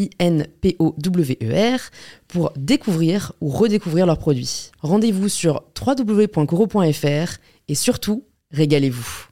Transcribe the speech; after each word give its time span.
I-N-P-O-W-E-R, 0.00 1.80
pour 2.28 2.52
découvrir 2.56 3.32
ou 3.40 3.48
redécouvrir 3.50 4.06
leurs 4.06 4.18
produits. 4.18 4.70
Rendez-vous 4.80 5.28
sur 5.28 5.62
www.coro.fr 5.78 7.38
et 7.68 7.74
surtout, 7.74 8.24
régalez-vous. 8.50 9.26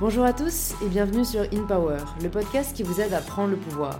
Bonjour 0.00 0.24
à 0.24 0.32
tous 0.32 0.74
et 0.84 0.88
bienvenue 0.88 1.24
sur 1.24 1.40
In 1.52 1.64
Power, 1.66 1.98
le 2.22 2.28
podcast 2.28 2.76
qui 2.76 2.84
vous 2.84 3.00
aide 3.00 3.12
à 3.12 3.20
prendre 3.20 3.50
le 3.50 3.56
pouvoir. 3.56 3.98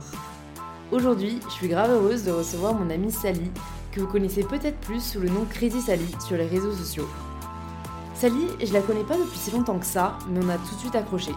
Aujourd'hui, 0.92 1.40
je 1.48 1.52
suis 1.54 1.66
grave 1.66 1.90
heureuse 1.90 2.24
de 2.24 2.30
recevoir 2.30 2.72
mon 2.72 2.88
amie 2.88 3.10
Sally, 3.10 3.50
vous 3.98 4.06
connaissez 4.06 4.42
peut-être 4.42 4.78
plus 4.80 5.02
sous 5.02 5.20
le 5.20 5.28
nom 5.28 5.44
Crazy 5.50 5.80
Sally 5.80 6.14
sur 6.24 6.36
les 6.36 6.46
réseaux 6.46 6.72
sociaux. 6.72 7.08
Sally, 8.14 8.46
je 8.64 8.72
la 8.72 8.80
connais 8.80 9.04
pas 9.04 9.16
depuis 9.16 9.38
si 9.38 9.50
longtemps 9.50 9.78
que 9.78 9.86
ça, 9.86 10.18
mais 10.28 10.40
on 10.44 10.48
a 10.48 10.56
tout 10.56 10.74
de 10.74 10.80
suite 10.80 10.94
accroché. 10.94 11.32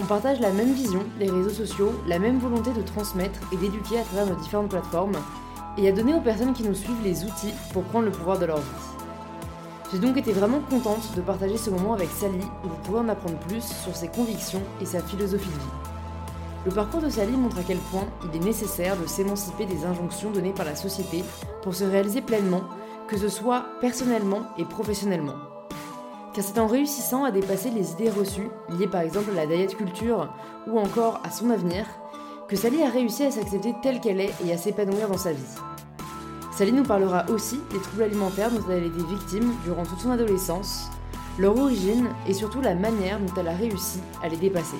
On 0.00 0.04
partage 0.04 0.40
la 0.40 0.50
même 0.50 0.72
vision 0.72 1.02
des 1.18 1.30
réseaux 1.30 1.50
sociaux, 1.50 1.92
la 2.06 2.18
même 2.18 2.38
volonté 2.38 2.72
de 2.72 2.82
transmettre 2.82 3.40
et 3.52 3.56
d'éduquer 3.56 4.00
à 4.00 4.02
travers 4.02 4.26
nos 4.26 4.40
différentes 4.40 4.70
plateformes, 4.70 5.16
et 5.76 5.88
à 5.88 5.92
donner 5.92 6.14
aux 6.14 6.20
personnes 6.20 6.52
qui 6.52 6.62
nous 6.62 6.74
suivent 6.74 7.02
les 7.02 7.24
outils 7.24 7.54
pour 7.72 7.82
prendre 7.84 8.06
le 8.06 8.12
pouvoir 8.12 8.38
de 8.38 8.46
leur 8.46 8.58
vie. 8.58 8.62
J'ai 9.92 9.98
donc 9.98 10.16
été 10.16 10.32
vraiment 10.32 10.60
contente 10.60 11.14
de 11.16 11.20
partager 11.20 11.56
ce 11.56 11.70
moment 11.70 11.94
avec 11.94 12.08
Sally 12.10 12.44
où 12.64 12.68
vous 12.90 12.96
en 12.96 13.08
apprendre 13.08 13.38
plus 13.38 13.62
sur 13.62 13.94
ses 13.94 14.08
convictions 14.08 14.62
et 14.80 14.86
sa 14.86 15.00
philosophie 15.00 15.48
de 15.48 15.54
vie. 15.54 15.93
Le 16.66 16.72
parcours 16.72 17.02
de 17.02 17.10
Sally 17.10 17.36
montre 17.36 17.58
à 17.58 17.62
quel 17.62 17.76
point 17.76 18.06
il 18.24 18.34
est 18.34 18.44
nécessaire 18.44 18.96
de 18.96 19.06
s'émanciper 19.06 19.66
des 19.66 19.84
injonctions 19.84 20.30
données 20.30 20.54
par 20.54 20.64
la 20.64 20.74
société 20.74 21.22
pour 21.62 21.74
se 21.74 21.84
réaliser 21.84 22.22
pleinement, 22.22 22.62
que 23.06 23.18
ce 23.18 23.28
soit 23.28 23.66
personnellement 23.82 24.44
et 24.56 24.64
professionnellement. 24.64 25.34
Car 26.32 26.42
c'est 26.42 26.58
en 26.58 26.66
réussissant 26.66 27.24
à 27.24 27.30
dépasser 27.30 27.68
les 27.70 27.92
idées 27.92 28.08
reçues, 28.08 28.48
liées 28.70 28.86
par 28.86 29.02
exemple 29.02 29.30
à 29.32 29.34
la 29.34 29.46
diet 29.46 29.76
culture 29.76 30.32
ou 30.66 30.78
encore 30.78 31.20
à 31.22 31.30
son 31.30 31.50
avenir, 31.50 31.84
que 32.48 32.56
Sally 32.56 32.82
a 32.82 32.88
réussi 32.88 33.24
à 33.24 33.30
s'accepter 33.30 33.74
telle 33.82 34.00
qu'elle 34.00 34.20
est 34.20 34.32
et 34.46 34.52
à 34.52 34.56
s'épanouir 34.56 35.08
dans 35.08 35.18
sa 35.18 35.32
vie. 35.32 35.42
Sally 36.50 36.72
nous 36.72 36.82
parlera 36.82 37.26
aussi 37.28 37.60
des 37.72 37.78
troubles 37.78 38.04
alimentaires 38.04 38.50
dont 38.50 38.64
elle 38.70 38.84
a 38.84 38.86
été 38.86 39.04
victime 39.04 39.52
durant 39.64 39.84
toute 39.84 40.00
son 40.00 40.12
adolescence, 40.12 40.88
leur 41.38 41.58
origine 41.58 42.08
et 42.26 42.32
surtout 42.32 42.62
la 42.62 42.74
manière 42.74 43.20
dont 43.20 43.34
elle 43.38 43.48
a 43.48 43.54
réussi 43.54 44.00
à 44.22 44.28
les 44.28 44.36
dépasser. 44.38 44.78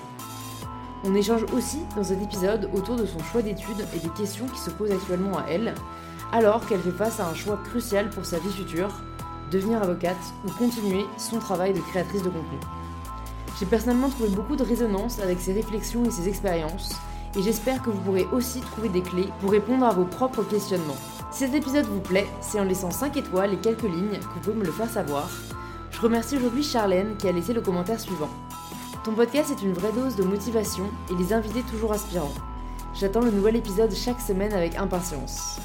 On 1.06 1.14
échange 1.14 1.44
aussi 1.54 1.80
dans 1.96 2.02
cet 2.02 2.22
épisode 2.22 2.70
autour 2.72 2.96
de 2.96 3.04
son 3.04 3.18
choix 3.18 3.42
d'études 3.42 3.84
et 3.94 3.98
des 3.98 4.08
questions 4.08 4.46
qui 4.46 4.58
se 4.58 4.70
posent 4.70 4.90
actuellement 4.90 5.36
à 5.36 5.44
elle, 5.50 5.74
alors 6.32 6.66
qu'elle 6.66 6.80
fait 6.80 6.90
face 6.90 7.20
à 7.20 7.28
un 7.28 7.34
choix 7.34 7.58
crucial 7.62 8.08
pour 8.08 8.24
sa 8.24 8.38
vie 8.38 8.50
future, 8.50 8.88
devenir 9.50 9.82
avocate 9.82 10.16
ou 10.46 10.50
continuer 10.52 11.04
son 11.18 11.40
travail 11.40 11.74
de 11.74 11.80
créatrice 11.80 12.22
de 12.22 12.30
contenu. 12.30 12.58
J'ai 13.60 13.66
personnellement 13.66 14.08
trouvé 14.08 14.30
beaucoup 14.30 14.56
de 14.56 14.64
résonance 14.64 15.20
avec 15.20 15.40
ses 15.40 15.52
réflexions 15.52 16.04
et 16.04 16.10
ses 16.10 16.26
expériences, 16.26 16.94
et 17.36 17.42
j'espère 17.42 17.82
que 17.82 17.90
vous 17.90 18.00
pourrez 18.00 18.26
aussi 18.32 18.60
trouver 18.60 18.88
des 18.88 19.02
clés 19.02 19.28
pour 19.40 19.50
répondre 19.50 19.84
à 19.84 19.92
vos 19.92 20.06
propres 20.06 20.42
questionnements. 20.42 20.96
Si 21.30 21.40
cet 21.40 21.54
épisode 21.54 21.84
vous 21.84 22.00
plaît, 22.00 22.28
c'est 22.40 22.60
en 22.60 22.64
laissant 22.64 22.90
5 22.90 23.14
étoiles 23.18 23.52
et 23.52 23.58
quelques 23.58 23.82
lignes 23.82 24.18
que 24.20 24.34
vous 24.34 24.40
pouvez 24.40 24.56
me 24.56 24.64
le 24.64 24.72
faire 24.72 24.88
savoir. 24.88 25.28
Je 25.90 26.00
remercie 26.00 26.38
aujourd'hui 26.38 26.62
Charlène 26.62 27.16
qui 27.18 27.28
a 27.28 27.32
laissé 27.32 27.52
le 27.52 27.60
commentaire 27.60 28.00
suivant. 28.00 28.30
Ton 29.04 29.12
podcast 29.12 29.50
est 29.50 29.62
une 29.62 29.74
vraie 29.74 29.92
dose 29.92 30.16
de 30.16 30.22
motivation 30.22 30.84
et 31.10 31.14
les 31.14 31.34
invités 31.34 31.60
toujours 31.70 31.92
inspirants. 31.92 32.32
J'attends 32.94 33.20
le 33.20 33.30
nouvel 33.30 33.56
épisode 33.56 33.94
chaque 33.94 34.20
semaine 34.20 34.54
avec 34.54 34.76
impatience. 34.76 35.58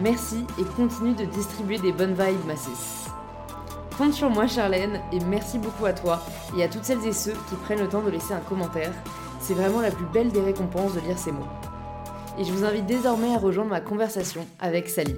Merci 0.00 0.46
et 0.58 0.64
continue 0.74 1.12
de 1.12 1.26
distribuer 1.26 1.76
des 1.76 1.92
bonnes 1.92 2.14
vibes, 2.14 2.46
ma 2.46 2.54
Compte 3.98 4.14
sur 4.14 4.30
moi, 4.30 4.46
Charlène, 4.46 5.02
et 5.12 5.20
merci 5.20 5.58
beaucoup 5.58 5.84
à 5.84 5.92
toi 5.92 6.22
et 6.56 6.62
à 6.62 6.68
toutes 6.68 6.84
celles 6.84 7.06
et 7.06 7.12
ceux 7.12 7.34
qui 7.50 7.56
prennent 7.56 7.80
le 7.80 7.88
temps 7.88 8.00
de 8.00 8.10
laisser 8.10 8.32
un 8.32 8.40
commentaire. 8.40 8.92
C'est 9.38 9.54
vraiment 9.54 9.82
la 9.82 9.90
plus 9.90 10.06
belle 10.06 10.32
des 10.32 10.40
récompenses 10.40 10.94
de 10.94 11.00
lire 11.00 11.18
ces 11.18 11.32
mots. 11.32 11.44
Et 12.38 12.44
je 12.44 12.52
vous 12.52 12.64
invite 12.64 12.86
désormais 12.86 13.34
à 13.34 13.38
rejoindre 13.38 13.70
ma 13.70 13.82
conversation 13.82 14.46
avec 14.60 14.88
Sally. 14.88 15.16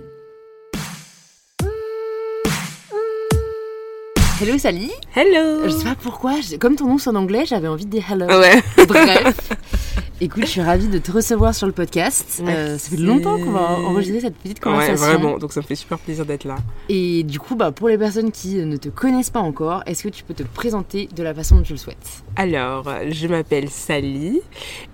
Hello 4.40 4.56
Sally 4.56 4.90
Hello 5.14 5.64
Je 5.64 5.68
sais 5.68 5.84
pas 5.84 5.94
pourquoi, 5.94 6.32
comme 6.58 6.74
ton 6.74 6.86
nom 6.86 6.96
sonne 6.96 7.18
anglais, 7.18 7.44
j'avais 7.44 7.68
envie 7.68 7.84
de 7.84 7.90
dire 7.90 8.10
hello. 8.10 8.26
Ouais. 8.26 8.62
Bref. 8.88 9.36
Écoute, 10.22 10.44
je 10.44 10.50
suis 10.50 10.60
ravie 10.60 10.88
de 10.88 10.98
te 10.98 11.10
recevoir 11.10 11.54
sur 11.54 11.66
le 11.66 11.72
podcast. 11.72 12.42
Euh, 12.46 12.76
ça 12.76 12.90
fait 12.90 12.98
longtemps 12.98 13.38
qu'on 13.38 13.52
va 13.52 13.70
enregistrer 13.70 14.20
cette 14.20 14.36
petite 14.36 14.60
conversation. 14.60 15.06
Ouais, 15.06 15.14
vraiment. 15.14 15.38
Donc 15.38 15.50
ça 15.50 15.60
me 15.60 15.64
fait 15.64 15.74
super 15.74 15.98
plaisir 15.98 16.26
d'être 16.26 16.44
là. 16.44 16.56
Et 16.90 17.22
du 17.22 17.40
coup, 17.40 17.56
bah, 17.56 17.72
pour 17.72 17.88
les 17.88 17.96
personnes 17.96 18.30
qui 18.30 18.56
ne 18.56 18.76
te 18.76 18.90
connaissent 18.90 19.30
pas 19.30 19.40
encore, 19.40 19.82
est-ce 19.86 20.02
que 20.02 20.10
tu 20.10 20.22
peux 20.22 20.34
te 20.34 20.42
présenter 20.42 21.08
de 21.16 21.22
la 21.22 21.32
façon 21.32 21.56
dont 21.56 21.62
tu 21.62 21.72
le 21.72 21.78
souhaites? 21.78 22.22
Alors, 22.36 22.86
je 23.08 23.26
m'appelle 23.28 23.70
Sally 23.70 24.42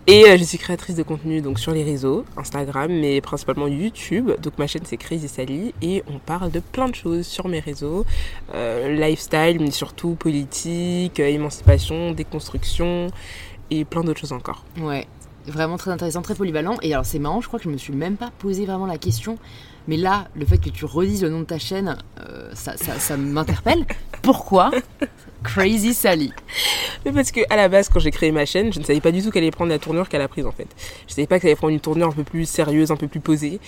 et 0.07 0.27
euh, 0.27 0.37
je 0.39 0.45
suis 0.45 0.59
créatrice 0.59 0.95
de 0.95 1.03
contenu 1.03 1.41
donc 1.41 1.59
sur 1.59 1.73
les 1.73 1.83
réseaux, 1.83 2.25
Instagram, 2.37 2.93
mais 2.93 3.21
principalement 3.21 3.67
YouTube. 3.67 4.31
Donc 4.41 4.57
ma 4.59 4.69
chaîne 4.69 4.83
c'est 4.85 4.97
Crazy 4.97 5.27
Sally 5.27 5.75
et 5.83 6.05
on 6.07 6.21
parle 6.21 6.53
de 6.53 6.61
plein 6.61 6.89
de 6.89 6.95
choses 6.95 7.27
sur 7.27 7.49
mes 7.49 7.59
réseaux, 7.59 8.07
euh, 8.55 8.95
lifestyle, 8.95 9.59
mais 9.59 9.73
surtout 9.73 10.11
politique, 10.15 11.19
émancipation, 11.19 12.13
déconstruction 12.13 13.09
et 13.71 13.85
plein 13.85 14.05
d'autres 14.05 14.21
choses 14.21 14.33
encore. 14.33 14.65
Ouais, 14.81 15.07
vraiment 15.47 15.77
très 15.77 15.91
intéressant, 15.91 16.23
très 16.23 16.35
polyvalent. 16.35 16.77
Et 16.83 16.93
alors 16.93 17.07
c'est 17.07 17.19
marrant, 17.19 17.41
je 17.41 17.49
crois 17.49 17.59
que 17.59 17.65
je 17.65 17.71
me 17.71 17.77
suis 17.77 17.93
même 17.93 18.17
pas 18.17 18.31
posé 18.39 18.67
vraiment 18.67 18.87
la 18.87 18.99
question. 18.99 19.39
Mais 19.89 19.97
là, 19.97 20.29
le 20.35 20.45
fait 20.45 20.59
que 20.59 20.69
tu 20.69 20.85
redises 20.85 21.23
le 21.23 21.29
nom 21.29 21.41
de 21.41 21.45
ta 21.45 21.59
chaîne, 21.59 21.97
euh, 22.21 22.51
ça, 22.55 22.77
ça, 22.77 22.99
ça 22.99 23.17
m'interpelle. 23.17 23.87
Pourquoi 24.23 24.73
Crazy 25.45 25.95
Sally? 25.95 26.33
Mais 27.05 27.13
parce 27.13 27.31
que 27.31 27.41
à 27.51 27.57
la 27.57 27.69
base, 27.69 27.89
quand 27.89 28.01
j'ai 28.01 28.11
créé 28.11 28.33
ma 28.33 28.47
chaîne, 28.47 28.73
je 28.73 28.81
ne 28.81 28.85
savais 28.85 29.01
pas 29.01 29.13
du 29.13 29.23
tout 29.23 29.31
qu'elle 29.31 29.45
allait 29.45 29.53
prendre 29.53 29.71
la 29.71 29.79
tournure 29.79 30.09
qu'elle 30.09 30.23
a 30.23 30.29
prise 30.29 30.45
en 30.45 30.51
fait. 30.51 30.67
Je 31.07 31.15
savais 31.15 31.29
pas 31.29 31.39
qu'elle 31.39 31.51
allait 31.51 31.57
prendre 31.57 31.73
une 31.73 31.81
tournure 31.81 32.09
un 32.09 32.13
peu 32.13 32.25
plus 32.25 32.49
sérieuse, 32.49 32.91
un 32.91 32.97
peu 32.97 33.07
plus 33.07 33.21
posée. 33.21 33.61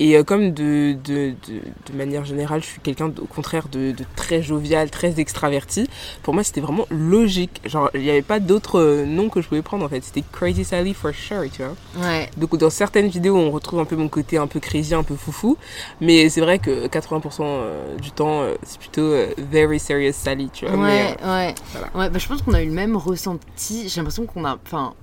Et 0.00 0.16
euh, 0.16 0.24
comme 0.24 0.52
de, 0.52 0.96
de, 1.04 1.34
de, 1.46 1.60
de, 1.90 1.96
manière 1.96 2.24
générale, 2.24 2.60
je 2.60 2.66
suis 2.66 2.80
quelqu'un 2.80 3.12
au 3.20 3.26
contraire 3.26 3.68
de, 3.70 3.92
de, 3.92 4.04
très 4.16 4.42
jovial, 4.42 4.90
très 4.90 5.20
extraverti, 5.20 5.88
pour 6.22 6.34
moi 6.34 6.42
c'était 6.42 6.60
vraiment 6.60 6.86
logique. 6.90 7.60
Genre, 7.64 7.90
il 7.94 8.00
n'y 8.00 8.10
avait 8.10 8.22
pas 8.22 8.40
d'autres 8.40 8.80
euh, 8.80 9.06
noms 9.06 9.28
que 9.28 9.40
je 9.40 9.48
pouvais 9.48 9.62
prendre 9.62 9.84
en 9.84 9.88
fait. 9.88 10.02
C'était 10.02 10.24
Crazy 10.32 10.64
Sally 10.64 10.94
for 10.94 11.12
sure, 11.14 11.44
tu 11.52 11.62
vois. 11.62 11.76
Ouais. 12.04 12.28
Donc 12.36 12.56
dans 12.56 12.70
certaines 12.70 13.08
vidéos, 13.08 13.36
on 13.36 13.50
retrouve 13.50 13.78
un 13.80 13.84
peu 13.84 13.96
mon 13.96 14.08
côté 14.08 14.36
un 14.36 14.48
peu 14.48 14.58
crazy, 14.58 14.94
un 14.94 15.04
peu 15.04 15.14
foufou. 15.14 15.56
Mais 16.00 16.28
c'est 16.28 16.40
vrai 16.40 16.58
que 16.58 16.88
80% 16.88 17.42
euh, 17.42 17.96
du 17.98 18.10
temps, 18.10 18.44
c'est 18.64 18.78
plutôt 18.78 19.14
very 19.38 19.78
serious 19.78 20.12
Sally, 20.12 20.50
tu 20.52 20.66
vois. 20.66 20.76
Ouais, 20.76 21.16
mais, 21.22 21.28
ouais. 21.28 21.54
Voilà. 21.72 21.88
Ouais, 21.94 22.10
bah, 22.10 22.18
je 22.18 22.26
pense 22.26 22.42
qu'on 22.42 22.54
a 22.54 22.62
eu 22.62 22.66
le 22.66 22.72
même 22.72 22.96
ressenti. 22.96 23.88
J'ai 23.88 24.00
l'impression 24.00 24.26
qu'on 24.26 24.44
a. 24.44 24.58
Enfin, 24.64 24.94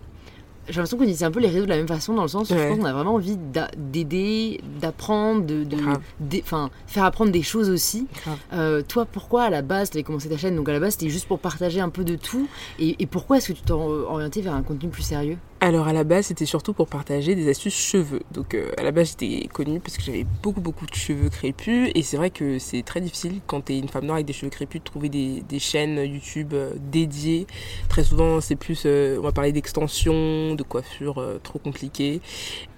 j'ai 0.67 0.75
l'impression 0.75 0.97
qu'on 0.97 1.03
utilisait 1.03 1.25
un 1.25 1.31
peu 1.31 1.39
les 1.39 1.49
réseaux 1.49 1.65
de 1.65 1.69
la 1.69 1.77
même 1.77 1.87
façon 1.87 2.13
dans 2.13 2.21
le 2.21 2.27
sens 2.27 2.49
où 2.49 2.53
ouais. 2.53 2.59
je 2.59 2.67
pense 2.67 2.77
qu'on 2.79 2.85
a 2.85 2.93
vraiment 2.93 3.15
envie 3.15 3.37
d'aider, 3.77 4.61
d'apprendre, 4.79 5.43
de, 5.45 5.65
faire 6.87 7.03
apprendre 7.03 7.31
des 7.31 7.41
choses 7.41 7.69
aussi. 7.69 8.07
Euh, 8.53 8.81
toi, 8.87 9.05
pourquoi 9.05 9.43
à 9.43 9.49
la 9.49 9.61
base 9.61 9.89
tu 9.89 9.97
avais 9.97 10.03
commencé 10.03 10.29
ta 10.29 10.37
chaîne? 10.37 10.55
Donc 10.55 10.69
à 10.69 10.73
la 10.73 10.79
base 10.79 10.93
c'était 10.93 11.09
juste 11.09 11.27
pour 11.27 11.39
partager 11.39 11.79
un 11.79 11.89
peu 11.89 12.03
de 12.03 12.15
tout. 12.15 12.47
Et, 12.79 13.01
et 13.01 13.05
pourquoi 13.05 13.37
est-ce 13.37 13.49
que 13.49 13.57
tu 13.57 13.63
t'es 13.63 13.71
orienté 13.71 14.41
vers 14.41 14.53
un 14.53 14.63
contenu 14.63 14.89
plus 14.89 15.03
sérieux? 15.03 15.37
Alors 15.63 15.87
à 15.87 15.93
la 15.93 16.03
base 16.03 16.25
c'était 16.25 16.47
surtout 16.47 16.73
pour 16.73 16.87
partager 16.87 17.35
des 17.35 17.47
astuces 17.47 17.75
cheveux. 17.75 18.23
Donc 18.31 18.55
euh, 18.55 18.71
à 18.79 18.83
la 18.83 18.89
base 18.89 19.09
j'étais 19.09 19.47
connue 19.47 19.79
parce 19.79 19.95
que 19.95 20.01
j'avais 20.01 20.25
beaucoup 20.41 20.59
beaucoup 20.59 20.87
de 20.87 20.95
cheveux 20.95 21.29
crépus 21.29 21.91
et 21.93 22.01
c'est 22.01 22.17
vrai 22.17 22.31
que 22.31 22.57
c'est 22.57 22.81
très 22.81 22.99
difficile 22.99 23.41
quand 23.45 23.61
t'es 23.61 23.77
une 23.77 23.87
femme 23.87 24.05
noire 24.05 24.15
avec 24.15 24.25
des 24.25 24.33
cheveux 24.33 24.49
crépus 24.49 24.81
de 24.81 24.85
trouver 24.85 25.09
des, 25.09 25.43
des 25.47 25.59
chaînes 25.59 25.99
YouTube 25.99 26.53
euh, 26.55 26.73
dédiées. 26.91 27.45
Très 27.89 28.03
souvent 28.03 28.41
c'est 28.41 28.55
plus, 28.55 28.83
euh, 28.87 29.19
on 29.19 29.21
va 29.21 29.31
parler 29.31 29.51
d'extension, 29.51 30.55
de 30.55 30.63
coiffure 30.63 31.23
trop 31.43 31.59
compliquée. 31.59 32.21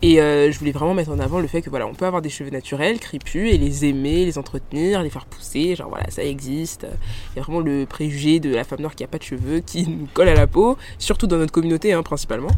Et 0.01 0.18
je 0.18 0.59
voulais 0.59 0.74
vraiment 0.74 0.94
mettre 0.94 1.12
en 1.12 1.19
avant 1.19 1.39
le 1.39 1.47
fait 1.47 1.62
que 1.62 1.69
voilà 1.69 1.88
on 1.88 1.94
peut 1.94 2.06
avoir 2.06 2.21
des 2.21 2.29
cheveux 2.29 2.50
naturels, 2.50 3.00
crépus 3.00 3.53
et 3.53 3.57
les 3.57 3.86
aimer, 3.86 4.25
les 4.25 4.38
entretenir, 4.38 5.01
les 5.01 5.09
faire 5.09 5.25
pousser. 5.25 5.77
Genre 5.77 5.88
voilà 5.88 6.09
ça 6.09 6.25
existe. 6.25 6.86
Il 7.31 7.38
y 7.38 7.39
a 7.39 7.44
vraiment 7.44 7.62
le 7.62 7.86
préjugé 7.86 8.41
de 8.41 8.53
la 8.53 8.65
femme 8.65 8.81
noire 8.81 8.95
qui 8.95 9.06
a 9.06 9.07
pas 9.07 9.19
de 9.19 9.24
cheveux 9.24 9.62
qui 9.62 9.88
nous 9.88 10.09
colle 10.13 10.27
à 10.27 10.33
la 10.33 10.47
peau, 10.47 10.77
surtout 10.97 11.27
dans 11.27 11.38
notre 11.38 11.53
communauté 11.53 11.94
hein, 11.94 12.03
principalement. 12.03 12.51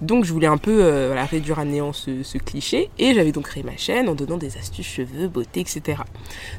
Donc 0.00 0.24
je 0.24 0.32
voulais 0.32 0.46
un 0.46 0.56
peu 0.56 0.82
euh, 0.82 1.24
réduire 1.30 1.58
à 1.58 1.64
néant 1.64 1.92
ce, 1.92 2.38
cliché 2.38 2.90
et 2.98 3.14
j'avais 3.14 3.32
donc 3.32 3.44
créé 3.44 3.62
ma 3.62 3.76
chaîne 3.76 4.08
en 4.08 4.14
donnant 4.14 4.36
des 4.36 4.56
astuces 4.56 4.86
cheveux, 4.86 5.28
beauté, 5.28 5.60
etc. 5.60 6.02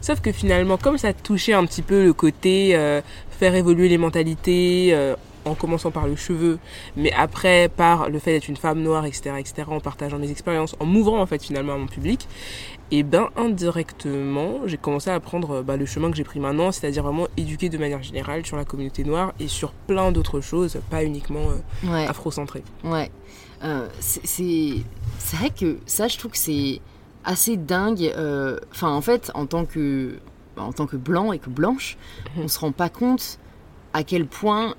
Sauf 0.02 0.22
que 0.22 0.32
finalement, 0.32 0.78
comme 0.78 0.98
ça 0.98 1.14
touchait 1.14 1.54
un 1.54 1.66
petit 1.66 1.82
peu 1.82 2.04
le 2.04 2.14
côté 2.14 2.76
euh, 2.76 3.02
faire 3.32 3.56
évoluer 3.56 3.90
les 3.90 3.98
mentalités, 3.98 4.90
euh, 4.94 5.16
en 5.46 5.56
commençant 5.56 5.92
par 5.92 6.08
le 6.08 6.16
cheveu, 6.16 6.60
mais 6.96 7.12
après 7.14 7.70
par 7.70 8.10
le 8.10 8.20
fait 8.20 8.34
d'être 8.34 8.48
une 8.48 8.58
femme 8.58 8.82
noire, 8.82 9.06
etc., 9.06 9.32
etc., 9.40 9.64
en 9.68 9.80
partageant 9.80 10.20
mes 10.20 10.30
expériences, 10.30 10.76
en 10.80 10.86
m'ouvrant 10.86 11.20
en 11.20 11.26
fait 11.26 11.44
finalement 11.44 11.74
à 11.74 11.78
mon 11.78 11.88
public, 11.88 12.28
et 12.92 13.04
ben 13.04 13.30
indirectement, 13.38 14.60
j'ai 14.66 14.78
commencé 14.78 15.10
à 15.10 15.20
prendre 15.20 15.64
bah, 15.64 15.78
le 15.78 15.86
chemin 15.86 16.12
que 16.12 16.18
j'ai 16.18 16.26
pris 16.26 16.42
maintenant, 16.42 16.72
c'est-à-dire 16.72 17.04
vraiment 17.04 17.28
éduquer 17.38 17.70
de 17.70 17.78
manière 17.78 18.04
générale 18.04 18.46
sur 18.46 18.58
la 18.58 18.66
communauté 18.66 19.06
noire 19.06 19.34
et 19.40 19.48
sur 19.48 19.72
plein 19.72 20.12
d'autres 20.12 20.42
choses, 20.42 20.78
pas 20.90 21.04
uniquement 21.06 21.46
euh, 21.86 22.08
afro-centrées. 22.08 22.64
Ouais, 22.84 23.10
euh, 23.64 23.88
c'est 24.00 24.84
vrai 25.34 25.52
que 25.52 25.78
ça, 25.86 26.10
je 26.10 26.18
trouve 26.18 26.32
que 26.32 26.38
c'est 26.38 26.82
assez 27.24 27.56
dingue. 27.56 28.12
Euh, 28.18 28.60
enfin, 28.72 28.90
en 28.90 29.02
fait, 29.02 29.32
en 29.36 29.46
tant 29.46 29.66
que 29.66 30.16
en 30.58 30.74
tant 30.74 30.86
que 30.86 30.98
blanc 30.98 31.32
et 31.32 31.40
que 31.40 31.50
blanche, 31.50 31.98
mhm. 32.36 32.44
on 32.44 32.48
se 32.50 32.60
rend 32.60 32.74
pas 32.74 32.90
compte 32.90 33.40
à 33.94 34.04
quel 34.04 34.28
point 34.28 34.76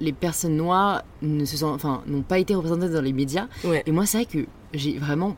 les 0.00 0.12
personnes 0.12 0.56
noires 0.56 1.02
ne 1.20 1.44
se 1.44 1.56
sont, 1.56 1.68
enfin, 1.68 2.02
n'ont 2.06 2.22
pas 2.22 2.38
été 2.38 2.54
représentées 2.54 2.90
dans 2.90 3.00
les 3.00 3.12
médias. 3.12 3.48
Et 3.86 3.90
moi, 3.90 4.06
c'est 4.06 4.18
vrai 4.18 4.26
que 4.26 4.46
j'ai 4.72 4.98
vraiment 4.98 5.36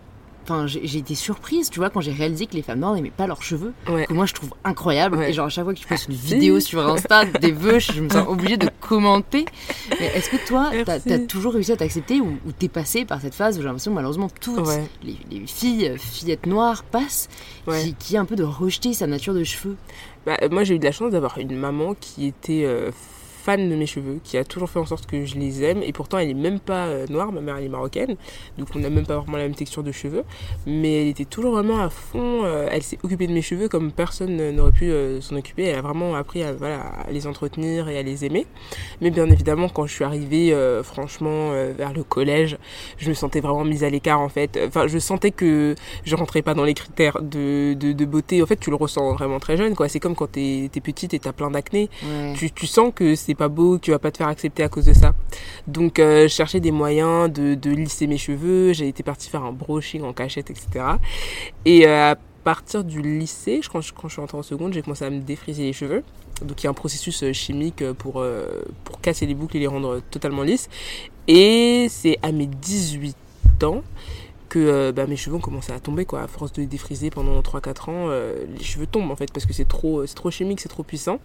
Enfin, 0.49 0.67
j'ai 0.67 0.99
été 0.99 1.15
surprise, 1.15 1.69
tu 1.69 1.79
vois, 1.79 1.91
quand 1.91 2.01
j'ai 2.01 2.13
réalisé 2.13 2.47
que 2.47 2.55
les 2.55 2.63
femmes 2.63 2.79
noires 2.79 2.95
n'aimaient 2.95 3.11
pas 3.11 3.27
leurs 3.27 3.43
cheveux, 3.43 3.75
que 3.85 4.13
moi 4.15 4.25
je 4.25 4.33
trouve 4.33 4.55
incroyable. 4.65 5.23
Et 5.23 5.35
genre, 5.35 5.45
à 5.45 5.49
chaque 5.51 5.65
fois 5.65 5.75
que 5.75 5.79
tu 5.79 5.87
postes 5.87 6.09
une 6.09 6.15
vidéo 6.15 6.59
sur 6.59 6.81
Insta 6.89 7.27
des 7.27 7.53
vœux, 7.53 7.79
je 7.79 8.01
me 8.01 8.09
sens 8.09 8.27
obligée 8.29 8.57
de 8.57 8.71
commenter. 8.81 9.45
Mais 10.01 10.07
est-ce 10.07 10.31
que 10.31 10.47
toi, 10.47 10.71
t'as 10.87 10.95
as 10.95 11.19
toujours 11.19 11.53
réussi 11.53 11.73
à 11.73 11.77
t'accepter 11.77 12.23
ou, 12.23 12.39
t'es 12.59 12.69
passé 12.69 13.05
par 13.05 13.21
cette 13.21 13.35
phase 13.35 13.59
où 13.59 13.61
j'ai 13.61 13.67
l'impression, 13.67 13.93
malheureusement, 13.93 14.31
toutes 14.41 14.67
les, 15.03 15.19
filles, 15.47 15.93
fillettes 15.99 16.47
noires 16.47 16.83
passent, 16.83 17.29
qui, 17.83 17.95
qui 17.95 18.17
a 18.17 18.21
un 18.23 18.25
peu 18.25 18.37
de 18.37 18.45
rejeter 18.45 18.95
sa 18.95 19.07
nature 19.07 19.35
de 19.35 19.45
cheveux? 19.45 19.77
Bah, 20.25 20.39
Moi, 20.51 20.65
j'ai 20.65 20.77
eu 20.77 20.79
de 20.79 20.85
la 20.85 20.93
chance 20.93 21.13
d'avoir 21.13 21.37
une 21.37 21.57
maman 21.57 21.95
qui 21.95 22.27
était. 22.27 22.65
Euh, 22.65 22.91
fan 23.49 23.71
de 23.71 23.75
mes 23.75 23.87
cheveux, 23.87 24.21
qui 24.25 24.37
a 24.37 24.45
toujours 24.45 24.69
fait 24.69 24.79
en 24.79 24.85
sorte 24.85 25.07
que 25.07 25.25
je 25.25 25.37
les 25.37 25.65
aime. 25.65 25.83
Et 25.83 25.95
pourtant, 25.95 26.19
elle 26.19 26.29
est 26.29 26.35
même 26.35 26.61
pas 26.61 26.89
euh, 26.89 27.07
noire, 27.09 27.33
ma 27.33 27.41
mère 27.41 27.57
elle 27.57 27.65
est 27.65 27.71
marocaine, 27.71 28.17
donc 28.59 28.69
on 28.77 28.79
n'a 28.79 28.91
même 28.91 29.07
pas 29.07 29.17
vraiment 29.17 29.39
la 29.39 29.45
même 29.45 29.55
texture 29.55 29.83
de 29.83 29.91
cheveux. 29.91 30.25
Mais 30.67 31.01
elle 31.01 31.09
était 31.09 31.25
toujours 31.25 31.53
vraiment 31.53 31.81
à 31.81 31.89
fond. 31.89 32.45
Euh, 32.45 32.69
elle 32.71 32.83
s'est 32.83 32.99
occupée 33.03 33.27
de 33.27 33.33
mes 33.33 33.41
cheveux 33.41 33.69
comme 33.69 33.91
personne 33.91 34.51
n'aurait 34.51 34.73
pu 34.73 34.91
euh, 34.91 35.23
s'en 35.23 35.35
occuper. 35.37 35.65
Elle 35.65 35.79
a 35.79 35.81
vraiment 35.81 36.15
appris 36.15 36.43
à, 36.43 36.53
voilà, 36.53 36.81
à 36.81 37.11
les 37.11 37.27
entretenir 37.27 37.89
et 37.89 37.97
à 37.97 38.03
les 38.03 38.27
aimer. 38.27 38.47
Mais 39.01 39.11
bien 39.11 39.25
évidemment, 39.31 39.71
quand 39.71 39.87
je 39.87 39.95
suis 39.95 40.05
arrivée, 40.05 40.55
franchement, 40.83 41.53
vers 41.77 41.95
le 41.95 42.03
collège, 42.03 42.59
je 42.99 43.09
me 43.09 43.15
sentais 43.15 43.41
vraiment 43.41 43.65
mise 43.65 43.83
à 43.83 43.89
l'écart 43.89 44.21
en 44.21 44.29
fait. 44.29 44.61
Enfin, 44.67 44.89
je 44.89 44.99
sentais 44.99 45.31
que 45.31 45.75
je 46.05 46.17
rentrais 46.17 46.43
pas 46.43 46.53
dans 46.53 46.65
les 46.65 46.75
critères 46.75 47.23
de, 47.23 47.73
de, 47.73 48.05
beauté. 48.05 48.43
En 48.43 48.47
fait, 48.47 48.57
tu 48.61 48.69
le 48.69 48.77
ressens 48.77 49.15
vraiment 49.15 49.39
très 49.39 49.57
jeune, 49.57 49.75
quoi. 49.75 49.89
C'est 49.89 50.01
comme 50.01 50.15
quand 50.15 50.33
t'es 50.33 50.65
es 50.75 50.81
petite 50.81 51.15
et 51.15 51.19
t'as 51.19 51.33
plein 51.33 51.51
d'acné. 51.51 51.89
Tu, 52.37 52.51
tu 52.51 52.67
sens 52.67 52.93
que 52.95 53.15
c'est 53.15 53.38
pas 53.39 53.49
beau, 53.49 53.79
tu 53.79 53.93
vas 53.93 53.99
pas 53.99 54.11
te 54.11 54.19
faire 54.19 54.29
accepter 54.29 54.63
à 54.63 54.69
cause 54.69 54.85
de 54.85 54.93
ça. 54.93 55.15
Donc 55.67 55.99
euh, 55.99 56.25
je 56.25 56.29
cherchais 56.29 56.61
des 56.61 56.73
moyens 56.73 57.33
de, 57.33 57.55
de 57.55 57.71
lisser 57.71 58.07
mes 58.07 58.19
cheveux, 58.19 58.73
j'ai 58.75 58.89
été 58.89 59.03
partie 59.03 59.31
faire 59.31 59.45
un 59.45 59.53
brushing 59.53 60.03
en 60.03 60.13
cachette, 60.13 60.51
etc. 60.51 60.85
Et 61.65 61.87
euh, 61.87 62.13
à 62.13 62.17
partir 62.45 62.85
du 62.85 63.01
lycée, 63.01 63.61
quand 63.73 63.81
je, 63.81 63.95
quand 63.95 64.09
je 64.09 64.15
suis 64.15 64.23
entrée 64.23 64.37
en 64.37 64.43
seconde, 64.43 64.73
j'ai 64.75 64.83
commencé 64.83 65.05
à 65.05 65.11
me 65.11 65.21
défriser 65.21 65.63
les 65.63 65.73
cheveux. 65.73 66.03
Donc 66.43 66.63
il 66.63 66.65
y 66.65 66.67
a 66.67 66.71
un 66.71 66.75
processus 66.75 67.23
euh, 67.23 67.33
chimique 67.33 67.83
pour, 67.93 68.25
pour 68.85 69.01
casser 69.01 69.27
les 69.27 69.35
boucles 69.35 69.57
et 69.57 69.61
les 69.61 69.67
rendre 69.67 70.01
totalement 70.11 70.43
lisses. 70.43 70.69
Et 71.29 71.87
c'est 71.89 72.19
à 72.23 72.33
mes 72.33 72.47
18 72.47 73.17
ans 73.65 73.83
que 74.49 74.59
euh, 74.59 74.93
bah, 74.93 75.07
mes 75.07 75.17
cheveux 75.17 75.37
ont 75.37 75.41
commencé 75.41 75.73
à 75.73 75.81
tomber 75.81 76.05
quoi 76.05 76.23
à 76.23 76.27
force 76.27 76.53
de 76.53 76.63
les 76.63 76.67
défriser 76.67 77.11
pendant 77.11 77.41
3-4 77.41 77.91
ans 77.91 78.07
euh, 78.09 78.45
les 78.57 78.65
cheveux 78.65 78.87
tombent 78.87 79.11
en 79.11 79.17
fait 79.17 79.33
parce 79.33 79.47
que 79.47 79.53
c'est 79.53 79.69
trop 79.69 80.07
c'est 80.07 80.15
trop 80.15 80.31
chimique 80.31 80.61
c'est 80.61 80.69
trop 80.69 80.83
puissant 80.83 81.21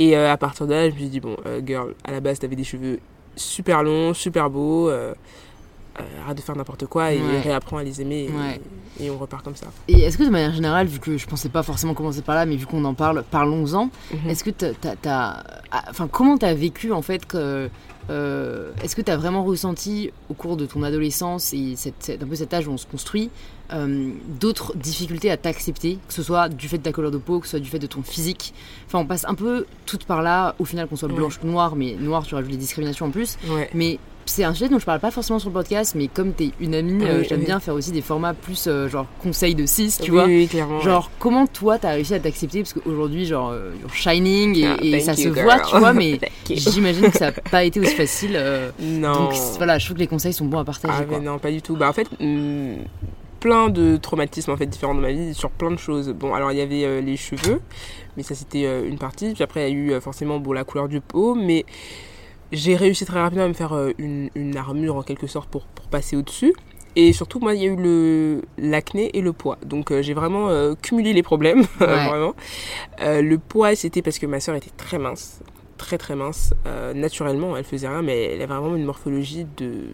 et 0.00 0.16
euh, 0.16 0.32
à 0.32 0.36
partir 0.36 0.66
de 0.66 0.72
là 0.72 0.88
je 0.88 0.94
me 0.94 0.98
suis 1.00 1.08
dit 1.08 1.20
bon 1.20 1.36
girl 1.64 1.94
à 2.04 2.10
la 2.10 2.20
base 2.20 2.38
t'avais 2.40 2.56
des 2.56 2.64
cheveux 2.64 2.98
super 3.36 3.82
longs 3.82 4.14
super 4.14 4.50
beaux 4.50 4.90
arrête 6.24 6.36
de 6.36 6.42
faire 6.42 6.56
n'importe 6.56 6.86
quoi 6.86 7.12
et 7.12 7.20
réapprends 7.40 7.78
à 7.78 7.82
les 7.82 8.00
aimer 8.00 8.28
et, 8.98 9.10
on 9.10 9.16
repart 9.16 9.42
comme 9.42 9.56
ça. 9.56 9.66
Et 9.88 10.00
est-ce 10.00 10.18
que 10.18 10.24
de 10.24 10.28
manière 10.28 10.52
générale, 10.52 10.86
vu 10.86 10.98
que 10.98 11.16
je 11.16 11.26
pensais 11.26 11.48
pas 11.48 11.62
forcément 11.62 11.94
commencer 11.94 12.20
par 12.20 12.34
là, 12.34 12.44
mais 12.44 12.56
vu 12.56 12.66
qu'on 12.66 12.84
en 12.84 12.92
parle, 12.92 13.24
parlons-en, 13.30 13.86
mhm. 13.86 14.28
est-ce 14.28 14.44
que 14.44 14.50
t'as, 14.50 15.42
enfin 15.88 16.06
comment 16.06 16.36
t'as 16.36 16.52
vécu 16.52 16.92
en 16.92 17.00
fait 17.00 17.24
que 17.24 17.70
euh, 18.10 18.72
est-ce 18.82 18.96
que 18.96 19.02
tu 19.02 19.10
as 19.10 19.16
vraiment 19.16 19.44
ressenti 19.44 20.10
au 20.28 20.34
cours 20.34 20.56
de 20.56 20.66
ton 20.66 20.82
adolescence 20.82 21.52
et 21.52 21.74
cette, 21.76 22.18
un 22.22 22.26
peu 22.26 22.34
cet 22.34 22.52
âge 22.52 22.66
où 22.66 22.72
on 22.72 22.76
se 22.76 22.86
construit 22.86 23.30
euh, 23.72 24.10
d'autres 24.40 24.76
difficultés 24.76 25.30
à 25.30 25.36
t'accepter, 25.36 25.98
que 26.08 26.14
ce 26.14 26.22
soit 26.22 26.48
du 26.48 26.68
fait 26.68 26.78
de 26.78 26.82
ta 26.82 26.92
couleur 26.92 27.10
de 27.10 27.18
peau, 27.18 27.40
que 27.40 27.46
ce 27.46 27.50
soit 27.50 27.60
du 27.60 27.68
fait 27.68 27.78
de 27.78 27.86
ton 27.86 28.02
physique 28.02 28.52
Enfin, 28.86 28.98
on 28.98 29.06
passe 29.06 29.24
un 29.26 29.34
peu 29.34 29.66
tout 29.86 29.98
par 30.06 30.22
là, 30.22 30.54
au 30.58 30.64
final 30.64 30.88
qu'on 30.88 30.96
soit 30.96 31.08
blanche 31.08 31.38
ou 31.44 31.46
noire, 31.46 31.76
mais 31.76 31.94
noire, 31.98 32.24
tu 32.24 32.34
rajoutes 32.34 32.50
les 32.50 32.56
discriminations 32.56 33.06
en 33.06 33.10
plus. 33.10 33.38
Mais 33.72 33.98
c'est 34.26 34.44
un 34.44 34.52
sujet 34.52 34.68
dont 34.68 34.78
je 34.78 34.84
parle 34.84 35.00
pas 35.00 35.10
forcément 35.10 35.38
sur 35.38 35.48
le 35.48 35.54
podcast, 35.54 35.94
mais 35.96 36.08
comme 36.08 36.34
tu 36.34 36.44
es 36.44 36.50
une 36.60 36.74
amie, 36.74 37.04
euh, 37.04 37.24
j'aime 37.28 37.44
bien 37.44 37.58
faire 37.58 37.74
aussi 37.74 37.90
des 37.90 38.00
formats 38.02 38.34
plus 38.34 38.66
euh, 38.66 38.88
genre 38.88 39.06
conseils 39.22 39.54
de 39.54 39.66
6, 39.66 40.00
tu 40.02 40.10
vois. 40.10 40.26
Oui, 40.26 40.46
clairement. 40.48 40.80
Genre, 40.80 41.10
comment 41.18 41.46
toi 41.46 41.78
t'as 41.78 41.90
réussi 41.90 42.14
à 42.14 42.20
t'accepter? 42.20 42.62
Parce 42.62 42.72
qu'aujourd'hui, 42.72 43.26
genre, 43.26 43.54
you're 43.80 43.94
shining 43.94 44.56
et, 44.58 44.94
ah, 44.94 45.00
ça 45.00 45.14
se 45.14 45.28
voit, 45.28 45.60
tu 45.60 45.76
vois, 45.78 45.92
mais 45.92 46.18
j'imagine 46.50 47.10
que 47.10 47.18
ça 47.18 47.26
n'a 47.26 47.32
pas 47.32 47.64
été 47.64 47.80
aussi 47.80 47.94
facile. 47.96 48.40
non. 48.80 49.12
Donc 49.12 49.32
voilà, 49.56 49.78
je 49.78 49.84
trouve 49.84 49.96
que 49.96 50.02
les 50.02 50.06
conseils 50.06 50.32
sont 50.32 50.46
bons 50.46 50.58
à 50.58 50.64
partager. 50.64 51.04
Ah, 51.12 51.20
non, 51.20 51.38
pas 51.38 51.50
du 51.50 51.62
tout. 51.62 51.76
Bah, 51.76 51.88
en 51.88 51.92
fait. 51.92 52.08
Plein 53.40 53.68
de 53.68 53.96
traumatismes 53.96 54.50
en 54.50 54.56
fait 54.56 54.66
différents 54.66 54.94
dans 54.94 55.00
ma 55.00 55.12
vie 55.12 55.34
sur 55.34 55.50
plein 55.50 55.70
de 55.70 55.78
choses. 55.78 56.10
Bon, 56.10 56.34
alors 56.34 56.52
il 56.52 56.58
y 56.58 56.60
avait 56.60 57.00
les 57.00 57.16
cheveux, 57.16 57.60
mais 58.16 58.22
ça 58.22 58.34
c'était 58.34 58.86
une 58.86 58.98
partie. 58.98 59.32
Puis 59.32 59.42
après 59.42 59.70
il 59.70 59.78
y 59.78 59.92
a 59.92 59.96
eu 59.96 60.00
forcément 60.00 60.38
bon 60.38 60.52
la 60.52 60.64
couleur 60.64 60.88
du 60.88 61.00
peau, 61.00 61.34
mais 61.34 61.64
j'ai 62.52 62.76
réussi 62.76 63.04
très 63.04 63.20
rapidement 63.20 63.44
à 63.44 63.48
me 63.48 63.52
faire 63.52 63.72
euh, 63.72 63.92
une, 63.98 64.30
une 64.34 64.56
armure 64.56 64.96
en 64.96 65.02
quelque 65.02 65.26
sorte 65.26 65.48
pour, 65.48 65.66
pour 65.66 65.86
passer 65.86 66.16
au-dessus. 66.16 66.52
Et 66.96 67.12
surtout, 67.12 67.38
moi, 67.38 67.54
il 67.54 67.62
y 67.62 67.64
a 67.66 67.68
eu 67.68 67.76
le 67.76 68.42
l'acné 68.58 69.16
et 69.16 69.20
le 69.20 69.32
poids. 69.32 69.58
Donc, 69.64 69.92
euh, 69.92 70.02
j'ai 70.02 70.14
vraiment 70.14 70.48
euh, 70.48 70.74
cumulé 70.74 71.12
les 71.12 71.22
problèmes, 71.22 71.62
vraiment. 71.78 72.34
le 72.98 73.36
poids, 73.36 73.76
c'était 73.76 74.02
parce 74.02 74.18
que 74.18 74.26
ma 74.26 74.40
soeur 74.40 74.56
était 74.56 74.72
très 74.76 74.98
mince, 74.98 75.40
très 75.78 75.98
très 75.98 76.16
mince. 76.16 76.52
naturellement, 76.94 77.56
elle 77.56 77.64
faisait 77.64 77.86
rien, 77.88 78.02
mais 78.02 78.24
elle 78.24 78.42
avait 78.42 78.46
vraiment 78.46 78.74
une 78.74 78.84
morphologie 78.84 79.46
de 79.56 79.84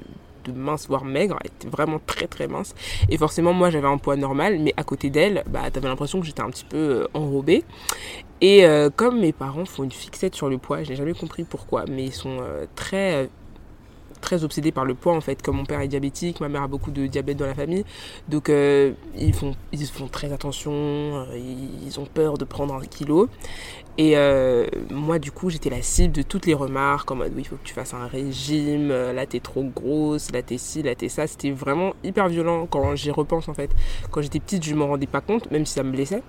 mince, 0.53 0.89
voire 0.89 1.05
maigre. 1.05 1.39
Elle 1.43 1.51
était 1.51 1.69
vraiment 1.69 2.01
très 2.05 2.27
très 2.27 2.47
mince. 2.49 2.75
Et 3.09 3.19
forcément, 3.19 3.53
moi 3.53 3.71
j'avais 3.71 3.89
un 3.89 3.99
poids 3.99 4.17
normal, 4.17 4.59
mais 4.61 4.75
à 4.77 4.85
côté 4.85 5.11
d'elle, 5.11 5.45
bah, 5.49 5.71
t'avais 5.71 5.89
l'impression 5.89 6.21
que 6.21 6.27
j'étais 6.27 6.43
un 6.43 6.51
petit 6.51 6.65
peu 6.65 6.77
euh, 6.77 7.09
enrobée. 7.15 7.65
Et 8.41 8.67
euh, 8.67 8.91
comme 8.95 9.21
mes 9.21 9.33
parents 9.33 9.65
font 9.65 9.85
une 9.85 9.93
fixette 9.93 10.35
sur 10.35 10.49
le 10.49 10.59
poids, 10.59 10.83
je 10.83 10.91
n'ai 10.91 10.97
jamais 10.97 11.15
compris 11.15 11.45
pourquoi, 11.45 11.85
mais 11.87 12.05
ils 12.05 12.13
sont 12.13 12.39
euh, 12.41 12.67
très 12.75 13.29
très 14.27 14.45
obsédés 14.45 14.73
par 14.73 14.85
le 14.85 14.95
poids 14.95 15.15
en 15.15 15.21
fait 15.21 15.41
comme 15.41 15.57
mon 15.57 15.65
père 15.65 15.81
est 15.81 15.89
diabétique 15.89 16.41
ma 16.41 16.49
mère 16.49 16.63
a 16.63 16.69
beaucoup 16.69 16.91
de 16.91 17.07
diabète 17.07 17.39
dans 17.39 17.47
la 17.47 17.55
famille 17.55 17.85
donc 18.29 18.49
ils 18.49 19.33
font 19.33 19.55
ils 19.73 19.87
font 19.87 20.09
très 20.09 20.33
attention 20.33 21.27
ils 21.87 21.99
ont 21.99 22.07
peur 22.07 22.37
de 22.37 22.45
prendre 22.45 22.75
un 22.75 22.85
kilo 22.85 23.29
et 23.99 24.17
euh, 24.17 24.67
moi, 24.91 25.19
du 25.19 25.33
coup, 25.33 25.49
j'étais 25.49 25.71
la 25.71 25.81
cible 25.81 26.13
de 26.13 26.23
toutes 26.23 26.45
les 26.45 26.53
remarques 26.53 27.11
en 27.11 27.17
mode 27.17 27.33
oui, 27.35 27.43
il 27.43 27.49
faut 27.49 27.57
que 27.57 27.65
tu 27.65 27.73
fasses 27.73 27.95
un 27.95 28.07
régime, 28.07 28.91
euh, 28.91 29.13
là 29.15 29.25
t'es 29.25 29.41
trop 29.41 29.65
grosse, 29.65 30.33
là 30.33 30.43
t'es 30.43 30.59
ci, 30.59 30.83
là 30.83 30.95
t'es 30.95 31.09
ça. 31.09 31.27
C'était 31.27 31.51
vraiment 31.51 31.95
hyper 32.05 32.29
violent 32.29 32.67
quand 32.67 32.95
j'y 32.95 33.11
repense 33.11 33.49
en 33.49 33.55
fait. 33.55 33.71
Quand 34.11 34.21
j'étais 34.21 34.41
petite, 34.41 34.65
je 34.65 34.75
m'en 34.75 34.89
rendais 34.89 35.07
pas 35.07 35.23
compte, 35.23 35.51
même 35.51 35.65
si 35.65 35.73
ça 35.73 35.83
me 35.83 35.93
blessait. 35.93 36.23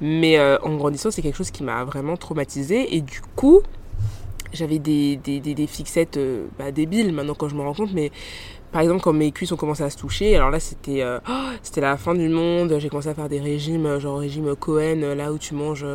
Mais 0.00 0.38
euh, 0.38 0.58
en 0.62 0.76
grandissant, 0.76 1.10
c'est 1.10 1.22
quelque 1.22 1.36
chose 1.36 1.50
qui 1.50 1.62
m'a 1.62 1.84
vraiment 1.84 2.16
traumatisée. 2.16 2.96
Et 2.96 3.02
du 3.02 3.20
coup, 3.36 3.60
j'avais 4.54 4.78
des, 4.78 5.16
des, 5.16 5.40
des, 5.40 5.54
des 5.54 5.66
fixettes 5.66 6.16
euh, 6.16 6.46
bah, 6.58 6.70
débiles 6.70 7.12
maintenant 7.12 7.34
quand 7.34 7.48
je 7.48 7.54
me 7.54 7.62
rends 7.62 7.74
compte, 7.74 7.92
mais 7.92 8.10
par 8.74 8.82
exemple 8.82 9.02
quand 9.02 9.12
mes 9.12 9.30
cuisses 9.30 9.52
ont 9.52 9.56
commencé 9.56 9.84
à 9.84 9.90
se 9.90 9.96
toucher, 9.96 10.34
alors 10.34 10.50
là 10.50 10.58
c'était 10.58 11.00
euh, 11.02 11.20
oh, 11.28 11.50
c'était 11.62 11.80
la 11.80 11.96
fin 11.96 12.12
du 12.12 12.28
monde, 12.28 12.76
j'ai 12.80 12.88
commencé 12.88 13.08
à 13.08 13.14
faire 13.14 13.28
des 13.28 13.38
régimes, 13.38 13.86
euh, 13.86 14.00
genre 14.00 14.18
régime 14.18 14.56
Cohen, 14.56 15.02
euh, 15.04 15.14
là 15.14 15.32
où 15.32 15.38
tu 15.38 15.54
manges 15.54 15.86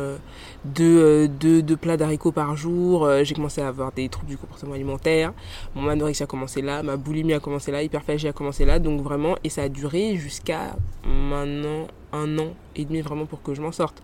deux, 0.64 1.28
deux, 1.28 1.60
deux 1.60 1.76
plats 1.76 1.98
d'haricots 1.98 2.32
par 2.32 2.56
jour, 2.56 3.06
j'ai 3.22 3.34
commencé 3.34 3.60
à 3.60 3.68
avoir 3.68 3.92
des 3.92 4.08
troubles 4.08 4.30
du 4.30 4.38
comportement 4.38 4.72
alimentaire, 4.72 5.34
mon 5.74 5.88
anorexie 5.90 6.22
a 6.22 6.26
commencé 6.26 6.62
là, 6.62 6.82
ma 6.82 6.96
boulimie 6.96 7.34
a 7.34 7.40
commencé 7.40 7.70
là, 7.70 7.82
hyperphagie 7.82 8.28
a 8.28 8.32
commencé 8.32 8.64
là, 8.64 8.78
donc 8.78 9.02
vraiment, 9.02 9.36
et 9.44 9.50
ça 9.50 9.62
a 9.64 9.68
duré 9.68 10.16
jusqu'à 10.16 10.76
maintenant 11.04 11.86
un 12.14 12.38
an 12.38 12.54
et 12.76 12.86
demi 12.86 13.02
vraiment 13.02 13.26
pour 13.26 13.42
que 13.42 13.52
je 13.52 13.60
m'en 13.60 13.72
sorte. 13.72 14.02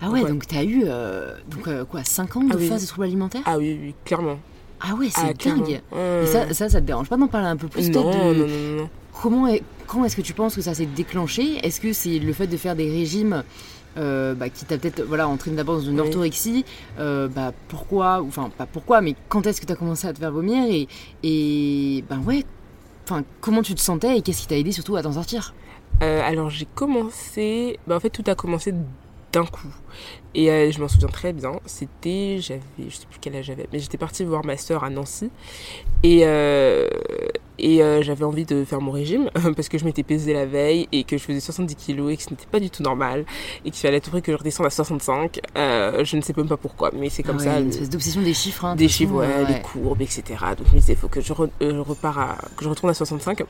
Ah 0.00 0.10
ouais, 0.10 0.22
donc 0.24 0.46
t'as 0.46 0.64
eu 0.64 0.82
euh, 0.86 1.34
donc, 1.48 1.68
euh, 1.68 1.84
quoi, 1.84 2.02
5 2.04 2.36
ans 2.36 2.44
de 2.44 2.52
Ah 2.52 2.56
oui. 2.58 2.68
phase 2.68 2.82
de 2.82 2.86
troubles 2.86 3.04
alimentaires 3.06 3.42
Ah 3.44 3.58
oui, 3.58 3.78
oui, 3.82 3.94
clairement. 4.04 4.38
Ah 4.80 4.94
ouais, 4.94 5.08
c'est 5.10 5.20
Ah, 5.22 5.32
dingue. 5.34 5.80
Et 6.22 6.26
ça, 6.26 6.52
ça, 6.54 6.68
ça 6.70 6.80
te 6.80 6.86
dérange 6.86 7.08
pas 7.08 7.16
d'en 7.18 7.28
parler 7.28 7.48
un 7.48 7.56
peu 7.56 7.68
plus 7.68 7.90
non, 7.90 8.04
non, 8.04 8.32
de- 8.32 8.34
non, 8.34 8.46
non, 8.46 8.76
non. 8.82 8.90
Comment 9.22 9.46
est, 9.48 9.62
quand 9.86 10.02
est-ce 10.04 10.16
que 10.16 10.22
tu 10.22 10.32
penses 10.32 10.54
que 10.56 10.62
ça 10.62 10.72
s'est 10.72 10.86
déclenché? 10.86 11.58
Est-ce 11.66 11.80
que 11.80 11.92
c'est 11.92 12.18
le 12.18 12.32
fait 12.32 12.46
de 12.46 12.56
faire 12.56 12.74
des 12.76 12.90
régimes 12.90 13.42
euh, 13.98 14.34
bah, 14.34 14.48
qui 14.48 14.64
t'a 14.64 14.78
peut-être 14.78 15.02
voilà, 15.02 15.28
entraîné 15.28 15.56
d'abord 15.56 15.74
dans 15.76 15.82
une 15.84 16.00
Oui. 16.00 16.06
orthorexie 16.06 16.64
euh, 16.98 17.28
bah, 17.28 17.52
Pourquoi 17.68 18.22
Enfin, 18.26 18.48
pas 18.56 18.64
pourquoi, 18.66 19.02
mais 19.02 19.14
quand 19.28 19.46
est-ce 19.46 19.60
que 19.60 19.66
tu 19.66 19.72
as 19.72 19.76
commencé 19.76 20.06
à 20.06 20.12
te 20.14 20.18
faire 20.18 20.32
vomir 20.32 20.64
Et, 20.70 20.88
et 21.24 22.02
ben 22.08 22.20
ouais, 22.20 22.46
enfin, 23.04 23.22
comment 23.42 23.62
tu 23.62 23.74
te 23.74 23.80
sentais 23.80 24.16
et 24.16 24.22
qu'est-ce 24.22 24.40
qui 24.42 24.46
t'a 24.46 24.56
aidé 24.56 24.72
surtout 24.72 24.96
à 24.96 25.02
t'en 25.02 25.12
sortir? 25.12 25.52
Euh, 26.02 26.22
alors 26.24 26.48
j'ai 26.48 26.66
commencé, 26.74 27.78
bah, 27.86 27.96
en 27.96 28.00
fait 28.00 28.10
tout 28.10 28.24
a 28.28 28.34
commencé 28.34 28.72
d'un 29.32 29.44
coup. 29.46 29.68
Et 30.34 30.50
euh, 30.50 30.70
je 30.70 30.80
m'en 30.80 30.86
souviens 30.86 31.08
très 31.08 31.32
bien, 31.32 31.58
c'était, 31.66 32.36
j'avais, 32.40 32.60
je 32.88 32.94
sais 32.94 33.06
plus 33.10 33.18
quel 33.20 33.34
âge 33.34 33.46
j'avais, 33.46 33.66
mais 33.72 33.80
j'étais 33.80 33.98
partie 33.98 34.24
voir 34.24 34.44
ma 34.44 34.56
soeur 34.56 34.84
à 34.84 34.90
Nancy. 34.90 35.28
Et, 36.04 36.20
euh, 36.24 36.88
et 37.58 37.82
euh, 37.82 38.00
j'avais 38.02 38.24
envie 38.24 38.44
de 38.46 38.64
faire 38.64 38.80
mon 38.80 38.92
régime 38.92 39.28
parce 39.56 39.68
que 39.68 39.76
je 39.76 39.84
m'étais 39.84 40.04
pesée 40.04 40.32
la 40.32 40.46
veille 40.46 40.88
et 40.92 41.02
que 41.04 41.18
je 41.18 41.24
faisais 41.24 41.40
70 41.40 41.74
kilos 41.74 42.12
et 42.12 42.16
que 42.16 42.22
ce 42.22 42.30
n'était 42.30 42.46
pas 42.50 42.60
du 42.60 42.70
tout 42.70 42.82
normal 42.82 43.24
et 43.64 43.70
qu'il 43.72 43.80
fallait 43.80 43.96
à 43.96 44.00
tout 44.00 44.10
prix 44.10 44.22
que 44.22 44.30
je 44.32 44.36
redescende 44.38 44.66
à 44.66 44.70
65. 44.70 45.40
Euh, 45.58 46.04
je 46.04 46.16
ne 46.16 46.22
sais 46.22 46.32
même 46.36 46.48
pas 46.48 46.56
pourquoi, 46.56 46.90
mais 46.96 47.10
c'est 47.10 47.22
comme 47.24 47.36
Ah 47.40 47.44
ça. 47.44 47.50
ouais, 47.54 47.58
Une 47.58 47.64
le- 47.64 47.70
espèce 47.72 47.90
d'obsession 47.90 48.22
des 48.22 48.32
chiffres. 48.32 48.64
hein, 48.64 48.74
de 48.74 48.78
des 48.78 48.88
chiffres, 48.88 49.12
ouais, 49.14 49.44
les 49.48 49.60
courbes, 49.60 50.00
etc. 50.00 50.22
Donc 50.56 50.68
je 50.70 50.74
me 50.76 50.80
disais, 50.80 50.92
il 50.92 50.98
faut 50.98 51.08
que 51.08 51.20
je, 51.20 51.32
re- 51.34 51.50
je 51.60 51.76
repars 51.76 52.18
à, 52.20 52.38
que 52.56 52.64
je 52.64 52.68
retourne 52.68 52.90
à 52.90 52.94
65. 52.94 53.42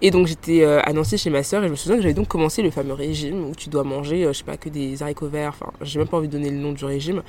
Et 0.00 0.10
donc 0.10 0.26
j'étais 0.26 0.64
à 0.64 0.90
Nancy 0.94 1.18
chez 1.18 1.30
ma 1.30 1.42
soeur 1.42 1.62
et 1.62 1.66
je 1.66 1.70
me 1.72 1.76
souviens 1.76 1.96
que 1.96 2.02
j'avais 2.02 2.14
donc 2.14 2.28
commencé 2.28 2.62
le 2.62 2.70
fameux 2.70 2.94
régime 2.94 3.44
où 3.50 3.54
tu 3.54 3.68
dois 3.68 3.84
manger, 3.84 4.24
je 4.26 4.32
sais 4.32 4.42
pas, 4.44 4.56
que 4.56 4.70
des 4.70 5.00
haricots 5.02 5.13
verts. 5.22 5.54
Enfin, 5.60 5.72
j'ai 5.80 5.98
même 5.98 6.08
pas 6.08 6.16
envie 6.16 6.28
de 6.28 6.32
donner 6.32 6.50
le 6.50 6.56
nom 6.56 6.72
du 6.72 6.84
régime. 6.84 7.22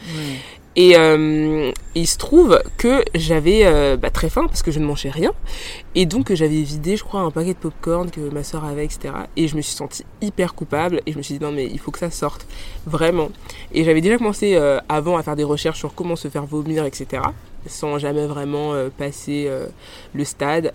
Et 0.75 0.97
euh, 0.97 1.71
il 1.95 2.07
se 2.07 2.17
trouve 2.17 2.61
que 2.77 3.03
j'avais 3.15 3.61
euh, 3.65 3.95
bah, 3.95 4.09
très 4.09 4.29
faim 4.29 4.45
parce 4.47 4.61
que 4.61 4.71
je 4.71 4.79
ne 4.79 4.85
mangeais 4.85 5.09
rien. 5.09 5.31
Et 5.95 6.05
donc 6.05 6.33
j'avais 6.33 6.61
vidé, 6.61 6.97
je 6.97 7.03
crois, 7.03 7.21
un 7.21 7.31
paquet 7.31 7.53
de 7.53 7.59
popcorn 7.59 8.11
que 8.11 8.19
ma 8.19 8.43
soeur 8.43 8.65
avait, 8.65 8.83
etc. 8.83 9.13
Et 9.37 9.47
je 9.47 9.55
me 9.55 9.61
suis 9.61 9.75
sentie 9.75 10.03
hyper 10.21 10.53
coupable. 10.53 11.01
Et 11.05 11.13
je 11.13 11.17
me 11.17 11.23
suis 11.23 11.37
dit, 11.37 11.43
non, 11.43 11.51
mais 11.51 11.65
il 11.65 11.79
faut 11.79 11.91
que 11.91 11.99
ça 11.99 12.11
sorte. 12.11 12.45
Vraiment. 12.85 13.29
Et 13.71 13.83
j'avais 13.83 14.01
déjà 14.01 14.17
commencé 14.17 14.55
euh, 14.55 14.79
avant 14.89 15.15
à 15.17 15.23
faire 15.23 15.35
des 15.35 15.43
recherches 15.43 15.79
sur 15.79 15.93
comment 15.95 16.15
se 16.15 16.27
faire 16.27 16.45
vomir, 16.45 16.85
etc. 16.85 17.21
Sans 17.67 17.98
jamais 17.98 18.25
vraiment 18.27 18.74
euh, 18.74 18.89
passer 18.95 19.45
euh, 19.48 19.67
le 20.13 20.24
stade. 20.24 20.74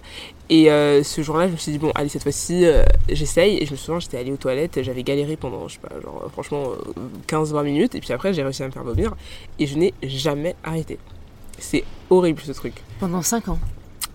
Et 0.48 0.70
euh, 0.70 1.02
ce 1.04 1.22
jour-là, 1.22 1.46
je 1.46 1.52
me 1.52 1.56
suis 1.56 1.72
dit, 1.72 1.78
bon, 1.78 1.92
allez, 1.94 2.08
cette 2.08 2.24
fois-ci, 2.24 2.64
j'essaye. 3.08 3.58
Et 3.58 3.66
je 3.66 3.72
me 3.72 3.76
souviens, 3.76 4.00
j'étais 4.00 4.18
allée 4.18 4.32
aux 4.32 4.36
toilettes, 4.36 4.82
j'avais 4.82 5.04
galéré 5.04 5.36
pendant, 5.36 5.68
je 5.68 5.74
sais 5.74 5.80
pas, 5.80 6.00
genre, 6.00 6.28
franchement, 6.32 6.72
euh, 6.98 7.02
15-20 7.28 7.62
minutes. 7.64 7.94
Et 7.94 8.00
puis 8.00 8.12
après, 8.12 8.34
j'ai 8.34 8.42
réussi 8.42 8.62
à 8.62 8.66
me 8.66 8.72
faire 8.72 8.82
vomir. 8.82 9.14
Et 9.60 9.66
je 9.66 9.76
n'ai 9.78 9.94
jamais 10.02 10.56
arrêté. 10.64 10.98
C'est 11.58 11.84
horrible 12.08 12.40
ce 12.42 12.52
truc. 12.52 12.74
Pendant 12.98 13.22
5 13.22 13.48
ans. 13.48 13.58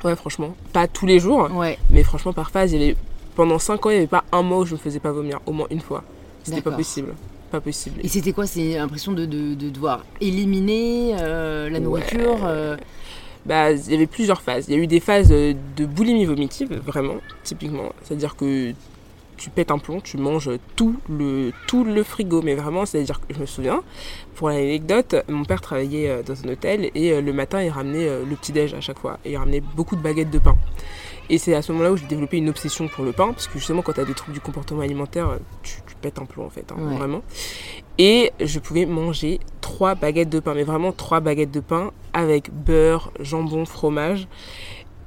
Ouais, 0.03 0.15
franchement. 0.15 0.55
Pas 0.73 0.87
tous 0.87 1.05
les 1.05 1.19
jours, 1.19 1.49
Ouais, 1.51 1.79
mais 1.89 2.03
franchement, 2.03 2.33
par 2.33 2.51
phase, 2.51 2.73
il 2.73 2.81
y 2.81 2.83
avait. 2.83 2.95
Pendant 3.35 3.59
5 3.59 3.85
ans, 3.85 3.89
il 3.89 3.93
n'y 3.93 3.97
avait 3.99 4.07
pas 4.07 4.23
un 4.31 4.41
mois 4.41 4.59
où 4.59 4.65
je 4.65 4.73
me 4.73 4.79
faisais 4.79 4.99
pas 4.99 5.11
vomir. 5.11 5.39
Au 5.45 5.51
moins 5.51 5.67
une 5.69 5.81
fois. 5.81 6.03
C'était 6.43 6.61
pas 6.61 6.71
possible. 6.71 7.13
Pas 7.51 7.61
possible. 7.61 7.99
Et 8.03 8.07
c'était 8.07 8.33
quoi 8.33 8.47
C'est 8.47 8.75
l'impression 8.77 9.11
de, 9.13 9.25
de, 9.25 9.53
de 9.53 9.69
devoir 9.69 10.03
éliminer 10.21 11.15
euh, 11.19 11.69
la 11.69 11.77
Ouais. 11.77 11.83
nourriture 11.83 12.39
euh, 12.45 12.75
Bah, 13.45 13.71
il 13.71 13.91
y 13.91 13.93
avait 13.95 14.07
plusieurs 14.07 14.41
phases. 14.41 14.65
Il 14.67 14.75
y 14.75 14.77
a 14.79 14.81
eu 14.81 14.87
des 14.87 14.99
phases 14.99 15.29
de 15.29 15.85
boulimie 15.85 16.25
vomitive, 16.25 16.73
vraiment, 16.85 17.17
typiquement. 17.43 17.93
C'est-à-dire 18.03 18.35
que 18.35 18.73
tu 19.37 19.49
pètes 19.49 19.69
un 19.69 19.77
plomb, 19.77 19.99
tu 20.01 20.17
manges 20.17 20.49
tout 20.75 20.95
le, 21.09 21.51
tout 21.67 21.83
le 21.83 22.01
frigo. 22.03 22.41
Mais 22.41 22.55
vraiment, 22.55 22.85
c'est-à-dire 22.85 23.19
que 23.19 23.33
je 23.33 23.39
me 23.39 23.45
souviens, 23.45 23.83
pour 24.33 24.49
l'anecdote, 24.49 25.15
mon 25.29 25.45
père 25.45 25.61
travaillait 25.61 26.09
euh, 26.09 26.23
dans 26.23 26.41
un 26.43 26.49
hôtel 26.53 26.89
et 26.95 27.21
le 27.21 27.33
matin, 27.33 27.61
il 27.61 27.69
ramenait 27.69 28.07
le 28.27 28.35
petit-déj 28.35 28.73
à 28.73 28.81
chaque 28.81 28.97
fois. 28.99 29.19
Et 29.23 29.33
il 29.33 29.37
ramenait 29.37 29.61
beaucoup 29.61 29.95
de 29.95 30.01
baguettes 30.01 30.31
de 30.31 30.39
pain. 30.39 30.55
Et 31.29 31.37
c'est 31.37 31.55
à 31.55 31.61
ce 31.61 31.71
moment-là 31.71 31.91
où 31.91 31.97
j'ai 31.97 32.05
développé 32.05 32.37
une 32.37 32.49
obsession 32.49 32.87
pour 32.87 33.03
le 33.03 33.11
pain, 33.11 33.33
parce 33.33 33.47
que 33.47 33.53
justement, 33.57 33.81
quand 33.81 33.93
tu 33.93 33.99
as 33.99 34.05
des 34.05 34.13
troubles 34.13 34.33
du 34.33 34.41
comportement 34.41 34.81
alimentaire, 34.81 35.37
tu, 35.63 35.77
tu 35.87 35.95
pètes 35.95 36.19
un 36.19 36.25
plomb 36.25 36.45
en 36.45 36.49
fait, 36.49 36.71
hein, 36.71 36.75
Ouais. 36.79 36.95
vraiment. 36.97 37.21
Et 37.97 38.31
je 38.39 38.59
pouvais 38.59 38.85
manger 38.85 39.39
trois 39.61 39.95
baguettes 39.95 40.29
de 40.29 40.39
pain, 40.39 40.53
mais 40.53 40.63
vraiment 40.63 40.91
trois 40.91 41.21
baguettes 41.21 41.51
de 41.51 41.61
pain 41.61 41.91
avec 42.13 42.51
beurre, 42.53 43.11
jambon, 43.19 43.65
fromage. 43.65 44.27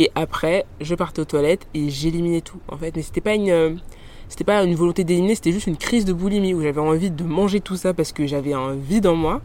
Et 0.01 0.11
après, 0.15 0.65
je 0.81 0.95
partais 0.95 1.21
aux 1.21 1.25
toilettes 1.25 1.67
et 1.75 1.91
j'éliminais 1.91 2.41
tout, 2.41 2.61
en 2.69 2.77
fait. 2.77 2.95
Mais 2.97 3.03
c'était 3.03 3.21
pas 3.21 3.35
une, 3.35 3.51
euh, 3.51 3.75
c'était 4.29 4.45
pas 4.45 4.63
une 4.65 4.75
volonté 4.75 5.05
d'éliminer, 5.05 5.35
c'était 5.35 5.53
juste 5.53 5.67
une 5.67 5.77
crise 5.77 6.05
de 6.05 6.13
boulimie 6.13 6.55
où 6.55 6.63
j'avais 6.63 6.81
envie 6.81 7.11
de 7.11 7.25
manger 7.25 7.61
tout 7.61 7.77
ça 7.77 7.95
parce 7.95 8.13
que 8.13 8.27
j'avais 8.27 8.53
un 8.53 8.75
vide 8.75 9.07
en 9.07 9.15
moi. 9.17 9.41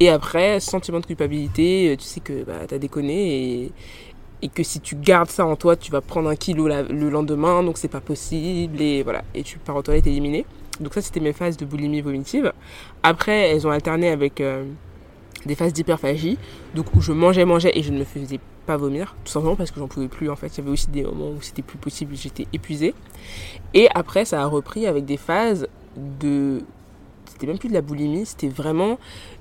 Et 0.00 0.08
après, 0.08 0.60
sentiment 0.60 1.00
de 1.00 1.06
culpabilité, 1.06 1.90
euh, 1.90 1.96
tu 1.96 2.04
sais 2.04 2.20
que 2.20 2.42
bah, 2.44 2.66
t'as 2.68 2.78
déconné 2.78 3.64
et, 3.64 3.72
et 4.42 4.48
que 4.48 4.62
si 4.62 4.80
tu 4.80 4.96
gardes 4.96 5.30
ça 5.30 5.46
en 5.46 5.56
toi, 5.56 5.76
tu 5.76 5.90
vas 5.92 6.00
prendre 6.00 6.28
un 6.28 6.36
kilo 6.36 6.68
le 6.68 7.08
lendemain, 7.08 7.62
donc 7.62 7.78
c'est 7.78 7.88
pas 7.88 8.00
possible. 8.00 8.80
Et 8.80 9.02
voilà, 9.02 9.22
et 9.34 9.42
tu 9.42 9.58
pars 9.58 9.76
aux 9.76 9.82
toilettes 9.82 10.08
éliminé. 10.08 10.44
Donc 10.80 10.94
ça, 10.94 11.00
c'était 11.00 11.20
mes 11.20 11.32
phases 11.32 11.56
de 11.56 11.64
boulimie 11.64 12.00
vomitive. 12.00 12.52
Après, 13.02 13.50
elles 13.50 13.66
ont 13.66 13.70
alterné 13.70 14.08
avec 14.08 14.40
euh, 14.40 14.64
des 15.46 15.54
phases 15.54 15.72
d'hyperphagie, 15.72 16.38
donc 16.74 16.94
où 16.94 17.00
je 17.00 17.12
mangeais, 17.12 17.44
mangeais 17.44 17.72
et 17.74 17.82
je 17.82 17.92
ne 17.92 17.98
me 17.98 18.04
faisais 18.04 18.40
pas 18.66 18.76
vomir, 18.76 19.16
tout 19.24 19.32
simplement 19.32 19.56
parce 19.56 19.70
que 19.70 19.80
j'en 19.80 19.88
pouvais 19.88 20.08
plus 20.08 20.30
en 20.30 20.36
fait. 20.36 20.48
Il 20.48 20.58
y 20.58 20.60
avait 20.60 20.70
aussi 20.70 20.88
des 20.90 21.02
moments 21.02 21.30
où 21.30 21.40
c'était 21.40 21.62
plus 21.62 21.78
possible, 21.78 22.14
j'étais 22.16 22.46
épuisée. 22.52 22.94
Et 23.74 23.88
après, 23.94 24.24
ça 24.24 24.42
a 24.42 24.46
repris 24.46 24.86
avec 24.86 25.04
des 25.04 25.16
phases 25.16 25.68
de. 25.96 26.62
C'était 27.42 27.50
même 27.50 27.58
plus 27.58 27.70
de 27.70 27.74
la 27.74 27.80
boulimie, 27.82 28.24
c'était 28.24 28.46
vraiment 28.46 29.00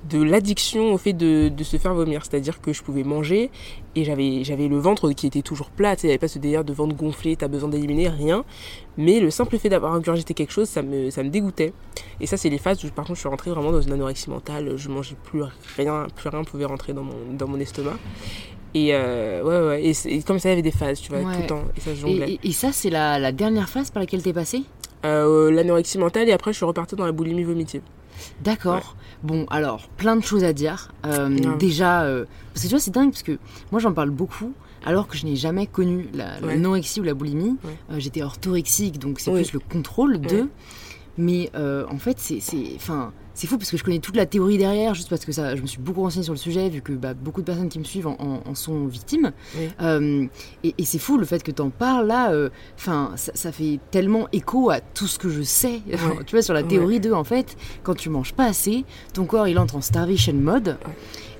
de 0.10 0.24
l'addiction 0.24 0.91
au 0.91 0.98
fait 0.98 1.13
de, 1.13 1.50
de 1.50 1.63
se 1.63 1.77
faire 1.77 1.93
vomir. 1.93 2.25
C'est-à-dire 2.25 2.60
que 2.60 2.74
je 2.74 2.81
pouvais 2.81 3.03
manger 3.03 3.51
et 3.96 4.03
j'avais, 4.03 4.43
j'avais 4.43 4.67
le 4.67 4.79
ventre 4.79 5.12
qui 5.12 5.27
était 5.27 5.43
toujours 5.43 5.70
plat, 5.70 5.93
il 6.01 6.08
n'y 6.08 6.12
avait 6.13 6.17
pas 6.17 6.27
ce 6.27 6.39
délire 6.39 6.63
de 6.63 6.74
ventre 6.74 6.96
gonflé, 6.96 7.36
t'as 7.36 7.48
besoin 7.48 7.70
d'éliminer, 7.70 8.10
rien. 8.10 8.43
Mais 8.98 9.20
le 9.20 9.29
simple 9.29 9.60
fait 9.60 9.70
d'avoir 9.70 9.93
ingurgité 9.93 10.34
quelque 10.34 10.50
chose, 10.51 10.67
ça 10.67 10.81
me, 10.81 11.12
ça 11.12 11.22
me 11.22 11.29
dégoûtait. 11.29 11.74
Et 12.20 12.25
ça, 12.25 12.38
c'est 12.38 12.50
les 12.50 12.58
phases 12.58 12.84
où, 12.84 12.88
par 12.89 13.05
contre, 13.05 13.17
je 13.17 13.20
suis 13.20 13.29
rentrée 13.29 13.51
vraiment 13.51 13.72
dans 13.72 13.81
une 13.81 13.93
anorexie 13.93 14.31
mentale. 14.31 14.74
Je 14.77 14.89
mangeais 14.89 15.15
plus 15.24 15.43
rien, 15.77 16.08
plus 16.15 16.29
rien 16.29 16.43
pouvait 16.43 16.65
rentrer 16.65 16.93
dans 16.93 17.03
mon, 17.03 17.13
dans 17.38 17.48
mon 17.48 17.60
estomac. 17.60 18.00
Et 18.74 18.96
euh, 18.96 19.43
ouais, 19.43 19.67
ouais. 19.86 19.91
Et, 20.10 20.24
comme 20.24 20.39
ça, 20.39 20.50
il 20.50 20.53
y 20.53 20.53
avait 20.53 20.62
des 20.63 20.72
phases, 20.72 21.00
tu 21.01 21.10
vois, 21.12 21.20
Ouais. 21.22 21.36
tout 21.36 21.41
le 21.41 21.48
temps. 21.48 21.63
Et 21.77 21.81
ça 21.81 21.91
se 21.93 22.00
jonglait. 22.00 22.31
et, 22.31 22.34
et- 22.43 22.50
et 22.50 22.51
ça, 22.51 22.72
c'est 22.72 22.89
la, 22.89 23.20
la 23.20 23.31
dernière 23.31 23.70
phase 23.70 23.91
par 23.91 24.00
laquelle 24.01 24.24
t'es 24.24 24.34
passé 24.34 24.58
Euh, 24.60 24.81
L'anorexie 25.03 25.98
mentale, 25.98 26.29
et 26.29 26.31
après, 26.34 26.51
je 26.53 26.58
suis 26.58 26.65
repartie 26.65 26.96
dans 26.96 27.05
la 27.05 27.12
boulimie 27.12 27.43
vomitive. 27.43 27.81
D'accord. 28.43 28.96
Bon, 29.24 29.46
alors, 29.50 29.88
plein 29.98 30.15
de 30.15 30.24
choses 30.24 30.43
à 30.43 30.53
dire. 30.53 30.91
Euh, 31.05 31.29
Ouais. 31.29 31.58
Déjà, 31.58 32.03
euh, 32.03 32.25
parce 32.53 32.63
que 32.63 32.67
tu 32.67 32.74
vois, 32.75 32.79
c'est 32.79 32.91
dingue, 32.91 33.12
parce 33.12 33.24
que 33.24 33.38
moi, 33.72 33.79
j'en 33.79 33.93
parle 33.93 34.10
beaucoup, 34.12 34.53
alors 34.86 35.08
que 35.08 35.15
je 35.17 35.25
n'ai 35.25 35.36
jamais 35.36 35.67
connu 35.67 36.08
la, 36.13 36.39
Ouais. 36.41 36.53
l'anorexie 36.55 37.00
ou 37.00 37.03
la 37.03 37.13
boulimie. 37.13 37.55
Euh, 37.91 37.96
J'étais 38.00 38.22
orthorexique, 38.24 39.00
donc 39.00 39.20
c'est 39.20 39.31
Oui. 39.31 39.41
plus 39.43 39.53
le 39.53 39.60
contrôle 39.60 40.20
de. 40.22 40.48
Mais 41.17 41.50
euh, 41.55 41.86
en 41.89 41.98
fait, 41.98 42.17
c'est, 42.20 42.39
c'est, 42.39 42.63
enfin, 42.75 43.12
c'est 43.34 43.48
fou 43.48 43.58
parce 43.58 43.72
que 43.72 43.78
je 43.78 43.84
connais 43.84 44.00
toute 44.00 44.16
la 44.16 44.26
théorie 44.26 44.58
derrière, 44.58 44.94
juste 44.94 45.10
parce 45.10 45.26
que 45.26 45.32
ça, 45.32 45.56
je 45.56 45.62
me 45.62 45.68
suis 45.68 45.80
beaucoup 45.80 46.02
renseignée 46.02 46.24
sur 46.24 46.34
le 46.34 46.40
sujet, 46.40 46.70
vu 46.70 46.82
que 46.82 46.94
bah, 46.94 47.14
beaucoup 47.14 47.42
de 47.42 47.46
personnes 47.46 47.70
qui 47.70 47.80
me 47.80 47.84
suivent 47.84 48.08
en, 48.08 48.18
en- 48.20 48.42
en 48.50 48.56
sont 48.56 48.86
victimes. 48.88 49.32
Oui. 49.58 49.70
Euh, 49.82 50.26
et, 50.64 50.76
et 50.78 50.86
c'est 50.86 51.00
fou 51.00 51.18
le 51.18 51.26
fait 51.26 51.42
que 51.44 51.52
tu 51.52 51.62
en 51.62 51.70
parles 51.70 52.08
là, 52.08 52.32
euh, 52.32 52.50
enfin, 52.78 53.12
ça, 53.16 53.32
ça 53.36 53.52
fait 53.52 53.80
tellement 53.92 54.28
écho 54.34 54.70
à 54.70 54.80
tout 54.82 55.08
ce 55.08 55.18
que 55.20 55.30
je 55.30 55.42
sais, 55.42 55.82
tu 56.26 56.36
vois, 56.36 56.42
sur 56.42 56.54
la 56.54 56.64
théorie 56.64 57.00
de, 57.00 57.12
en 57.12 57.24
fait, 57.24 57.56
quand 57.84 57.96
tu 57.96 58.10
manges 58.10 58.34
pas 58.34 58.46
assez, 58.46 58.86
ton 59.14 59.26
corps 59.26 59.48
il 59.48 59.58
entre 59.60 59.76
en 59.76 59.82
starvation 59.82 60.34
mode. 60.34 60.78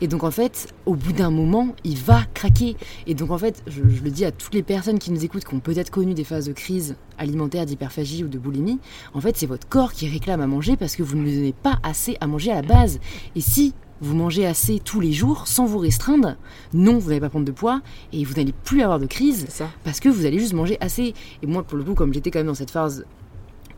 Et 0.03 0.07
donc 0.07 0.24
en 0.24 0.31
fait, 0.31 0.74
au 0.88 0.95
bout 0.95 1.12
d'un 1.13 1.29
moment, 1.29 1.75
il 1.83 1.95
va 1.95 2.24
craquer. 2.33 2.75
Et 3.05 3.13
donc 3.13 3.29
en 3.29 3.38
fait, 3.38 3.62
je, 3.67 3.81
je 3.88 4.01
le 4.01 4.10
dis 4.10 4.25
à 4.25 4.31
toutes 4.31 4.55
les 4.55 4.63
personnes 4.63 4.98
qui 4.98 5.12
nous 5.12 5.24
écoutent, 5.24 5.45
qui 5.45 5.53
ont 5.53 5.60
peut-être 5.60 5.91
connu 5.91 6.15
des 6.15 6.24
phases 6.24 6.48
de 6.48 6.53
crise 6.53 6.95
alimentaire, 7.19 7.67
d'hyperphagie 7.67 8.24
ou 8.24 8.27
de 8.27 8.39
boulimie, 8.39 8.79
en 9.13 9.21
fait, 9.21 9.38
c'est 9.38 9.45
votre 9.45 9.67
corps 9.69 9.93
qui 9.93 10.07
réclame 10.10 10.41
à 10.41 10.48
manger 10.48 10.75
parce 10.75 10.95
que 10.95 11.03
vous 11.03 11.15
ne 11.17 11.21
lui 11.21 11.36
donnez 11.36 11.53
pas 11.53 11.77
assez 11.83 12.17
à 12.21 12.27
manger 12.27 12.51
à 12.51 12.55
la 12.55 12.61
base. 12.61 13.00
Et 13.35 13.41
si 13.41 13.73
vous 14.01 14.15
mangez 14.15 14.45
assez 14.45 14.79
tous 14.79 15.00
les 15.00 15.13
jours 15.13 15.47
sans 15.47 15.65
vous 15.65 15.77
restreindre, 15.77 16.35
non, 16.73 16.97
vous 16.97 17.09
n'allez 17.09 17.21
pas 17.21 17.29
prendre 17.29 17.45
de 17.45 17.51
poids 17.51 17.81
et 18.11 18.23
vous 18.25 18.33
n'allez 18.33 18.53
plus 18.63 18.81
avoir 18.81 19.00
de 19.00 19.05
crise 19.05 19.45
ça. 19.50 19.69
parce 19.83 20.00
que 20.00 20.09
vous 20.09 20.25
allez 20.25 20.39
juste 20.39 20.53
manger 20.53 20.77
assez. 20.81 21.13
Et 21.43 21.47
moi, 21.47 21.63
pour 21.63 21.77
le 21.77 21.83
coup, 21.83 21.93
comme 21.93 22.13
j'étais 22.13 22.31
quand 22.31 22.39
même 22.39 22.47
dans 22.47 22.55
cette 22.55 22.71
phase 22.71 23.05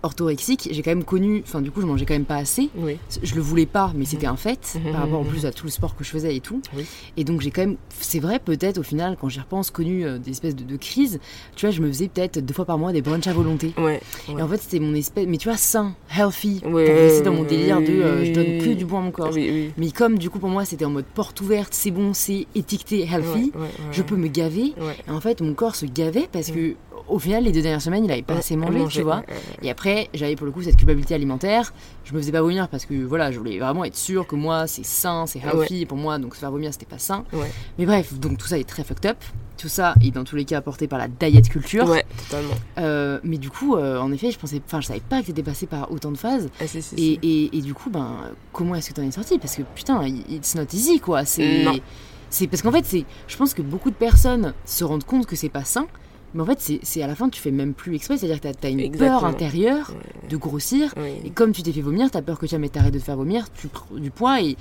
orthorexique, 0.04 0.70
j'ai 0.72 0.82
quand 0.82 0.92
même 0.92 1.04
connu, 1.04 1.42
enfin 1.46 1.62
du 1.62 1.72
coup 1.72 1.82
je 1.82 1.86
mangeais 1.86 2.06
quand 2.06 2.14
même 2.14 2.26
pas 2.26 2.36
assez. 2.36 2.70
Oui. 2.76 2.98
Je 3.22 3.36
le 3.36 3.42
voulais 3.42 3.66
pas, 3.66 3.92
mais 3.96 4.06
c'était 4.06 4.28
un 4.28 4.36
fait 4.36 4.76
Mhm, 4.76 4.92
par 4.92 5.02
rapport 5.02 5.20
en 5.20 5.24
mhm, 5.24 5.30
plus 5.30 5.46
à 5.46 5.52
tout 5.52 5.66
le 5.66 5.72
sport 5.72 5.96
que 5.96 6.04
je 6.04 6.10
faisais 6.10 6.36
et 6.36 6.40
tout. 6.40 6.62
Oui. 6.76 6.86
Et 7.18 7.24
donc 7.24 7.42
j'ai 7.42 7.52
quand 7.52 7.62
même, 7.62 7.78
c'est 7.90 8.20
vrai 8.20 8.40
peut-être 8.40 8.78
au 8.78 8.84
final 8.84 9.18
quand 9.20 9.30
j'y 9.30 9.40
repense, 9.40 9.72
connu 9.72 10.06
euh, 10.06 10.18
des 10.20 10.32
espèces 10.32 10.56
de, 10.56 10.64
de 10.64 10.78
crises. 10.78 11.20
Tu 11.56 11.66
vois, 11.66 11.74
je 11.74 11.82
me 11.82 11.88
faisais 11.88 12.08
peut-être 12.10 12.40
deux 12.40 12.54
fois 12.54 12.66
par 12.66 12.78
mois 12.78 12.92
des 12.92 13.02
brunchs 13.02 13.28
à 13.28 13.34
volonté. 13.34 13.74
Ouais. 13.78 14.02
Et 14.30 14.42
en 14.42 14.48
fait 14.48 14.62
c'était 14.62 14.80
mon 14.80 14.94
espèce, 14.94 15.26
mais 15.28 15.38
tu 15.38 15.48
vois 15.48 15.58
sain, 15.58 15.96
healthy, 16.16 16.62
Ouais, 16.66 16.86
pour 16.86 16.96
rester 16.96 17.22
dans 17.24 17.34
mon 17.34 17.44
délire 17.44 17.80
de 17.82 17.88
euh, 17.88 18.26
je 18.26 18.32
donne 18.34 18.60
que 18.60 18.74
du 18.74 18.86
bon 18.86 18.98
à 18.98 19.02
mon 19.02 19.12
corps. 19.12 19.32
Oui. 19.34 19.72
Mais 19.78 19.92
comme 19.92 20.18
du 20.20 20.30
coup 20.30 20.40
pour 20.40 20.50
moi 20.50 20.66
c'était 20.66 20.86
en 20.86 20.90
mode 20.92 21.06
porte 21.06 21.40
ouverte, 21.42 21.74
c'est 21.74 21.92
bon, 21.92 22.14
c'est 22.14 22.46
étiqueté 22.56 23.08
healthy, 23.10 23.52
je 23.92 24.02
peux 24.02 24.16
me 24.16 24.28
gaver. 24.28 24.74
Et 25.08 25.12
en 25.12 25.22
fait 25.22 25.42
mon 25.42 25.54
corps 25.54 25.76
se 25.76 25.86
gavait 25.86 26.28
parce 26.32 26.52
que 26.52 26.76
au 27.10 27.20
final 27.20 27.44
les 27.44 27.52
deux 27.52 27.62
dernières 27.62 27.82
semaines 27.82 28.06
il 28.06 28.12
avait 28.12 28.22
pas 28.22 28.36
assez 28.36 28.56
mangé, 28.56 28.80
tu 28.90 29.02
vois. 29.02 29.24
Et 29.62 29.70
après, 29.70 29.93
j'avais 30.14 30.36
pour 30.36 30.46
le 30.46 30.52
coup 30.52 30.62
cette 30.62 30.78
culpabilité 30.78 31.14
alimentaire. 31.16 31.74
Je 32.04 32.14
me 32.14 32.20
faisais 32.20 32.32
pas 32.32 32.42
vomir 32.42 32.68
parce 32.68 32.86
que 32.86 32.94
voilà, 33.04 33.32
je 33.32 33.38
voulais 33.38 33.60
vraiment 33.60 33.84
être 33.86 33.96
sûre 33.96 34.28
que 34.28 34.36
moi 34.36 34.68
c'est 34.68 34.86
sain, 34.86 35.26
c'est 35.26 35.40
healthy. 35.40 35.86
Pour 35.86 35.98
moi, 35.98 36.20
donc 36.20 36.36
se 36.36 36.40
faire 36.40 36.52
vomir 36.52 36.72
c'était 36.74 36.86
pas 36.86 37.00
sain. 37.00 37.24
Ouais. 37.34 37.52
Mais 37.78 37.86
bref, 37.86 38.14
donc 38.14 38.38
tout 38.38 38.48
ça 38.48 38.58
est 38.58 38.68
très 38.68 38.84
fucked 38.84 39.06
up. 39.10 39.18
Tout 39.58 39.70
ça 39.70 39.94
est 40.02 40.12
dans 40.12 40.24
tous 40.24 40.36
les 40.36 40.46
cas 40.46 40.58
apporté 40.58 40.88
par 40.88 41.00
la 41.00 41.08
diet 41.08 41.48
culture. 41.48 41.88
Ouais, 41.88 42.04
totalement. 42.28 42.56
Euh, 42.80 43.20
mais 43.24 43.38
du 43.38 43.50
coup, 43.50 43.76
euh, 43.76 44.00
en 44.00 44.12
effet, 44.12 44.32
je 44.32 44.38
pensais, 44.40 44.62
enfin, 44.66 44.82
je 44.82 44.88
savais 44.88 45.00
pas 45.00 45.22
que 45.22 45.28
t'étais 45.28 45.44
passé 45.44 45.68
par 45.68 45.90
autant 45.92 46.12
de 46.12 46.18
phases. 46.18 46.50
Ah, 46.60 46.68
si, 46.68 46.82
si, 46.82 46.96
Et, 46.96 46.98
si. 46.98 47.20
et, 47.22 47.58
et 47.58 47.62
du 47.62 47.74
coup, 47.74 47.90
ben, 47.90 48.32
comment 48.52 48.76
est-ce 48.76 48.90
que 48.90 48.96
t'en 48.96 49.04
es 49.04 49.12
sorti 49.12 49.38
Parce 49.38 49.56
que 49.56 49.62
putain, 49.76 50.06
it's 50.06 50.56
not 50.56 50.66
easy 50.74 51.00
quoi. 51.00 51.24
C'est, 51.24 51.66
c'est 52.30 52.48
parce 52.48 52.62
qu'en 52.64 52.72
fait, 52.72 52.84
c'est, 52.86 53.06
je 53.28 53.38
pense 53.38 53.54
que 53.54 53.62
beaucoup 53.62 53.92
de 53.92 53.96
personnes 53.96 54.54
se 54.66 54.84
rendent 54.84 55.04
compte 55.06 55.28
que 55.28 55.36
c'est 55.36 55.50
pas 55.50 55.64
sain. 55.64 55.86
Mais 56.34 56.42
en 56.42 56.46
fait, 56.46 56.80
c'est, 56.82 57.04
à 57.04 57.08
la 57.08 57.16
fin, 57.16 57.30
tu 57.30 57.40
fais 57.40 57.52
même 57.52 57.74
plus 57.74 57.96
exprès. 57.96 58.18
C'est-à-dire 58.18 58.38
que 58.38 58.48
t'as, 58.48 58.54
t'as 58.54 58.70
une 58.70 58.80
Exactement. 58.80 59.20
peur 59.20 59.30
intérieure 59.30 59.92
de 60.30 60.38
grossir. 60.38 60.94
Oui, 60.98 61.12
Et 61.26 61.30
comme 61.30 61.52
tu 61.52 61.62
t'es 61.62 61.72
fait 61.72 61.82
vomir, 61.82 62.10
t'as 62.10 62.22
peur 62.22 62.40
que 62.40 62.48
jamais 62.48 62.70
t'arrêtes 62.70 62.94
de 62.94 63.00
te 63.00 63.04
faire 63.04 63.18
vomir, 63.18 63.46
tu 63.54 63.68
prends 63.68 63.96
du 63.96 64.10
poids. 64.12 64.42
Et 64.42 64.58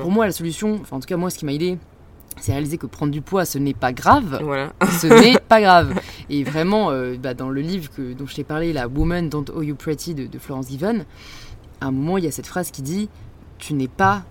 pour 0.00 0.10
moi, 0.10 0.26
la 0.26 0.32
solution, 0.32 0.80
en 0.90 1.00
tout 1.00 1.06
cas, 1.06 1.16
moi, 1.16 1.30
ce 1.30 1.38
qui 1.38 1.44
m'a 1.44 1.52
aidé, 1.52 1.78
c'est 2.38 2.52
réaliser 2.52 2.76
que 2.78 2.86
prendre 2.86 3.10
du 3.12 3.22
poids, 3.22 3.44
ce 3.44 3.58
n'est 3.58 3.74
pas 3.74 3.92
grave. 3.92 4.40
Voilà. 4.42 4.72
Ce 5.00 5.06
n'est 5.06 5.38
pas 5.48 5.60
grave. 5.60 5.98
Et 6.30 6.44
vraiment, 6.44 6.90
euh, 6.90 7.16
bah, 7.16 7.34
dans 7.34 7.48
le 7.48 7.60
livre 7.60 7.90
que, 7.90 8.12
dont 8.12 8.26
je 8.26 8.34
t'ai 8.34 8.44
parlé, 8.44 8.72
la 8.72 8.88
Woman 8.88 9.28
Don't 9.28 9.46
Owe 9.54 9.62
You 9.62 9.74
Pretty 9.74 10.14
de, 10.14 10.26
de 10.26 10.38
Florence 10.38 10.68
Given, 10.68 11.06
à 11.80 11.86
un 11.86 11.90
moment, 11.90 12.18
il 12.18 12.24
y 12.24 12.28
a 12.28 12.30
cette 12.30 12.46
phrase 12.46 12.70
qui 12.70 12.82
dit 12.82 13.08
Tu 13.58 13.74
n'es 13.74 13.88
pas, 13.88 14.24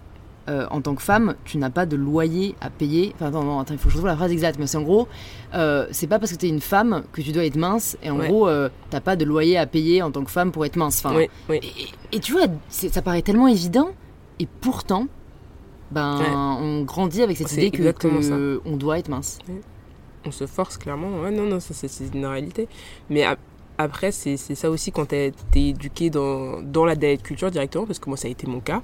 euh, 0.47 0.67
en 0.69 0.81
tant 0.81 0.93
que 0.95 1.01
femme, 1.01 1.35
tu 1.43 1.57
n'as 1.57 1.69
pas 1.69 1.85
de 1.85 1.95
loyer 1.95 2.55
à 2.61 2.69
payer. 2.69 3.13
Enfin, 3.15 3.27
attends, 3.27 3.43
non, 3.43 3.59
attends, 3.59 3.73
il 3.73 3.77
faut 3.79 3.85
que 3.85 3.89
je 3.91 3.95
retrouve 3.97 4.09
la 4.09 4.15
phrase 4.15 4.31
exacte. 4.31 4.59
Mais 4.59 4.67
c'est 4.67 4.77
en 4.77 4.83
gros, 4.83 5.07
euh, 5.53 5.87
c'est 5.91 6.07
pas 6.07 6.19
parce 6.19 6.31
que 6.31 6.37
tu 6.37 6.45
es 6.45 6.49
une 6.49 6.61
femme 6.61 7.03
que 7.11 7.21
tu 7.21 7.31
dois 7.31 7.45
être 7.45 7.55
mince. 7.55 7.97
Et 8.03 8.09
en 8.11 8.19
Ouais. 8.19 8.27
gros, 8.27 8.47
euh, 8.47 8.69
t'as 8.89 9.01
pas 9.01 9.15
de 9.15 9.25
loyer 9.25 9.57
à 9.57 9.65
payer 9.65 10.01
en 10.03 10.11
tant 10.11 10.23
que 10.23 10.31
femme 10.31 10.51
pour 10.51 10.65
être 10.65 10.75
mince. 10.75 11.01
Enfin, 11.03 11.15
Oui, 11.15 11.29
oui. 11.49 11.59
et, 12.11 12.17
et 12.17 12.19
tu 12.19 12.31
vois, 12.33 12.45
ça 12.69 13.01
paraît 13.01 13.21
tellement 13.23 13.47
évident, 13.47 13.89
et 14.39 14.47
pourtant, 14.61 15.07
ben, 15.91 16.17
Ouais. 16.19 16.25
on 16.33 16.83
grandit 16.83 17.21
avec 17.23 17.37
cette 17.37 17.51
idée 17.53 17.71
que, 17.71 18.59
on 18.65 18.75
doit 18.77 18.99
être 18.99 19.09
mince. 19.09 19.39
on 20.27 20.31
se 20.31 20.47
force 20.47 20.77
clairement. 20.77 21.21
Ouais, 21.21 21.29
non, 21.31 21.43
non, 21.43 21.59
ça 21.59 21.73
c'est 21.75 21.87
c'est 21.87 22.05
une 22.13 22.25
réalité. 22.25 22.67
Mais 23.11 23.23
ap- 23.23 23.37
après, 23.77 24.11
c'est 24.11 24.37
ça 24.37 24.69
aussi 24.71 24.91
quand 24.91 25.05
t'es 25.09 25.31
es 25.55 25.59
éduqué 25.69 26.09
dans, 26.09 26.61
dans 26.63 26.83
la 26.85 26.95
diet 26.95 27.21
culture 27.21 27.51
directement, 27.51 27.85
parce 27.85 27.99
que 27.99 28.09
moi 28.09 28.17
ça 28.17 28.27
a 28.27 28.31
été 28.31 28.47
mon 28.47 28.59
cas, 28.59 28.81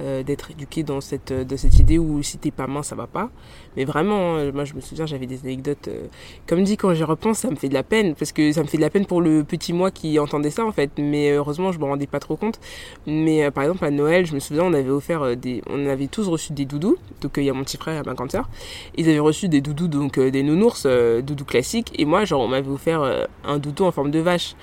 euh, 0.00 0.22
d'être 0.22 0.50
éduqué 0.50 0.82
dans 0.82 1.00
cette, 1.00 1.32
de 1.32 1.56
cette 1.56 1.78
idée 1.78 1.98
où 1.98 2.22
si 2.22 2.38
t'es 2.38 2.50
pas 2.50 2.66
mince, 2.66 2.88
ça 2.88 2.94
va 2.94 3.06
pas. 3.06 3.30
Mais 3.76 3.84
vraiment, 3.84 4.36
euh, 4.36 4.52
moi 4.52 4.64
je 4.64 4.74
me 4.74 4.80
souviens, 4.80 5.06
j'avais 5.06 5.26
des 5.26 5.40
anecdotes. 5.44 5.88
euh, 5.88 6.06
comme 6.46 6.62
dit, 6.64 6.76
quand 6.76 6.94
j'y 6.94 7.04
repense, 7.04 7.38
ça 7.38 7.50
me 7.50 7.56
fait 7.56 7.68
de 7.68 7.74
la 7.74 7.82
peine, 7.82 8.14
parce 8.14 8.32
que 8.32 8.52
ça 8.52 8.62
me 8.62 8.66
fait 8.66 8.76
de 8.78 8.82
la 8.82 8.90
peine 8.90 9.06
pour 9.06 9.20
le 9.20 9.44
petit 9.44 9.72
moi 9.72 9.90
qui 9.90 10.18
entendait 10.18 10.50
ça 10.50 10.64
en 10.64 10.72
fait. 10.72 10.90
Mais 10.98 11.30
euh, 11.30 11.38
heureusement, 11.38 11.72
je 11.72 11.78
me 11.78 11.84
rendais 11.84 12.06
pas 12.06 12.20
trop 12.20 12.36
compte. 12.36 12.58
Mais 13.06 13.44
euh, 13.44 13.50
par 13.50 13.64
exemple, 13.64 13.84
à 13.84 13.90
Noël, 13.90 14.26
je 14.26 14.34
me 14.34 14.40
souviens, 14.40 14.64
on 14.64 14.72
avait 14.72 14.90
offert 14.90 15.22
euh, 15.22 15.34
des. 15.34 15.62
On 15.68 15.86
avait 15.86 16.06
tous 16.08 16.28
reçu 16.28 16.52
des 16.52 16.64
doudous. 16.64 16.96
Donc 17.20 17.38
euh, 17.38 17.42
il 17.42 17.46
y 17.46 17.50
a 17.50 17.52
mon 17.52 17.64
petit 17.64 17.76
frère 17.76 18.02
et 18.02 18.06
ma 18.06 18.14
grande 18.14 18.32
sœur. 18.32 18.48
Ils 18.96 19.08
avaient 19.08 19.18
reçu 19.18 19.48
des 19.48 19.60
doudous, 19.60 19.88
donc 19.88 20.18
euh, 20.18 20.30
des 20.30 20.42
nounours, 20.42 20.84
euh, 20.86 21.22
doudous 21.22 21.44
classiques. 21.44 21.92
Et 21.98 22.04
moi, 22.04 22.24
genre, 22.24 22.40
on 22.40 22.48
m'avait 22.48 22.70
offert 22.70 23.02
euh, 23.02 23.24
un 23.44 23.58
doudou 23.58 23.84
en 23.84 23.92
forme 23.92 24.10
de 24.10 24.20
vache. 24.20 24.54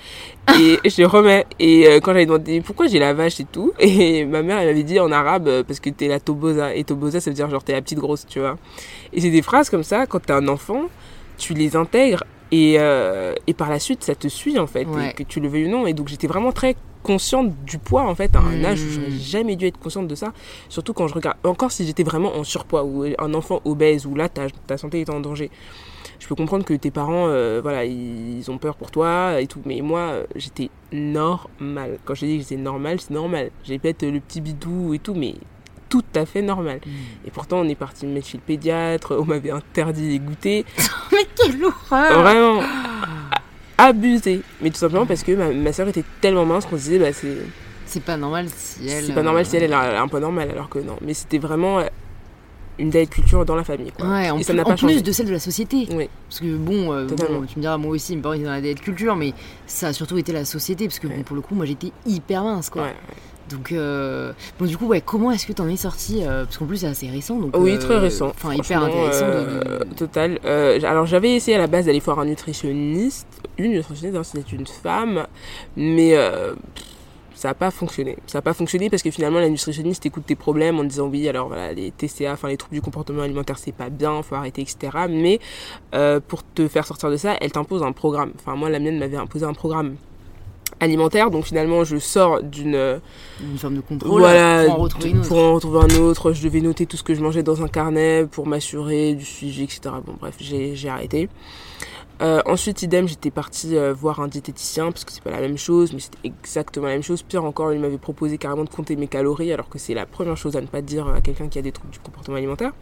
Et 0.60 0.78
je 0.90 1.02
remets. 1.04 1.46
Et 1.58 1.86
euh, 1.86 2.00
quand 2.00 2.12
j'avais 2.12 2.26
demandé 2.26 2.60
pourquoi 2.60 2.86
j'ai 2.86 2.98
la 2.98 3.12
vache 3.14 3.40
et 3.40 3.44
tout, 3.44 3.72
et 3.78 4.24
ma 4.24 4.42
mère, 4.42 4.58
elle 4.58 4.68
m'avait 4.68 4.82
dit 4.82 5.00
en 5.00 5.10
arabe, 5.10 5.48
euh, 5.48 5.62
parce 5.64 5.80
que 5.80 5.90
t'es 5.90 6.06
la 6.08 6.20
tobosa. 6.20 6.74
Et 6.74 6.84
tobosa, 6.84 7.20
ça 7.20 7.30
veut 7.30 7.34
dire 7.34 7.48
genre 7.50 7.64
t'es 7.64 7.72
la 7.72 7.82
petite 7.82 7.98
grosse, 7.98 8.26
tu 8.26 8.40
vois. 8.40 8.56
Et 9.12 9.20
c'est 9.20 9.30
des 9.30 9.42
phrases 9.42 9.70
comme 9.70 9.82
ça, 9.84 10.06
quand 10.06 10.20
t'es 10.20 10.32
un 10.32 10.46
enfant, 10.48 10.82
tu 11.38 11.54
les 11.54 11.76
intègres. 11.76 12.24
Et, 12.52 12.76
euh, 12.78 13.34
et 13.48 13.54
par 13.54 13.68
la 13.70 13.78
suite, 13.80 14.04
ça 14.04 14.14
te 14.14 14.28
suit 14.28 14.58
en 14.58 14.66
fait, 14.68 14.84
Ouais. 14.86 15.10
et 15.10 15.12
que 15.14 15.22
tu 15.24 15.40
le 15.40 15.48
veuilles 15.48 15.66
ou 15.66 15.70
non. 15.70 15.86
Et 15.86 15.92
donc 15.94 16.08
j'étais 16.08 16.26
vraiment 16.28 16.52
très 16.52 16.76
consciente 17.02 17.52
du 17.64 17.78
poids 17.78 18.02
en 18.02 18.14
fait, 18.14 18.34
à 18.36 18.40
un 18.40 18.64
âge 18.64 18.80
où 18.82 18.90
j'aurais 18.90 19.10
jamais 19.10 19.56
dû 19.56 19.66
être 19.66 19.78
consciente 19.78 20.06
de 20.08 20.14
ça. 20.14 20.32
Surtout 20.68 20.92
quand 20.92 21.08
je 21.08 21.14
regarde, 21.14 21.36
encore 21.42 21.72
si 21.72 21.84
j'étais 21.84 22.02
vraiment 22.04 22.34
en 22.36 22.44
surpoids 22.44 22.84
ou 22.84 23.04
un 23.18 23.34
enfant 23.34 23.60
obèse 23.64 24.06
où 24.06 24.14
là 24.14 24.28
ta, 24.28 24.42
ta 24.66 24.78
santé 24.78 25.00
est 25.00 25.10
en 25.10 25.20
danger. 25.20 25.50
Je 26.20 26.26
peux 26.28 26.34
comprendre 26.34 26.64
que 26.64 26.74
tes 26.74 26.90
parents, 26.90 27.26
euh, 27.28 27.60
voilà, 27.62 27.84
ils 27.84 28.48
ont 28.50 28.58
peur 28.58 28.76
pour 28.76 28.90
toi 28.90 29.40
et 29.40 29.46
tout. 29.46 29.60
Mais 29.64 29.80
moi, 29.80 30.00
euh, 30.00 30.24
j'étais 30.36 30.70
normal. 30.92 31.98
Quand 32.04 32.14
je 32.14 32.24
dis 32.26 32.36
que 32.38 32.42
j'étais 32.42 32.56
normal, 32.56 33.00
c'est 33.00 33.10
normal. 33.12 33.50
J'ai 33.64 33.78
peut-être 33.78 34.04
le 34.06 34.20
petit 34.20 34.40
bidou 34.40 34.94
et 34.94 34.98
tout, 34.98 35.14
mais 35.14 35.34
tout 35.88 36.04
à 36.14 36.24
fait 36.26 36.42
normal. 36.42 36.80
Et 37.26 37.30
pourtant, 37.30 37.58
on 37.58 37.68
est 37.68 37.74
parti 37.74 38.06
me 38.06 38.12
mettre 38.14 38.26
chez 38.28 38.38
le 38.38 38.42
pédiatre, 38.42 39.16
on 39.18 39.24
m'avait 39.24 39.50
interdit 39.50 40.08
les 40.08 40.18
goûters. 40.18 40.64
Mais 41.12 41.26
quelle 41.36 41.62
horreur 41.64 42.22
Vraiment 42.22 42.62
abusé. 43.78 44.40
Mais 44.60 44.70
tout 44.70 44.76
simplement 44.76 45.06
parce 45.06 45.22
que 45.22 45.32
ma, 45.32 45.48
ma 45.52 45.72
soeur 45.72 45.88
était 45.88 46.04
tellement 46.20 46.46
mince 46.46 46.64
qu'on 46.66 46.76
se 46.76 46.82
disait, 46.84 46.98
bah, 46.98 47.12
c'est 47.12 47.36
C'est 47.86 48.02
pas 48.02 48.16
normal 48.16 48.46
si 48.54 48.88
elle. 48.88 49.04
c'est 49.04 49.12
pas 49.14 49.22
normal 49.22 49.44
si 49.46 49.56
elle, 49.56 49.72
euh, 49.72 49.80
elle 49.88 49.94
est 49.94 49.98
un 49.98 50.08
peu 50.08 50.18
normale, 50.20 50.50
alors 50.50 50.68
que 50.68 50.78
non. 50.78 50.96
Mais 51.02 51.14
c'était 51.14 51.38
vraiment 51.38 51.80
une 52.78 52.90
diet 52.90 53.06
culture 53.08 53.44
dans 53.44 53.54
la 53.56 53.64
famille. 53.64 53.92
Quoi. 53.92 54.06
Ouais, 54.08 54.30
en, 54.30 54.38
Et 54.38 54.42
ça 54.42 54.52
plus, 54.52 54.62
pas 54.62 54.70
en 54.70 54.74
de 54.74 55.12
celle 55.12 55.26
de 55.26 55.32
la 55.32 55.38
société. 55.38 55.86
Oui, 55.92 56.08
Parce 56.28 56.40
que 56.40 56.56
bon, 56.56 56.92
euh, 56.92 57.06
bon, 57.06 57.44
tu 57.46 57.56
me 57.58 57.60
diras, 57.60 57.76
moi 57.76 57.92
aussi, 57.92 58.16
mes 58.16 58.22
parents 58.22 58.34
étaient 58.34 58.44
dans 58.44 58.50
la 58.50 58.60
diète 58.60 58.80
culture, 58.80 59.14
mais 59.16 59.32
ça 59.66 59.88
a 59.88 59.92
surtout 59.92 60.18
été 60.18 60.32
la 60.32 60.44
société. 60.44 60.86
Parce 60.86 60.98
que 60.98 61.06
bon, 61.06 61.22
pour 61.22 61.36
le 61.36 61.42
coup, 61.42 61.54
moi 61.54 61.66
j'étais 61.66 61.92
hyper 62.06 62.42
mince 62.44 62.70
quoi. 62.70 62.82
ouais. 62.82 62.94
Donc, 63.50 63.72
euh, 63.72 64.32
bon, 64.58 64.64
du 64.64 64.74
coup, 64.78 64.86
ouais, 64.86 65.02
comment 65.02 65.30
est-ce 65.30 65.46
que 65.46 65.52
t'en 65.52 65.68
es 65.68 65.76
sorti 65.76 66.22
euh, 66.22 66.44
Parce 66.46 66.56
qu'en 66.56 66.64
plus, 66.64 66.78
c'est 66.78 66.86
assez 66.86 67.08
récent. 67.10 67.36
Donc, 67.38 67.54
Oui, 67.58 67.72
euh, 67.74 67.78
très 67.78 67.98
récent. 67.98 68.28
Enfin, 68.28 68.54
hyper 68.54 68.82
intéressant. 68.82 69.26
de- 69.28 69.84
de- 69.84 69.94
Total. 69.96 70.40
Alors 70.82 71.04
j'avais 71.04 71.34
essayé 71.34 71.56
à 71.56 71.60
la 71.60 71.66
base 71.66 71.84
d'aller 71.84 72.00
voir 72.00 72.18
un 72.20 72.24
nutritionniste, 72.24 73.26
une 73.58 73.72
nutritionniste, 73.72 74.16
hein, 74.18 74.22
c'était 74.24 74.56
une 74.56 74.66
femme, 74.66 75.26
mais 75.76 76.14
ça 77.44 77.50
n'a 77.50 77.54
pas 77.54 77.70
fonctionné. 77.70 78.16
Ça 78.26 78.38
n'a 78.38 78.42
pas 78.42 78.54
fonctionné 78.54 78.88
parce 78.88 79.02
que 79.02 79.10
finalement 79.10 79.38
la 79.38 79.50
nutritionniste 79.50 80.06
écoute 80.06 80.24
tes 80.24 80.34
problèmes 80.34 80.80
en 80.80 80.84
disant 80.84 81.08
oui, 81.08 81.28
alors 81.28 81.48
voilà, 81.48 81.74
les 81.74 81.90
TCA, 81.90 82.32
enfin 82.32 82.48
les 82.48 82.56
troubles 82.56 82.76
du 82.76 82.80
comportement 82.80 83.20
alimentaire, 83.20 83.58
c'est 83.58 83.74
pas 83.74 83.90
bien, 83.90 84.22
faut 84.22 84.34
arrêter, 84.34 84.62
etc. 84.62 84.96
Mais 85.10 85.40
euh, 85.94 86.20
pour 86.26 86.42
te 86.42 86.66
faire 86.68 86.86
sortir 86.86 87.10
de 87.10 87.18
ça, 87.18 87.36
elle 87.42 87.52
t'impose 87.52 87.82
un 87.82 87.92
programme. 87.92 88.32
Enfin 88.38 88.56
moi, 88.56 88.70
la 88.70 88.78
mienne 88.78 88.98
m'avait 88.98 89.18
imposé 89.18 89.44
un 89.44 89.52
programme 89.52 89.96
alimentaire, 90.80 91.30
donc 91.30 91.44
finalement 91.44 91.84
je 91.84 91.98
sors 91.98 92.42
d'une 92.42 92.98
une 93.42 93.58
forme 93.58 93.76
de 93.76 93.80
contrôle 93.82 94.20
voilà, 94.22 94.64
pour 94.64 94.72
en 94.72 94.76
retrouver 94.76 95.10
une 95.10 95.18
autre. 95.18 95.28
pour 95.28 95.38
en 95.38 95.54
retrouver 95.54 95.80
un 95.80 96.00
autre. 96.00 96.32
Je 96.32 96.42
devais 96.44 96.62
noter 96.62 96.86
tout 96.86 96.96
ce 96.96 97.02
que 97.02 97.14
je 97.14 97.20
mangeais 97.20 97.42
dans 97.42 97.62
un 97.62 97.68
carnet 97.68 98.26
pour 98.30 98.46
m'assurer 98.46 99.12
du 99.12 99.26
suivi, 99.26 99.64
etc. 99.64 99.80
Bon, 100.06 100.14
bref, 100.18 100.36
j'ai 100.40 100.88
arrêté. 100.88 101.28
Euh, 102.22 102.40
ensuite, 102.46 102.82
idem, 102.82 103.08
j'étais 103.08 103.30
partie 103.30 103.76
euh, 103.76 103.92
voir 103.92 104.20
un 104.20 104.28
diététicien 104.28 104.92
parce 104.92 105.04
que 105.04 105.12
c'est 105.12 105.22
pas 105.22 105.30
la 105.30 105.40
même 105.40 105.58
chose, 105.58 105.92
mais 105.92 106.00
c'était 106.00 106.18
exactement 106.22 106.86
la 106.86 106.92
même 106.92 107.02
chose. 107.02 107.22
Pire 107.22 107.44
encore, 107.44 107.72
il 107.72 107.80
m'avait 107.80 107.98
proposé 107.98 108.38
carrément 108.38 108.64
de 108.64 108.70
compter 108.70 108.96
mes 108.96 109.08
calories, 109.08 109.52
alors 109.52 109.68
que 109.68 109.78
c'est 109.78 109.94
la 109.94 110.06
première 110.06 110.36
chose 110.36 110.56
à 110.56 110.60
ne 110.60 110.66
pas 110.66 110.80
dire 110.80 111.08
à 111.08 111.20
quelqu'un 111.20 111.48
qui 111.48 111.58
a 111.58 111.62
des 111.62 111.72
troubles 111.72 111.92
du 111.92 111.98
comportement 111.98 112.36
alimentaire. 112.36 112.72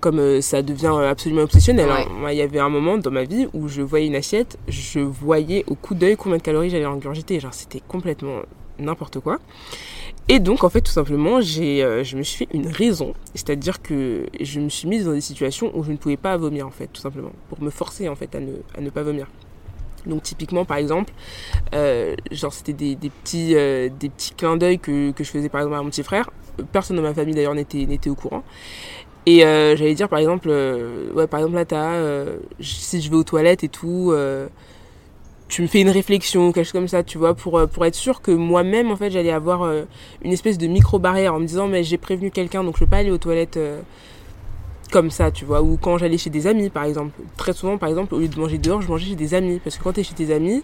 Comme 0.00 0.18
euh, 0.20 0.40
ça 0.40 0.62
devient 0.62 0.94
absolument 1.08 1.42
obsessionnel. 1.42 1.88
Ouais. 1.88 2.02
hein. 2.02 2.12
Moi, 2.18 2.32
il 2.32 2.38
y 2.38 2.42
avait 2.42 2.60
un 2.60 2.68
moment 2.68 2.98
dans 2.98 3.10
ma 3.10 3.24
vie 3.24 3.48
où 3.52 3.68
je 3.68 3.82
voyais 3.82 4.06
une 4.06 4.16
assiette, 4.16 4.58
je 4.68 5.00
voyais 5.00 5.64
au 5.66 5.74
coup 5.74 5.94
d'œil 5.94 6.16
combien 6.16 6.38
de 6.38 6.42
calories 6.42 6.70
j'allais 6.70 6.84
ingurgiter. 6.84 7.40
Genre, 7.40 7.54
c'était 7.54 7.82
complètement 7.86 8.42
n'importe 8.78 9.20
quoi. 9.20 9.38
Et 10.30 10.40
donc, 10.40 10.62
en 10.62 10.68
fait, 10.68 10.82
tout 10.82 10.92
simplement, 10.92 11.40
j'ai, 11.40 11.82
euh, 11.82 12.04
je 12.04 12.16
me 12.16 12.22
suis 12.22 12.44
fait 12.44 12.54
une 12.54 12.68
raison. 12.68 13.14
C'est-à-dire 13.34 13.80
que 13.80 14.26
je 14.38 14.60
me 14.60 14.68
suis 14.68 14.86
mise 14.86 15.06
dans 15.06 15.12
des 15.12 15.22
situations 15.22 15.70
où 15.74 15.82
je 15.82 15.90
ne 15.90 15.96
pouvais 15.96 16.18
pas 16.18 16.36
vomir, 16.36 16.66
en 16.66 16.70
fait, 16.70 16.88
tout 16.88 17.00
simplement. 17.00 17.32
Pour 17.48 17.62
me 17.62 17.70
forcer, 17.70 18.08
en 18.08 18.14
fait, 18.14 18.34
à 18.34 18.40
ne, 18.40 18.52
à 18.76 18.80
ne 18.80 18.90
pas 18.90 19.02
vomir. 19.02 19.26
Donc, 20.06 20.22
typiquement, 20.22 20.64
par 20.64 20.76
exemple, 20.76 21.12
euh, 21.74 22.14
genre, 22.30 22.52
c'était 22.52 22.74
des, 22.74 22.94
des 22.94 23.10
petits, 23.10 23.54
euh, 23.54 23.88
des 23.88 24.10
petits 24.10 24.32
clins 24.34 24.56
d'œil 24.56 24.78
que, 24.78 25.12
que 25.12 25.24
je 25.24 25.30
faisais, 25.30 25.48
par 25.48 25.62
exemple, 25.62 25.76
à 25.76 25.82
mon 25.82 25.90
petit 25.90 26.02
frère. 26.02 26.30
Personne 26.72 26.96
dans 26.96 27.02
ma 27.02 27.14
famille, 27.14 27.34
d'ailleurs, 27.34 27.54
n'était, 27.54 27.86
n'était 27.86 28.10
au 28.10 28.14
courant. 28.14 28.42
Et 29.24 29.44
euh, 29.44 29.76
j'allais 29.76 29.94
dire, 29.94 30.08
par 30.08 30.18
exemple, 30.18 30.48
euh, 30.50 31.12
ouais, 31.12 31.26
par 31.26 31.40
exemple, 31.40 31.56
là, 31.56 31.64
t'as, 31.64 31.92
euh, 31.92 32.38
si 32.60 33.00
je 33.00 33.10
vais 33.10 33.16
aux 33.16 33.24
toilettes 33.24 33.64
et 33.64 33.68
tout, 33.68 34.10
euh, 34.12 34.48
tu 35.48 35.62
me 35.62 35.66
fais 35.66 35.80
une 35.80 35.88
réflexion, 35.88 36.52
quelque 36.52 36.64
chose 36.64 36.72
comme 36.72 36.88
ça, 36.88 37.02
tu 37.02 37.18
vois, 37.18 37.34
pour, 37.34 37.58
euh, 37.58 37.66
pour 37.66 37.84
être 37.86 37.94
sûr 37.94 38.20
que 38.20 38.30
moi-même, 38.30 38.90
en 38.90 38.96
fait, 38.96 39.10
j'allais 39.10 39.32
avoir 39.32 39.62
euh, 39.62 39.84
une 40.22 40.32
espèce 40.32 40.58
de 40.58 40.66
micro-barrière 40.66 41.34
en 41.34 41.40
me 41.40 41.46
disant, 41.46 41.66
mais 41.66 41.82
j'ai 41.84 41.96
prévenu 41.96 42.30
quelqu'un, 42.30 42.62
donc 42.62 42.74
je 42.74 42.80
peux 42.80 42.90
pas 42.90 42.98
aller 42.98 43.10
aux 43.10 43.18
toilettes 43.18 43.56
euh, 43.56 43.80
comme 44.92 45.10
ça, 45.10 45.30
tu 45.30 45.46
vois. 45.46 45.62
Ou 45.62 45.78
quand 45.78 45.96
j'allais 45.96 46.18
chez 46.18 46.28
des 46.28 46.46
amis, 46.46 46.68
par 46.68 46.84
exemple. 46.84 47.12
Très 47.38 47.54
souvent, 47.54 47.78
par 47.78 47.88
exemple, 47.88 48.14
au 48.14 48.18
lieu 48.18 48.28
de 48.28 48.38
manger 48.38 48.58
dehors, 48.58 48.82
je 48.82 48.88
mangeais 48.88 49.06
chez 49.06 49.16
des 49.16 49.32
amis. 49.34 49.58
Parce 49.64 49.78
que 49.78 49.82
quand 49.82 49.92
t'es 49.92 50.02
chez 50.02 50.14
tes 50.14 50.34
amis, 50.34 50.62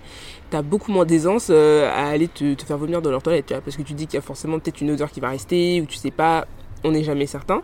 t'as 0.51 0.63
beaucoup 0.63 0.93
moins 0.93 1.07
d'aisance 1.07 1.51
à 1.51 2.07
aller 2.07 2.29
te, 2.29 2.55
te, 2.55 2.65
faire 2.65 2.79
vomir 2.79 3.03
dans 3.03 3.11
leur 3.11 3.23
toilette, 3.23 3.47
tu 3.47 3.55
vois. 3.55 3.63
Parce 3.63 3.77
que 3.77 3.83
tu 3.83 3.95
dis 3.95 4.07
qu'il 4.07 4.15
y 4.15 4.19
a 4.19 4.23
forcément 4.23 4.59
peut-être 4.59 4.81
une 4.81 4.91
odeur 4.91 5.11
qui 5.11 5.21
va 5.21 5.31
rester, 5.31 5.81
ou 5.81 5.87
tu 5.87 5.97
sais 5.97 6.11
pas, 6.11 6.47
on 6.85 6.93
n'est 6.93 7.05
jamais 7.05 7.27
certain. 7.27 7.63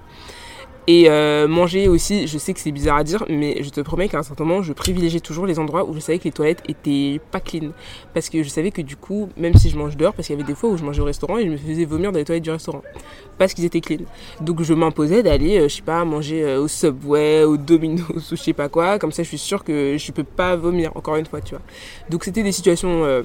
Et 0.92 1.08
euh, 1.08 1.46
manger 1.46 1.86
aussi, 1.86 2.26
je 2.26 2.36
sais 2.36 2.52
que 2.52 2.58
c'est 2.58 2.72
bizarre 2.72 2.96
à 2.96 3.04
dire, 3.04 3.24
mais 3.28 3.62
je 3.62 3.70
te 3.70 3.80
promets 3.80 4.08
qu'à 4.08 4.18
un 4.18 4.24
certain 4.24 4.42
moment, 4.42 4.60
je 4.60 4.72
privilégiais 4.72 5.20
toujours 5.20 5.46
les 5.46 5.60
endroits 5.60 5.88
où 5.88 5.94
je 5.94 6.00
savais 6.00 6.18
que 6.18 6.24
les 6.24 6.32
toilettes 6.32 6.64
étaient 6.66 7.20
pas 7.30 7.38
clean. 7.38 7.68
Parce 8.12 8.28
que 8.28 8.42
je 8.42 8.48
savais 8.48 8.72
que 8.72 8.82
du 8.82 8.96
coup, 8.96 9.28
même 9.36 9.54
si 9.54 9.70
je 9.70 9.78
mange 9.78 9.96
dehors, 9.96 10.12
parce 10.12 10.26
qu'il 10.26 10.36
y 10.36 10.40
avait 10.40 10.48
des 10.48 10.56
fois 10.56 10.68
où 10.68 10.76
je 10.76 10.82
mangeais 10.82 11.00
au 11.00 11.04
restaurant 11.04 11.38
et 11.38 11.44
je 11.44 11.50
me 11.50 11.56
faisais 11.56 11.84
vomir 11.84 12.10
dans 12.10 12.18
les 12.18 12.24
toilettes 12.24 12.42
du 12.42 12.50
restaurant. 12.50 12.82
Parce 13.38 13.54
qu'ils 13.54 13.64
étaient 13.66 13.80
clean. 13.80 14.00
Donc 14.40 14.64
je 14.64 14.74
m'imposais 14.74 15.22
d'aller, 15.22 15.60
euh, 15.60 15.68
je 15.68 15.76
sais 15.76 15.82
pas, 15.82 16.04
manger 16.04 16.42
euh, 16.42 16.60
au 16.60 16.66
Subway, 16.66 17.44
au 17.44 17.56
Domino's 17.56 18.08
ou 18.32 18.36
je 18.36 18.42
sais 18.42 18.52
pas 18.52 18.68
quoi. 18.68 18.98
Comme 18.98 19.12
ça, 19.12 19.22
je 19.22 19.28
suis 19.28 19.38
sûre 19.38 19.62
que 19.62 19.96
je 19.96 20.10
peux 20.10 20.24
pas 20.24 20.56
vomir, 20.56 20.90
encore 20.96 21.14
une 21.14 21.26
fois, 21.26 21.40
tu 21.40 21.54
vois. 21.54 21.62
Donc 22.08 22.24
c'était 22.24 22.42
des 22.42 22.50
situations 22.50 23.22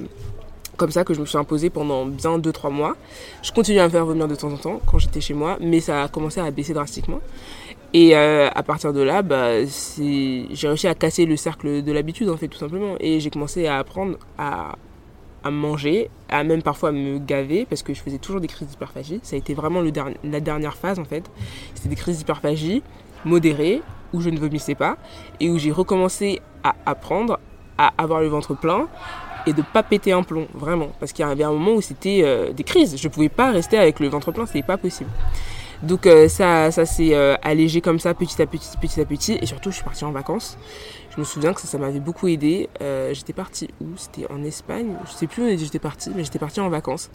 comme 0.75 0.91
ça 0.91 1.03
que 1.03 1.13
je 1.13 1.21
me 1.21 1.25
suis 1.25 1.38
imposée 1.38 1.69
pendant 1.69 2.05
bien 2.05 2.38
2-3 2.38 2.71
mois. 2.71 2.95
Je 3.41 3.51
continuais 3.51 3.81
à 3.81 3.85
me 3.85 3.89
faire 3.89 4.05
vomir 4.05 4.27
de 4.27 4.35
temps 4.35 4.51
en 4.51 4.57
temps 4.57 4.81
quand 4.85 4.99
j'étais 4.99 5.21
chez 5.21 5.33
moi, 5.33 5.57
mais 5.61 5.79
ça 5.79 6.03
a 6.03 6.07
commencé 6.07 6.39
à 6.39 6.49
baisser 6.51 6.73
drastiquement. 6.73 7.21
Et 7.93 8.15
euh, 8.15 8.49
à 8.53 8.61
partir 8.61 8.91
de 8.91 9.01
là, 9.01 9.21
bah, 9.21 9.63
j'ai 9.63 10.67
réussi 10.67 10.88
à 10.88 10.95
casser 10.95 11.25
le 11.25 11.38
cercle 11.38 11.81
de 11.81 11.91
l'habitude, 11.93 12.29
en 12.29 12.35
fait, 12.35 12.49
tout 12.49 12.57
simplement. 12.57 12.95
Et 12.99 13.21
j'ai 13.21 13.29
commencé 13.29 13.67
à 13.67 13.77
apprendre 13.77 14.17
à, 14.38 14.75
manger, 15.49 16.09
à 16.27 16.43
même 16.43 16.61
parfois 16.61 16.91
me 16.91 17.19
gaver, 17.19 17.65
parce 17.65 17.83
que 17.83 17.93
je 17.93 18.01
faisais 18.01 18.17
toujours 18.17 18.41
des 18.41 18.47
crises 18.47 18.67
d'hyperphagie. 18.67 19.21
Ça 19.23 19.38
a 19.38 19.39
été 19.39 19.53
vraiment 19.53 19.81
la 20.23 20.39
dernière 20.41 20.75
phase, 20.75 20.99
en 20.99 21.05
fait. 21.05 21.23
C'était 21.73 21.88
des 21.88 21.95
crises 21.95 22.17
d'hyperphagie 22.17 22.83
modérées, 23.23 23.81
où 24.11 24.19
je 24.19 24.29
ne 24.29 24.39
vomissais 24.39 24.75
pas, 24.75 24.97
et 25.39 25.49
où 25.49 25.57
j'ai 25.57 25.71
recommencé 25.71 26.41
à 26.63 26.75
apprendre 26.85 27.39
à 27.77 27.93
avoir 27.97 28.21
le 28.21 28.27
ventre 28.27 28.55
plein 28.55 28.88
et 29.45 29.53
de 29.53 29.62
pas 29.62 29.84
péter 29.84 30.12
un 30.12 30.23
plomb, 30.23 30.47
vraiment. 30.53 30.89
Parce 30.99 31.12
qu'il 31.12 31.25
y 31.25 31.29
avait 31.29 31.43
un 31.43 31.51
moment 31.51 31.73
où 31.73 31.81
c'était 31.81 32.21
euh, 32.23 32.51
des 32.51 32.63
crises. 32.63 32.97
Je 32.97 33.08
pouvais 33.08 33.29
pas 33.29 33.51
rester 33.51 33.77
avec 33.77 33.99
le 33.99 34.08
ventre 34.08 34.31
plein, 34.31 34.45
c'était 34.45 34.63
pas 34.63 34.77
possible. 34.77 35.10
Donc 35.84 36.08
euh, 36.08 36.27
ça, 36.27 36.71
ça 36.71 36.86
s'est 36.86 37.13
euh, 37.13 37.36
allégé 37.43 37.81
comme 37.81 37.99
ça, 37.99 38.13
petit 38.13 38.41
à 38.41 38.45
petit, 38.45 38.77
petit 38.81 39.01
à 39.01 39.05
petit. 39.05 39.38
Et 39.41 39.45
surtout, 39.45 39.69
je 39.69 39.75
suis 39.75 39.84
partie 39.84 40.05
en 40.05 40.12
vacances. 40.12 40.58
Je 41.13 41.19
me 41.19 41.25
souviens 41.25 41.53
que 41.53 41.62
ça, 41.62 41.67
ça 41.67 41.77
m'avait 41.77 41.99
beaucoup 41.99 42.27
aidé. 42.27 42.69
j'étais 43.13 43.34
partie 43.34 43.69
où? 43.81 43.86
C'était 43.95 44.29
en 44.31 44.43
Espagne. 44.43 44.93
Je 45.05 45.12
sais 45.12 45.27
plus 45.27 45.53
où 45.53 45.58
j'étais 45.58 45.79
partie, 45.79 46.12
mais 46.15 46.23
j'étais 46.23 46.39
partie 46.39 46.60
en 46.60 46.69
vacances. 46.69 47.10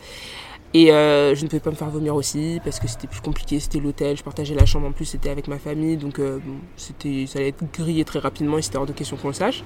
Et 0.73 0.87
je 0.87 1.43
ne 1.43 1.49
pouvais 1.49 1.61
pas 1.61 1.71
me 1.71 1.75
faire 1.75 1.91
vomir 1.91 2.15
aussi 2.15 2.61
parce 2.65 2.79
que 2.79 2.87
c'était 2.87 3.09
plus 3.09 3.21
compliqué, 3.21 3.59
c'était 3.59 3.81
l'hôtel, 3.81 4.17
je 4.17 4.23
partageais 4.23 4.55
la 4.55 4.65
chambre 4.67 4.87
en 4.87 4.93
plus, 4.93 5.05
c'était 5.05 5.29
avec 5.29 5.49
ma 5.49 5.59
famille, 5.59 5.97
donc 5.97 6.21
bon, 6.21 6.41
c'était, 6.77 7.27
ça 7.27 7.41
allait 7.41 7.49
être 7.49 7.65
grillé 7.73 8.05
très 8.05 8.21
rapidement 8.21 8.57
et 8.57 8.63
c'était 8.63 8.79
hors 8.79 8.87
de 8.87 8.93
question 8.93 9.17
qu'on 9.17 9.29
le 9.29 9.35
sache. 9.35 9.65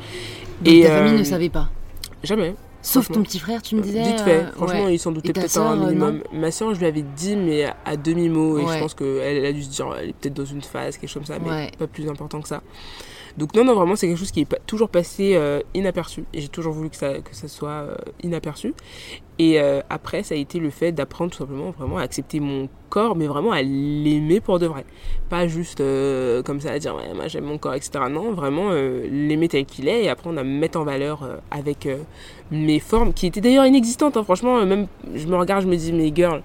et 0.64 0.82
ta 0.82 0.88
famille 0.88 1.18
ne 1.18 1.24
savait 1.24 1.50
pas? 1.50 1.68
Jamais. 2.24 2.54
Sauf 2.82 3.10
ton 3.10 3.22
petit 3.22 3.38
frère, 3.38 3.62
tu 3.62 3.76
me 3.76 3.80
disais. 3.80 4.02
Vite 4.02 4.20
fait. 4.20 4.42
Euh, 4.42 4.52
franchement, 4.52 4.88
il 4.88 4.98
s'en 4.98 5.10
doutait 5.10 5.32
peut-être 5.32 5.58
un 5.58 5.72
euh, 5.72 5.86
minimum. 5.86 6.22
Ma 6.32 6.50
soeur, 6.50 6.74
je 6.74 6.80
lui 6.80 6.86
avais 6.86 7.02
dit, 7.02 7.34
mais 7.36 7.64
à 7.84 7.96
demi-mot. 7.96 8.58
Et 8.58 8.62
je 8.62 8.78
pense 8.78 8.94
qu'elle 8.94 9.06
elle 9.36 9.46
a 9.46 9.52
dû 9.52 9.62
se 9.62 9.70
dire, 9.70 9.86
elle 9.98 10.10
est 10.10 10.12
peut-être 10.12 10.34
dans 10.34 10.44
une 10.44 10.62
phase, 10.62 10.98
quelque 10.98 11.08
chose 11.08 11.26
comme 11.26 11.34
ça, 11.34 11.40
mais 11.44 11.70
pas 11.78 11.86
plus 11.86 12.08
important 12.08 12.40
que 12.40 12.48
ça. 12.48 12.62
Donc 13.36 13.54
non, 13.54 13.64
non, 13.64 13.74
vraiment, 13.74 13.96
c'est 13.96 14.06
quelque 14.06 14.18
chose 14.18 14.30
qui 14.30 14.42
est 14.42 14.66
toujours 14.66 14.88
passé 14.88 15.32
euh, 15.34 15.60
inaperçu. 15.74 16.24
Et 16.32 16.40
j'ai 16.40 16.48
toujours 16.48 16.72
voulu 16.72 16.88
que 16.88 16.96
ça, 16.96 17.14
que 17.20 17.34
ça 17.34 17.48
soit 17.48 17.68
euh, 17.68 17.96
inaperçu. 18.22 18.74
Et 19.40 19.60
euh, 19.60 19.80
après, 19.90 20.22
ça 20.22 20.36
a 20.36 20.38
été 20.38 20.60
le 20.60 20.70
fait 20.70 20.92
d'apprendre 20.92 21.32
tout 21.32 21.38
simplement 21.38 21.72
vraiment 21.72 21.98
à 21.98 22.02
accepter 22.02 22.38
mon 22.38 22.68
corps, 22.90 23.16
mais 23.16 23.26
vraiment 23.26 23.50
à 23.50 23.62
l'aimer 23.62 24.40
pour 24.40 24.60
de 24.60 24.66
vrai. 24.66 24.84
Pas 25.28 25.48
juste 25.48 25.82
comme 26.44 26.60
ça 26.60 26.70
à 26.70 26.78
dire, 26.78 26.94
ouais, 26.94 27.12
moi 27.12 27.26
j'aime 27.26 27.44
mon 27.44 27.58
corps, 27.58 27.74
etc. 27.74 28.04
Non, 28.08 28.32
vraiment 28.32 28.70
l'aimer 28.70 29.48
tel 29.48 29.66
qu'il 29.66 29.88
est 29.88 30.04
et 30.04 30.08
apprendre 30.08 30.38
à 30.38 30.44
me 30.44 30.56
mettre 30.60 30.78
en 30.78 30.84
valeur 30.84 31.28
avec 31.50 31.88
mes 32.52 32.78
formes, 32.78 33.12
qui 33.12 33.26
étaient 33.26 33.40
d'ailleurs 33.40 33.66
inexistantes. 33.66 34.16
Hein. 34.16 34.22
Franchement, 34.22 34.64
même 34.64 34.86
je 35.12 35.26
me 35.26 35.34
regarde, 35.34 35.64
je 35.64 35.68
me 35.68 35.74
dis, 35.74 35.92
mais 35.92 36.12
girl, 36.14 36.40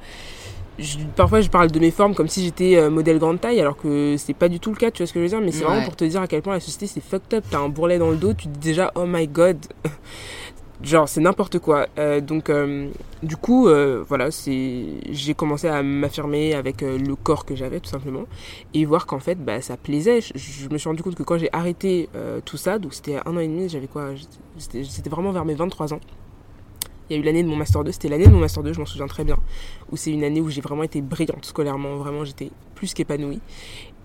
parfois 1.15 1.41
je 1.41 1.49
parle 1.49 1.71
de 1.71 1.79
mes 1.79 1.91
formes 1.91 2.15
comme 2.15 2.27
si 2.27 2.43
j'étais 2.43 2.75
euh, 2.75 2.89
modèle 2.89 3.19
grande 3.19 3.39
taille 3.41 3.59
alors 3.59 3.77
que 3.77 4.15
c'est 4.17 4.33
pas 4.33 4.49
du 4.49 4.59
tout 4.59 4.71
le 4.71 4.77
cas 4.77 4.91
tu 4.91 5.01
vois 5.01 5.07
ce 5.07 5.13
que 5.13 5.19
je 5.19 5.23
veux 5.23 5.29
dire 5.29 5.41
mais 5.41 5.51
c'est 5.51 5.63
vraiment 5.63 5.83
pour 5.83 5.95
te 5.95 6.05
dire 6.05 6.21
à 6.21 6.27
quel 6.27 6.41
point 6.41 6.53
la 6.53 6.59
société 6.59 6.87
c'est 6.87 7.01
fucked 7.01 7.33
up. 7.33 7.45
T'as 7.49 7.59
un 7.59 7.69
bourrelet 7.69 7.97
dans 7.97 8.09
le 8.09 8.17
dos 8.17 8.33
tu 8.33 8.47
te 8.47 8.53
dis 8.53 8.69
déjà 8.69 8.91
oh 8.95 9.05
my 9.05 9.27
god. 9.27 9.57
Genre 10.83 11.09
c'est 11.09 11.19
n'importe 11.19 11.59
quoi. 11.59 11.87
Euh, 11.97 12.21
donc 12.21 12.49
euh, 12.49 12.89
du 13.21 13.35
coup 13.35 13.67
voilà 14.07 14.31
c'est 14.31 14.85
j'ai 15.11 15.33
commencé 15.33 15.67
à 15.67 15.83
m'affirmer 15.83 16.53
avec 16.53 16.81
le 16.81 17.15
corps 17.15 17.45
que 17.45 17.55
j'avais 17.55 17.79
tout 17.79 17.89
simplement 17.89 18.23
et 18.73 18.85
voir 18.85 19.05
qu'en 19.05 19.19
fait 19.19 19.35
bah 19.35 19.61
ça 19.61 19.75
plaisait. 19.75 20.21
Je, 20.21 20.31
je, 20.35 20.69
me 20.69 20.77
suis 20.77 20.87
rendu 20.87 21.03
compte 21.03 21.15
que 21.15 21.23
quand 21.23 21.37
j'ai 21.37 21.49
arrêté 21.51 22.09
tout 22.45 22.57
ça 22.57 22.79
donc 22.79 22.93
c'était 22.93 23.17
un 23.25 23.35
an 23.35 23.39
et 23.39 23.47
demi 23.47 23.67
j'avais 23.67 23.87
quoi 23.87 24.11
c'était 24.57 25.09
vraiment 25.09 25.31
vers 25.31 25.45
mes 25.45 25.55
23 25.55 25.93
ans 25.93 25.99
il 27.10 27.15
y 27.15 27.19
a 27.19 27.22
eu 27.22 27.26
l'année 27.26 27.43
de 27.43 27.48
mon 27.48 27.56
Master 27.56 27.84
2, 27.84 27.91
c'était 27.91 28.10
l'année 28.10 28.28
de 28.28 28.32
mon 28.32 28.39
Master 28.39 28.63
2, 28.63 28.74
je 28.74 28.80
m'en 28.80 28.86
souviens 28.86 29.08
très 29.08 29.24
bien, 29.24 29.38
où 29.91 29.98
c'est 29.98 30.12
une 30.12 30.24
année 30.24 30.41
où 30.41 30.50
j'ai 30.50 30.62
vraiment 30.62 30.84
été 30.84 31.02
brillante 31.02 31.45
scolairement, 31.45 31.95
vraiment 31.98 32.24
j'étais 32.24 32.52
plus 32.76 32.93
qu'épanouie. 32.93 33.41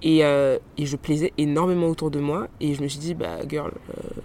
Et, 0.03 0.25
euh, 0.25 0.59
et, 0.77 0.87
je 0.87 0.97
plaisais 0.97 1.33
énormément 1.39 1.89
autour 1.89 2.11
de 2.11 2.21
moi, 2.21 2.49
et 2.61 2.75
je 2.75 2.83
me 2.83 2.89
suis 2.89 2.99
dit, 2.99 3.15
bah 3.15 3.39
girl, 3.49 3.73
euh, 3.91 4.21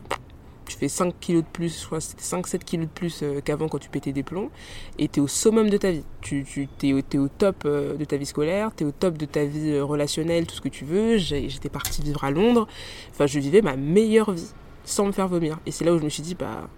tu 0.66 0.78
fais 0.78 0.88
5 0.88 1.14
kilos 1.20 1.44
de 1.44 1.48
plus, 1.48 1.82
je 1.82 1.86
crois 1.86 2.02
c'était 2.02 2.22
5-7 2.22 2.60
kilos 2.60 2.88
de 2.88 2.92
plus 2.92 3.22
euh, 3.24 3.40
qu'avant 3.42 3.68
quand 3.68 3.80
tu 3.80 3.90
pétais 3.90 4.12
des 4.12 4.24
plombs, 4.24 4.50
et 4.98 5.08
t'es 5.08 5.22
au 5.22 5.28
summum 5.28 5.70
de 5.70 5.78
ta 5.78 5.92
vie. 5.92 6.04
Tu, 6.22 6.46
tu 6.46 6.68
es 6.88 7.18
au 7.18 7.28
top 7.28 7.66
de 7.66 8.06
ta 8.06 8.18
vie 8.18 8.26
scolaire, 8.26 8.72
t'es 8.76 8.86
au 8.86 8.92
top 8.92 9.18
de 9.18 9.26
ta 9.26 9.44
vie 9.46 9.80
relationnelle, 9.80 10.48
tout 10.48 10.56
ce 10.56 10.62
que 10.62 10.70
tu 10.70 10.86
veux. 10.86 11.18
j'étais 11.18 11.70
partie 11.70 12.02
vivre 12.02 12.24
à 12.24 12.32
Londres, 12.32 12.68
enfin 13.12 13.26
je 13.26 13.40
vivais 13.40 13.62
ma 13.62 13.76
meilleure 13.76 14.32
vie, 14.32 14.52
sans 14.86 15.06
me 15.06 15.12
faire 15.12 15.28
vomir. 15.28 15.60
Et 15.66 15.72
c'est 15.72 15.86
là 15.86 15.94
où 15.94 16.00
je 16.00 16.04
me 16.04 16.10
suis 16.10 16.24
dit, 16.24 16.36
bah 16.36 16.70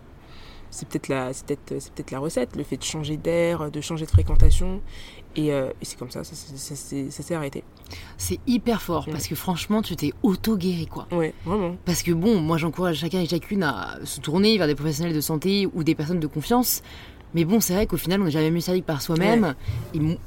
c'est 0.71 0.87
peut-être 0.87 1.09
la, 1.09 1.33
c'est 1.33 1.45
peut-être, 1.45 1.81
c'est 1.81 1.93
peut-être 1.93 2.11
la 2.11 2.19
recette, 2.19 2.55
le 2.55 2.63
fait 2.63 2.77
de 2.77 2.83
changer 2.83 3.17
d'air, 3.17 3.69
de 3.69 3.81
changer 3.81 4.05
de 4.05 4.11
fréquentation. 4.11 4.81
Et, 5.35 5.53
euh, 5.53 5.69
c'est 5.81 5.97
comme 5.97 6.09
ça, 6.09 6.23
ça, 6.23 6.35
s'est 6.35 7.35
arrêté. 7.35 7.63
C'est 8.17 8.39
hyper 8.47 8.81
fort 8.81 9.05
parce 9.09 9.27
que 9.27 9.35
franchement, 9.35 9.81
tu 9.81 9.95
t'es 9.95 10.11
auto-guéri 10.23 10.87
quoi. 10.87 11.07
Ouais, 11.11 11.33
vraiment. 11.45 11.75
Parce 11.85 12.03
que 12.03 12.11
bon, 12.11 12.41
moi 12.41 12.57
j'encourage 12.57 12.97
chacun 12.97 13.19
et 13.19 13.27
chacune 13.27 13.63
à 13.63 13.99
se 14.03 14.19
tourner 14.19 14.57
vers 14.57 14.67
des 14.67 14.75
professionnels 14.75 15.13
de 15.13 15.21
santé 15.21 15.67
ou 15.73 15.83
des 15.83 15.95
personnes 15.95 16.19
de 16.19 16.27
confiance. 16.27 16.81
Mais 17.33 17.45
bon, 17.45 17.61
c'est 17.61 17.73
vrai 17.73 17.87
qu'au 17.87 17.97
final, 17.97 18.21
on 18.21 18.25
n'est 18.25 18.31
jamais 18.31 18.51
mieux 18.51 18.59
servi 18.59 18.81
que 18.81 18.87
par 18.87 19.01
soi-même. 19.01 19.55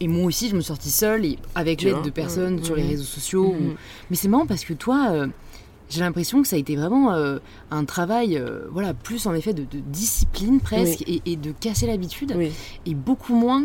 Et, 0.00 0.08
moi 0.08 0.24
aussi, 0.24 0.48
je 0.48 0.54
me 0.54 0.60
suis 0.60 0.68
sortie 0.68 0.90
seule 0.90 1.26
et 1.26 1.38
avec 1.54 1.82
l'aide 1.82 2.02
de 2.02 2.10
personnes 2.10 2.64
sur 2.64 2.76
les 2.76 2.82
réseaux 2.86 3.04
sociaux. 3.04 3.52
Mm-hmm. 3.52 3.76
Mais 4.08 4.16
c'est 4.16 4.28
marrant 4.28 4.46
parce 4.46 4.64
que 4.64 4.72
toi, 4.72 5.08
euh, 5.10 5.26
j'ai 5.88 6.00
l'impression 6.00 6.42
que 6.42 6.48
ça 6.48 6.56
a 6.56 6.58
été 6.58 6.76
vraiment 6.76 7.12
euh, 7.12 7.38
un 7.70 7.84
travail, 7.84 8.36
euh, 8.36 8.66
voilà, 8.70 8.94
plus 8.94 9.26
en 9.26 9.34
effet 9.34 9.52
de, 9.52 9.62
de 9.64 10.58
presque 10.62 11.04
et, 11.06 11.36
de 11.36 11.52
casser 11.52 11.86
l'habitude, 11.86 12.36
et 12.86 12.94
beaucoup 12.94 13.34
moins 13.34 13.64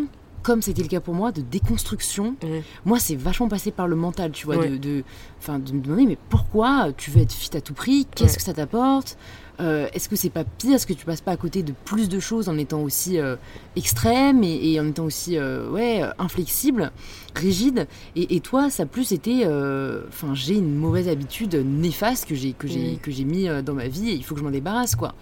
comme 0.50 0.64
c'était 0.64 0.82
le 0.82 0.88
cas 0.88 1.00
pour 1.00 1.14
moi, 1.14 1.32
de 1.32 1.42
déconstruction. 1.42 2.36
Moi, 2.84 2.98
c'est 2.98 3.16
vachement 3.16 3.48
passé 3.48 3.70
par 3.70 3.88
le 3.88 3.96
mental, 3.96 4.32
tu 4.32 4.48
vois, 4.48 4.58
de, 4.58 4.78
de, 4.78 5.04
de, 5.48 5.74
me 5.74 5.80
demander, 5.80 6.08
mais 6.08 6.18
pourquoi 6.30 6.88
tu 6.98 7.12
veux 7.12 7.22
être 7.22 7.32
fit 7.32 7.56
à 7.56 7.62
tout 7.62 7.76
prix? 7.76 8.08
Qu'est-ce 8.16 8.36
que 8.36 8.42
ça 8.42 8.54
t'apporte? 8.54 9.16
Euh, 9.60 9.88
est-ce 9.94 10.08
que 10.08 10.16
c'est 10.16 10.30
pas 10.30 10.46
pire? 10.46 10.76
Est-ce 10.76 10.88
que 10.88 10.94
tu 10.94 11.06
passes 11.06 11.22
pas 11.22 11.32
à 11.32 11.38
côté 11.38 11.64
de 11.64 11.74
plus 11.86 12.08
de 12.08 12.20
choses 12.20 12.48
en 12.48 12.58
étant 12.58 12.82
aussi 12.82 13.20
euh, 13.20 13.36
extrême 13.76 14.42
et, 14.44 14.80
en 14.80 14.88
étant 14.88 15.04
aussi 15.04 15.38
euh, 15.38 15.70
ouais, 15.70 16.02
inflexible, 16.18 16.92
rigide? 17.36 17.88
Et, 18.16 18.40
toi, 18.40 18.70
ça 18.70 18.84
a 18.84 18.86
plus 18.86 19.12
été. 19.12 19.46
Enfin, 19.46 20.34
j'ai 20.34 20.56
une 20.56 20.76
mauvaise 20.76 21.10
habitude 21.10 21.56
néfaste 21.56 22.26
que 22.26 22.36
j'ai 22.36 22.54
que 22.54 22.68
j'ai 22.68 22.96
que 23.02 23.12
j'ai 23.12 23.26
mis 23.26 23.48
dans 23.64 23.74
ma 23.74 23.88
vie 23.88 24.10
et 24.10 24.14
il 24.14 24.24
faut 24.24 24.34
que 24.34 24.40
je 24.40 24.46
m'en 24.46 24.52
débarrasse 24.52 24.96
quoi. 24.96 25.14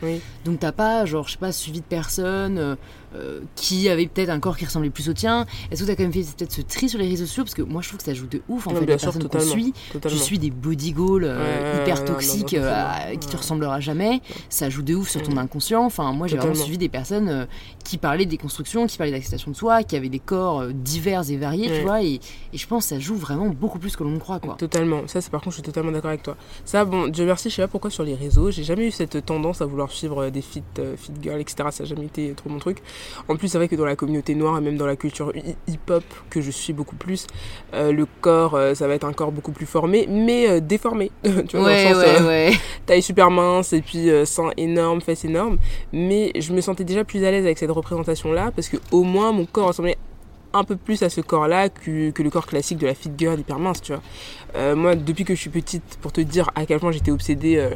Donc 0.46 0.60
t'as 0.60 0.72
pas 0.72 1.06
genre 1.06 1.28
je 1.28 1.34
sais 1.34 1.38
pas 1.40 1.52
suivi 1.52 1.80
de 1.80 1.86
personne 1.86 2.78
euh, 3.18 3.40
qui 3.56 3.90
avait 3.90 4.08
peut-être 4.08 4.30
un 4.30 4.40
corps 4.40 4.58
qui 4.58 4.66
ressemblait 4.66 4.90
plus 4.90 5.10
au 5.10 5.14
tien 5.14 5.46
Est-ce 5.72 5.82
que 5.82 5.86
tu 5.86 5.92
as 5.92 5.96
quand 5.96 6.04
même 6.04 6.14
fait 6.14 6.26
peut-être 6.38 6.52
ce 6.52 6.62
tri 6.62 6.90
sur 6.90 7.00
les 7.00 7.08
réseaux 7.08 7.26
sociaux? 7.26 7.44
Parce 7.44 7.56
que 7.56 7.62
moi 7.62 7.82
je 7.82 7.90
trouve 7.90 8.00
que 8.00 8.06
ça 8.06 8.14
joue 8.14 8.28
de 8.28 8.42
ouf 8.48 8.68
en 8.68 8.72
fait. 8.72 8.80
Les 8.82 8.86
personnes 8.86 9.28
qu'on 9.28 9.40
suit, 9.40 9.74
je 10.04 10.16
suis 10.16 10.40
des 10.40 10.52
body 10.52 10.92
goals 10.92 11.24
euh, 11.26 11.82
hyper 11.82 12.06
toxiques 12.06 12.54
euh, 12.54 13.16
qui 13.20 13.28
te 13.28 13.38
ressemblera 13.38 13.80
jamais. 13.80 14.22
Ça 14.50 14.70
joue 14.70 14.82
de 14.82 14.96
ouf 14.96 15.10
sur 15.10 15.22
ton 15.22 15.34
mm. 15.34 15.40
inconscient. 15.40 15.86
Enfin, 15.86 16.12
moi 16.14 16.28
j'ai 16.28 16.38
vraiment 16.38 16.56
suivi 16.56 16.78
des 16.78 16.90
personnes 16.90 17.48
qui 17.84 17.98
parlaient 17.98 18.26
des 18.26 18.38
constructions, 18.38 18.86
qui 18.88 18.98
parlaient 18.98 19.14
d'acceptation 19.14 19.52
de 19.52 19.56
soi, 19.56 19.84
qui 19.84 19.96
avaient 19.96 20.10
des 20.10 20.20
corps 20.20 20.68
divers 20.68 21.30
et 21.30 21.38
variés, 21.38 21.72
tu 21.72 21.82
vois. 21.82 22.04
Et, 22.04 22.20
et, 22.54 22.58
je 22.58 22.68
pense 22.68 22.84
que 22.84 22.90
ça 22.90 23.00
joue 23.00 23.16
vraiment 23.16 23.48
beaucoup 23.48 23.80
plus 23.80 23.96
que 23.96 24.04
l'on 24.04 24.12
ne 24.12 24.20
croit. 24.20 24.40
Quoi. 24.40 24.56
Totalement. 24.56 25.08
Ça, 25.08 25.22
c'est 25.22 25.32
par 25.32 25.42
contre, 25.42 25.56
je 25.56 25.62
suis 25.62 25.64
totalement 25.64 25.92
d'accord 25.92 26.10
avec 26.10 26.24
toi. 26.24 26.36
Ça, 26.66 26.86
bon, 26.86 27.08
Dieu 27.08 27.26
merci, 27.26 27.50
je 27.50 27.56
sais 27.56 27.62
pas 27.62 27.68
pourquoi 27.68 27.90
sur 27.90 28.04
les 28.04 28.16
réseaux, 28.16 28.52
j'ai 28.52 28.64
jamais 28.64 28.88
eu 28.88 28.92
cette 28.92 29.26
tendance 29.26 29.62
à 29.62 29.66
vouloir 29.66 29.92
suivre 29.92 30.30
des 30.30 30.42
fit, 30.42 30.64
fit 30.98 31.12
girls, 31.22 31.42
etc. 31.42 31.70
Ça 31.72 31.84
n'a 31.84 31.90
jamais 31.90 32.06
été 32.06 32.34
trop 32.34 32.50
mon 32.50 32.60
truc. 32.60 32.82
En 33.28 33.36
plus, 33.36 33.48
c'est 33.48 33.58
vrai 33.58 33.68
que 33.68 33.76
dans 33.76 33.86
la 33.86 33.96
communauté 33.96 34.36
noire 34.36 34.58
et 34.58 34.62
même 34.62 34.78
dans 34.78 34.86
la 34.86 34.96
culture 34.96 35.32
hip-hop 35.68 36.04
que 36.30 36.42
je 36.42 36.52
suis 36.52 36.74
beaucoup 36.74 36.96
plus, 36.96 37.28
euh, 37.74 37.92
le 37.92 38.06
corps, 38.22 38.56
euh, 38.56 38.74
ça 38.74 38.88
va 38.88 38.94
être 38.94 39.06
un 39.06 39.14
corps 39.14 39.32
beaucoup 39.32 39.52
plus 39.52 39.66
formé, 39.66 40.08
mais 40.10 40.50
euh, 40.50 40.60
déformé. 40.60 41.12
tu 41.24 41.58
vois, 41.58 41.74
dans 41.74 41.90
le 41.90 41.94
sens, 41.94 42.22
ouais, 42.28 42.52
taille 42.86 43.02
super 43.02 43.32
mince 43.32 43.74
et 43.74 43.82
puis 43.82 44.10
sein 44.26 44.52
énorme, 44.58 45.02
fesses 45.02 45.26
énormes. 45.26 45.58
Mais 45.94 46.32
je 46.40 46.54
me 46.54 46.62
sentais 46.62 46.84
déjà 46.84 47.04
plus 47.04 47.24
à 47.24 47.32
l'aise 47.32 47.46
avec 47.46 47.58
cette 47.58 47.72
représentation-là 47.72 48.52
parce 48.56 48.70
que 48.70 48.78
au 48.92 49.04
moins 49.04 49.32
mon 49.32 49.46
corps 49.46 49.68
ressemblait 49.68 49.98
un 50.54 50.64
peu 50.64 50.76
plus 50.76 51.04
à 51.04 51.10
ce 51.10 51.22
corps-là 51.22 51.70
que, 51.70 52.12
que, 52.12 52.24
le 52.24 52.30
corps 52.30 52.46
classique 52.46 52.78
de 52.78 52.88
la 52.88 52.94
fit 52.94 53.12
girl 53.18 53.40
hyper 53.40 53.60
mince, 53.60 53.82
tu 53.82 53.94
vois. 53.94 54.02
Euh, 54.56 54.76
moi, 54.76 54.96
depuis 54.96 55.24
que 55.26 55.36
je 55.36 55.42
suis 55.42 55.50
petite, 55.50 55.98
pour 56.02 56.12
te 56.12 56.22
dire 56.22 56.50
à 56.56 56.66
quel 56.66 56.80
point 56.80 56.92
j'étais 56.92 57.12
obsédée 57.12 57.58
euh, 57.58 57.72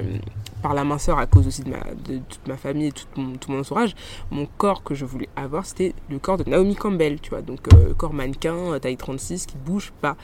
par 0.62 0.73
la 0.73 0.84
minceur 0.84 1.17
à 1.17 1.25
cause 1.25 1.47
aussi 1.47 1.63
de, 1.63 1.69
ma, 1.69 1.79
de, 1.79 2.19
toute 2.29 2.47
ma 2.47 2.57
famille 2.57 2.88
et 2.88 2.91
tout 2.91 3.05
mon, 3.15 3.36
tout 3.36 3.51
mon 3.51 3.60
entourage, 3.60 3.95
mon 4.29 4.45
corps 4.45 4.84
que 4.84 4.95
je 4.95 5.05
voulais 5.05 5.29
avoir, 5.36 5.65
c'était 5.65 5.93
le 6.10 6.19
corps 6.19 6.38
de 6.38 6.49
Naomi 6.49 6.75
Campbell, 6.75 7.19
tu 7.19 7.31
vois. 7.31 7.41
Donc, 7.41 7.60
euh, 7.73 7.93
corps 7.93 8.13
mannequin, 8.13 8.79
taille 8.79 8.97
36, 8.97 9.45
qui 9.45 9.57
bouge 9.57 9.91
pas. 10.01 10.15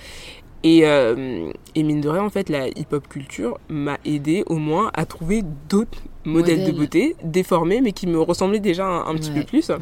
Et, 0.64 0.82
euh, 0.86 1.52
et, 1.76 1.84
mine 1.84 2.02
de 2.02 2.10
rien, 2.10 2.24
en 2.24 2.30
fait, 2.30 2.50
la 2.50 2.68
hip-hop 2.68 3.08
culture 3.08 3.60
m'a 3.70 3.98
aidé 4.06 4.44
au 4.48 4.56
moins 4.58 4.90
à 4.94 5.06
trouver 5.06 5.44
d'autres 5.70 6.00
modèles 6.26 6.60
Modèle. 6.60 6.74
de 6.74 6.78
beauté 6.78 7.16
déformés, 7.24 7.80
mais 7.82 7.92
qui 7.92 8.08
me 8.08 8.20
ressemblaient 8.20 8.60
déjà 8.60 8.86
un, 8.86 9.06
un 9.08 9.16
petit 9.16 9.32
Ouais, 9.32 9.42
peu 9.42 9.46
plus. 9.46 9.70
Ouais. 9.70 9.78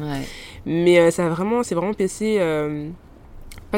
Mais 0.66 0.98
euh, 0.98 1.10
ça 1.10 1.26
a 1.26 1.28
vraiment, 1.28 1.62
c'est 1.62 1.74
vraiment 1.74 1.94
passé 1.94 2.36
euh, 2.38 2.88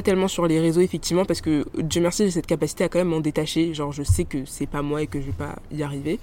tellement 0.03 0.29
sur 0.29 0.47
les 0.47 0.61
réseaux 0.61 0.81
effectivement 0.81 1.25
parce 1.25 1.41
que 1.41 1.65
Dieu 1.77 2.01
merci 2.01 2.25
j'ai 2.25 2.31
cette 2.31 2.47
capacité 2.47 2.85
à 2.85 2.89
quand 2.89 2.99
même 2.99 3.09
m'en 3.09 3.21
détacher. 3.21 3.75
Genre 3.75 3.93
je 3.93 4.03
sais 4.03 4.25
que 4.25 4.45
c'est 4.45 4.67
pas 4.67 4.83
moi 4.83 5.03
et 5.03 5.07
que 5.07 5.21
je 5.21 5.27
vais 5.27 5.33
pas 5.33 5.57
y 5.71 5.83
arriver, 5.83 6.19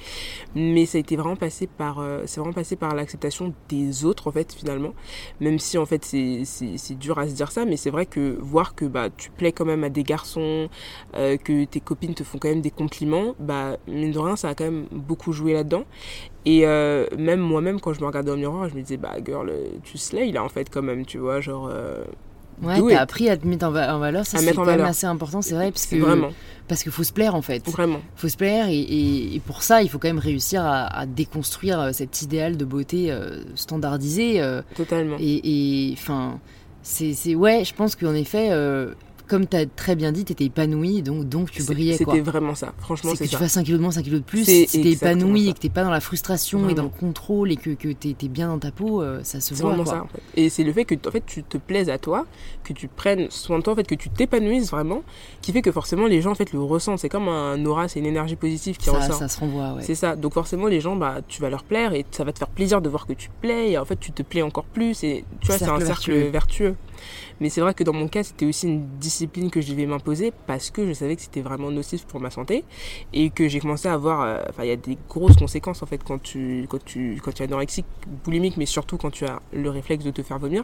mais 0.55 0.85
ça 0.85 0.97
a 0.97 1.01
été 1.01 1.15
vraiment 1.15 1.35
passé 1.35 1.67
par, 1.67 1.99
euh, 1.99 2.23
c'est 2.25 2.39
vraiment 2.39 2.53
passé 2.53 2.75
par 2.75 2.95
l'acceptation 2.95 3.53
des 3.69 4.05
autres 4.05 4.27
en 4.27 4.31
fait 4.31 4.53
finalement. 4.53 4.93
Même 5.39 5.59
si 5.59 5.77
en 5.77 5.85
fait 5.85 6.05
c'est 6.05 6.41
c'est 6.45 6.77
c'est 6.77 6.95
dur 6.97 7.17
à 7.19 7.27
se 7.27 7.33
dire 7.33 7.51
ça, 7.51 7.65
mais 7.65 7.77
c'est 7.77 7.89
vrai 7.89 8.05
que 8.05 8.37
voir 8.39 8.75
que 8.75 8.85
bah 8.85 9.09
tu 9.15 9.29
plais 9.31 9.51
quand 9.51 9.65
même 9.65 9.83
à 9.83 9.89
des 9.89 10.03
garçons, 10.03 10.69
euh, 11.15 11.37
que 11.37 11.65
tes 11.65 11.79
copines 11.79 12.13
te 12.13 12.23
font 12.23 12.37
quand 12.37 12.49
même 12.49 12.61
des 12.61 12.71
compliments, 12.71 13.35
bah 13.39 13.77
mine 13.87 14.11
de 14.11 14.19
rien 14.19 14.35
ça 14.35 14.49
a 14.49 14.55
quand 14.55 14.65
même 14.65 14.87
beaucoup 14.91 15.31
joué 15.33 15.53
là-dedans. 15.53 15.85
Et 16.45 16.67
euh, 16.67 17.07
même 17.17 17.39
moi-même, 17.39 17.79
quand 17.81 17.93
je 17.93 18.01
me 18.01 18.05
regardais 18.05 18.31
au 18.31 18.35
miroir, 18.35 18.69
je 18.69 18.75
me 18.75 18.81
disais, 18.81 18.97
bah, 18.97 19.15
girl, 19.25 19.51
tu 19.83 19.97
slay 19.97 20.31
là, 20.31 20.43
en 20.43 20.49
fait, 20.49 20.69
quand 20.69 20.83
même, 20.83 21.05
tu 21.05 21.17
vois, 21.17 21.41
genre. 21.41 21.71
Ouais, 22.61 22.79
t'as 22.89 23.01
appris 23.01 23.29
à 23.29 23.37
te 23.37 23.45
mettre 23.47 23.65
en, 23.65 23.71
va- 23.71 23.95
en 23.95 23.99
valeur, 23.99 24.25
ça 24.25 24.37
c'est 24.39 24.53
quand 24.53 24.65
même 24.65 24.85
assez 24.85 25.05
important, 25.07 25.41
c'est 25.41 25.55
vrai, 25.55 25.71
parce 25.71 25.85
que 25.85 25.95
Vraiment, 25.97 26.29
parce 26.67 26.83
qu'il 26.83 26.91
faut 26.91 27.03
se 27.03 27.11
plaire 27.13 27.35
en 27.35 27.41
fait. 27.41 27.67
vraiment. 27.69 27.99
faut 28.15 28.29
se 28.29 28.37
plaire 28.37 28.69
et, 28.69 28.79
et- 28.79 29.35
et 29.35 29.39
pour 29.39 29.61
ça, 29.61 29.81
il 29.81 29.89
faut 29.89 29.99
quand 29.99 30.07
même 30.07 30.19
réussir 30.19 30.63
à, 30.63 30.85
à 30.85 31.05
déconstruire 31.05 31.79
euh, 31.79 31.91
cet 31.91 32.21
idéal 32.21 32.55
de 32.57 32.65
beauté 32.65 33.11
euh, 33.11 33.43
standardisé. 33.55 34.41
euh, 34.41 34.61
Totalement. 34.75 35.17
et 35.19 35.89
enfin, 35.93 36.39
c'est 36.81 37.13
c'est- 37.13 37.35
ouais, 37.35 37.63
je 37.65 37.73
pense 37.73 37.95
qu'en 37.95 38.13
effet, 38.13 38.47
euh, 38.51 38.93
comme 39.27 39.47
tu 39.47 39.57
as 39.57 39.65
très 39.65 39.95
bien 39.95 40.11
dit, 40.11 40.23
tu 40.25 40.31
étais 40.33 40.45
épanouie, 40.45 41.01
donc, 41.01 41.27
donc 41.27 41.51
tu 41.51 41.61
C'est- 41.61 41.73
brillais. 41.73 41.97
C'était 41.97 42.21
vraiment 42.21 42.55
ça. 42.55 42.73
Franchement, 42.79 43.11
C'est 43.11 43.17
que 43.19 43.23
c'est 43.25 43.29
tu 43.31 43.35
fasses 43.37 43.57
un 43.57 43.63
kilo 43.63 43.77
de 43.77 43.81
moins, 43.83 43.97
un 43.97 44.01
kilo 44.03 44.19
de 44.19 44.23
plus, 44.23 44.45
C'est 44.45 44.65
si 44.67 44.79
exactement 44.87 45.21
épanoui 45.25 45.49
et 45.49 45.53
que 45.53 45.59
t'es 45.59 45.69
pas 45.69 45.83
dans 45.83 45.89
la 45.91 45.99
frustration 45.99 46.59
et 46.59 46.61
Vraiment. 46.63 46.75
dans 46.77 46.83
le 46.83 46.89
contrôle 46.99 47.51
et 47.51 47.55
que, 47.57 47.71
que 47.71 47.89
t'es 47.91 48.13
t'es 48.17 48.27
bien 48.27 48.47
dans 48.47 48.59
ta 48.59 48.71
peau, 48.71 49.01
euh, 49.01 49.19
ça 49.23 49.39
se 49.39 49.53
C'est 49.55 49.61
voit. 49.61 49.69
vraiment 49.71 49.83
quoi. 49.83 49.93
ça, 49.93 50.03
en 50.03 50.07
fait. 50.07 50.21
Et 50.35 50.49
c'est 50.49 50.63
le 50.63 50.71
fait 50.73 50.85
que, 50.85 50.95
en 51.07 51.11
fait, 51.11 51.23
tu 51.25 51.43
te 51.43 51.57
plaises 51.57 51.89
à 51.89 51.97
toi, 51.97 52.25
que 52.63 52.73
tu 52.73 52.87
prennes 52.87 53.27
soin 53.29 53.57
de 53.59 53.63
toi, 53.63 53.73
en 53.73 53.75
fait, 53.75 53.87
que 53.87 53.95
tu 53.95 54.09
t'épanouisses 54.09 54.69
vraiment, 54.71 55.03
qui 55.41 55.51
fait 55.51 55.61
que 55.61 55.71
forcément 55.71 56.07
les 56.07 56.21
gens, 56.21 56.31
en 56.31 56.35
fait, 56.35 56.51
le 56.53 56.61
ressentent. 56.61 56.99
C'est 56.99 57.09
comme 57.09 57.27
un 57.27 57.63
aura, 57.65 57.87
c'est 57.87 57.99
une 57.99 58.05
énergie 58.05 58.35
positive 58.35 58.77
qui 58.77 58.85
Ça, 58.85 58.93
ressort. 58.99 59.15
ça 59.17 59.27
se 59.27 59.39
renvoie, 59.39 59.73
ouais. 59.73 59.81
C'est 59.81 59.95
ça. 59.95 60.15
Donc 60.15 60.33
forcément, 60.33 60.67
les 60.67 60.81
gens, 60.81 60.95
bah, 60.95 61.17
tu 61.27 61.41
vas 61.41 61.49
leur 61.49 61.63
plaire 61.63 61.93
et 61.93 62.05
ça 62.11 62.23
va 62.23 62.31
te 62.31 62.39
faire 62.39 62.47
plaisir 62.49 62.81
de 62.81 62.89
voir 62.89 63.05
que 63.07 63.13
tu 63.13 63.29
plais. 63.41 63.71
Et 63.71 63.77
en 63.77 63.85
fait, 63.85 63.99
tu 63.99 64.11
te 64.11 64.21
plais 64.23 64.41
encore 64.41 64.65
plus. 64.65 65.03
Et 65.03 65.25
tu 65.41 65.47
vois, 65.47 65.57
c'est 65.57 65.65
un 65.65 65.79
Cercle 65.79 65.85
cercle 65.85 66.11
vertueux. 66.11 66.29
vertueux. 66.29 66.75
Mais 67.41 67.49
c'est 67.49 67.61
vrai 67.61 67.73
que 67.73 67.83
dans 67.83 67.93
mon 67.93 68.07
cas, 68.07 68.23
c'était 68.23 68.45
aussi 68.45 68.67
une 68.67 68.85
discipline 68.99 69.49
que 69.51 69.61
je 69.61 69.71
devais 69.71 69.85
m'imposer 69.85 70.31
parce 70.47 70.69
que 70.69 70.87
je 70.87 70.93
savais 70.93 71.15
que 71.15 71.21
c'était 71.21 71.41
vraiment 71.41 71.71
nocif 71.71 72.05
pour 72.05 72.19
ma 72.19 72.29
santé 72.29 72.63
et 73.13 73.29
que 73.29 73.47
j'ai 73.47 73.59
commencé 73.59 73.87
à 73.87 73.93
avoir. 73.93 74.21
euh, 74.21 74.37
Enfin, 74.49 74.63
il 74.63 74.69
y 74.69 74.71
a 74.71 74.75
des 74.75 74.97
grosses 75.09 75.35
conséquences 75.35 75.81
en 75.83 75.85
fait 75.85 76.01
quand 76.03 76.21
tu 76.21 76.65
quand 76.69 76.83
tu 76.85 77.19
quand 77.23 77.31
tu 77.33 77.41
es 77.43 77.45
anorexique, 77.45 77.85
boulimique, 78.23 78.57
mais 78.57 78.65
surtout 78.65 78.97
quand 78.97 79.11
tu 79.11 79.25
as 79.25 79.41
le 79.53 79.69
réflexe 79.69 80.03
de 80.05 80.11
te 80.11 80.21
faire 80.23 80.39
vomir. 80.39 80.63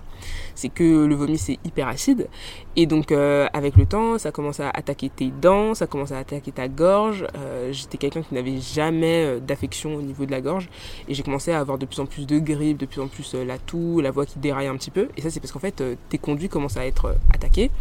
C'est 0.56 0.70
que 0.70 1.06
le 1.06 1.16
vomi 1.16 1.38
c'est 1.38 1.60
hyper 1.66 1.88
acide 1.88 2.28
et 2.76 2.86
donc 2.86 3.12
euh, 3.12 3.48
avec 3.54 3.76
le 3.76 3.86
temps, 3.86 4.18
ça 4.18 4.32
commence 4.32 4.60
à 4.60 4.70
attaquer 4.70 5.10
tes 5.10 5.32
dents, 5.42 5.74
ça 5.74 5.88
commence 5.88 6.12
à 6.12 6.20
attaquer 6.20 6.52
ta 6.52 6.68
gorge. 6.68 7.26
Euh, 7.38 7.72
J'étais 7.74 7.98
quelqu'un 7.98 8.22
qui 8.22 8.34
n'avait 8.34 8.60
jamais 8.60 9.40
d'affection 9.42 9.96
au 9.96 10.02
niveau 10.02 10.26
de 10.26 10.32
la 10.32 10.42
gorge 10.42 10.70
et 11.08 11.14
j'ai 11.14 11.24
commencé 11.24 11.52
à 11.52 11.60
avoir 11.60 11.78
de 11.78 11.86
plus 11.86 12.00
en 12.00 12.06
plus 12.06 12.26
de 12.28 12.40
grippe, 12.40 12.78
de 12.78 12.86
plus 12.86 13.02
en 13.02 13.08
plus 13.08 13.34
la 13.34 13.58
toux, 13.58 14.00
la 14.02 14.12
voix 14.12 14.26
qui 14.26 14.40
déraille 14.40 14.68
un 14.68 14.78
petit 14.78 14.92
peu. 14.92 15.10
Et 15.18 15.22
ça 15.22 15.30
c'est 15.30 15.40
parce 15.40 15.52
qu'en 15.52 15.60
fait 15.60 15.84
tes 16.10 16.18
conduits 16.22 16.50
commencent 16.50 16.78
à 16.78 16.86
être 16.86 17.06
euh, 17.06 17.14
attaqués. 17.34 17.72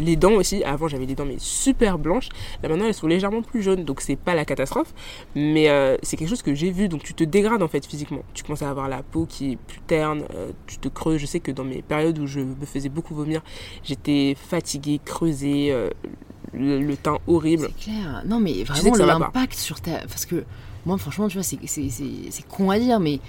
Les 0.00 0.16
dents 0.16 0.32
aussi, 0.32 0.64
avant 0.64 0.88
j'avais 0.88 1.06
des 1.06 1.14
dents 1.14 1.24
mais 1.24 1.36
super 1.38 1.98
blanches, 2.00 2.28
là 2.64 2.68
maintenant 2.68 2.86
elles 2.86 2.94
sont 2.94 3.06
légèrement 3.06 3.42
plus 3.42 3.62
jaunes, 3.62 3.84
donc 3.84 4.00
c'est 4.00 4.16
pas 4.16 4.34
la 4.34 4.44
catastrophe, 4.44 4.92
mais 5.36 5.68
euh, 5.68 5.96
c'est 6.02 6.16
quelque 6.16 6.30
chose 6.30 6.42
que 6.42 6.52
j'ai 6.52 6.72
vu, 6.72 6.88
donc 6.88 7.04
tu 7.04 7.14
te 7.14 7.22
dégrades 7.22 7.62
en 7.62 7.68
fait 7.68 7.86
physiquement. 7.86 8.22
Tu 8.34 8.42
commences 8.42 8.62
à 8.62 8.70
avoir 8.70 8.88
la 8.88 9.04
peau 9.04 9.24
qui 9.24 9.52
est 9.52 9.56
plus 9.56 9.78
terne, 9.86 10.24
euh, 10.34 10.50
tu 10.66 10.78
te 10.78 10.88
creuses. 10.88 11.20
Je 11.20 11.26
sais 11.26 11.38
que 11.38 11.52
dans 11.52 11.62
mes 11.62 11.80
périodes 11.80 12.18
où 12.18 12.26
je 12.26 12.40
me 12.40 12.66
faisais 12.66 12.88
beaucoup 12.88 13.14
vomir, 13.14 13.40
j'étais 13.84 14.36
fatiguée, 14.36 15.00
creusée, 15.04 15.68
euh, 15.70 15.90
le, 16.52 16.80
le 16.80 16.96
teint 16.96 17.18
horrible. 17.28 17.68
C'est 17.78 17.84
clair. 17.92 18.22
Non, 18.26 18.40
mais 18.40 18.64
vraiment 18.64 18.82
l'impact 19.20 19.54
sur 19.54 19.80
ta. 19.80 19.98
Parce 20.08 20.26
que 20.26 20.42
moi, 20.86 20.98
franchement, 20.98 21.28
tu 21.28 21.34
vois, 21.38 21.44
c'est- 21.44 22.48
con 22.48 22.70
à 22.70 22.80
dire, 22.80 22.98
mais 22.98 23.20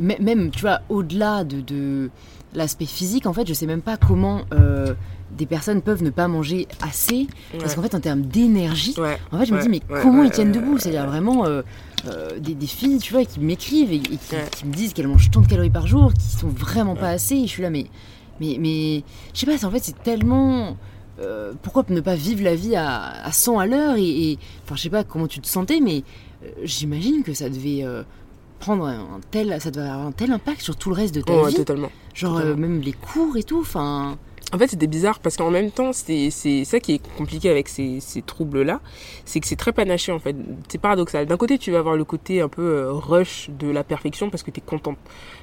mê- 0.00 0.20
même, 0.20 0.50
tu 0.50 0.62
vois, 0.62 0.80
au-delà 0.88 1.44
de, 1.44 1.60
de 1.60 2.10
l'aspect 2.54 2.86
physique, 2.86 3.26
en 3.26 3.32
fait, 3.32 3.46
je 3.46 3.54
sais 3.54 3.66
même 3.66 3.82
pas 3.82 3.96
comment 3.96 4.42
euh, 4.52 4.94
des 5.36 5.46
personnes 5.46 5.82
peuvent 5.82 6.02
ne 6.02 6.10
pas 6.10 6.28
manger 6.28 6.68
assez. 6.82 7.26
Parce 7.58 7.74
qu'en 7.74 7.82
fait, 7.82 7.94
en 7.94 8.00
termes 8.00 8.22
d'énergie, 8.22 8.94
Ouais. 8.98 9.18
en 9.32 9.38
fait, 9.38 9.46
je 9.46 9.54
me 9.54 9.60
dis, 9.60 9.68
mais 9.68 9.80
comment 10.02 10.22
ils 10.22 10.30
tiennent 10.30 10.52
debout? 10.52 10.78
C'est-à-dire 10.78 11.06
vraiment 11.06 11.46
euh, 11.46 11.62
euh, 12.08 12.38
des, 12.38 12.54
des 12.54 12.66
filles, 12.66 12.98
tu 12.98 13.12
vois, 13.12 13.24
qui 13.24 13.40
m'écrivent 13.40 13.92
et, 13.92 13.96
et 13.96 14.00
qui, 14.56 14.66
me 14.66 14.72
disent 14.72 14.92
qu'elles 14.92 15.08
mangent 15.08 15.30
tant 15.30 15.40
de 15.40 15.46
calories 15.48 15.70
par 15.70 15.86
jour, 15.86 16.12
qui 16.14 16.36
sont 16.36 16.48
vraiment 16.48 16.94
pas 16.94 17.08
assez. 17.08 17.34
Et 17.36 17.42
je 17.46 17.50
suis 17.50 17.62
là, 17.62 17.70
mais, 17.70 17.86
mais, 18.40 18.56
mais 18.60 19.02
je 19.34 19.40
sais 19.40 19.46
pas, 19.46 19.66
en 19.66 19.70
fait, 19.70 19.80
c'est 19.82 20.02
tellement. 20.02 20.76
euh, 21.20 21.52
pourquoi 21.62 21.84
ne 21.88 22.00
pas 22.00 22.14
vivre 22.16 22.42
la 22.42 22.54
vie 22.54 22.74
à, 22.76 23.24
à 23.24 23.30
100 23.32 23.58
à 23.58 23.66
l'heure? 23.66 23.96
Et, 23.96 24.30
et- 24.32 24.38
enfin 24.64 24.74
je 24.76 24.82
sais 24.82 24.90
pas 24.90 25.04
comment 25.04 25.28
tu 25.28 25.38
te 25.40 25.46
sentais 25.46 25.78
mais 25.80 26.02
euh, 26.44 26.48
j'imagine 26.64 27.22
que 27.22 27.32
ça 27.34 27.48
devait 27.48 27.84
euh, 27.84 28.02
prendre 28.64 28.86
un 28.86 29.20
tel 29.30 29.60
ça 29.60 29.70
devait 29.70 29.86
avoir 29.88 30.06
un 30.06 30.12
tel 30.12 30.30
impact 30.32 30.62
sur 30.62 30.76
tout 30.76 30.88
le 30.88 30.94
reste 30.96 31.14
de 31.14 31.20
ta 31.20 31.32
Ouais, 31.34 31.50
vie 31.50 31.56
totalement. 31.56 31.90
genre 32.14 32.38
euh, 32.38 32.54
même 32.56 32.80
les 32.80 32.92
cours 32.94 33.36
et 33.36 33.42
tout 33.42 33.60
enfin 33.60 34.16
En 34.52 34.58
fait, 34.58 34.68
c'était 34.68 34.86
bizarre 34.86 35.18
parce 35.18 35.36
qu'en 35.36 35.50
même 35.50 35.72
temps, 35.72 35.92
c'est 35.92 36.30
ça 36.30 36.78
qui 36.78 36.94
est 36.94 37.16
compliqué 37.16 37.50
avec 37.50 37.68
ces, 37.68 37.98
ces 37.98 38.22
troubles-là, 38.22 38.80
c'est 39.24 39.40
que 39.40 39.48
c'est 39.48 39.56
très 39.56 39.72
panaché 39.72 40.12
en 40.12 40.20
fait. 40.20 40.36
C'est 40.68 40.78
paradoxal. 40.78 41.26
D'un 41.26 41.36
côté, 41.36 41.58
tu 41.58 41.72
vas 41.72 41.78
avoir 41.78 41.96
le 41.96 42.04
côté 42.04 42.40
un 42.40 42.48
peu 42.48 42.62
euh, 42.62 42.92
rush 42.92 43.50
de 43.58 43.68
la 43.68 43.82
perfection 43.82 44.30
parce 44.30 44.44
que 44.44 44.52
tu 44.52 44.60
es 44.60 44.62
contente. 44.64 44.98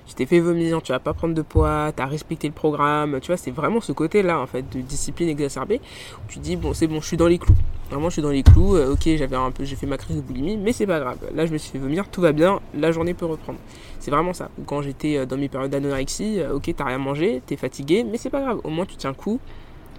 Tu 0.07 0.13
t'es 0.13 0.25
fait 0.25 0.39
vomir, 0.39 0.81
tu 0.81 0.93
vas 0.93 0.99
pas 0.99 1.13
prendre 1.13 1.33
de 1.33 1.41
poids, 1.41 1.91
tu 1.93 2.01
as 2.01 2.05
respecté 2.05 2.47
le 2.47 2.53
programme. 2.53 3.19
Tu 3.21 3.27
vois, 3.27 3.37
c'est 3.37 3.51
vraiment 3.51 3.81
ce 3.81 3.91
côté-là 3.91 4.39
en 4.39 4.47
fait 4.47 4.63
de 4.73 4.79
discipline 4.79 5.27
exacerbée 5.27 5.81
où 6.19 6.31
tu 6.31 6.39
dis 6.39 6.55
bon, 6.55 6.73
c'est 6.73 6.87
bon, 6.87 7.01
je 7.01 7.07
suis 7.07 7.17
dans 7.17 7.27
les 7.27 7.37
clous. 7.37 7.55
Vraiment, 7.89 8.07
je 8.07 8.13
suis 8.13 8.21
dans 8.21 8.29
les 8.29 8.43
clous. 8.43 8.77
euh, 8.77 8.93
ok, 8.93 9.09
j'avais 9.17 9.35
un 9.35 9.51
peu, 9.51 9.65
j'ai 9.65 9.75
fait 9.75 9.87
ma 9.87 9.97
crise 9.97 10.15
de 10.15 10.21
boulimie, 10.21 10.55
mais 10.55 10.71
c'est 10.71 10.87
pas 10.87 11.01
grave. 11.01 11.17
Là, 11.35 11.45
je 11.45 11.51
me 11.51 11.57
suis 11.57 11.71
fait 11.71 11.79
vomir, 11.79 12.07
tout 12.09 12.21
va 12.21 12.31
bien. 12.31 12.61
La 12.73 12.93
journée 12.93 13.13
peut 13.13 13.25
reprendre. 13.25 13.59
C'est 14.01 14.11
vraiment 14.11 14.33
ça. 14.33 14.49
Quand 14.65 14.81
j'étais 14.81 15.15
euh, 15.17 15.25
dans 15.27 15.37
mes 15.37 15.47
périodes 15.47 15.69
d'anorexie, 15.71 16.39
euh, 16.39 16.55
ok, 16.55 16.73
t'as 16.75 16.85
rien 16.85 16.97
mangé, 16.97 17.41
t'es 17.45 17.55
fatigué, 17.55 18.03
mais 18.03 18.17
c'est 18.17 18.31
pas 18.31 18.41
grave. 18.41 18.59
Au 18.63 18.69
moins, 18.69 18.85
tu 18.87 18.95
tiens 18.95 19.11
le 19.11 19.15
coup, 19.15 19.39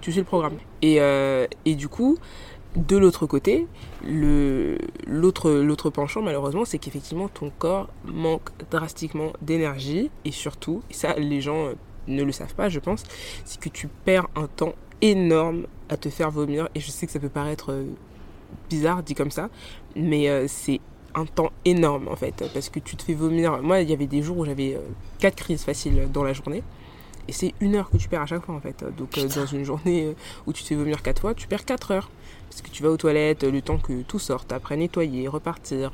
tu 0.01 0.11
suis 0.11 0.19
le 0.19 0.25
programme. 0.25 0.57
Et, 0.81 0.99
euh, 0.99 1.47
et 1.63 1.75
du 1.75 1.87
coup, 1.87 2.17
de 2.75 2.97
l'autre 2.97 3.25
côté, 3.27 3.65
l'autre 4.05 5.89
penchant, 5.89 6.21
malheureusement, 6.21 6.65
c'est 6.65 6.79
qu'effectivement, 6.79 7.29
ton 7.29 7.49
corps 7.57 7.87
manque 8.03 8.49
drastiquement 8.69 9.31
d'énergie. 9.41 10.11
Et 10.25 10.31
surtout, 10.31 10.83
et 10.91 10.93
ça, 10.93 11.13
les 11.13 11.39
gens 11.39 11.69
ne 12.07 12.23
le 12.23 12.31
savent 12.33 12.55
pas, 12.55 12.67
je 12.67 12.79
pense, 12.79 13.03
c'est 13.45 13.57
que 13.57 13.69
tu 13.69 13.87
perds 13.87 14.27
un 14.35 14.47
temps 14.47 14.73
énorme 14.99 15.65
à 15.87 15.95
te 15.95 16.09
faire 16.09 16.29
vomir. 16.29 16.67
Et 16.75 16.81
je 16.81 16.91
sais 16.91 17.05
que 17.05 17.11
ça 17.13 17.19
peut 17.19 17.29
paraître 17.29 17.73
bizarre 18.69 19.01
dit 19.01 19.15
comme 19.15 19.31
ça, 19.31 19.49
mais 19.95 20.47
c'est 20.49 20.81
un 21.15 21.25
temps 21.25 21.51
énorme 21.65 22.07
en 22.07 22.15
fait 22.15 22.43
parce 22.53 22.69
que 22.69 22.79
tu 22.79 22.95
te 22.95 23.03
fais 23.03 23.13
vomir. 23.13 23.61
Moi, 23.61 23.81
il 23.81 23.89
y 23.89 23.93
avait 23.93 24.07
des 24.07 24.21
jours 24.21 24.39
où 24.39 24.45
j'avais 24.45 24.75
euh, 24.75 24.79
quatre 25.19 25.35
crises 25.35 25.63
faciles 25.63 26.07
dans 26.11 26.23
la 26.23 26.33
journée. 26.33 26.63
Et 27.27 27.31
c'est 27.31 27.53
une 27.61 27.75
heure 27.75 27.89
que 27.89 27.95
tu 27.95 28.09
perds 28.09 28.23
à 28.23 28.25
chaque 28.25 28.45
fois 28.45 28.55
en 28.55 28.59
fait. 28.59 28.83
Donc 28.97 29.17
euh, 29.17 29.23
Putain. 29.23 29.41
dans 29.41 29.45
une 29.45 29.63
journée 29.63 30.05
euh, 30.05 30.13
où 30.45 30.53
tu 30.53 30.63
te 30.63 30.67
fais 30.67 30.75
vomir 30.75 31.01
quatre 31.01 31.21
fois, 31.21 31.33
tu 31.33 31.47
perds 31.47 31.65
quatre 31.65 31.91
heures. 31.91 32.09
Parce 32.49 32.61
que 32.61 32.69
tu 32.69 32.83
vas 32.83 32.89
aux 32.89 32.97
toilettes, 32.97 33.43
le 33.43 33.61
temps 33.63 33.79
que 33.79 34.03
tout 34.03 34.19
sorte, 34.19 34.51
après 34.51 34.77
nettoyer, 34.77 35.27
repartir, 35.27 35.91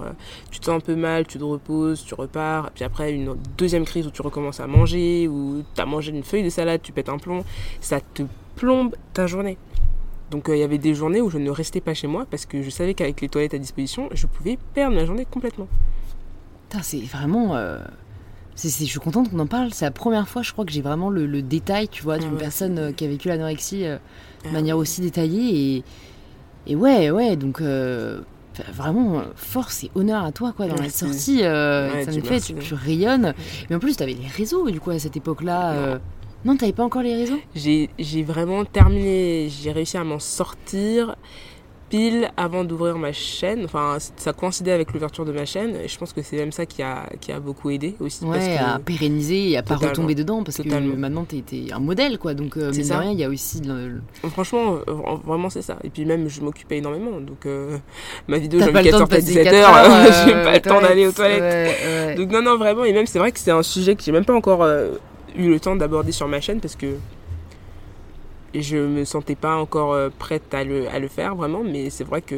tu 0.52 0.60
te 0.60 0.66
sens 0.66 0.76
un 0.76 0.80
peu 0.82 0.94
mal, 0.94 1.26
tu 1.26 1.38
te 1.38 1.44
reposes, 1.44 2.04
tu 2.04 2.16
repars, 2.16 2.72
puis 2.72 2.84
après 2.84 3.14
une 3.14 3.38
deuxième 3.58 3.86
crise 3.86 4.06
où 4.08 4.12
tu 4.12 4.22
recommences 4.22 4.60
à 4.60 4.68
manger, 4.68 5.30
ou 5.30 5.64
tu 5.74 5.82
as 5.82 5.86
mangé 5.86 6.12
une 6.12 6.24
feuille 6.24 6.44
de 6.44 6.50
salade, 6.50 6.82
tu 6.82 6.92
pètes 6.92 7.08
un 7.08 7.18
plomb, 7.18 7.46
ça 7.80 8.02
te 8.02 8.24
plombe 8.58 8.94
ta 9.14 9.26
journée. 9.26 9.58
Donc 10.32 10.48
euh, 10.50 10.56
il 10.56 10.60
y 10.60 10.64
avait 10.64 10.78
des 10.78 10.94
journées 10.94 11.22
où 11.22 11.30
je 11.30 11.38
ne 11.38 11.50
restais 11.50 11.82
pas 11.82 11.94
chez 11.94 12.08
moi 12.08 12.26
parce 12.30 12.46
que 12.46 12.62
je 12.62 12.70
savais 12.70 12.94
qu'avec 12.94 13.20
les 13.22 13.30
toilettes 13.30 13.54
à 13.56 13.58
disposition, 13.58 14.10
je 14.14 14.28
pouvais 14.28 14.58
perdre 14.76 14.96
ma 14.96 15.06
journée 15.06 15.26
complètement. 15.30 15.68
Putain, 16.70 16.84
c'est 16.84 17.00
vraiment 17.00 17.56
euh, 17.56 17.80
c'est- 18.56 18.70
c'est- 18.70 18.86
je 18.86 18.90
suis 18.92 19.00
contente 19.00 19.32
qu'on 19.32 19.40
en 19.40 19.48
parle. 19.48 19.74
C'est 19.74 19.86
la 19.86 19.92
première 19.92 20.28
fois 20.30 20.42
je 20.44 20.52
crois 20.52 20.66
que 20.66 20.72
j'ai 20.72 20.82
vraiment 20.84 21.10
le, 21.10 21.26
le 21.26 21.42
détail 21.42 21.88
tu 21.88 22.04
vois 22.04 22.20
d'une 22.20 22.30
Ah 22.30 22.34
ouais, 22.34 22.40
personne 22.40 22.78
euh, 22.78 22.92
qui 22.92 23.06
a 23.06 23.08
vécu 23.08 23.28
l'anorexie 23.28 23.86
euh, 23.86 23.96
de 24.44 24.50
Ah 24.50 24.52
manière 24.52 24.78
aussi 24.78 25.02
détaillée. 25.02 25.78
Et, 25.78 25.84
et 26.68 26.76
ouais 26.76 27.10
ouais 27.10 27.36
donc 27.36 27.62
vraiment 28.74 29.22
force 29.36 29.86
et 29.86 29.92
honneur 29.96 30.26
à 30.26 30.32
toi 30.34 30.52
quoi 30.52 30.68
dans 30.68 30.76
la 30.76 30.90
sortie 30.90 31.40
euh, 31.44 31.94
Ouais, 31.94 32.04
ça 32.06 32.12
me 32.12 32.22
fait 32.22 32.42
tu, 32.42 32.54
tu 32.56 32.74
rayonnes. 32.74 33.34
Mais 33.70 33.76
en 33.76 33.80
plus 33.80 33.96
tu 33.98 34.04
avais 34.04 34.14
les 34.14 34.28
réseaux 34.28 34.70
du 34.70 34.80
coup 34.80 34.92
à 34.92 35.00
cette 35.00 35.16
époque 35.18 35.42
là. 35.42 36.00
Non, 36.46 36.56
t'avais 36.56 36.72
pas 36.74 36.84
encore 36.84 37.02
les 37.02 37.16
réseaux? 37.16 37.40
J'ai 37.56 38.24
vraiment 38.24 38.64
terminé, 38.66 39.50
j'ai 39.50 39.72
réussi 39.72 39.98
à 39.98 40.04
m'en 40.04 40.20
sortir 40.20 41.16
pile 41.90 42.30
avant 42.38 42.64
d'ouvrir 42.64 43.00
ma 43.00 43.12
chaîne. 43.12 43.66
Enfin, 43.66 43.98
ça 44.16 44.32
coïncidait 44.32 44.72
avec 44.72 44.94
l'ouverture 44.94 45.26
de 45.26 45.32
ma 45.32 45.44
chaîne 45.46 45.76
et 45.76 45.88
je 45.88 45.98
pense 45.98 46.14
que 46.14 46.22
c'est 46.22 46.38
même 46.38 46.52
ça 46.52 46.68
qui 46.68 46.84
a, 46.84 47.10
qui 47.20 47.32
a 47.32 47.40
beaucoup 47.40 47.72
aidé 47.72 47.96
aussi. 48.00 48.24
parce 48.26 48.46
Ouais, 48.46 48.58
que- 48.58 48.64
à 48.76 48.78
pérenniser 48.80 49.50
et 49.50 49.58
à 49.58 49.64
pas 49.64 49.76
retomber 49.76 50.14
dedans 50.14 50.44
parce 50.44 50.58
Totalement. 50.58 50.92
que 50.94 50.98
maintenant 50.98 51.26
t'es 51.26 51.44
un 51.74 51.80
modèle 51.80 52.20
quoi. 52.20 52.36
Donc, 52.36 52.58
euh, 52.58 52.72
ça. 52.72 53.00
rien, 53.00 53.12
il 53.12 53.20
y 53.20 53.24
a 53.24 53.28
aussi. 53.30 53.60
le- 53.62 54.02
Franchement, 54.30 54.76
euh, 54.88 54.94
vraiment 55.26 55.50
c'est 55.50 55.64
ça. 55.64 55.78
Et 55.84 55.90
puis 55.90 56.06
même, 56.06 56.30
je 56.30 56.42
m'occupais 56.42 56.78
énormément. 56.78 57.20
Donc 57.20 57.48
euh, 57.48 57.78
ma 58.28 58.38
vidéo, 58.38 58.60
de 58.62 58.68
14 58.70 59.02
à 59.02 59.08
passer 59.08 59.22
17 59.24 59.44
4 59.46 59.54
heures, 59.56 60.26
j'ai 60.28 60.32
pas 60.44 60.54
le 60.54 60.60
temps 60.62 60.82
d'aller 60.82 61.08
aux 61.08 61.12
toilettes. 61.12 61.42
Ouais, 61.42 62.06
ouais. 62.06 62.16
Donc 62.16 62.30
non, 62.32 62.44
non, 62.44 62.58
vraiment. 62.58 62.86
Et 62.86 62.94
même, 62.94 63.08
c'est 63.08 63.18
vrai 63.20 63.32
que 63.32 63.40
c'est 63.40 63.50
un 63.52 63.64
sujet 63.64 63.96
que 63.96 64.04
j'ai 64.04 64.12
même 64.12 64.26
pas 64.26 64.36
encore 64.36 64.62
euh, 64.62 64.92
eu 65.36 65.50
le 65.50 65.60
temps 65.60 65.76
d'aborder 65.76 66.12
sur 66.12 66.28
ma 66.28 66.42
chaîne 66.42 66.60
parce 66.60 66.76
que 66.76 66.96
je 68.54 68.78
me 68.78 69.06
sentais 69.06 69.36
pas 69.36 69.58
encore 69.58 69.94
euh, 69.94 70.10
prête 70.18 70.54
à 70.54 70.64
le, 70.64 70.90
à 70.90 71.00
le 71.00 71.08
faire 71.08 71.36
vraiment. 71.36 71.64
Mais 71.64 71.90
c'est 71.90 72.04
vrai 72.04 72.22
que 72.22 72.36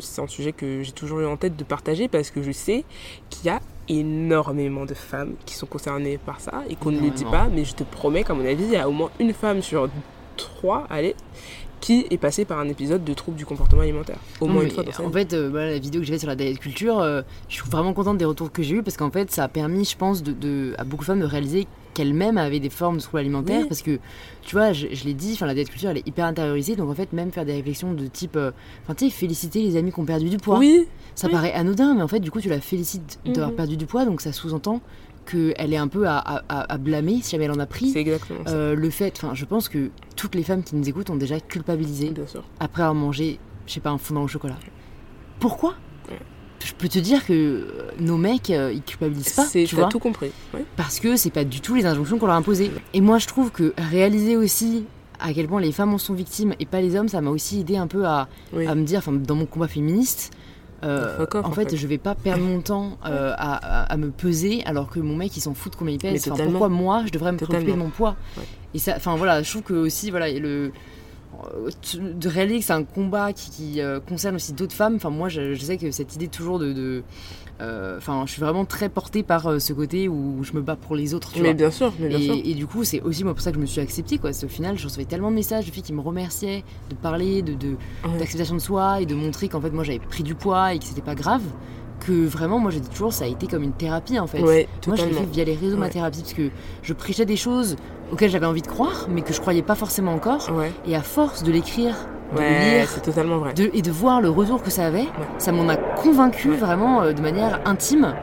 c'est 0.00 0.20
un 0.20 0.26
sujet 0.26 0.52
que 0.52 0.82
j'ai 0.82 0.92
toujours 0.92 1.20
eu 1.20 1.26
en 1.26 1.36
tête 1.36 1.56
de 1.56 1.64
partager 1.64 2.08
parce 2.08 2.30
que 2.30 2.42
je 2.42 2.52
sais 2.52 2.84
qu'il 3.30 3.46
y 3.46 3.48
a 3.50 3.60
énormément 3.88 4.86
de 4.86 4.94
femmes 4.94 5.34
qui 5.44 5.54
sont 5.54 5.66
concernées 5.66 6.18
par 6.18 6.40
ça 6.40 6.64
et 6.68 6.76
qu'on 6.76 6.90
ne 6.90 7.00
le 7.00 7.10
dit 7.10 7.24
pas. 7.24 7.48
Mais 7.52 7.64
je 7.64 7.74
te 7.74 7.84
promets 7.84 8.24
qu'à 8.24 8.34
mon 8.34 8.44
avis, 8.44 8.64
il 8.64 8.70
y 8.70 8.76
a 8.76 8.88
au 8.88 8.92
moins 8.92 9.10
une 9.20 9.32
femme 9.32 9.62
sur 9.62 9.88
trois, 10.36 10.86
allez, 10.90 11.14
qui 11.84 12.06
est 12.10 12.16
passée 12.16 12.46
par 12.46 12.58
un 12.60 12.68
épisode 12.70 13.04
de 13.04 13.12
trouble 13.12 13.36
du 13.36 13.44
comportement 13.44 13.82
alimentaire. 13.82 14.16
Au 14.40 14.46
Non, 14.46 14.54
moins 14.54 14.62
une 14.62 14.70
fois 14.70 14.84
dans 14.84 14.92
sa 14.92 15.02
En 15.02 15.08
vie. 15.08 15.12
fait, 15.12 15.34
euh, 15.34 15.50
voilà, 15.50 15.72
la 15.72 15.78
vidéo 15.78 16.00
que 16.00 16.06
j'ai 16.06 16.14
faite 16.14 16.20
sur 16.20 16.28
la 16.30 16.34
diet 16.34 16.58
culture, 16.58 16.98
euh, 16.98 17.20
je 17.50 17.56
suis 17.56 17.70
vraiment 17.70 17.92
contente 17.92 18.16
des 18.16 18.24
retours 18.24 18.50
que 18.50 18.62
j'ai 18.62 18.76
eu 18.76 18.82
parce 18.82 18.96
qu'en 18.96 19.10
fait, 19.10 19.30
ça 19.30 19.44
a 19.44 19.48
permis, 19.48 19.84
je 19.84 19.94
pense, 19.94 20.22
de, 20.22 20.32
de- 20.32 20.74
à 20.78 20.84
beaucoup 20.84 21.02
de 21.02 21.08
femmes 21.08 21.20
de 21.20 21.26
réaliser 21.26 21.66
qu'elles-mêmes 21.92 22.38
avaient 22.38 22.58
des 22.58 22.70
formes 22.70 22.96
de 22.96 23.02
troubles 23.02 23.18
alimentaires 23.20 23.60
Oui. 23.60 23.68
parce 23.68 23.82
que, 23.82 23.98
tu 24.42 24.56
vois, 24.56 24.72
je, 24.72 24.86
je 24.92 25.04
l'ai 25.04 25.12
dit, 25.12 25.38
la 25.42 25.52
diet 25.54 25.68
culture, 25.68 25.90
elle 25.90 25.98
est 25.98 26.08
hyper 26.08 26.24
intériorisée, 26.24 26.74
donc 26.74 26.88
en 26.88 26.94
fait, 26.94 27.12
même 27.12 27.30
faire 27.32 27.44
des 27.44 27.52
réflexions 27.52 27.92
de 27.92 28.06
type, 28.06 28.36
euh, 28.36 28.50
enfin, 28.84 28.94
tu 28.94 29.04
sais, 29.04 29.10
féliciter 29.10 29.60
les 29.62 29.76
amis 29.76 29.92
qui 29.92 30.00
ont 30.00 30.06
perdu 30.06 30.30
du 30.30 30.38
poids. 30.38 30.58
Oui, 30.58 30.86
Ça 31.14 31.26
oui. 31.26 31.34
paraît 31.34 31.52
anodin, 31.52 31.94
mais 31.94 32.02
en 32.02 32.08
fait, 32.08 32.20
du 32.20 32.30
coup, 32.30 32.40
tu 32.40 32.48
la 32.48 32.60
félicites 32.60 33.20
d'avoir 33.26 33.50
Mhm. 33.50 33.56
perdu 33.56 33.76
du 33.76 33.84
poids, 33.84 34.06
donc 34.06 34.22
ça 34.22 34.32
sous-entend 34.32 34.80
qu'elle 35.24 35.72
est 35.72 35.76
un 35.76 35.88
peu 35.88 36.06
à, 36.06 36.18
à- 36.18 36.42
à- 36.48 36.72
à 36.74 36.78
blâmer 36.78 37.20
si 37.22 37.30
jamais 37.32 37.44
elle 37.44 37.52
en 37.52 37.58
a 37.58 37.66
pris. 37.66 37.90
c'est 37.90 38.00
exactement 38.00 38.40
ça. 38.46 38.52
Euh, 38.52 38.74
le 38.74 38.90
fait, 38.90 39.14
enfin, 39.16 39.34
je 39.34 39.44
pense 39.44 39.68
que 39.68 39.90
toutes 40.16 40.34
les 40.34 40.42
femmes 40.42 40.62
qui 40.62 40.76
nous 40.76 40.88
écoutent 40.88 41.10
ont 41.10 41.16
déjà 41.16 41.40
culpabilisé 41.40 42.10
Bien 42.10 42.26
sûr. 42.26 42.44
après 42.60 42.82
avoir 42.82 42.94
mangé, 42.94 43.38
je 43.66 43.72
sais 43.72 43.80
pas, 43.80 43.90
un 43.90 43.98
fondant 43.98 44.22
au 44.22 44.28
chocolat. 44.28 44.56
Pourquoi 45.40 45.74
Ouais. 46.10 46.18
Je 46.64 46.72
peux 46.74 46.88
te 46.88 46.98
dire 46.98 47.24
que 47.26 47.32
euh, 47.32 47.66
nos 48.00 48.16
mecs, 48.16 48.50
euh, 48.50 48.72
ils 48.72 48.82
culpabilisent 48.82 49.30
pas, 49.34 49.44
C'est- 49.44 49.64
tu 49.64 49.74
vois, 49.76 49.88
tout 49.88 49.98
compris. 49.98 50.30
ouais. 50.54 50.64
parce 50.76 51.00
que 51.00 51.16
c'est 51.16 51.30
pas 51.30 51.44
du 51.44 51.60
tout 51.60 51.74
les 51.74 51.86
injonctions 51.86 52.18
qu'on 52.18 52.26
leur 52.26 52.34
a 52.36 52.38
imposées. 52.38 52.70
Et 52.92 53.00
moi, 53.00 53.18
je 53.18 53.26
trouve 53.26 53.50
que 53.50 53.74
réaliser 53.76 54.36
aussi 54.36 54.84
à 55.20 55.32
quel 55.32 55.46
point 55.46 55.60
les 55.60 55.72
femmes 55.72 55.94
en 55.94 55.98
sont 55.98 56.14
victimes 56.14 56.54
et 56.60 56.66
pas 56.66 56.80
les 56.80 56.96
hommes, 56.96 57.08
ça 57.08 57.20
m'a 57.20 57.30
aussi 57.30 57.60
aidé 57.60 57.76
un 57.76 57.86
peu 57.86 58.04
à, 58.06 58.28
Oui. 58.52 58.66
à 58.66 58.74
me 58.74 58.84
dire, 58.84 58.98
enfin, 58.98 59.12
dans 59.12 59.34
mon 59.34 59.46
combat 59.46 59.68
féministe. 59.68 60.32
Euh, 60.84 61.18
off, 61.24 61.34
en, 61.44 61.48
en 61.48 61.52
fait, 61.52 61.70
fait. 61.70 61.76
je 61.76 61.86
vais 61.86 61.98
pas 61.98 62.14
perdre 62.14 62.42
mon 62.44 62.60
temps 62.60 62.98
euh, 63.06 63.32
à, 63.36 63.54
à- 63.82 63.92
à 63.92 63.96
me 63.96 64.10
peser 64.10 64.62
alors 64.66 64.90
que 64.90 65.00
mon 65.00 65.16
mec 65.16 65.36
il 65.36 65.40
s'en 65.40 65.54
fout 65.54 65.72
de 65.72 65.76
combien 65.76 65.94
il 65.94 65.98
pèse. 66.00 66.28
Enfin, 66.30 66.44
pourquoi 66.44 66.68
moi 66.68 67.02
je 67.06 67.10
devrais 67.10 67.32
me 67.32 67.38
préoccuper 67.38 67.72
de 67.72 67.76
mon 67.76 67.90
poids 67.90 68.16
Ouais. 68.36 68.44
Et 68.74 68.78
ça, 68.78 68.94
enfin 68.96 69.16
voilà, 69.16 69.42
je 69.42 69.50
trouve 69.50 69.62
que 69.62 69.74
aussi 69.74 70.10
voilà 70.10 70.30
le 70.30 70.72
euh, 71.54 71.70
de 71.94 72.28
réaliser 72.28 72.60
que 72.60 72.64
c'est 72.64 72.72
un 72.72 72.84
combat 72.84 73.32
qui, 73.32 73.50
qui, 73.50 73.80
euh, 73.80 73.98
concerne 74.00 74.36
aussi 74.36 74.52
d'autres 74.52 74.74
femmes. 74.74 74.96
Enfin 74.96 75.10
moi 75.10 75.28
je, 75.28 75.54
je 75.54 75.60
sais 75.64 75.76
que 75.78 75.90
cette 75.90 76.14
idée 76.14 76.28
toujours 76.28 76.58
de, 76.58 76.72
de 76.72 77.02
euh, 77.60 77.98
enfin 77.98 78.24
je 78.26 78.32
suis 78.32 78.40
vraiment 78.40 78.64
très 78.64 78.88
portée 78.88 79.22
par 79.22 79.46
euh, 79.46 79.58
ce 79.58 79.72
côté 79.72 80.08
où 80.08 80.42
je 80.42 80.52
me 80.54 80.60
bats 80.60 80.76
pour 80.76 80.96
les 80.96 81.14
autres. 81.14 81.32
Tu 81.32 81.38
Mais 81.40 81.48
vois. 81.48 81.54
bien 81.54 81.70
sûr, 81.70 81.92
mais 82.00 82.08
bien 82.08 82.18
sûr. 82.20 82.34
Et, 82.34 82.50
et 82.50 82.54
du 82.54 82.66
coup, 82.66 82.82
c'est 82.84 83.00
aussi 83.02 83.22
moi 83.24 83.32
pour 83.34 83.42
ça 83.42 83.50
que 83.50 83.56
je 83.56 83.60
me 83.60 83.66
suis 83.66 83.80
acceptée. 83.80 84.18
Quoi. 84.18 84.30
Au 84.30 84.48
final, 84.48 84.76
je 84.78 84.84
recevais 84.84 85.04
tellement 85.04 85.30
de 85.30 85.36
messages 85.36 85.66
de 85.66 85.70
filles 85.70 85.82
qui 85.82 85.92
me 85.92 86.00
remerciaient 86.00 86.64
de 86.90 86.94
parler, 86.96 87.42
de, 87.42 87.54
de, 87.54 87.76
Ouais. 88.04 88.18
d'acceptation 88.18 88.54
de 88.56 88.60
soi 88.60 89.00
et 89.00 89.06
de 89.06 89.14
montrer 89.14 89.48
qu'en 89.48 89.60
fait, 89.60 89.70
moi, 89.70 89.84
j'avais 89.84 89.98
pris 90.00 90.22
du 90.24 90.34
poids 90.34 90.74
et 90.74 90.78
que 90.78 90.84
c'était 90.84 91.00
pas 91.00 91.14
grave. 91.14 91.42
Que 92.00 92.26
vraiment, 92.26 92.58
moi, 92.58 92.70
je 92.70 92.80
dis 92.80 92.88
toujours, 92.88 93.12
ça 93.12 93.24
a 93.24 93.28
été 93.28 93.46
comme 93.46 93.62
une 93.62 93.72
thérapie 93.72 94.18
en 94.18 94.26
fait. 94.26 94.42
Ouais, 94.42 94.68
Moi, 94.86 94.96
je 94.96 95.04
l'ai 95.04 95.12
fait 95.12 95.24
via 95.24 95.44
les 95.44 95.54
réseaux, 95.54 95.76
ma 95.76 95.88
thérapie, 95.88 96.18
parce 96.20 96.34
que 96.34 96.50
je 96.82 96.92
prêchais 96.92 97.24
des 97.24 97.36
choses 97.36 97.76
auxquelles 98.12 98.30
j'avais 98.30 98.44
envie 98.46 98.60
de 98.62 98.66
croire, 98.66 99.06
mais 99.08 99.22
que 99.22 99.32
je 99.32 99.40
croyais 99.40 99.62
pas 99.62 99.74
forcément 99.76 100.12
encore. 100.12 100.50
Et 100.86 100.94
à 100.96 101.02
force 101.02 101.44
de 101.44 101.52
l'écrire, 101.52 101.94
de 102.40 102.76
lire, 102.78 102.88
c'est 102.88 103.02
totalement 103.02 103.38
vrai. 103.38 103.54
de- 103.54 103.70
et 103.72 103.82
de 103.82 103.90
voir 103.90 104.20
le 104.20 104.30
retour 104.30 104.62
que 104.62 104.70
ça 104.70 104.86
avait, 104.86 105.06
ça 105.38 105.52
m'en 105.52 105.68
a 105.68 105.76
convaincu 105.76 106.50
Ouais. 106.50 106.56
vraiment 106.56 107.02
euh, 107.02 107.12
de 107.12 107.20
manière 107.22 107.60
intime. 107.64 108.14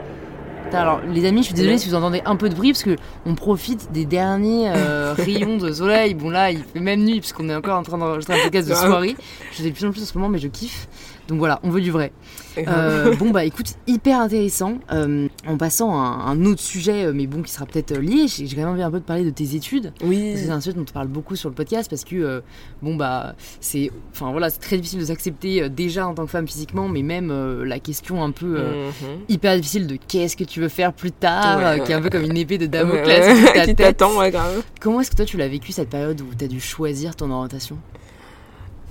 Alors 0.74 1.02
les 1.06 1.26
amis, 1.28 1.40
je 1.42 1.48
suis 1.48 1.54
désolée 1.54 1.78
si 1.78 1.90
vous 1.90 1.96
entendez 1.96 2.22
un 2.24 2.38
peu 2.38 2.48
de 2.48 2.56
bruit 2.56 2.72
parce 2.72 2.84
que 2.84 2.96
on 3.26 3.36
profite 3.36 3.92
des 3.92 4.06
derniers 4.06 4.70
euh, 4.74 5.14
rayons 5.18 5.58
de 5.58 5.70
soleil. 5.74 6.14
Bon 6.14 6.30
là, 6.30 6.50
il 6.52 6.60
fait 6.60 6.80
même 6.80 7.04
nuit 7.04 7.20
parce 7.20 7.34
qu'on 7.34 7.50
est 7.50 7.56
encore 7.56 7.78
en 7.78 7.84
train 7.84 7.98
d'enregistrer 7.98 8.40
un 8.40 8.44
podcast 8.44 8.70
de 8.70 8.74
Grave. 8.74 8.88
soirée. 8.88 9.16
Je 9.52 9.62
fais 9.64 9.70
de 9.70 9.76
plus 9.76 9.86
en 9.86 9.92
plus 9.92 10.02
en 10.02 10.06
ce 10.06 10.18
moment, 10.18 10.30
mais 10.30 10.38
je 10.40 10.48
kiffe. 10.48 10.88
Donc 11.28 11.40
voilà, 11.40 11.60
on 11.64 11.70
veut 11.72 11.82
du 11.82 11.92
vrai. 11.92 12.14
Euh, 12.58 13.16
bon 13.18 13.32
bah 13.32 13.44
écoute, 13.44 13.68
hyper 13.86 14.20
intéressant. 14.22 14.76
Euh, 14.94 15.28
en 15.48 15.58
passant 15.58 15.94
à 16.00 16.06
un, 16.30 16.46
autre 16.46 16.62
sujet, 16.62 17.06
euh, 17.06 17.14
mais 17.16 17.26
bon 17.26 17.42
qui 17.42 17.52
sera 17.52 17.66
peut-être 17.66 17.94
euh, 17.94 18.00
lié, 18.02 18.28
j'ai 18.28 18.46
quand 18.48 18.58
même 18.62 18.70
envie 18.70 18.84
un 18.84 18.92
peu 18.92 19.00
de 19.00 19.06
parler 19.06 19.24
de 19.24 19.32
tes 19.32 19.56
études. 19.56 19.92
oui, 20.04 20.34
C'est 20.38 20.50
un 20.52 20.62
sujet 20.62 20.76
dont 20.76 20.86
on 20.88 20.94
parle 20.94 21.08
beaucoup 21.08 21.36
sur 21.36 21.50
le 21.50 21.56
podcast 21.56 21.90
parce 21.90 22.04
que 22.04 22.16
euh, 22.16 22.42
bon 22.84 22.96
bah 22.96 23.34
c'est 23.60 23.90
enfin 24.12 24.32
voilà 24.32 24.50
c'est 24.52 24.60
très 24.60 24.78
difficile 24.78 25.00
de 25.00 25.06
s'accepter 25.06 25.64
euh, 25.64 25.70
déjà 25.70 26.08
en 26.08 26.14
tant 26.14 26.26
que 26.26 26.32
femme 26.32 26.48
physiquement 26.48 26.88
mais 26.88 27.02
même 27.02 27.32
euh, 27.32 27.66
la 27.66 27.80
question 27.80 28.24
un 28.24 28.32
peu 28.32 28.60
Mhm. 28.62 29.20
hyper 29.30 29.56
difficile 29.56 29.88
de 29.88 29.98
qu'est-ce 30.08 30.38
que 30.38 30.44
tu 30.44 30.60
veux 30.60 30.70
faire 30.70 30.94
plus 30.94 31.12
tard 31.12 31.58
Ouais, 31.58 31.64
ouais. 31.80 31.84
qui 31.86 31.92
est 31.92 31.96
un 31.96 32.02
peu 32.02 32.10
comme 32.10 32.24
une 32.24 32.38
épée 32.38 32.58
de 32.60 32.68
Damoclès 32.68 33.54
ouais, 33.56 33.66
qui 33.66 33.76
t'attend, 33.76 34.16
ouais, 34.18 34.30
grave. 34.32 34.62
Comment 34.80 35.02
est-ce 35.02 35.10
que 35.12 35.16
toi 35.16 35.26
tu 35.26 35.38
l'as 35.38 35.48
vécu 35.48 35.72
cette 35.72 35.90
période 35.90 36.22
où 36.22 36.26
tu 36.38 36.46
as 36.46 36.48
dû 36.48 36.60
choisir 36.60 37.16
ton 37.16 37.32
orientation? 37.32 37.78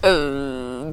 Euh, 0.05 0.93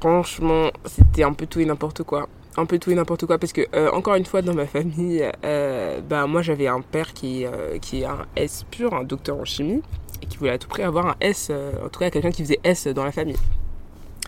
franchement, 0.00 0.70
c'était 0.86 1.22
un 1.22 1.32
peu 1.32 1.46
tout 1.46 1.60
et 1.60 1.64
n'importe 1.64 2.02
quoi. 2.02 2.28
Un 2.58 2.66
peu 2.66 2.78
tout 2.78 2.90
et 2.90 2.94
n'importe 2.94 3.24
quoi 3.24 3.38
parce 3.38 3.54
que 3.54 3.62
euh, 3.74 3.90
encore 3.92 4.14
une 4.14 4.26
fois 4.26 4.42
dans 4.42 4.52
ma 4.52 4.66
famille, 4.66 5.24
euh, 5.42 6.02
bah 6.02 6.26
moi 6.26 6.42
j'avais 6.42 6.66
un 6.66 6.82
père 6.82 7.14
qui 7.14 7.46
euh, 7.46 7.78
qui 7.78 8.02
est 8.02 8.04
un 8.04 8.26
S 8.36 8.66
pur, 8.70 8.92
un 8.92 9.04
docteur 9.04 9.38
en 9.38 9.46
chimie 9.46 9.80
et 10.22 10.26
qui 10.26 10.36
voulait 10.36 10.50
à 10.50 10.58
tout 10.58 10.68
prix 10.68 10.82
avoir 10.82 11.06
un 11.06 11.14
S, 11.20 11.48
euh, 11.50 11.72
en 11.82 11.88
tout 11.88 12.00
cas 12.00 12.10
quelqu'un 12.10 12.30
qui 12.30 12.42
faisait 12.42 12.60
S 12.62 12.88
dans 12.88 13.04
la 13.04 13.12
famille. 13.12 13.38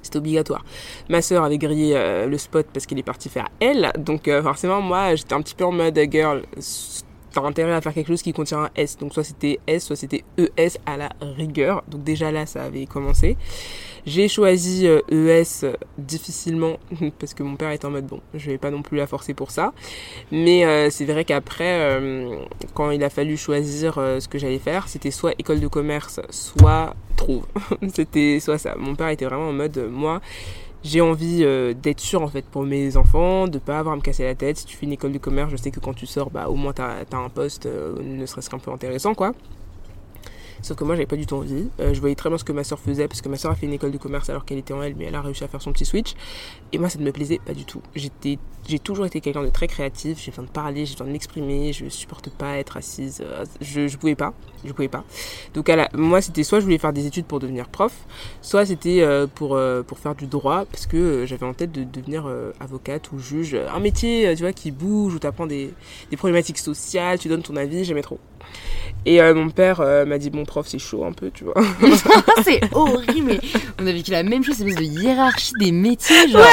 C'était 0.01 0.17
obligatoire. 0.17 0.65
Ma 1.11 1.21
sœur 1.21 1.45
avait 1.45 1.59
grillé 1.59 1.95
euh, 1.97 2.27
le 2.27 2.39
spot 2.39 2.67
parce 2.73 2.87
qu'elle 2.87 2.99
est 2.99 3.03
partie 3.03 3.29
faire 3.29 3.49
L, 3.61 3.93
donc 3.99 4.31
forcément 4.43 4.81
moi 4.81 5.15
j'étais 5.17 5.35
un 5.35 5.43
petit 5.43 5.55
peu 5.55 5.65
en 5.67 5.73
mode 5.73 5.99
girl. 6.11 6.45
T'as 7.35 7.43
intérêt 7.43 7.73
à 7.73 7.81
faire 7.81 7.93
quelque 7.93 8.09
chose 8.09 8.23
qui 8.23 8.33
contient 8.33 8.65
un 8.65 8.71
S. 8.77 8.97
Donc 8.97 9.13
soit 9.13 9.25
c'était 9.25 9.59
S, 9.67 9.87
soit 9.87 9.97
c'était 9.97 10.25
ES 10.39 10.79
à 10.87 10.97
la 10.97 11.11
rigueur. 11.21 11.83
Donc 11.89 12.05
déjà 12.05 12.31
là, 12.31 12.47
ça 12.47 12.65
avait 12.65 12.87
commencé. 12.87 13.37
J'ai 14.07 14.29
choisi 14.29 14.87
euh, 14.87 15.01
ES 15.11 15.67
difficilement 15.97 16.79
parce 17.19 17.33
que 17.35 17.43
mon 17.43 17.57
père 17.57 17.71
est 17.71 17.85
en 17.85 17.91
mode 17.91 18.07
bon, 18.07 18.21
je 18.35 18.51
vais 18.51 18.59
pas 18.59 18.71
non 18.71 18.83
plus 18.83 18.99
la 18.99 19.07
forcer 19.07 19.35
pour 19.35 19.51
ça. 19.51 19.73
Mais 20.31 20.65
euh, 20.65 20.91
c'est 20.91 21.07
vrai 21.07 21.25
qu'après, 21.25 21.81
euh, 21.81 22.39
quand 22.75 22.91
il 22.91 23.03
a 23.03 23.11
fallu 23.11 23.37
choisir 23.37 23.99
euh, 23.99 24.21
ce 24.21 24.29
que 24.29 24.39
j'allais 24.39 24.59
faire, 24.59 24.89
c'était 24.89 25.11
soit 25.11 25.33
école 25.39 25.61
de 25.61 25.69
commerce, 25.69 26.21
soit 26.31 26.95
trouve. 27.17 27.47
c'était 27.95 28.41
soit 28.41 28.59
ça. 28.59 28.75
Mon 28.77 28.95
père 28.95 29.09
était 29.09 29.25
vraiment 29.25 29.49
en 29.49 29.53
mode 29.53 29.89
moi. 29.91 30.21
J'ai 30.85 31.01
envie 31.01 31.43
euh, 31.45 31.73
d'être 31.73 32.01
sûr 32.01 32.21
en 32.23 32.29
fait 32.29 32.45
pour 32.45 32.63
mes 32.65 32.97
enfants, 32.99 33.49
de 33.49 33.59
pas 33.59 33.79
avoir 33.79 33.95
à 33.95 33.97
me 33.97 34.03
casser 34.03 34.25
la 34.25 34.35
tête. 34.35 34.59
Si 34.59 34.67
tu 34.67 34.77
fais 34.77 34.85
une 34.85 34.93
école 34.93 35.13
de 35.13 35.19
commerce, 35.19 35.51
je 35.51 35.57
sais 35.57 35.71
que 35.71 35.81
quand 35.81 35.95
tu 35.95 36.07
sors, 36.07 36.31
bah 36.31 36.49
au 36.49 36.57
moins 36.57 36.75
t'as 36.75 37.05
as 37.11 37.17
un 37.17 37.31
poste, 37.31 37.65
euh, 37.67 37.97
ne 38.03 38.27
serait-ce 38.27 38.51
qu'un 38.51 38.59
peu 38.59 38.71
intéressant 38.71 39.15
quoi. 39.15 39.33
Sauf 40.65 40.79
que 40.79 40.85
moi 40.85 40.95
j'avais 40.95 41.05
pas 41.05 41.17
du 41.17 41.27
tout 41.27 41.35
envie. 41.37 41.69
Euh, 41.79 41.93
je 41.93 42.01
voyais 42.01 42.15
très 42.15 42.31
bien 42.31 42.39
ce 42.39 42.45
que 42.45 42.53
ma 42.53 42.65
soeur 42.65 42.79
faisait 42.79 43.07
parce 43.07 43.21
que 43.21 43.29
ma 43.29 43.37
soeur 43.37 43.53
a 43.53 43.55
fait 43.55 43.67
une 43.67 43.75
école 43.75 43.91
de 43.91 43.99
commerce 43.99 44.31
alors 44.31 44.47
qu'elle 44.47 44.57
était 44.57 44.73
en 44.73 44.83
elle, 44.83 44.95
mais 44.97 45.05
elle 45.05 45.15
a 45.15 45.21
réussi 45.21 45.45
à 45.45 45.49
faire 45.49 45.61
son 45.61 45.73
petit 45.73 45.85
switch. 45.85 46.15
Et 46.73 46.79
moi 46.79 46.89
ça 46.89 46.99
ne 46.99 47.05
me 47.05 47.13
plaisait 47.13 47.39
pas 47.39 47.53
du 47.53 47.67
tout. 47.67 47.83
J'étais, 47.95 48.39
j'ai 48.67 48.79
toujours 48.79 49.05
été 49.05 49.21
quelqu'un 49.21 49.43
de 49.43 49.51
très 49.51 49.69
créatif. 49.69 50.19
J'ai 50.19 50.31
besoin 50.31 50.45
de 50.47 50.49
parler, 50.51 50.87
j'ai 50.87 50.95
besoin 50.95 51.07
de 51.09 51.13
m'exprimer. 51.13 51.75
Je 51.75 51.91
supporte 51.91 52.31
pas 52.31 52.57
être 52.57 52.79
assise. 52.79 53.21
euh, 53.23 53.45
Je, 53.61 53.89
je 53.89 53.97
pouvais 53.99 54.15
pas, 54.15 54.33
je 54.65 54.73
pouvais 54.73 54.89
pas. 54.89 55.05
Donc 55.53 55.69
à 55.69 55.87
moi 55.93 56.23
c'était 56.23 56.45
soit 56.45 56.61
je 56.61 56.65
voulais 56.65 56.79
faire 56.79 56.95
des 56.95 57.05
études 57.05 57.27
pour 57.27 57.41
devenir 57.41 57.69
prof, 57.69 57.93
soit 58.41 58.65
c'était 58.65 59.03
euh, 59.03 59.27
pour 59.27 59.61
pour 59.87 59.99
faire 59.99 60.15
du 60.15 60.27
droit 60.27 60.65
parce 60.65 60.87
que 60.87 61.27
j'avais 61.27 61.45
en 61.45 61.53
tête 61.53 61.73
de 61.73 61.85
devenir 61.85 62.27
avocate 62.59 63.13
ou 63.13 63.19
juge. 63.19 63.55
Un 63.55 63.81
métier 63.81 64.33
tu 64.35 64.45
vois 64.45 64.55
qui 64.55 64.71
bouge 64.71 65.15
où 65.15 65.19
tu 65.19 65.27
apprends 65.27 65.47
des 65.47 65.75
des 66.11 66.17
problématiques 66.17 66.59
sociales, 66.59 67.19
tu 67.19 67.29
donnes 67.29 67.43
ton 67.43 67.57
avis. 67.57 67.85
J'aimais 67.85 68.01
trop. 68.01 68.19
Et 69.07 69.21
euh, 69.21 69.35
mon 69.35 69.51
père 69.51 69.81
euh, 69.81 70.07
m'a 70.07 70.17
dit 70.19 70.31
bon 70.31 70.45
prof 70.45 70.67
c'est 70.67 70.79
chaud 70.79 71.05
un 71.05 71.13
peu 71.13 71.31
tu 71.31 71.45
vois. 71.45 71.55
c'est 72.45 72.61
horrible 72.73 73.39
on 73.81 73.87
a 73.87 73.93
vécu 73.93 74.11
la 74.11 74.23
même 74.23 74.43
chose, 74.43 74.57
cette 74.57 74.69
espèce 74.69 74.89
de 74.89 75.01
hiérarchie 75.01 75.53
des 75.61 75.73
métiers 75.73 76.29
genre 76.31 76.47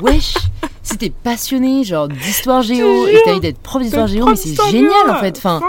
wesh 0.00 0.34
si 0.82 0.96
t'es 0.96 1.10
passionné 1.10 1.84
genre 1.84 2.08
d'histoire 2.08 2.62
géo 2.62 3.06
et 3.06 3.12
que 3.12 3.24
t'as 3.24 3.30
envie 3.32 3.40
d'être 3.40 3.58
prof 3.60 3.82
d'histoire 3.82 4.06
géo 4.06 4.26
mais 4.26 4.36
c'est 4.36 4.56
génial 4.70 5.10
en 5.10 5.16
fait. 5.16 5.36
Enfin 5.36 5.60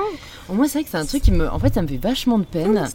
Moi, 0.53 0.67
c'est 0.67 0.79
vrai 0.79 0.83
que 0.83 0.89
c'est 0.89 0.97
un 0.97 1.05
truc 1.05 1.21
qui 1.23 1.31
me. 1.31 1.49
En 1.49 1.59
fait, 1.59 1.73
ça 1.73 1.81
me 1.81 1.87
fait 1.87 1.97
vachement 1.97 2.37
de 2.39 2.43
peine. 2.45 2.87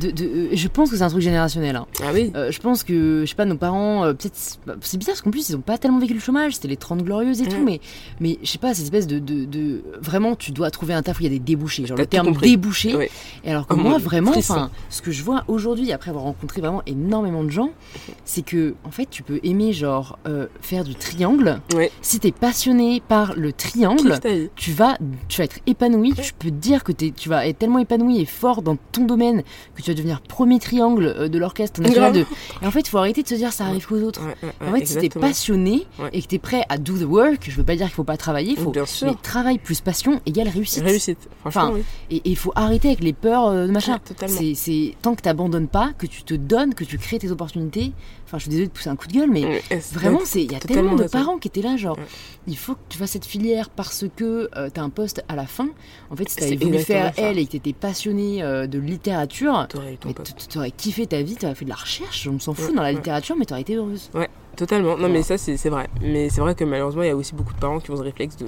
De, 0.00 0.10
de- 0.10 0.24
euh, 0.24 0.48
je 0.52 0.68
pense 0.68 0.90
que 0.90 0.96
c'est 0.96 1.02
un 1.02 1.08
truc 1.08 1.22
générationnel. 1.22 1.76
hein. 1.76 1.86
Ah 2.02 2.10
oui. 2.12 2.32
Euh, 2.34 2.50
je 2.50 2.60
pense 2.60 2.82
que, 2.82 3.20
je 3.24 3.26
sais 3.28 3.34
pas, 3.36 3.44
nos 3.44 3.56
parents, 3.56 4.04
euh, 4.04 4.12
peut-être. 4.14 4.34
C'est 4.80 4.98
bizarre 4.98 5.14
parce 5.14 5.22
qu'en 5.22 5.30
plus, 5.30 5.48
ils 5.48 5.56
ont 5.56 5.60
pas 5.60 5.78
tellement 5.78 5.98
vécu 5.98 6.14
le 6.14 6.20
chômage, 6.20 6.54
c'était 6.54 6.68
les 6.68 6.76
30 6.76 7.02
glorieuses 7.02 7.40
et 7.40 7.46
tout, 7.46 7.56
Mm. 7.60 7.64
mais, 7.64 7.80
mais 8.20 8.38
je 8.42 8.48
sais 8.50 8.58
pas, 8.58 8.74
cette 8.74 8.84
espèce 8.84 9.06
de, 9.06 9.18
de, 9.18 9.44
de- 9.44 9.82
Vraiment, 10.00 10.34
tu 10.36 10.50
dois 10.52 10.70
trouver 10.70 10.94
un 10.94 11.02
taf 11.02 11.18
où 11.18 11.22
il 11.22 11.24
y 11.24 11.26
a 11.26 11.30
des 11.30 11.38
débouchés. 11.38 11.86
Genre 11.86 11.96
le 11.96 12.04
tout 12.04 12.10
terme 12.10 12.26
compris. 12.28 12.50
débouché. 12.50 13.08
Et 13.44 13.50
alors 13.50 13.66
que 13.66 13.74
Oh, 13.74 13.76
moi, 13.76 13.98
vraiment, 13.98 14.32
enfin, 14.36 14.70
ce 14.90 15.02
que 15.02 15.10
je 15.12 15.22
vois 15.22 15.44
aujourd'hui, 15.48 15.92
après 15.92 16.10
avoir 16.10 16.24
rencontré 16.24 16.60
vraiment 16.60 16.82
énormément 16.86 17.44
de 17.44 17.50
gens, 17.50 17.70
c'est 18.24 18.42
que, 18.42 18.74
en 18.84 18.90
fait, 18.90 19.06
tu 19.10 19.22
peux 19.22 19.40
aimer, 19.44 19.72
genre, 19.72 20.18
euh, 20.26 20.46
faire 20.60 20.84
du 20.84 20.94
triangle. 20.94 21.60
Ouais. 21.74 21.90
Si 22.02 22.18
t'es 22.20 22.32
passionné 22.32 23.02
par 23.06 23.34
le 23.36 23.52
triangle, 23.52 24.18
tu 24.56 24.72
vas, 24.72 24.98
tu 25.28 25.38
vas 25.38 25.44
être 25.44 25.58
épanoui. 25.66 26.12
Je 26.20 26.32
peux 26.38 26.48
te 26.50 26.54
dire 26.54 26.82
que 26.84 26.92
t'es- 26.94 27.10
tu 27.16 27.28
vas 27.28 27.46
être 27.46 27.58
tellement 27.58 27.78
épanoui 27.78 28.20
et 28.20 28.24
fort 28.24 28.62
dans 28.62 28.76
ton 28.92 29.04
domaine 29.04 29.42
que 29.74 29.82
tu 29.82 29.90
vas 29.90 29.94
devenir 29.96 30.20
premier 30.20 30.58
triangle 30.58 31.04
euh, 31.16 31.28
de 31.28 31.38
l'orchestre 31.38 31.80
national. 31.80 32.12
De... 32.12 32.26
Et 32.62 32.66
en 32.66 32.70
fait, 32.70 32.80
il 32.80 32.88
faut 32.88 32.98
arrêter 32.98 33.22
de 33.22 33.28
se 33.28 33.34
dire 33.34 33.52
ça 33.52 33.64
arrive 33.66 33.86
qu'aux 33.86 34.00
autres. 34.02 34.20
Ouais, 34.22 34.34
ouais, 34.42 34.48
ouais, 34.62 34.68
En 34.68 34.72
fait, 34.74 34.86
si 34.86 34.92
t'es 34.94 34.98
exactement. 35.06 35.26
passionné 35.26 35.86
et 36.12 36.22
que 36.22 36.26
t'es 36.26 36.38
prêt 36.38 36.64
à 36.68 36.78
do 36.78 36.96
the 36.98 37.02
work, 37.04 37.46
je 37.48 37.56
veux 37.56 37.64
pas 37.64 37.76
dire 37.76 37.86
qu'il 37.86 37.94
faut 37.94 38.04
pas 38.04 38.16
travailler, 38.16 38.52
il 38.52 38.56
faut. 38.58 38.70
Bien 38.70 38.84
Mais 39.02 39.14
travail 39.22 39.58
plus 39.58 39.80
passion 39.80 40.20
égale 40.26 40.48
réussite. 40.48 40.82
Réussite. 40.82 41.18
Franchement, 41.40 41.62
Enfin, 41.62 41.72
oui. 41.74 41.82
Et 42.10 42.22
il 42.24 42.36
faut 42.36 42.52
arrêter 42.56 42.88
avec 42.88 43.00
les 43.02 43.12
peurs 43.12 43.46
euh, 43.46 43.66
de 43.66 43.72
machin. 43.72 43.94
Ouais, 43.94 43.98
totalement. 44.04 44.36
C'est- 44.38 44.54
C'est 44.54 44.94
tant 45.02 45.14
que 45.14 45.22
t'abandonnes 45.22 45.68
pas, 45.68 45.92
que 45.98 46.06
tu 46.06 46.22
te 46.22 46.34
donnes, 46.34 46.74
que 46.74 46.84
tu 46.84 46.98
crées 46.98 47.18
tes 47.18 47.30
opportunités. 47.30 47.92
Enfin, 48.34 48.38
je 48.38 48.42
suis 48.42 48.50
désolée 48.50 48.66
de 48.66 48.72
pousser 48.72 48.90
un 48.90 48.96
coup 48.96 49.06
de 49.06 49.12
gueule, 49.12 49.30
mais 49.30 49.42
Vraiment, 49.92 50.18
c'est 50.24 50.42
il 50.42 50.50
y 50.50 50.56
a 50.56 50.58
tellement 50.58 50.90
de 50.96 51.02
parents 51.24 51.38
qui 51.38 51.46
étaient 51.46 51.62
là, 51.62 51.76
genre, 51.76 51.96
il 52.48 52.56
faut 52.58 52.74
que 52.74 52.80
tu 52.88 52.98
fasses 52.98 53.12
cette 53.12 53.24
filière 53.26 53.70
parce 53.70 54.04
que 54.16 54.48
tu 54.48 54.70
t'as 54.72 54.82
un 54.82 54.90
poste 54.90 55.24
à 55.28 55.36
la 55.36 55.46
fin. 55.46 55.68
En 56.10 56.16
fait, 56.16 56.28
si 56.28 56.34
t'avais 56.36 56.48
C'est 56.50 56.56
voulu 56.64 56.78
faire 56.84 57.12
elle 57.16 57.38
et 57.38 57.46
que 57.46 57.52
t'étais 57.52 57.72
passionné 57.72 58.42
euh, 58.42 58.66
de 58.66 58.78
littérature, 58.80 59.66
T'aurais 59.68 59.92
eu 59.94 59.96
ton 59.98 60.08
mais 60.08 60.14
pote. 60.14 60.26
t- 60.36 60.46
t'aurais 60.48 60.70
kiffé 60.72 61.06
ta 61.06 61.22
vie, 61.22 61.36
t'aurais 61.36 61.54
fait 61.54 61.64
de 61.64 61.70
la 61.70 61.76
recherche, 61.76 62.26
on 62.26 62.40
s'en 62.40 62.54
fout 62.54 62.74
dans 62.74 62.82
la 62.82 62.90
littérature, 62.92 63.36
mais 63.38 63.44
t'aurais 63.44 63.60
été 63.60 63.76
heureuse. 63.76 64.10
Totalement. 64.56 64.96
Non, 64.96 65.08
mais 65.08 65.22
ça, 65.22 65.36
c'est 65.38 65.68
vrai. 65.68 65.88
Mais 66.00 66.28
c'est 66.30 66.40
vrai 66.40 66.54
que 66.54 66.64
malheureusement, 66.64 67.02
il 67.02 67.08
y 67.08 67.10
a 67.10 67.16
aussi 67.16 67.34
beaucoup 67.34 67.52
de 67.52 67.58
parents 67.58 67.80
qui 67.80 67.90
ont 67.90 67.96
ce 67.96 68.02
réflexe 68.02 68.36
de, 68.36 68.46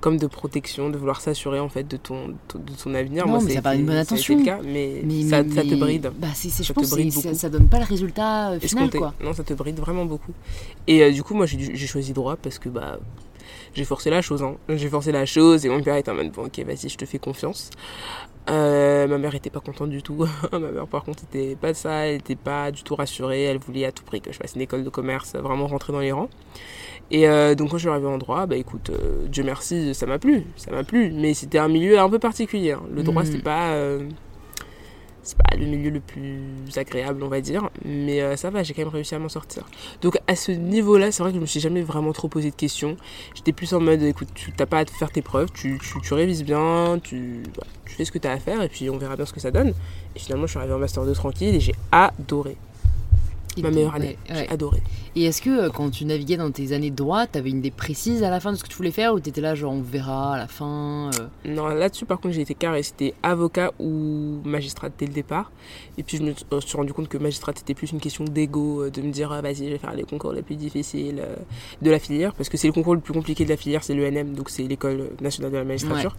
comme 0.00 0.16
de 0.18 0.26
protection, 0.26 0.90
de 0.90 0.96
vouloir 0.96 1.20
s'assurer 1.20 1.60
en 1.60 1.68
fait 1.68 1.84
de 1.86 1.96
ton, 1.96 2.28
de 2.28 2.72
ton 2.82 2.94
avenir. 2.94 3.24
Non, 3.26 3.32
Moi, 3.32 3.40
mais 3.44 3.54
ça 3.54 3.58
été- 3.60 3.80
une 3.80 3.86
bonne 3.86 3.94
ça 3.94 4.00
a 4.00 4.02
été 4.02 4.12
intention. 4.14 4.38
le 4.38 4.44
cas, 4.44 4.58
mais, 4.64 5.00
Mais, 5.04 5.22
ça, 5.24 5.42
mais- 5.42 5.54
ça 5.54 5.62
te 5.62 5.74
bride. 5.74 6.10
Bah, 6.18 6.28
c'est, 6.34 6.48
c'est- 6.50 6.62
je 6.62 6.68
Ça 6.68 6.74
pense 6.74 6.86
que 6.90 6.90
bride 6.94 7.12
ça, 7.12 7.34
ça 7.34 7.48
donne 7.48 7.68
pas 7.68 7.78
le 7.78 7.84
résultat 7.84 8.50
euh, 8.50 8.60
final, 8.60 8.90
quoi. 8.90 9.14
Non, 9.22 9.32
ça 9.32 9.42
te 9.44 9.52
bride 9.54 9.78
vraiment 9.78 10.04
beaucoup. 10.04 10.32
Et 10.86 11.02
euh, 11.02 11.10
du 11.12 11.22
coup, 11.22 11.34
moi, 11.34 11.46
j'ai 11.46 11.86
choisi 11.86 12.12
droit 12.12 12.36
parce 12.36 12.58
que 12.58 12.68
bah, 12.68 12.98
j'ai 13.78 13.84
forcé 13.84 14.10
la 14.10 14.20
chose. 14.20 14.42
Hein. 14.42 14.56
J'ai 14.68 14.88
forcé 14.88 15.12
la 15.12 15.24
chose 15.24 15.64
et 15.64 15.68
mon 15.68 15.80
père 15.82 15.94
était 15.96 16.10
en 16.10 16.14
mode 16.14 16.30
bon, 16.32 16.46
ok, 16.46 16.58
vas-y, 16.66 16.88
je 16.88 16.96
te 16.98 17.04
fais 17.06 17.18
confiance. 17.18 17.70
Euh, 18.50 19.06
ma 19.06 19.18
mère 19.18 19.34
était 19.34 19.50
pas 19.50 19.60
contente 19.60 19.90
du 19.90 20.02
tout. 20.02 20.26
ma 20.52 20.58
mère, 20.58 20.86
par 20.86 21.04
contre, 21.04 21.22
était 21.24 21.54
pas 21.54 21.72
de 21.72 21.76
ça. 21.76 22.06
Elle 22.06 22.16
était 22.16 22.34
pas 22.36 22.70
du 22.70 22.82
tout 22.82 22.94
rassurée. 22.94 23.42
Elle 23.44 23.58
voulait 23.58 23.84
à 23.84 23.92
tout 23.92 24.04
prix 24.04 24.20
que 24.20 24.32
je 24.32 24.38
fasse 24.38 24.54
une 24.54 24.62
école 24.62 24.84
de 24.84 24.88
commerce, 24.88 25.34
vraiment 25.34 25.66
rentrer 25.66 25.92
dans 25.92 26.00
les 26.00 26.12
rangs. 26.12 26.30
Et 27.10 27.28
euh, 27.28 27.54
donc, 27.54 27.70
quand 27.70 27.76
je 27.78 27.82
suis 27.82 27.88
arrivée 27.90 28.06
en 28.06 28.18
droit, 28.18 28.46
bah 28.46 28.56
écoute, 28.56 28.90
euh, 28.90 29.26
Dieu 29.28 29.42
merci, 29.44 29.94
ça 29.94 30.06
m'a 30.06 30.18
plu. 30.18 30.44
Ça 30.56 30.70
m'a 30.70 30.82
plu. 30.84 31.10
Mais 31.14 31.34
c'était 31.34 31.58
un 31.58 31.68
milieu 31.68 31.98
un 31.98 32.08
peu 32.08 32.18
particulier. 32.18 32.72
hein. 32.72 32.82
Le 32.92 33.02
droit, 33.02 33.22
Mhm. 33.22 33.26
c'était 33.30 33.42
pas. 33.42 33.74
C'est 35.28 35.36
pas 35.36 35.56
le 35.58 35.66
milieu 35.66 35.90
le 35.90 36.00
plus 36.00 36.78
agréable, 36.78 37.22
on 37.22 37.28
va 37.28 37.42
dire, 37.42 37.68
mais 37.84 38.22
euh, 38.22 38.34
ça 38.36 38.48
va, 38.48 38.62
j'ai 38.62 38.72
quand 38.72 38.80
même 38.80 38.88
réussi 38.88 39.14
à 39.14 39.18
m'en 39.18 39.28
sortir. 39.28 39.64
Donc 40.00 40.16
à 40.26 40.34
ce 40.34 40.52
niveau-là, 40.52 41.12
c'est 41.12 41.22
vrai 41.22 41.32
que 41.32 41.36
je 41.36 41.40
me 41.40 41.46
suis 41.46 41.60
jamais 41.60 41.82
vraiment 41.82 42.14
trop 42.14 42.28
posé 42.28 42.50
de 42.50 42.56
questions. 42.56 42.96
J'étais 43.34 43.52
plus 43.52 43.74
en 43.74 43.80
mode, 43.80 44.00
écoute, 44.02 44.28
tu 44.34 44.52
t'as 44.52 44.64
pas 44.64 44.78
à 44.78 44.84
te 44.86 44.90
faire 44.90 45.10
tes 45.10 45.20
preuves, 45.20 45.50
tu, 45.52 45.78
tu, 45.82 46.00
tu 46.00 46.14
révises 46.14 46.44
bien, 46.44 46.98
tu, 47.04 47.42
fais 47.84 48.06
ce 48.06 48.10
que 48.10 48.16
tu 48.16 48.26
as 48.26 48.32
à 48.32 48.38
faire, 48.38 48.62
et 48.62 48.70
puis 48.70 48.88
on 48.88 48.96
verra 48.96 49.16
bien 49.16 49.26
ce 49.26 49.34
que 49.34 49.40
ça 49.40 49.50
donne. 49.50 49.74
Et 50.16 50.18
finalement, 50.18 50.46
je 50.46 50.52
suis 50.52 50.58
arrivée 50.58 50.72
en 50.72 50.78
Master 50.78 51.04
2 51.04 51.12
tranquille, 51.12 51.54
et 51.54 51.60
j'ai 51.60 51.74
adoré. 51.92 52.56
Ma 53.58 53.70
meilleure 53.70 53.96
année, 53.96 54.16
ouais, 54.30 54.34
ouais. 54.34 54.44
j'ai 54.44 54.48
adoré. 54.48 54.82
Et 55.18 55.24
est-ce 55.24 55.42
que 55.42 55.50
euh, 55.50 55.68
quand 55.68 55.90
tu 55.90 56.04
naviguais 56.04 56.36
dans 56.36 56.52
tes 56.52 56.72
années 56.72 56.92
de 56.92 56.94
droit, 56.94 57.26
t'avais 57.26 57.50
une 57.50 57.58
idée 57.58 57.72
précise 57.72 58.22
à 58.22 58.30
la 58.30 58.38
fin 58.38 58.52
de 58.52 58.56
ce 58.56 58.62
que 58.62 58.68
tu 58.68 58.76
voulais 58.76 58.92
faire 58.92 59.14
ou 59.14 59.18
t'étais 59.18 59.40
là, 59.40 59.56
genre 59.56 59.72
on 59.72 59.82
verra 59.82 60.34
à 60.34 60.38
la 60.38 60.46
fin 60.46 61.10
euh, 61.18 61.26
Non, 61.44 61.66
là-dessus, 61.66 62.04
par 62.04 62.20
contre, 62.20 62.36
j'ai 62.36 62.42
été 62.42 62.54
carré. 62.54 62.84
C'était 62.84 63.14
avocat 63.24 63.72
ou 63.80 64.40
magistrat 64.44 64.90
dès 64.96 65.06
le 65.06 65.12
départ. 65.12 65.50
Et 65.96 66.04
puis, 66.04 66.18
je 66.18 66.22
me 66.22 66.34
euh, 66.52 66.60
suis 66.60 66.76
rendu 66.76 66.92
compte 66.92 67.08
que 67.08 67.18
magistrat, 67.18 67.50
c'était 67.56 67.74
plus 67.74 67.90
une 67.90 67.98
question 67.98 68.26
d'ego, 68.26 68.84
euh, 68.84 68.90
de 68.90 69.02
me 69.02 69.10
dire, 69.10 69.32
ah, 69.32 69.40
vas-y, 69.42 69.66
je 69.66 69.70
vais 69.72 69.78
faire 69.78 69.92
les 69.92 70.04
concours 70.04 70.32
les 70.32 70.42
plus 70.42 70.54
difficiles 70.54 71.18
euh, 71.18 71.34
de 71.82 71.90
la 71.90 71.98
filière. 71.98 72.32
Parce 72.34 72.48
que 72.48 72.56
c'est 72.56 72.68
le 72.68 72.72
concours 72.72 72.94
le 72.94 73.00
plus 73.00 73.12
compliqué 73.12 73.44
de 73.44 73.50
la 73.50 73.56
filière, 73.56 73.82
c'est 73.82 73.94
l'ENM, 73.94 74.34
donc 74.34 74.50
c'est 74.50 74.62
l'école 74.62 75.10
nationale 75.20 75.50
de 75.50 75.56
la 75.56 75.64
magistrature. 75.64 76.16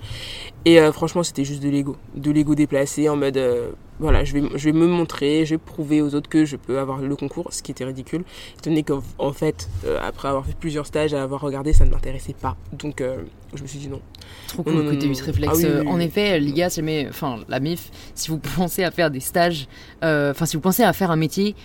Et 0.66 0.80
euh, 0.80 0.92
franchement, 0.92 1.24
c'était 1.24 1.46
juste 1.46 1.64
de 1.64 1.70
l'ego. 1.70 1.96
De 2.16 2.32
l'ego 2.32 2.54
déplacé 2.54 3.08
en 3.08 3.16
mode, 3.16 3.38
euh, 3.38 3.72
voilà, 4.00 4.24
je 4.24 4.34
vais, 4.34 4.44
je 4.56 4.66
vais 4.66 4.72
me 4.72 4.88
montrer, 4.88 5.46
je 5.46 5.56
vais 5.56 5.58
prouver 5.58 6.02
aux 6.02 6.16
autres 6.16 6.30
que 6.30 6.46
je 6.46 6.58
peux 6.58 6.80
avoir 6.80 7.00
le 7.00 7.16
concours, 7.16 7.54
ce 7.54 7.64
qui 7.64 7.72
était 7.72 7.86
ridicule. 7.86 8.24
Étant 8.58 8.70
donné 8.70 8.84
qu'en 8.90 9.02
en 9.18 9.32
fait, 9.34 9.70
euh, 9.86 9.98
après 10.02 10.28
avoir 10.28 10.46
fait 10.46 10.56
plusieurs 10.60 10.86
stages, 10.86 11.14
à 11.14 11.22
avoir 11.24 11.42
regardé, 11.42 11.74
ça 11.74 11.86
ne 11.86 11.90
m'intéressait 11.92 12.34
pas. 12.40 12.58
Donc, 12.74 13.02
euh, 13.02 13.24
je 13.54 13.62
me 13.62 13.68
suis 13.68 13.80
dit 13.80 13.88
non. 13.88 14.02
Trop 14.48 14.64
cool 14.64 14.74
non, 14.74 14.92
que 14.92 14.96
tu 14.96 15.08
eu 15.08 15.16
ce 15.16 15.24
réflexe. 15.24 15.54
Ah 15.54 15.56
oui, 15.56 15.64
oui, 15.66 15.70
Euh, 15.70 15.82
oui. 15.86 15.88
En 15.92 16.00
effet, 16.00 16.40
les 16.40 16.52
gars, 16.52 16.70
si 16.70 16.78
jamais, 16.82 17.08
enfin, 17.10 17.38
la 17.48 17.60
MIF, 17.60 17.90
si 18.16 18.30
vous 18.30 18.38
pensez 18.58 18.84
à 18.84 18.92
faire 18.92 19.10
des 19.12 19.20
stages, 19.20 19.68
enfin, 20.02 20.46
si 20.46 20.56
vous 20.58 20.62
pensez 20.62 20.84
à 20.84 20.92
faire 20.94 21.12
un 21.12 21.16
métier, 21.16 21.56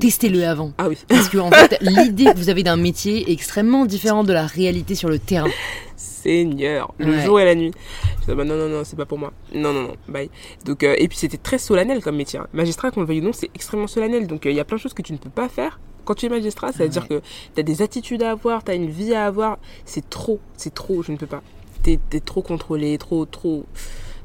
testez-le 0.00 0.44
avant. 0.44 0.72
Ah 0.78 0.88
oui. 0.88 0.96
Parce 1.08 1.28
que, 1.28 1.38
en 1.38 1.50
fait, 1.52 1.78
l'idée 1.80 2.24
que 2.24 2.36
vous 2.36 2.48
avez 2.50 2.62
d'un 2.62 2.76
métier 2.76 3.30
est 3.30 3.32
extrêmement 3.32 3.86
différente 3.86 4.26
de 4.26 4.32
la 4.32 4.46
réalité 4.46 4.94
sur 4.94 5.08
le 5.08 5.18
terrain. 5.18 5.50
Seigneur, 5.96 6.92
le 6.98 7.12
Ouais. 7.12 7.24
jour 7.24 7.38
et 7.40 7.44
la 7.44 7.54
nuit. 7.54 7.72
Je 8.22 8.30
dis, 8.30 8.36
bah 8.36 8.44
non, 8.44 8.56
non, 8.56 8.68
non, 8.68 8.82
c'est 8.84 8.96
pas 8.96 9.06
pour 9.06 9.18
moi. 9.18 9.32
Non, 9.54 9.72
non, 9.72 9.82
non, 9.82 9.94
bye. 10.08 10.30
Donc, 10.64 10.82
et 10.82 11.08
puis 11.08 11.18
c'était 11.18 11.36
très 11.36 11.58
solennel 11.58 12.02
comme 12.02 12.16
métier. 12.16 12.38
hein. 12.38 12.46
Magistrat, 12.52 12.90
qu'on 12.90 13.00
le 13.00 13.06
veuille 13.06 13.20
ou 13.20 13.24
non, 13.24 13.32
c'est 13.32 13.50
extrêmement 13.54 13.86
solennel. 13.86 14.26
Donc, 14.26 14.44
il 14.46 14.52
y 14.52 14.60
a 14.60 14.64
plein 14.64 14.76
de 14.76 14.82
choses 14.82 14.94
que 14.94 15.02
tu 15.02 15.12
ne 15.12 15.18
peux 15.18 15.30
pas 15.30 15.48
faire. 15.48 15.78
Quand 16.04 16.14
tu 16.14 16.26
es 16.26 16.28
magistrat, 16.28 16.72
ça 16.72 16.84
veut 16.84 16.88
dire 16.90 17.08
que 17.08 17.20
tu 17.54 17.60
as 17.60 17.62
des 17.62 17.82
attitudes 17.82 18.22
à 18.22 18.30
avoir, 18.32 18.62
tu 18.64 18.70
as 18.70 18.74
une 18.74 18.90
vie 18.90 19.14
à 19.14 19.26
avoir. 19.26 19.58
C'est 19.84 20.08
trop, 20.10 20.38
c'est 20.56 20.74
trop, 20.74 21.02
je 21.02 21.12
ne 21.12 21.16
peux 21.16 21.26
pas. 21.26 21.42
T'es 21.82 21.98
es 22.12 22.20
trop 22.20 22.42
contrôlé, 22.42 22.96
trop, 22.98 23.24
trop, 23.26 23.64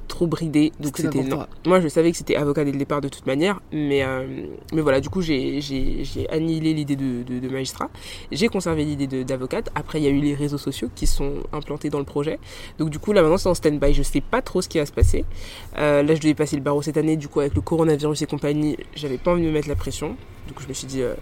trop 0.08 0.28
bridé. 0.28 0.72
Donc, 0.80 0.98
C'était 0.98 1.24
non. 1.24 1.46
Moi, 1.68 1.82
je 1.82 1.88
savais 1.88 2.10
que 2.12 2.18
c'était 2.18 2.36
avocat 2.36 2.64
dès 2.66 2.72
le 2.72 2.78
départ 2.78 3.00
de 3.02 3.10
toute 3.10 3.28
manière. 3.28 3.60
Mais, 3.72 4.02
euh, 4.04 4.26
mais 4.74 4.82
voilà, 4.82 5.02
du 5.02 5.10
coup, 5.10 5.22
j'ai 5.22 5.60
annihilé 6.32 6.74
l'idée 6.74 6.96
de, 6.96 7.22
de- 7.24 7.40
de 7.40 7.48
magistrat. 7.50 7.90
J'ai 8.32 8.48
conservé 8.48 8.86
l'idée 8.86 9.24
d'avocate. 9.26 9.70
Après, 9.76 10.00
il 10.00 10.06
y 10.06 10.08
a 10.08 10.10
eu 10.10 10.20
les 10.22 10.34
réseaux 10.36 10.58
sociaux 10.58 10.90
qui 10.96 11.06
sont 11.06 11.34
implantés 11.54 11.90
dans 11.90 12.00
le 12.00 12.06
projet. 12.06 12.40
Donc, 12.80 12.90
du 12.90 12.98
coup, 12.98 13.12
là, 13.14 13.22
maintenant, 13.22 13.38
c'est 13.38 13.50
en 13.50 13.54
stand-by. 13.54 13.94
Je 13.94 14.04
sais 14.04 14.22
pas 14.22 14.42
trop 14.42 14.62
ce 14.62 14.70
qui 14.70 14.80
va 14.80 14.86
se 14.86 14.94
passer. 14.94 15.26
Euh, 15.78 16.02
là, 16.02 16.16
je 16.16 16.22
devais 16.22 16.34
passer 16.34 16.56
le 16.56 16.62
barreau 16.64 16.82
cette 16.82 16.98
année. 16.98 17.16
Du 17.18 17.28
coup, 17.28 17.42
avec 17.42 17.54
le 17.56 17.62
coronavirus 17.62 18.22
et 18.22 18.26
compagnie, 18.26 18.78
j'avais 18.96 19.18
pas 19.18 19.32
envie 19.34 19.44
de 19.44 19.48
me 19.48 19.52
mettre 19.54 19.68
la 19.70 19.76
pression. 19.76 20.16
Donc, 20.48 20.60
je 20.62 20.68
me 20.68 20.74
suis 20.74 20.88
dit, 20.88 21.02
euh, 21.02 21.14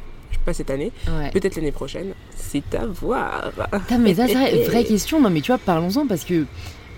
pas 0.48 0.54
cette 0.54 0.70
année. 0.72 0.92
Ouais. 1.08 1.30
Peut-être 1.32 1.58
l'année 1.58 1.72
prochaine. 1.74 2.14
C'est 2.36 2.74
à 2.74 2.86
voir. 2.88 3.52
Putain, 3.72 3.98
mais 4.00 4.16
ça, 4.16 4.26
c'est 4.28 4.34
vrai, 4.34 4.64
vraie 4.64 4.84
question. 4.86 5.22
Non, 5.22 5.30
mais 5.30 5.42
tu 5.42 5.52
vois, 5.52 5.60
parlons-en 5.60 6.08
parce 6.08 6.24
que 6.24 6.46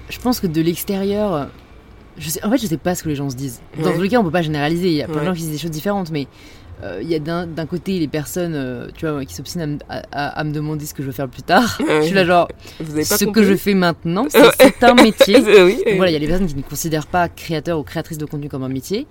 je 0.10 0.20
pense 0.20 0.40
que 0.40 0.48
de 0.48 0.62
l'extérieur, 0.62 1.50
je 2.18 2.30
sais, 2.30 2.46
en 2.46 2.52
fait, 2.52 2.58
je 2.60 2.68
sais 2.68 2.78
pas 2.78 2.94
ce 2.96 3.04
que 3.04 3.10
les 3.10 3.16
gens 3.16 3.30
se 3.30 3.36
disent. 3.36 3.60
Dans 3.78 3.88
Ouais. 3.90 3.96
tous 3.96 4.02
les 4.04 4.10
cas, 4.10 4.20
on 4.20 4.24
peut 4.24 4.32
pas 4.32 4.44
généraliser. 4.44 4.88
Il 4.90 4.94
y 4.94 5.02
a 5.02 5.08
plein 5.08 5.22
de 5.22 5.26
gens 5.26 5.34
qui 5.34 5.42
disent 5.42 5.52
des 5.52 5.58
choses 5.58 5.72
différentes, 5.72 6.12
mais 6.12 6.28
il 7.02 7.08
y 7.10 7.16
a 7.16 7.20
d'un 7.20 7.66
côté 7.66 8.00
les 8.00 8.08
personnes, 8.08 8.54
euh, 8.56 8.88
tu 8.96 9.08
vois, 9.08 9.26
qui 9.26 9.34
s'obstinent 9.34 9.62
à, 9.62 9.68
me- 9.68 9.78
à- 9.90 10.02
à- 10.12 10.40
à 10.40 10.44
me 10.44 10.52
demander 10.52 10.86
ce 10.86 10.94
que 10.94 11.02
je 11.04 11.08
veux 11.08 11.14
faire 11.14 11.28
plus 11.28 11.42
tard. 11.44 11.78
Je 11.80 12.02
suis 12.04 12.16
là, 12.16 12.24
genre, 12.26 12.48
Vous 12.80 13.04
ce 13.04 13.26
compris 13.26 13.42
que 13.42 13.44
je 13.48 13.56
fais 13.56 13.74
maintenant, 13.74 14.28
c'est 14.30 14.84
un 14.84 14.94
métier. 14.96 15.38
oui. 15.64 15.84
Voilà, 15.98 16.12
il 16.12 16.14
y 16.14 16.16
a 16.16 16.20
les 16.20 16.28
personnes 16.28 16.48
qui 16.48 16.56
ne 16.56 16.62
considèrent 16.62 17.08
pas 17.08 17.28
créateur 17.30 17.80
ou 17.80 17.84
créatrice 17.84 18.18
de 18.18 18.26
contenu 18.26 18.50
comme 18.50 18.64
un 18.64 18.70
métier. 18.70 19.08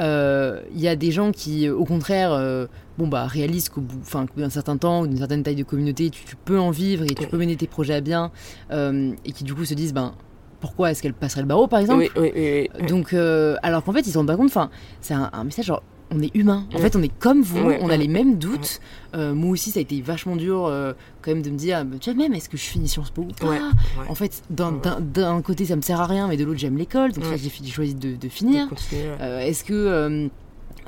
Euh, 0.00 0.60
Il 0.74 0.80
y 0.80 0.88
a 0.88 0.96
des 0.96 1.10
gens 1.10 1.32
qui, 1.32 1.66
euh, 1.68 1.74
au 1.74 1.84
contraire, 1.84 2.32
euh, 2.32 2.66
bon 2.98 3.06
bah 3.08 3.26
réalisent 3.26 3.68
qu'au 3.68 3.80
bout, 3.80 3.98
enfin, 4.02 4.26
d'un 4.36 4.50
certain 4.50 4.76
temps, 4.76 5.02
ou 5.02 5.06
d'une 5.06 5.18
certaine 5.18 5.42
taille 5.42 5.56
de 5.56 5.62
communauté, 5.64 6.10
tu, 6.10 6.24
tu 6.24 6.36
peux 6.36 6.58
en 6.58 6.70
vivre 6.70 7.04
et 7.04 7.14
tu 7.14 7.26
peux 7.26 7.36
mener 7.36 7.56
tes 7.56 7.66
projets 7.66 7.94
à 7.94 8.00
bien, 8.00 8.30
euh, 8.70 9.12
et 9.24 9.32
qui 9.32 9.44
du 9.44 9.54
coup 9.54 9.64
se 9.64 9.74
disent, 9.74 9.92
ben 9.94 10.14
pourquoi 10.60 10.90
est-ce 10.90 11.02
qu'elle 11.02 11.14
passerait 11.14 11.42
le 11.42 11.46
barreau, 11.46 11.68
par 11.68 11.78
exemple? 11.80 12.08
Oui. 12.16 12.68
Donc, 12.88 13.12
euh, 13.12 13.56
alors 13.62 13.84
qu'en 13.84 13.92
fait, 13.92 14.00
ils 14.06 14.10
se 14.12 14.18
rendent 14.18 14.26
pas 14.26 14.36
compte. 14.36 14.48
Enfin, 14.48 14.70
c'est 15.00 15.14
un, 15.14 15.30
un 15.32 15.44
message 15.44 15.66
genre. 15.66 15.82
On 16.10 16.22
est 16.22 16.34
humain. 16.34 16.66
En 16.74 16.78
fait, 16.78 16.96
on 16.96 17.02
est 17.02 17.12
comme 17.18 17.42
vous. 17.42 17.58
On 17.58 17.90
a 17.90 17.96
les 17.96 18.08
mêmes 18.08 18.38
doutes. 18.38 18.80
Euh, 19.14 19.34
moi 19.34 19.50
aussi, 19.50 19.70
ça 19.70 19.78
a 19.78 19.82
été 19.82 20.00
vachement 20.00 20.36
dur, 20.36 20.66
euh, 20.66 20.92
quand 21.22 21.30
même, 21.32 21.42
de 21.42 21.50
me 21.50 21.56
dire, 21.56 21.84
tu 22.00 22.10
vois, 22.10 22.22
même, 22.22 22.34
est-ce 22.34 22.48
que 22.48 22.56
je 22.56 22.62
finis 22.64 22.88
Sciences 22.88 23.10
Po 23.10 23.22
ou 23.22 23.26
pas 23.26 23.46
Ouais, 23.48 23.58
En 24.08 24.14
fait, 24.14 24.42
d'un- 24.50 25.42
côté, 25.42 25.64
ça 25.64 25.76
me 25.76 25.82
sert 25.82 26.00
à 26.00 26.06
rien, 26.06 26.28
mais 26.28 26.36
de 26.36 26.44
l'autre, 26.44 26.58
j'aime 26.58 26.76
l'école. 26.76 27.12
Donc, 27.12 27.24
j'ai 27.36 27.70
choisi 27.70 27.94
de, 27.94 28.28
finir. 28.28 28.68
Euh, 29.20 29.40
Est-ce 29.40 29.64
que 29.64 30.28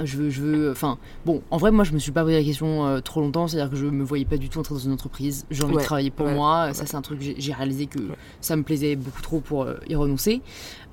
je 0.05 0.17
veux, 0.17 0.31
je 0.31 0.41
veux, 0.41 0.71
enfin, 0.71 0.99
bon, 1.27 1.43
en 1.51 1.57
vrai, 1.57 1.71
moi, 1.71 1.85
je 1.85 1.93
me 1.93 1.99
suis 1.99 2.13
pas 2.13 2.23
posé 2.23 2.35
la 2.39 2.45
question 2.45 2.87
euh, 2.87 3.01
trop 3.01 3.21
longtemps. 3.21 3.47
C'est-à-dire 3.49 3.71
que 3.71 3.77
je 3.77 3.87
me 3.87 4.05
voyais 4.05 4.25
pas 4.25 4.37
du 4.37 4.49
tout 4.49 4.59
entrer 4.59 4.75
dans 4.75 4.81
une 4.81 4.93
entreprise. 4.93 5.47
J'ai 5.51 5.63
envie 5.65 5.75
Ouais, 5.75 5.81
de 5.83 5.87
travailler 5.87 6.11
pour 6.11 6.27
ouais, 6.27 6.35
moi. 6.35 6.73
Ça, 6.75 6.87
c'est 6.87 6.97
un 6.97 7.03
truc 7.03 7.19
que 7.21 7.25
j'ai- 7.37 7.53
réalisé 7.53 7.87
que 7.87 7.99
ça 8.41 8.57
me 8.57 8.63
plaisait 8.63 8.97
beaucoup 8.97 9.23
trop 9.23 9.41
pour 9.41 9.63
euh, 9.65 9.75
y 9.89 9.95
renoncer. 9.95 10.41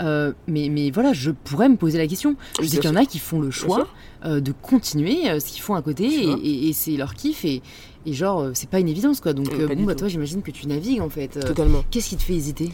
Euh, 0.01 0.33
mais, 0.47 0.69
mais 0.69 0.91
voilà, 0.91 1.13
je 1.13 1.31
pourrais 1.31 1.69
me 1.69 1.75
poser 1.77 1.97
la 1.97 2.07
question. 2.07 2.35
Je 2.61 2.65
sais 2.67 2.77
qu'il 2.79 2.89
y 2.89 2.93
en 2.93 2.95
a 2.95 3.05
qui 3.05 3.19
font 3.19 3.39
le 3.39 3.51
choix 3.51 3.87
de 4.25 4.51
continuer 4.51 5.39
ce 5.39 5.45
qu'ils 5.45 5.61
font 5.61 5.75
à 5.75 5.81
côté 5.81 6.05
et, 6.23 6.25
vois. 6.25 6.37
et- 6.43 6.69
et 6.69 6.73
c'est 6.73 6.97
leur 6.97 7.13
kiff 7.13 7.45
et, 7.45 7.61
et 8.05 8.13
genre 8.13 8.47
c'est 8.53 8.69
pas 8.69 8.79
une 8.79 8.89
évidence 8.89 9.21
quoi. 9.21 9.33
Donc 9.33 9.53
Mm, 9.53 9.67
bon 9.75 9.83
bah 9.85 9.95
toi 9.95 10.07
j'imagine 10.07 10.41
que 10.41 10.51
tu 10.51 10.67
navigues 10.67 11.01
en 11.01 11.09
fait. 11.09 11.39
Totalement. 11.39 11.83
Qu'est-ce 11.91 12.09
qui 12.09 12.17
te 12.17 12.23
fait 12.23 12.33
hésiter? 12.33 12.71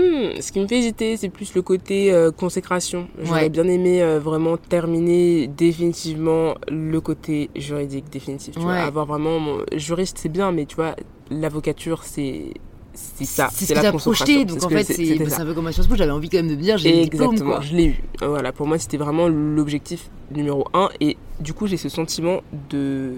Hmm, 0.00 0.40
ce 0.40 0.50
qui 0.52 0.60
me 0.60 0.66
fait 0.66 0.78
hésiter, 0.78 1.16
c'est 1.16 1.28
plus 1.28 1.54
le 1.54 1.62
côté 1.62 2.12
euh, 2.12 2.30
consécration. 2.30 3.08
J'aurais 3.22 3.42
Ouais. 3.42 3.48
bien 3.50 3.64
aimé 3.68 4.02
euh, 4.02 4.18
vraiment 4.18 4.56
terminer 4.56 5.46
définitivement 5.46 6.54
le 6.70 7.00
côté 7.00 7.50
juridique 7.56 8.08
définitif. 8.10 8.54
Tu 8.54 8.60
vois, 8.60 8.72
Ouais. 8.72 8.78
avoir 8.78 9.04
vraiment 9.06 9.38
mon... 9.38 9.58
juriste, 9.76 10.18
c'est 10.20 10.28
bien, 10.30 10.52
mais 10.52 10.64
tu 10.64 10.76
vois, 10.76 10.94
l'avocature, 11.30 12.04
c'est 12.04 12.52
c'est 12.92 13.24
ça. 13.24 13.48
C'est 13.52 13.66
ce 13.66 13.72
que 13.72 13.78
la 13.78 13.92
consécration. 13.92 14.24
projeté, 14.24 14.44
donc 14.44 14.64
en 14.64 14.68
que 14.68 14.76
fait, 14.76 14.92
c'est- 14.92 15.14
bah, 15.16 15.36
un 15.38 15.44
peu 15.46 15.54
comme 15.54 15.66
à 15.68 15.72
Sciences 15.72 15.86
Po, 15.86 15.94
j'avais 15.96 16.10
envie 16.10 16.28
quand 16.28 16.38
même 16.38 16.48
de 16.48 16.56
me 16.56 16.60
dire 16.60 16.76
j'ai 16.76 16.92
le 16.92 17.02
diplôme, 17.04 17.22
Exactement, 17.32 17.56
quoi. 17.56 17.60
je 17.62 17.74
l'ai 17.76 17.86
eu. 17.86 18.02
Voilà, 18.20 18.52
pour 18.52 18.66
moi, 18.66 18.78
c'était 18.78 18.96
vraiment 18.96 19.28
l'objectif 19.28 20.10
numéro 20.32 20.66
un. 20.74 20.88
Et 21.00 21.16
du 21.40 21.52
coup, 21.54 21.66
j'ai 21.66 21.76
ce 21.76 21.88
sentiment 21.88 22.40
de, 22.68 23.12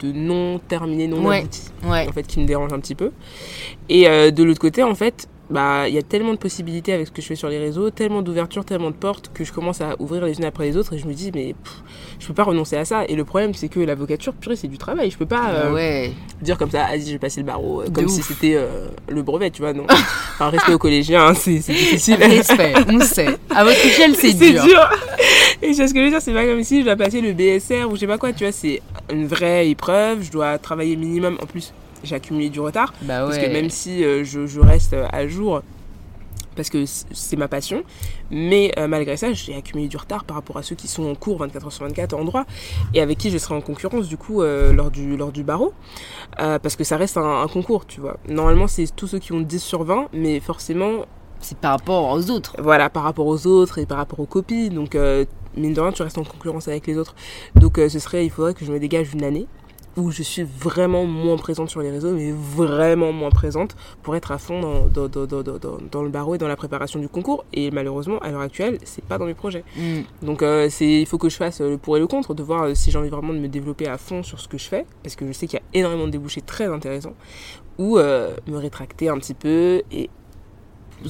de 0.00 0.12
non 0.12 0.58
terminé, 0.60 1.06
non 1.08 1.24
Ouais. 1.26 1.38
abouti, 1.38 1.62
Ouais. 1.86 2.06
en 2.08 2.12
fait, 2.12 2.26
qui 2.26 2.40
me 2.40 2.46
dérange 2.46 2.72
un 2.72 2.78
petit 2.78 2.94
peu. 2.94 3.10
Et 3.88 4.08
euh, 4.08 4.30
de 4.30 4.42
l'autre 4.44 4.60
côté, 4.60 4.82
en 4.82 4.94
fait, 4.94 5.28
bah, 5.50 5.88
il 5.88 5.94
y 5.94 5.98
a 5.98 6.02
tellement 6.02 6.32
de 6.32 6.38
possibilités 6.38 6.92
avec 6.92 7.08
ce 7.08 7.12
que 7.12 7.20
je 7.20 7.26
fais 7.26 7.34
sur 7.34 7.48
les 7.48 7.58
réseaux, 7.58 7.90
tellement 7.90 8.22
d'ouvertures, 8.22 8.64
tellement 8.64 8.90
de 8.90 8.96
portes 8.96 9.30
que 9.34 9.44
je 9.44 9.52
commence 9.52 9.80
à 9.80 9.96
ouvrir 9.98 10.24
les 10.24 10.38
unes 10.38 10.44
après 10.44 10.64
les 10.64 10.76
autres 10.76 10.94
et 10.94 10.98
je 10.98 11.06
me 11.06 11.12
dis, 11.12 11.32
mais 11.34 11.54
pff, 11.62 11.82
je 12.20 12.26
peux 12.28 12.34
pas 12.34 12.44
renoncer 12.44 12.76
à 12.76 12.84
ça. 12.84 13.04
Et 13.08 13.16
le 13.16 13.24
problème, 13.24 13.52
c'est 13.54 13.68
que 13.68 13.80
l'avocature, 13.80 14.32
purée, 14.32 14.56
c'est 14.56 14.68
du 14.68 14.78
travail. 14.78 15.10
Je 15.10 15.18
peux 15.18 15.26
pas 15.26 15.50
euh, 15.50 15.72
ouais. 15.72 16.12
dire 16.40 16.56
comme 16.56 16.70
ça, 16.70 16.86
vas-y, 16.86 17.06
je 17.06 17.12
vais 17.12 17.18
passer 17.18 17.40
le 17.40 17.46
barreau, 17.46 17.82
euh, 17.82 17.86
De 17.86 17.90
comme 17.90 18.08
si 18.08 18.22
c'était 18.22 18.54
euh, 18.54 18.86
le 19.08 19.22
brevet, 19.22 19.50
tu 19.50 19.62
vois, 19.62 19.72
non. 19.72 19.86
Enfin, 20.34 20.50
respect 20.50 20.72
aux 20.72 20.78
collégiens, 20.78 21.26
hein, 21.26 21.34
c'est 21.34 21.60
c'est 21.60 21.74
difficile. 21.74 22.14
Respect, 22.14 22.72
on 22.88 23.00
sait. 23.04 23.36
À 23.54 23.62
votre 23.62 23.84
échelle, 23.84 24.14
c'est 24.14 24.32
C'est 24.32 24.52
dur. 24.52 24.64
dur. 24.64 24.90
Et 25.62 25.74
c'est 25.74 25.86
ce 25.86 25.92
que 25.92 26.00
je 26.00 26.04
veux 26.04 26.10
dire, 26.10 26.22
c'est 26.22 26.32
pas 26.32 26.46
comme 26.46 26.62
si 26.64 26.80
je 26.80 26.84
dois 26.86 26.96
passer 26.96 27.20
le 27.20 27.32
BSR 27.32 27.90
ou 27.90 27.96
je 27.96 28.00
sais 28.00 28.06
pas 28.06 28.16
quoi, 28.16 28.32
tu 28.32 28.44
vois, 28.44 28.52
c'est 28.52 28.80
une 29.12 29.26
vraie 29.26 29.68
épreuve, 29.68 30.22
je 30.22 30.30
dois 30.30 30.56
travailler 30.58 30.96
minimum. 30.96 31.36
En 31.42 31.46
plus, 31.46 31.74
j'ai 32.04 32.14
accumulé 32.14 32.48
du 32.50 32.60
retard, 32.60 32.92
Bah 33.02 33.20
parce 33.24 33.36
ouais. 33.36 33.46
que 33.46 33.52
même 33.52 33.70
si 33.70 34.04
euh, 34.04 34.24
je, 34.24 34.46
je 34.46 34.60
reste 34.60 34.92
euh, 34.94 35.06
à 35.12 35.26
jour, 35.26 35.62
parce 36.56 36.68
que 36.68 36.84
c'est 36.86 37.36
ma 37.36 37.48
passion, 37.48 37.84
mais 38.30 38.72
euh, 38.78 38.86
malgré 38.88 39.16
ça, 39.16 39.32
j'ai 39.32 39.54
accumulé 39.54 39.88
du 39.88 39.96
retard 39.96 40.24
par 40.24 40.36
rapport 40.36 40.56
à 40.58 40.62
ceux 40.62 40.74
qui 40.74 40.88
sont 40.88 41.04
en 41.08 41.14
cours 41.14 41.38
24 41.38 41.66
heures 41.66 41.72
sur 41.72 41.84
24 41.86 42.12
en 42.14 42.24
droit, 42.24 42.44
et 42.92 43.00
avec 43.00 43.18
qui 43.18 43.30
je 43.30 43.38
serai 43.38 43.54
en 43.54 43.60
concurrence 43.60 44.08
du 44.08 44.16
coup 44.16 44.42
euh, 44.42 44.72
lors, 44.72 44.90
du, 44.90 45.16
lors 45.16 45.32
du 45.32 45.42
barreau, 45.44 45.72
Euh, 46.40 46.58
parce 46.58 46.76
que 46.76 46.84
ça 46.84 46.96
reste 46.96 47.16
un, 47.16 47.42
un 47.42 47.48
concours, 47.48 47.86
tu 47.86 48.00
vois. 48.00 48.16
Normalement, 48.28 48.66
c'est 48.66 48.86
tous 48.94 49.06
ceux 49.06 49.18
qui 49.18 49.32
ont 49.32 49.40
10 49.40 49.58
sur 49.62 49.84
20, 49.84 50.08
mais 50.12 50.40
forcément, 50.40 51.06
C'est 51.40 51.56
par 51.56 51.72
rapport 51.72 52.10
aux 52.12 52.30
autres. 52.30 52.54
voilà, 52.58 52.90
par 52.90 53.04
rapport 53.04 53.26
aux 53.26 53.46
autres 53.46 53.78
et 53.78 53.86
par 53.86 53.96
rapport 53.98 54.20
aux 54.20 54.26
copies. 54.26 54.68
Donc, 54.70 54.94
mine 55.56 55.72
de 55.74 55.80
rien, 55.80 55.92
tu 55.92 56.02
restes 56.02 56.18
en 56.18 56.24
concurrence 56.24 56.68
avec 56.68 56.86
les 56.86 56.96
autres. 56.98 57.14
Donc, 57.54 57.76
ce 57.78 57.98
serait, 57.98 58.24
il 58.26 58.30
faudrait 58.30 58.54
que 58.54 58.64
je 58.64 58.72
me 58.72 58.78
dégage 58.78 59.12
une 59.14 59.24
année 59.24 59.46
où 59.96 60.10
je 60.10 60.22
suis 60.22 60.42
vraiment 60.44 61.04
moins 61.04 61.36
présente 61.36 61.68
sur 61.68 61.80
les 61.80 61.90
réseaux, 61.90 62.12
mais 62.12 62.32
vraiment 62.32 63.12
moins 63.12 63.30
présente 63.30 63.76
pour 64.02 64.14
être 64.16 64.30
à 64.32 64.38
fond 64.38 64.60
dans, 64.60 64.86
dans, 64.86 65.08
dans, 65.08 65.26
dans, 65.26 65.42
dans- 65.42 65.58
dans- 65.58 65.78
dans 65.90 66.02
le 66.02 66.08
barreau 66.08 66.34
et 66.34 66.38
dans 66.38 66.48
la 66.48 66.56
préparation 66.56 67.00
du 67.00 67.08
concours. 67.08 67.44
Et 67.52 67.70
malheureusement, 67.70 68.18
à 68.20 68.30
l'heure 68.30 68.40
actuelle, 68.40 68.78
c'est 68.84 69.04
pas 69.04 69.18
dans 69.18 69.26
mes 69.26 69.34
projets. 69.34 69.64
Mm. 69.76 70.00
Donc, 70.26 70.42
euh, 70.42 70.68
c'est, 70.70 71.00
il 71.00 71.06
faut 71.06 71.18
que 71.18 71.28
je 71.28 71.36
fasse 71.36 71.60
euh, 71.60 71.70
le 71.70 71.78
pour 71.78 71.96
et 71.96 72.00
le 72.00 72.06
contre, 72.06 72.34
de 72.34 72.42
voir 72.42 72.62
euh, 72.64 72.74
si 72.74 72.90
j'ai 72.90 72.98
envie 72.98 73.08
vraiment 73.08 73.32
de 73.32 73.38
me 73.38 73.48
développer 73.48 73.88
à 73.88 73.98
fond 73.98 74.22
sur 74.22 74.38
ce 74.40 74.48
que 74.48 74.58
je 74.58 74.64
fais, 74.68 74.86
parce 75.02 75.16
que 75.16 75.26
je 75.26 75.32
sais 75.32 75.46
qu'il 75.46 75.58
y 75.58 75.62
a 75.62 75.78
énormément 75.78 76.06
de 76.06 76.12
débouchés 76.12 76.40
très 76.42 76.66
intéressants, 76.66 77.14
ou 77.78 77.98
euh, 77.98 78.34
me 78.46 78.58
rétracter 78.58 79.08
un 79.08 79.18
petit 79.18 79.34
peu 79.34 79.82
et 79.90 80.08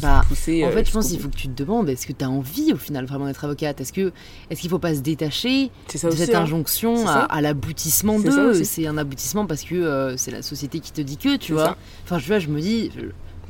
Bah, 0.00 0.22
pousser. 0.28 0.64
En 0.64 0.68
euh, 0.68 0.72
fait, 0.72 0.86
je 0.86 0.92
pense 0.92 1.08
qu'il 1.08 1.18
faut 1.20 1.28
que 1.28 1.36
tu 1.36 1.48
te 1.48 1.62
demandes 1.62 1.88
est-ce 1.88 2.06
que 2.06 2.12
tu 2.12 2.24
as 2.24 2.30
envie 2.30 2.72
au 2.72 2.76
final 2.76 3.06
vraiment 3.06 3.26
d'être 3.26 3.44
avocate? 3.44 3.80
Est-ce 3.80 3.92
que 3.92 4.12
est-ce 4.50 4.60
qu'il 4.60 4.70
faut 4.70 4.78
pas 4.78 4.94
se 4.94 5.00
détacher 5.00 5.70
ça 5.94 6.08
de 6.08 6.12
aussi. 6.12 6.22
cette 6.22 6.34
hein. 6.34 6.42
injonction 6.42 7.06
à, 7.08 7.40
l'aboutissement 7.40 8.18
d'eux? 8.18 8.62
C'est 8.64 8.86
un 8.86 8.98
aboutissement 8.98 9.46
parce 9.46 9.62
que 9.62 9.74
euh, 9.74 10.16
c'est 10.16 10.30
la 10.30 10.42
société 10.42 10.80
qui 10.80 10.92
te 10.92 11.00
dit 11.00 11.16
que, 11.16 11.36
tu 11.36 11.52
vois? 11.52 11.64
ça. 11.64 11.76
Enfin, 12.04 12.18
tu 12.18 12.26
vois, 12.28 12.38
je 12.38 12.48
me 12.48 12.60
dis, 12.60 12.90
je- 12.96 13.06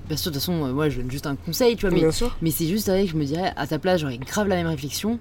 bien 0.08 0.16
sûr, 0.16 0.30
de 0.30 0.36
toute 0.36 0.42
façon, 0.42 0.64
euh, 0.64 0.72
moi, 0.72 0.88
je 0.88 1.00
donne 1.00 1.10
juste 1.10 1.26
un 1.26 1.36
conseil, 1.36 1.76
tu 1.76 1.86
vois, 1.86 1.96
mais, 2.42 2.50
c'est 2.50 2.66
juste 2.66 2.88
vrai 2.88 3.04
que 3.04 3.10
je 3.10 3.16
me 3.16 3.24
dirais, 3.24 3.52
à 3.56 3.66
ta 3.66 3.78
place, 3.78 4.00
j'aurais 4.00 4.18
grave 4.18 4.48
la 4.48 4.56
même 4.56 4.66
réflexion. 4.66 5.18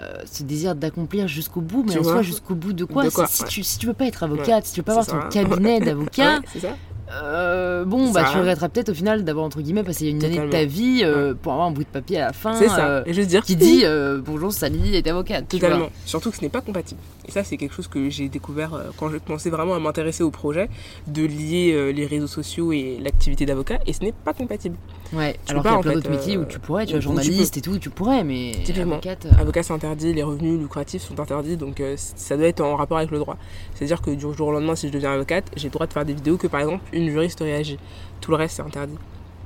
euh, 0.00 0.22
ce 0.30 0.44
désir 0.44 0.76
d'accomplir 0.76 1.26
jusqu'au 1.26 1.60
bout, 1.60 1.82
mais 1.84 1.98
en 1.98 2.04
soi, 2.04 2.22
jusqu'au 2.22 2.54
bout 2.54 2.72
de 2.72 2.84
quoi, 2.84 3.02
De 3.02 3.10
quoi, 3.10 3.26
Si, 3.26 3.42
ouais. 3.42 3.48
tu, 3.48 3.64
si 3.64 3.78
tu 3.78 3.86
veux 3.86 3.94
pas 3.94 4.06
être 4.06 4.22
avocate, 4.22 4.64
si 4.64 4.74
tu 4.74 4.78
veux 4.80 4.84
pas 4.84 5.02
Ça 5.02 5.10
avoir 5.10 5.24
ton 5.24 5.28
cabinet 5.30 5.80
d'avocat, 5.80 6.40
Ouais. 6.54 6.74
Euh, 7.10 7.84
bon, 7.84 8.10
bah 8.10 8.24
tu 8.30 8.38
regretteras 8.38 8.68
peut-être 8.68 8.90
au 8.90 8.94
final 8.94 9.24
d'avoir 9.24 9.46
entre 9.46 9.60
guillemets 9.60 9.82
passé 9.82 10.08
une 10.08 10.22
année 10.24 10.38
de 10.38 10.50
ta 10.50 10.64
vie 10.64 11.00
euh, 11.02 11.34
pour 11.34 11.52
avoir 11.52 11.68
un 11.68 11.70
bout 11.70 11.82
de 11.84 11.88
papier 11.88 12.18
à 12.20 12.26
la 12.26 12.32
fin 12.32 12.54
C'est 12.54 12.68
ça. 12.68 12.86
euh, 12.88 13.02
Et 13.06 13.14
juste 13.14 13.28
dire 13.28 13.42
qui 13.42 13.56
dit 13.56 13.80
euh, 13.84 14.20
bonjour 14.24 14.52
Sally 14.52 14.94
est 14.96 15.06
avocate. 15.06 15.46
tu 15.48 15.58
vois. 15.58 15.68
Totalement. 15.68 15.90
Surtout 16.04 16.30
que 16.30 16.36
ce 16.36 16.42
n'est 16.42 16.48
pas 16.48 16.60
compatible. 16.60 17.00
Et 17.26 17.30
ça, 17.30 17.44
c'est 17.44 17.56
quelque 17.56 17.74
chose 17.74 17.88
que 17.88 18.08
j'ai 18.10 18.28
découvert 18.28 18.70
quand 18.96 19.10
j'ai 19.10 19.20
commencé 19.20 19.50
vraiment 19.50 19.74
à 19.74 19.78
m'intéresser 19.78 20.22
au 20.22 20.30
projet, 20.30 20.68
de 21.06 21.22
lier 21.24 21.92
les 21.92 22.06
réseaux 22.06 22.26
sociaux 22.26 22.72
et 22.72 22.98
l'activité 23.02 23.44
d'avocat, 23.46 23.78
et 23.86 23.92
ce 23.92 24.00
n'est 24.02 24.12
pas 24.12 24.32
compatible. 24.32 24.76
Ouais, 25.12 25.36
Tu 25.46 25.50
alors 25.52 25.62
qu'il 25.62 25.72
y 25.72 25.74
a 25.74 25.78
plein 25.80 25.90
fait, 25.90 25.94
d'autres 25.96 26.10
métiers 26.10 26.36
où 26.36 26.42
euh, 26.42 26.46
tu 26.46 26.58
pourrais, 26.58 26.84
tu 26.84 26.92
vois, 26.92 27.00
tu 27.00 27.04
journaliste 27.04 27.56
et 27.56 27.60
tout, 27.62 27.78
tu 27.78 27.88
pourrais, 27.88 28.24
mais 28.24 28.52
Typiquement. 28.64 28.92
avocate. 28.96 29.26
euh, 29.26 29.40
Avocat, 29.40 29.62
c'est 29.62 29.72
interdit, 29.72 30.12
les 30.12 30.22
revenus 30.22 30.58
lucratifs 30.60 31.02
sont 31.02 31.18
interdits, 31.18 31.56
donc 31.56 31.80
euh, 31.80 31.94
ça 31.96 32.36
doit 32.36 32.46
être 32.46 32.60
en 32.60 32.76
rapport 32.76 32.98
avec 32.98 33.10
le 33.10 33.18
droit. 33.18 33.38
C'est-à-dire 33.74 34.02
que 34.02 34.10
du 34.10 34.20
jour 34.20 34.48
au 34.48 34.52
lendemain, 34.52 34.74
si 34.76 34.88
je 34.88 34.92
deviens 34.92 35.12
avocate, 35.12 35.46
j'ai 35.56 35.68
le 35.68 35.72
droit 35.72 35.86
de 35.86 35.92
faire 35.92 36.04
des 36.04 36.12
vidéos 36.12 36.36
que 36.36 36.46
par 36.46 36.60
exemple 36.60 36.84
une 36.92 37.08
juriste 37.10 37.40
réagit. 37.40 37.78
Tout 38.20 38.30
le 38.32 38.36
reste, 38.36 38.56
c'est 38.56 38.62
interdit. 38.62 38.96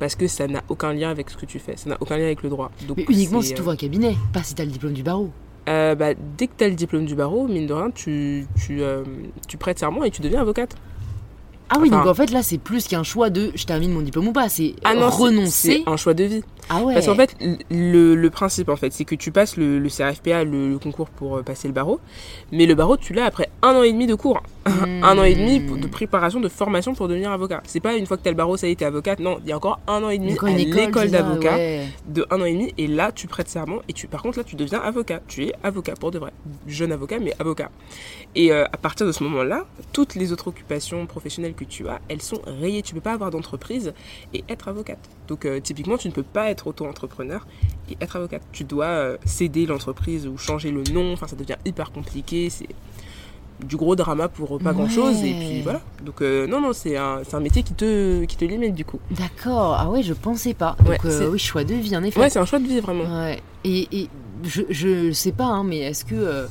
Parce 0.01 0.17
que 0.17 0.27
ça 0.27 0.49
n'a 0.49 0.63
aucun 0.69 0.93
lien 0.93 1.11
avec 1.11 1.31
ce 1.31 1.37
que 1.37 1.47
tu 1.47 1.61
fais, 1.61 1.77
ça 1.77 1.89
n'a 1.91 1.97
aucun 2.01 2.17
lien 2.17 2.25
avec 2.25 2.43
le 2.43 2.49
droit. 2.49 2.73
Donc, 2.89 2.97
mais 2.97 3.05
uniquement 3.09 3.41
si 3.41 3.55
tu 3.55 3.61
ouvres 3.61 3.71
un 3.71 3.77
cabinet, 3.77 4.17
pas 4.33 4.43
si 4.43 4.55
t'as 4.57 4.65
le 4.65 4.71
diplôme 4.73 4.95
du 4.95 5.05
barreau. 5.05 5.31
Euh, 5.69 5.95
bah, 5.95 6.09
dès 6.37 6.49
que 6.49 6.55
tu 6.59 6.65
as 6.65 6.69
le 6.69 6.75
diplôme 6.75 7.05
du 7.05 7.15
barreau, 7.15 7.47
mine 7.47 7.69
de 7.69 7.73
rien, 7.73 7.91
tu, 7.93 8.49
tu, 8.61 8.83
euh, 8.83 9.05
tu 9.47 9.59
prêtes 9.59 9.79
serment 9.79 10.03
et 10.03 10.11
tu 10.11 10.21
deviens 10.21 10.41
avocate. 10.41 10.75
Ah 11.71 11.77
oui, 11.81 11.89
Enfin- 11.89 11.99
donc 11.99 12.07
en 12.07 12.15
fait 12.15 12.31
là 12.31 12.43
c'est 12.43 12.59
plus 12.59 12.87
qu'un 12.87 13.03
choix 13.03 13.31
de 13.31 13.51
je 13.55 13.65
termine 13.65 13.93
mon 13.93 14.03
diplôme 14.03 14.29
ou 14.29 14.33
pas, 14.33 14.49
c'est 14.49 14.75
Ah 14.85 14.95
non, 14.95 15.09
renoncer. 15.09 15.83
c'est 15.85 15.91
un 15.91 15.97
choix 15.97 16.13
de 16.15 16.25
vie. 16.25 16.43
Ah 16.69 16.83
ouais. 16.83 16.95
Parce 16.95 17.07
qu'en 17.07 17.15
fait, 17.17 17.35
le, 17.71 18.15
le 18.15 18.31
principe, 18.31 18.69
en 18.69 18.77
fait, 18.77 18.93
c'est 18.93 19.05
que 19.05 19.15
tu 19.17 19.33
passes 19.33 19.57
le, 19.57 19.79
le 19.79 19.89
CRFPA, 19.89 20.45
le, 20.45 20.71
le 20.71 20.79
concours 20.79 21.09
pour 21.11 21.39
euh, 21.39 21.43
passer 21.43 21.67
le 21.69 21.75
barreau, 21.75 21.99
mais 22.53 22.67
le 22.67 22.75
barreau, 22.75 22.97
tu 22.97 23.13
l'as 23.15 23.25
après 23.27 23.51
un 23.63 23.75
an 23.75 23.83
et 23.83 23.93
demi 23.93 24.07
de 24.07 24.15
cours. 24.15 24.41
Un 24.65 25.19
an 25.19 25.25
et 25.25 25.35
demi 25.35 25.61
de 25.61 25.87
préparation, 25.89 26.41
de 26.41 26.49
formation 26.49 26.95
pour 26.95 27.09
devenir 27.09 27.33
avocat. 27.33 27.63
C'est 27.67 27.81
pas 27.81 27.97
une 27.97 28.07
fois 28.07 28.17
que 28.17 28.23
tu 28.23 28.29
as 28.29 28.33
le 28.33 28.37
barreau, 28.37 28.57
ça 28.57 28.69
y 28.69 28.73
est, 28.73 28.77
t'es 28.77 28.85
avocate. 28.85 29.19
Non, 29.19 29.39
il 29.43 29.49
y 29.49 29.53
a 29.53 29.57
encore 29.57 29.81
un 29.87 30.03
an 30.03 30.11
et 30.11 30.19
demi 30.19 30.37
à 30.41 30.51
l'école 30.51 31.11
d'avocat 31.11 31.57
ouais. 31.57 31.87
de 32.07 32.27
un 32.31 32.41
an 32.41 32.45
et 32.45 32.53
demi, 32.53 32.73
et 32.79 32.87
là, 32.87 33.11
tu 33.13 33.27
prêtes 33.27 33.49
serment, 33.49 33.83
et 33.89 33.93
tu, 33.93 34.07
par 34.07 34.23
contre, 34.23 34.39
là, 34.39 34.45
tu 34.45 34.57
deviens 34.57 34.81
avocat. 34.81 35.21
Tu 35.27 35.47
es 35.47 35.55
avocat 35.63 35.95
pour 35.95 36.11
de 36.11 36.19
vrai. 36.19 36.33
Jeune 36.67 36.93
avocat, 36.93 37.19
mais 37.19 37.35
avocat. 37.39 37.71
Et 38.35 38.53
euh, 38.53 38.65
à 38.67 38.77
partir 38.77 39.07
de 39.07 39.13
ce 39.13 39.25
moment-là, 39.25 39.67
toutes 39.93 40.15
les 40.15 40.33
autres 40.33 40.49
occupations 40.49 41.07
professionnelles 41.07 41.55
que 41.55 41.65
tu 41.65 41.89
as, 41.89 42.01
elles 42.09 42.23
sont 42.23 42.41
rayées. 42.47 42.83
Tu 42.83 42.95
peux 42.95 43.01
pas 43.01 43.13
avoir 43.13 43.31
d'entreprise 43.31 43.93
et 44.33 44.45
être 44.49 44.69
avocate. 44.69 45.11
Donc, 45.29 45.45
euh, 45.45 45.61
typiquement, 45.61 45.97
tu 45.97 46.09
ne 46.09 46.13
peux 46.13 46.23
pas 46.23 46.51
être 46.51 46.69
auto-entrepreneur 46.69 47.47
et 47.91 47.97
être 48.01 48.17
avocate. 48.17 48.43
Tu 48.53 48.65
dois 48.65 48.87
euh, 48.87 49.17
céder 49.25 49.67
l'entreprise 49.67 50.27
ou 50.27 50.39
changer 50.39 50.71
le 50.71 50.83
nom. 50.93 51.13
Enfin, 51.13 51.27
ça 51.27 51.37
devient 51.37 51.57
hyper 51.65 51.91
compliqué. 51.91 52.49
C'est 52.49 52.69
du 53.65 53.77
gros 53.77 53.95
drama 53.97 54.29
pour 54.29 54.59
pas 54.59 54.71
Ouais. 54.71 54.77
grand 54.77 54.89
chose 54.89 55.23
et 55.23 55.35
puis 55.35 55.61
voilà 55.63 55.81
donc 56.05 56.21
euh, 56.23 56.47
non 56.47 56.61
non 56.61 56.73
c'est 56.73 56.97
un, 56.97 57.21
un 57.33 57.41
métier 57.41 57.63
qui 57.63 57.75
te 57.75 58.25
qui 58.25 58.37
te 58.37 58.45
limite 58.45 58.75
du 58.75 58.85
coup 58.85 58.99
D'accord, 59.11 59.77
ah 59.79 59.89
ouais, 59.91 60.03
je 60.03 60.13
pensais 60.15 60.55
pas. 60.55 60.77
Donc 60.81 60.89
Ouais, 60.89 60.99
euh, 61.05 61.19
c'est- 61.21 61.27
oui, 61.27 61.39
choix 61.39 61.65
de 61.65 61.75
vie 61.75 61.97
en 61.97 62.03
effet. 62.03 62.19
ouais 62.21 62.31
c'est 62.31 62.39
un 62.39 62.45
choix 62.45 62.59
de 62.59 62.67
vie 62.67 62.81
vraiment 62.81 63.05
Ouais. 63.05 63.41
Et, 63.65 63.89
et 63.93 64.09
je, 64.45 64.63
je 64.71 65.13
sais 65.13 65.33
pas, 65.33 65.45
hein, 65.45 65.63
mais 65.65 65.79
est-ce 65.79 66.05
que, 66.05 66.15
euh, 66.17 66.47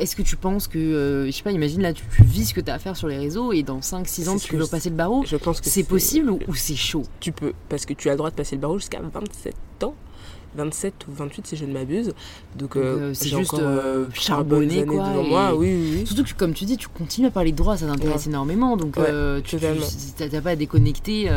est-ce 0.00 0.16
que 0.16 0.22
tu 0.22 0.34
penses 0.36 0.66
que, 0.66 0.78
euh, 0.78 1.26
je 1.26 1.30
sais 1.30 1.42
pas, 1.44 1.52
imagine 1.52 1.80
là, 1.82 1.92
tu, 1.92 2.02
tu 2.16 2.24
vis 2.24 2.46
ce 2.46 2.54
que 2.54 2.60
tu 2.60 2.70
as 2.70 2.74
à 2.74 2.78
faire 2.80 2.96
sur 2.96 3.06
les 3.08 3.16
réseaux 3.18 3.52
et 3.52 3.62
dans 3.62 3.78
5-6 3.80 4.28
ans, 4.28 4.36
tu 4.36 4.56
veux 4.56 4.66
passer 4.66 4.90
le 4.90 4.96
barreau 4.96 5.22
je 5.26 5.36
pense 5.36 5.60
que 5.60 5.68
C'est 5.70 5.84
possible 5.84 6.30
ou, 6.30 6.40
ou 6.48 6.54
c'est 6.54 6.74
chaud? 6.76 7.04
Tu 7.20 7.30
peux 7.32 7.52
parce 7.68 7.86
que 7.86 7.92
tu 7.94 8.08
as 8.08 8.12
le 8.12 8.18
droit 8.18 8.30
de 8.30 8.34
passer 8.34 8.56
le 8.56 8.60
barreau 8.60 8.78
jusqu'à 8.78 9.00
27 9.00 9.54
ans 9.84 9.94
27 10.56 10.94
ou 11.08 11.12
28 11.12 11.46
si 11.46 11.56
je 11.56 11.64
ne 11.64 11.72
m'abuse 11.72 12.12
donc, 12.56 12.76
euh, 12.76 13.10
euh, 13.10 13.14
c'est 13.14 13.28
juste, 13.28 13.54
euh, 13.54 14.06
années 14.30 14.84
quoi, 14.84 15.08
devant 15.08 15.22
moi 15.22 15.54
oui 15.54 15.68
oui, 15.74 15.90
oui. 16.00 16.06
Surtout 16.06 16.24
que, 16.24 16.34
comme 16.34 16.52
tu 16.54 16.64
dis, 16.64 16.76
tu 16.76 16.88
continues 16.88 17.28
à 17.28 17.30
parler 17.30 17.52
de 17.52 17.56
droit, 17.56 17.76
ça 17.76 17.86
t'intéresse 17.86 18.24
Ouais. 18.26 18.30
énormément, 18.30 18.76
donc 18.76 18.96
Ouais, 18.96 19.04
euh, 19.08 19.40
tu 19.42 19.56
t'as 19.56 20.40
pas 20.40 20.50
à 20.50 20.56
déconnecter 20.56 21.30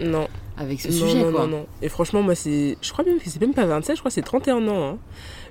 non 0.00 0.28
avec 0.56 0.80
ce 0.80 0.88
non, 0.88 0.94
sujet, 0.94 1.22
non, 1.22 1.30
quoi. 1.32 1.40
non 1.42 1.58
non 1.58 1.66
et 1.82 1.88
franchement 1.88 2.20
moi 2.20 2.34
c'est 2.34 2.76
je 2.82 2.92
crois 2.92 3.04
même 3.04 3.18
que 3.20 3.30
c'est 3.30 3.40
même 3.40 3.54
pas 3.54 3.64
27 3.64 3.94
je 3.96 4.00
crois 4.00 4.10
que 4.10 4.14
c'est 4.14 4.22
31 4.22 4.66
ans 4.66 4.88
hein. 4.88 4.98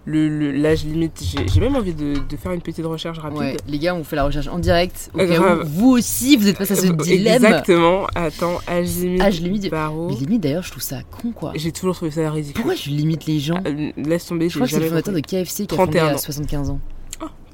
Le 0.10 0.52
l'âge 0.54 0.86
limite 0.86 1.22
j'ai 1.54 1.60
même 1.60 1.76
envie 1.76 1.94
de, 1.94 2.14
de 2.30 2.38
faire 2.38 2.54
une 2.54 2.62
petite 2.62 2.86
recherche 2.86 3.20
rapide 3.20 3.38
Ouais, 3.40 3.58
les 3.68 3.78
gars, 3.78 3.94
on 3.94 4.06
fait 4.06 4.16
la 4.16 4.24
recherche 4.24 4.48
en 4.48 4.58
direct. 4.58 5.12
Au 5.14 5.18
cas 5.18 5.26
grave. 5.26 5.64
où 5.66 5.68
vous 5.68 5.90
aussi, 5.98 6.38
vous 6.38 6.48
êtes 6.48 6.56
face 6.58 6.72
à 6.72 6.76
ce 6.78 6.88
Euh, 6.88 6.94
dilemme. 6.94 7.44
Exactement. 7.44 8.08
Attends, 8.16 8.60
âge 8.70 8.88
limite. 8.96 9.22
Âge 9.22 9.42
limite. 9.42 9.70
barreau. 9.70 10.08
Mais 10.10 10.16
limite, 10.16 10.42
d'ailleurs, 10.42 10.64
je 10.64 10.72
trouve 10.72 10.82
ça 10.84 11.00
con, 11.12 11.32
quoi. 11.32 11.52
J'ai 11.56 11.74
toujours 11.74 11.94
trouvé 11.96 12.12
ça 12.12 12.32
ridicule. 12.32 12.56
Pourquoi 12.62 12.76
tu 12.76 12.90
limites 12.90 13.26
les 13.26 13.40
gens 13.40 13.60
Euh, 13.68 13.92
Laisse 13.98 14.26
tomber, 14.26 14.48
Je 14.48 14.56
crois 14.56 14.68
que 14.68 14.74
c'est 14.74 14.80
le 14.80 14.88
fondateur 14.88 15.14
de. 15.14 15.20
KFC 15.20 15.66
qui 15.68 15.76
a 15.76 15.78
fondé 15.78 15.98
31 16.00 16.08
à 16.08 16.14
ans. 16.16 16.18
75 16.18 16.70
ans. 16.70 16.80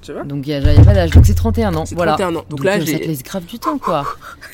Tu 0.03 0.11
vois 0.11 0.23
Donc 0.23 0.45
il 0.45 0.49
n'y 0.49 0.55
a, 0.67 0.73
y 0.73 0.77
a 0.77 0.83
pas 0.83 0.93
d'âge. 0.93 1.11
Donc 1.11 1.25
c'est 1.25 1.33
31 1.33 1.73
ans. 1.75 1.85
C'est 1.85 1.95
Voilà. 1.95 2.13
31 2.13 2.35
ans. 2.35 2.45
Donc, 2.49 2.63
là, 2.63 2.73
euh, 2.73 2.79
ça 2.79 2.85
te 2.85 2.89
j'ai. 2.91 3.07
laisse 3.07 3.23
grave 3.23 3.45
du 3.45 3.57
temps, 3.59 3.77
quoi. 3.77 4.05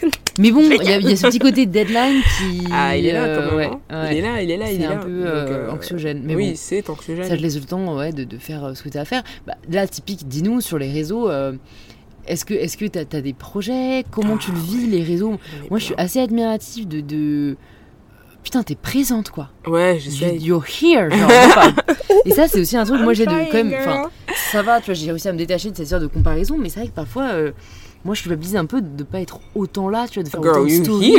Mais 0.40 0.52
bon, 0.52 0.62
il 0.62 0.88
y, 0.88 0.94
a- 0.94 0.98
il 1.00 1.10
y 1.10 1.14
a 1.14 1.16
ce 1.18 1.28
petit 1.28 1.40
côté 1.40 1.66
deadline 1.66 2.22
qui. 2.38 2.64
Ah, 2.72 2.96
il 2.96 3.06
est 3.06 3.12
là 3.14 3.24
euh, 3.24 3.36
quand 3.40 3.46
même. 3.48 3.56
ouais, 3.58 3.70
hein. 3.90 4.04
ouais. 4.04 4.12
Il 4.16 4.18
est 4.20 4.22
là, 4.22 4.42
il 4.42 4.52
est 4.52 4.58
là, 4.58 4.72
il 4.72 4.78
C'est 4.78 4.84
est 4.84 4.86
un 4.86 4.90
là. 4.92 4.96
peu 4.98 5.10
euh, 5.10 5.68
euh, 5.68 5.72
anxiogène. 5.72 6.22
Mais 6.24 6.36
oui, 6.36 6.50
bon, 6.52 6.54
c'est 6.56 6.86
ça 6.86 6.92
anxiogène. 6.94 7.28
te 7.28 7.34
laisse 7.42 7.56
le 7.56 7.66
temps 7.66 7.98
ouais, 7.98 8.14
de, 8.14 8.24
de 8.24 8.38
faire 8.38 8.64
euh, 8.64 8.74
ce 8.76 8.84
que 8.84 8.90
tu 8.90 8.98
as 8.98 9.02
à 9.02 9.06
faire. 9.06 9.24
Bah, 9.48 9.56
là, 9.70 9.86
typique, 9.88 10.28
dis-nous 10.28 10.62
sur 10.62 10.78
les 10.78 10.92
réseaux. 10.92 11.30
euh, 11.30 11.54
est-ce 12.28 12.46
que 12.46 12.54
est-ce 12.54 12.78
que 12.78 12.86
tu 12.86 13.00
as, 13.00 13.22
des 13.22 13.34
projets? 13.34 14.06
Comment 14.12 14.38
tu 14.38 14.52
le 14.52 14.60
vis, 14.60 14.86
les 14.88 15.04
réseaux? 15.04 15.40
Moi, 15.72 15.80
je 15.80 15.86
suis 15.86 15.96
assez 15.98 16.20
admirative 16.20 16.88
de, 16.88 17.02
de 17.02 17.58
putain, 18.44 18.62
t'es 18.64 18.76
présente 18.76 19.32
quoi. 19.32 19.50
Ouais, 19.68 19.96
You- 19.96 20.00
j'essaie. 20.00 20.38
You're 20.38 20.64
here. 20.66 21.10
genre, 21.10 21.32
et 22.26 22.32
ça, 22.32 22.48
c'est 22.48 22.62
aussi 22.62 22.78
un 22.78 22.86
truc, 22.86 23.02
moi 23.02 23.14
j'ai 23.14 23.26
de 23.26 23.32
I'm 23.32 23.48
quand 23.52 23.64
même. 23.64 24.06
Ça 24.52 24.62
va, 24.64 24.80
tu 24.80 24.86
vois, 24.88 24.94
j'ai 24.94 25.12
réussi 25.12 25.28
à 25.28 25.34
me 25.34 25.38
détacher 25.38 25.72
de 25.72 25.76
cette 25.78 25.88
sorte 25.90 26.02
de 26.02 26.08
comparaison, 26.08 26.58
mais 26.58 26.70
c'est 26.70 26.80
vrai 26.80 26.90
que 26.90 26.96
parfois. 26.96 27.30
euh, 27.34 27.52
moi, 28.06 28.16
je 28.16 28.22
culpabilise 28.22 28.56
un 28.56 28.66
peu 28.66 28.82
de 28.82 29.04
pas 29.04 29.20
être 29.20 29.42
autant 29.56 29.90
là, 29.90 30.08
tu 30.08 30.20
vois, 30.20 30.24
de 30.24 30.30
faire 30.30 30.42
Girl, 30.42 30.60
autant 30.60 30.64
de 30.64 30.70
stories. 30.70 31.16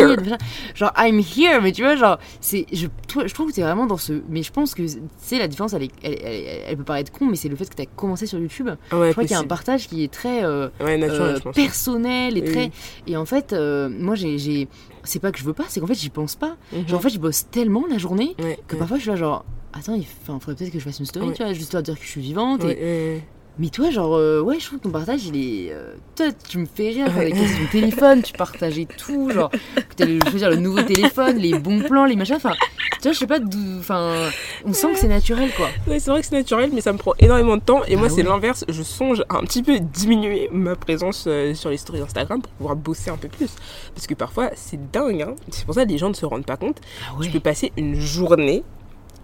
Genre, 0.75 0.91
I'm 0.97 1.19
here, 1.21 1.61
mais 1.63 1.73
tu 1.73 1.83
vois, 1.83 1.95
genre, 1.95 2.19
c'est, 2.41 2.65
je, 2.73 2.87
trouve 3.35 3.51
que 3.51 3.55
t'es 3.55 3.61
vraiment 3.61 3.85
dans 3.87 3.99
ce. 3.99 4.15
Mais 4.31 4.43
je 4.43 4.51
pense 4.51 4.75
que, 4.75 4.81
tu 4.85 4.99
sais, 5.19 5.39
la 5.39 5.47
différence, 5.47 5.75
elle, 5.75 5.83
est, 5.83 5.91
elle, 6.03 6.17
elle- 6.25 6.63
elle 6.69 6.77
peut 6.79 6.85
paraître 6.85 7.13
con, 7.13 7.27
mais 7.27 7.37
c'est 7.37 7.51
le 7.51 7.57
fait 7.57 7.69
que 7.69 7.75
t'as 7.75 7.85
commencé 7.85 8.25
sur 8.25 8.39
YouTube. 8.39 8.69
Ouais, 8.69 9.09
je 9.09 9.13
crois 9.13 9.25
qu'il 9.25 9.33
y 9.33 9.35
a 9.35 9.41
un 9.41 9.45
partage 9.45 9.89
qui 9.89 10.05
est 10.05 10.11
très. 10.11 10.43
euh, 10.43 10.71
Ouais, 10.81 10.97
naturel, 10.97 11.37
euh, 11.45 11.53
personnel 11.53 12.39
et 12.39 12.41
Oui, 12.41 12.51
très. 12.51 12.71
Et 13.07 13.17
en 13.19 13.27
fait, 13.27 13.53
euh, 13.53 13.91
moi, 13.91 14.15
j'ai. 14.15 14.67
C'est 15.05 15.19
pas 15.19 15.33
que 15.33 15.39
je 15.39 15.45
veux 15.45 15.53
pas, 15.53 15.65
c'est 15.69 15.81
qu'en 15.81 15.87
fait, 15.87 15.95
j'y 15.95 16.09
pense 16.09 16.35
pas. 16.37 16.57
Mhm. 16.73 16.89
Genre, 16.89 16.99
en 16.99 17.03
fait, 17.03 17.11
je 17.11 17.19
bosse 17.19 17.45
tellement 17.51 17.85
la 17.91 17.99
journée 17.99 18.35
Ouais, 18.43 18.59
que 18.67 18.77
parfois, 18.77 18.97
je 18.97 19.03
suis 19.03 19.11
là, 19.11 19.17
genre. 19.17 19.45
Attends, 19.73 19.95
il 19.95 20.05
enfin, 20.23 20.39
faudrait 20.41 20.57
peut-être 20.57 20.73
que 20.73 20.79
je 20.79 20.85
fasse 20.85 20.99
une 20.99 21.07
story, 21.07 21.29
Ouais. 21.29 21.35
tu 21.35 21.43
vois, 21.45 21.53
juste 21.53 21.73
leur 21.73 21.83
dire 21.83 21.99
que 21.99 22.05
je 22.05 22.09
suis 22.11 22.21
vivante. 22.21 22.65
et- 22.65 23.21
Mais 23.59 23.69
toi, 23.69 23.91
genre, 23.91 24.15
euh, 24.15 24.41
ouais, 24.41 24.59
je 24.59 24.65
trouve 24.67 24.79
que 24.79 24.85
ton 24.85 24.91
partage, 24.91 25.27
il 25.27 25.37
est. 25.37 25.73
euh, 25.73 25.93
toi, 26.17 26.27
tu 26.49 26.57
me 26.59 26.67
fais 26.67 26.89
rire, 26.91 27.11
des 27.13 27.19
Ouais. 27.19 27.31
de 27.33 27.71
téléphone, 27.71 28.23
tu 28.23 28.33
partageais 28.33 28.87
tout, 28.97 29.29
genre, 29.31 29.51
que 29.51 29.95
t'allais 29.97 30.19
choisir 30.31 30.49
le 30.49 30.57
nouveau 30.57 30.81
téléphone, 30.83 31.37
les 31.37 31.59
bons 31.59 31.81
plans, 31.83 32.07
les 32.07 32.17
machins, 32.17 32.37
enfin, 32.37 32.55
tu 32.93 33.03
vois, 33.03 33.13
je 33.13 33.19
sais 33.19 33.27
pas 33.27 33.39
d'où. 33.39 33.59
Enfin, 33.79 34.31
on 34.65 34.73
sent 34.73 34.93
que 34.93 34.99
c'est 34.99 35.09
naturel, 35.09 35.51
quoi. 35.57 35.69
Ouais, 35.87 35.99
c'est 35.99 36.11
vrai 36.11 36.21
que 36.23 36.27
c'est 36.27 36.37
naturel, 36.37 36.71
mais 36.73 36.81
ça 36.81 36.93
me 36.95 36.99
prend 36.99 37.13
énormément 37.19 37.57
de 37.59 37.63
temps. 37.63 37.83
Et 37.85 37.97
moi, 37.97 38.07
Ah 38.07 38.11
c'est 38.15 38.23
ouais. 38.23 38.29
l'inverse. 38.29 38.65
Je 38.69 38.83
songe 38.83 39.23
à 39.29 39.37
un 39.37 39.43
petit 39.43 39.63
peu 39.63 39.79
diminuer 39.79 40.49
ma 40.53 40.75
présence 40.75 41.25
euh, 41.27 41.53
sur 41.53 41.69
les 41.71 41.77
stories 41.77 42.01
Instagram 42.01 42.41
pour 42.41 42.53
pouvoir 42.53 42.77
bosser 42.77 43.11
un 43.11 43.17
peu 43.19 43.29
plus. 43.29 43.51
Parce 43.95 44.07
que 44.07 44.15
parfois, 44.15 44.51
c'est 44.55 44.91
dingue. 44.91 45.23
Hein. 45.23 45.35
C'est 45.51 45.67
pour 45.67 45.75
ça 45.75 45.85
que 45.85 45.91
les 45.91 45.99
gens 45.99 46.09
ne 46.09 46.15
se 46.15 46.25
rendent 46.25 46.47
pas 46.47 46.57
compte. 46.57 46.79
Ah 47.11 47.19
ouais. 47.19 47.29
peux 47.29 47.41
passer 47.41 47.73
une 47.77 47.95
journée 48.01 48.63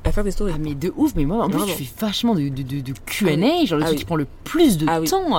à 0.06 0.12
faire 0.12 0.24
des 0.24 0.30
stories. 0.30 0.52
Ah, 0.54 0.58
mais 0.60 0.74
de 0.74 0.92
ouf, 0.96 1.12
mais 1.16 1.24
moi, 1.24 1.44
en 1.44 1.50
plus, 1.50 1.64
tu 1.66 1.84
fais 1.84 1.90
vachement 2.00 2.34
de, 2.34 2.42
de, 2.48 2.62
de, 2.62 2.80
de 2.80 2.92
QA, 3.04 3.26
genre 3.66 3.78
le 3.78 3.84
Ah 3.84 3.86
truc 3.86 3.90
oui. 3.90 3.96
qui 3.96 4.04
prend 4.04 4.16
le 4.16 4.26
plus 4.44 4.78
de 4.78 4.86
Ah 4.88 5.00
temps. 5.00 5.36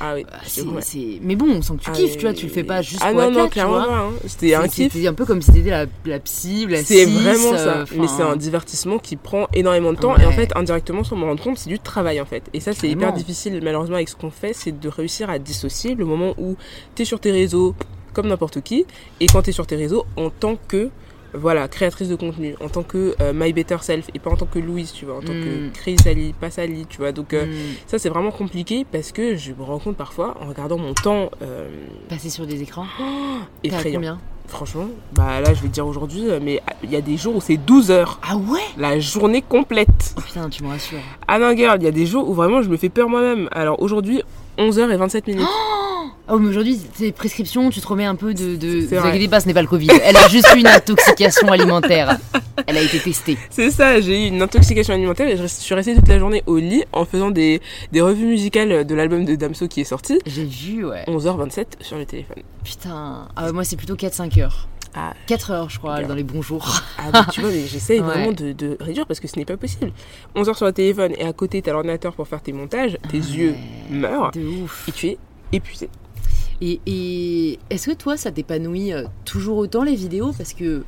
Ah 0.00 0.14
oui, 0.14 0.24
Ah, 0.30 0.38
c'est, 0.46 1.18
Mais 1.22 1.36
bon, 1.36 1.46
on 1.50 1.62
sent 1.62 1.74
que 1.78 1.84
tu 1.84 1.90
Ah 1.90 1.92
kiffes, 1.92 2.16
tu 2.16 2.22
vois, 2.26 2.32
tu 2.34 2.46
le 2.46 2.52
fais 2.52 2.64
pas 2.64 2.82
juste 2.82 3.00
Ah 3.04 3.12
pour 3.12 3.20
non, 3.22 3.30
non, 3.30 3.48
clairement 3.48 3.78
hein. 3.80 4.10
C'était 4.26 4.54
un 4.54 4.68
kiff. 4.68 4.92
C'était 4.92 5.06
un 5.06 5.14
peu 5.14 5.24
comme 5.24 5.42
si 5.42 5.52
t'étais 5.52 5.70
la, 5.70 5.86
la 6.04 6.18
psy 6.20 6.64
ou 6.66 6.68
la 6.68 6.82
C'est 6.84 7.04
vraiment 7.06 7.52
euh, 7.54 7.56
ça. 7.56 7.82
enfin, 7.82 7.94
Mais 7.98 8.08
c'est 8.08 8.22
un 8.22 8.36
divertissement 8.36 8.98
qui 8.98 9.16
prend 9.16 9.46
énormément 9.54 9.92
de 9.92 9.98
temps. 9.98 10.14
Ouais. 10.14 10.22
Et 10.22 10.26
en 10.26 10.32
fait, 10.32 10.50
indirectement, 10.56 11.04
sans 11.04 11.16
me 11.16 11.24
rendre 11.24 11.42
compte, 11.42 11.58
c'est 11.58 11.70
du 11.70 11.78
travail 11.78 12.20
en 12.20 12.26
fait. 12.26 12.44
Et 12.52 12.60
ça, 12.60 12.72
c'est 12.72 12.88
hyper 12.88 13.12
difficile 13.12 13.60
malheureusement 13.62 13.96
avec 13.96 14.08
ce 14.08 14.16
qu'on 14.16 14.30
fait, 14.30 14.52
c'est 14.52 14.78
de 14.78 14.88
réussir 14.88 15.30
à 15.30 15.38
dissocier 15.38 15.94
le 15.94 16.04
moment 16.04 16.34
où 16.38 16.56
tu 16.94 17.02
es 17.02 17.04
sur 17.04 17.20
tes 17.20 17.30
réseaux 17.32 17.74
comme 18.12 18.26
n'importe 18.28 18.60
qui 18.60 18.84
et 19.20 19.26
quand 19.26 19.42
tu 19.42 19.50
es 19.50 19.52
sur 19.52 19.66
tes 19.66 19.76
réseaux 19.76 20.04
en 20.16 20.30
tant 20.30 20.56
que 20.68 20.90
voilà, 21.34 21.68
créatrice 21.68 22.08
de 22.08 22.16
contenu, 22.16 22.54
en 22.60 22.68
tant 22.68 22.82
que 22.82 23.14
euh, 23.20 23.32
My 23.34 23.52
Better 23.52 23.76
Self 23.80 24.08
et 24.14 24.18
pas 24.18 24.30
en 24.30 24.36
tant 24.36 24.46
que 24.46 24.58
Louise, 24.58 24.92
tu 24.92 25.04
vois, 25.04 25.16
en 25.16 25.20
tant 25.20 25.32
Mm. 25.32 25.44
que 25.44 25.68
Chris 25.78 25.96
Ali, 26.06 26.32
pas 26.38 26.50
Sally, 26.50 26.86
tu 26.88 26.98
vois. 26.98 27.12
Donc 27.12 27.32
euh, 27.34 27.46
hmm, 27.46 27.74
ça, 27.86 27.98
c'est 27.98 28.08
vraiment 28.08 28.30
compliqué 28.32 28.84
parce 28.90 29.12
que 29.12 29.36
je 29.36 29.52
me 29.52 29.62
rends 29.62 29.78
compte 29.78 29.96
parfois 29.96 30.36
en 30.42 30.48
regardant 30.48 30.78
mon 30.78 30.94
temps 30.94 31.30
euh, 31.42 31.68
passer 32.08 32.30
sur 32.30 32.46
des 32.46 32.62
écrans. 32.62 32.86
À 33.00 33.46
effrayant. 33.62 33.94
combien? 33.96 34.18
Franchement, 34.48 34.88
bah 35.12 35.40
là, 35.40 35.54
je 35.54 35.62
vais 35.62 35.68
te 35.68 35.74
dire 35.74 35.86
aujourd'hui, 35.86 36.28
euh, 36.28 36.40
mais 36.42 36.60
il 36.82 36.90
y 36.90 36.96
a 36.96 37.00
des 37.00 37.16
jours 37.16 37.36
où 37.36 37.40
c'est 37.40 37.56
12 37.56 37.92
heures, 37.92 38.18
Ah 38.28 38.36
ouais? 38.36 38.58
La 38.76 38.98
journée 38.98 39.42
complète. 39.42 40.14
Oh 40.18 40.20
putain, 40.20 40.48
tu 40.48 40.64
me 40.64 40.68
rassures. 40.70 40.98
Ah 41.28 41.38
non, 41.38 41.54
girl, 41.56 41.76
il 41.80 41.84
y 41.84 41.88
a 41.88 41.92
des 41.92 42.04
jours 42.06 42.28
où 42.28 42.34
vraiment 42.34 42.60
je 42.60 42.68
me 42.68 42.76
fais 42.76 42.88
peur 42.88 43.08
moi-même. 43.08 43.48
Alors 43.52 43.80
aujourd'hui, 43.80 44.22
11h27 44.58 45.22
minutes. 45.28 45.46
Oh, 45.48 45.89
mais 46.38 46.48
aujourd'hui, 46.48 46.78
tes 46.78 47.12
prescriptions, 47.12 47.70
tu 47.70 47.80
te 47.80 47.86
remets 47.88 48.04
un 48.04 48.14
peu 48.14 48.34
de. 48.34 48.56
de... 48.56 48.86
Vous 48.86 49.06
inquiétez 49.06 49.28
pas, 49.28 49.40
ce 49.40 49.46
n'est 49.46 49.54
pas 49.54 49.62
le 49.62 49.68
Covid. 49.68 49.88
Elle 50.04 50.16
a 50.16 50.28
juste 50.28 50.48
eu 50.54 50.60
une 50.60 50.66
intoxication 50.66 51.48
alimentaire. 51.48 52.18
Elle 52.66 52.76
a 52.76 52.82
été 52.82 52.98
testée. 53.00 53.36
C'est 53.50 53.70
ça, 53.70 54.00
j'ai 54.00 54.24
eu 54.24 54.28
une 54.28 54.40
intoxication 54.42 54.94
alimentaire 54.94 55.28
et 55.28 55.36
je 55.36 55.46
suis 55.46 55.74
restée 55.74 55.94
toute 55.94 56.08
la 56.08 56.18
journée 56.18 56.42
au 56.46 56.58
lit 56.58 56.84
en 56.92 57.04
faisant 57.04 57.30
des, 57.30 57.60
des 57.90 58.00
revues 58.00 58.26
musicales 58.26 58.84
de 58.86 58.94
l'album 58.94 59.24
de 59.24 59.34
Damso 59.34 59.66
qui 59.66 59.80
est 59.80 59.84
sorti. 59.84 60.18
J'ai 60.26 60.44
vu, 60.44 60.84
ouais. 60.84 61.04
11h27 61.08 61.64
sur 61.80 61.96
le 61.96 62.04
téléphone. 62.04 62.42
Putain. 62.64 63.28
Ah 63.36 63.50
moi, 63.52 63.64
c'est 63.64 63.76
plutôt 63.76 63.94
4-5 63.96 64.40
heures. 64.42 64.68
Ah, 64.94 65.14
4 65.28 65.50
heures, 65.52 65.70
je 65.70 65.78
crois, 65.78 65.98
Bien. 66.00 66.08
dans 66.08 66.14
les 66.16 66.24
bons 66.24 66.42
jours. 66.42 66.82
ah 66.98 67.24
tu 67.32 67.40
vois, 67.40 67.50
mais 67.50 67.64
j'essaye 67.66 68.00
Ouais. 68.00 68.06
vraiment 68.06 68.32
de, 68.32 68.52
de 68.52 68.76
réduire 68.80 69.06
parce 69.06 69.20
que 69.20 69.28
ce 69.28 69.36
n'est 69.38 69.44
pas 69.44 69.56
possible. 69.56 69.92
11h 70.34 70.56
sur 70.56 70.66
le 70.66 70.72
téléphone 70.72 71.12
et 71.16 71.24
à 71.24 71.32
côté 71.32 71.62
t'as 71.62 71.72
l'ordinateur 71.72 72.12
pour 72.12 72.26
faire 72.26 72.42
tes 72.42 72.52
montages, 72.52 72.98
tes 73.08 73.16
yeux 73.18 73.54
meurent 73.88 74.32
De 74.32 74.40
ouf. 74.44 74.88
et 74.88 74.92
tu 74.92 75.06
es 75.06 75.18
épuisé. 75.52 75.88
Et, 76.60 76.80
et 76.86 77.58
est-ce 77.70 77.86
que 77.90 77.94
toi, 77.96 78.16
ça 78.16 78.30
t'épanouit 78.30 78.92
euh, 78.92 79.04
toujours 79.24 79.58
autant 79.58 79.82
les 79.82 79.94
vidéos? 79.94 80.32
Parce 80.36 80.52
que 80.52 80.82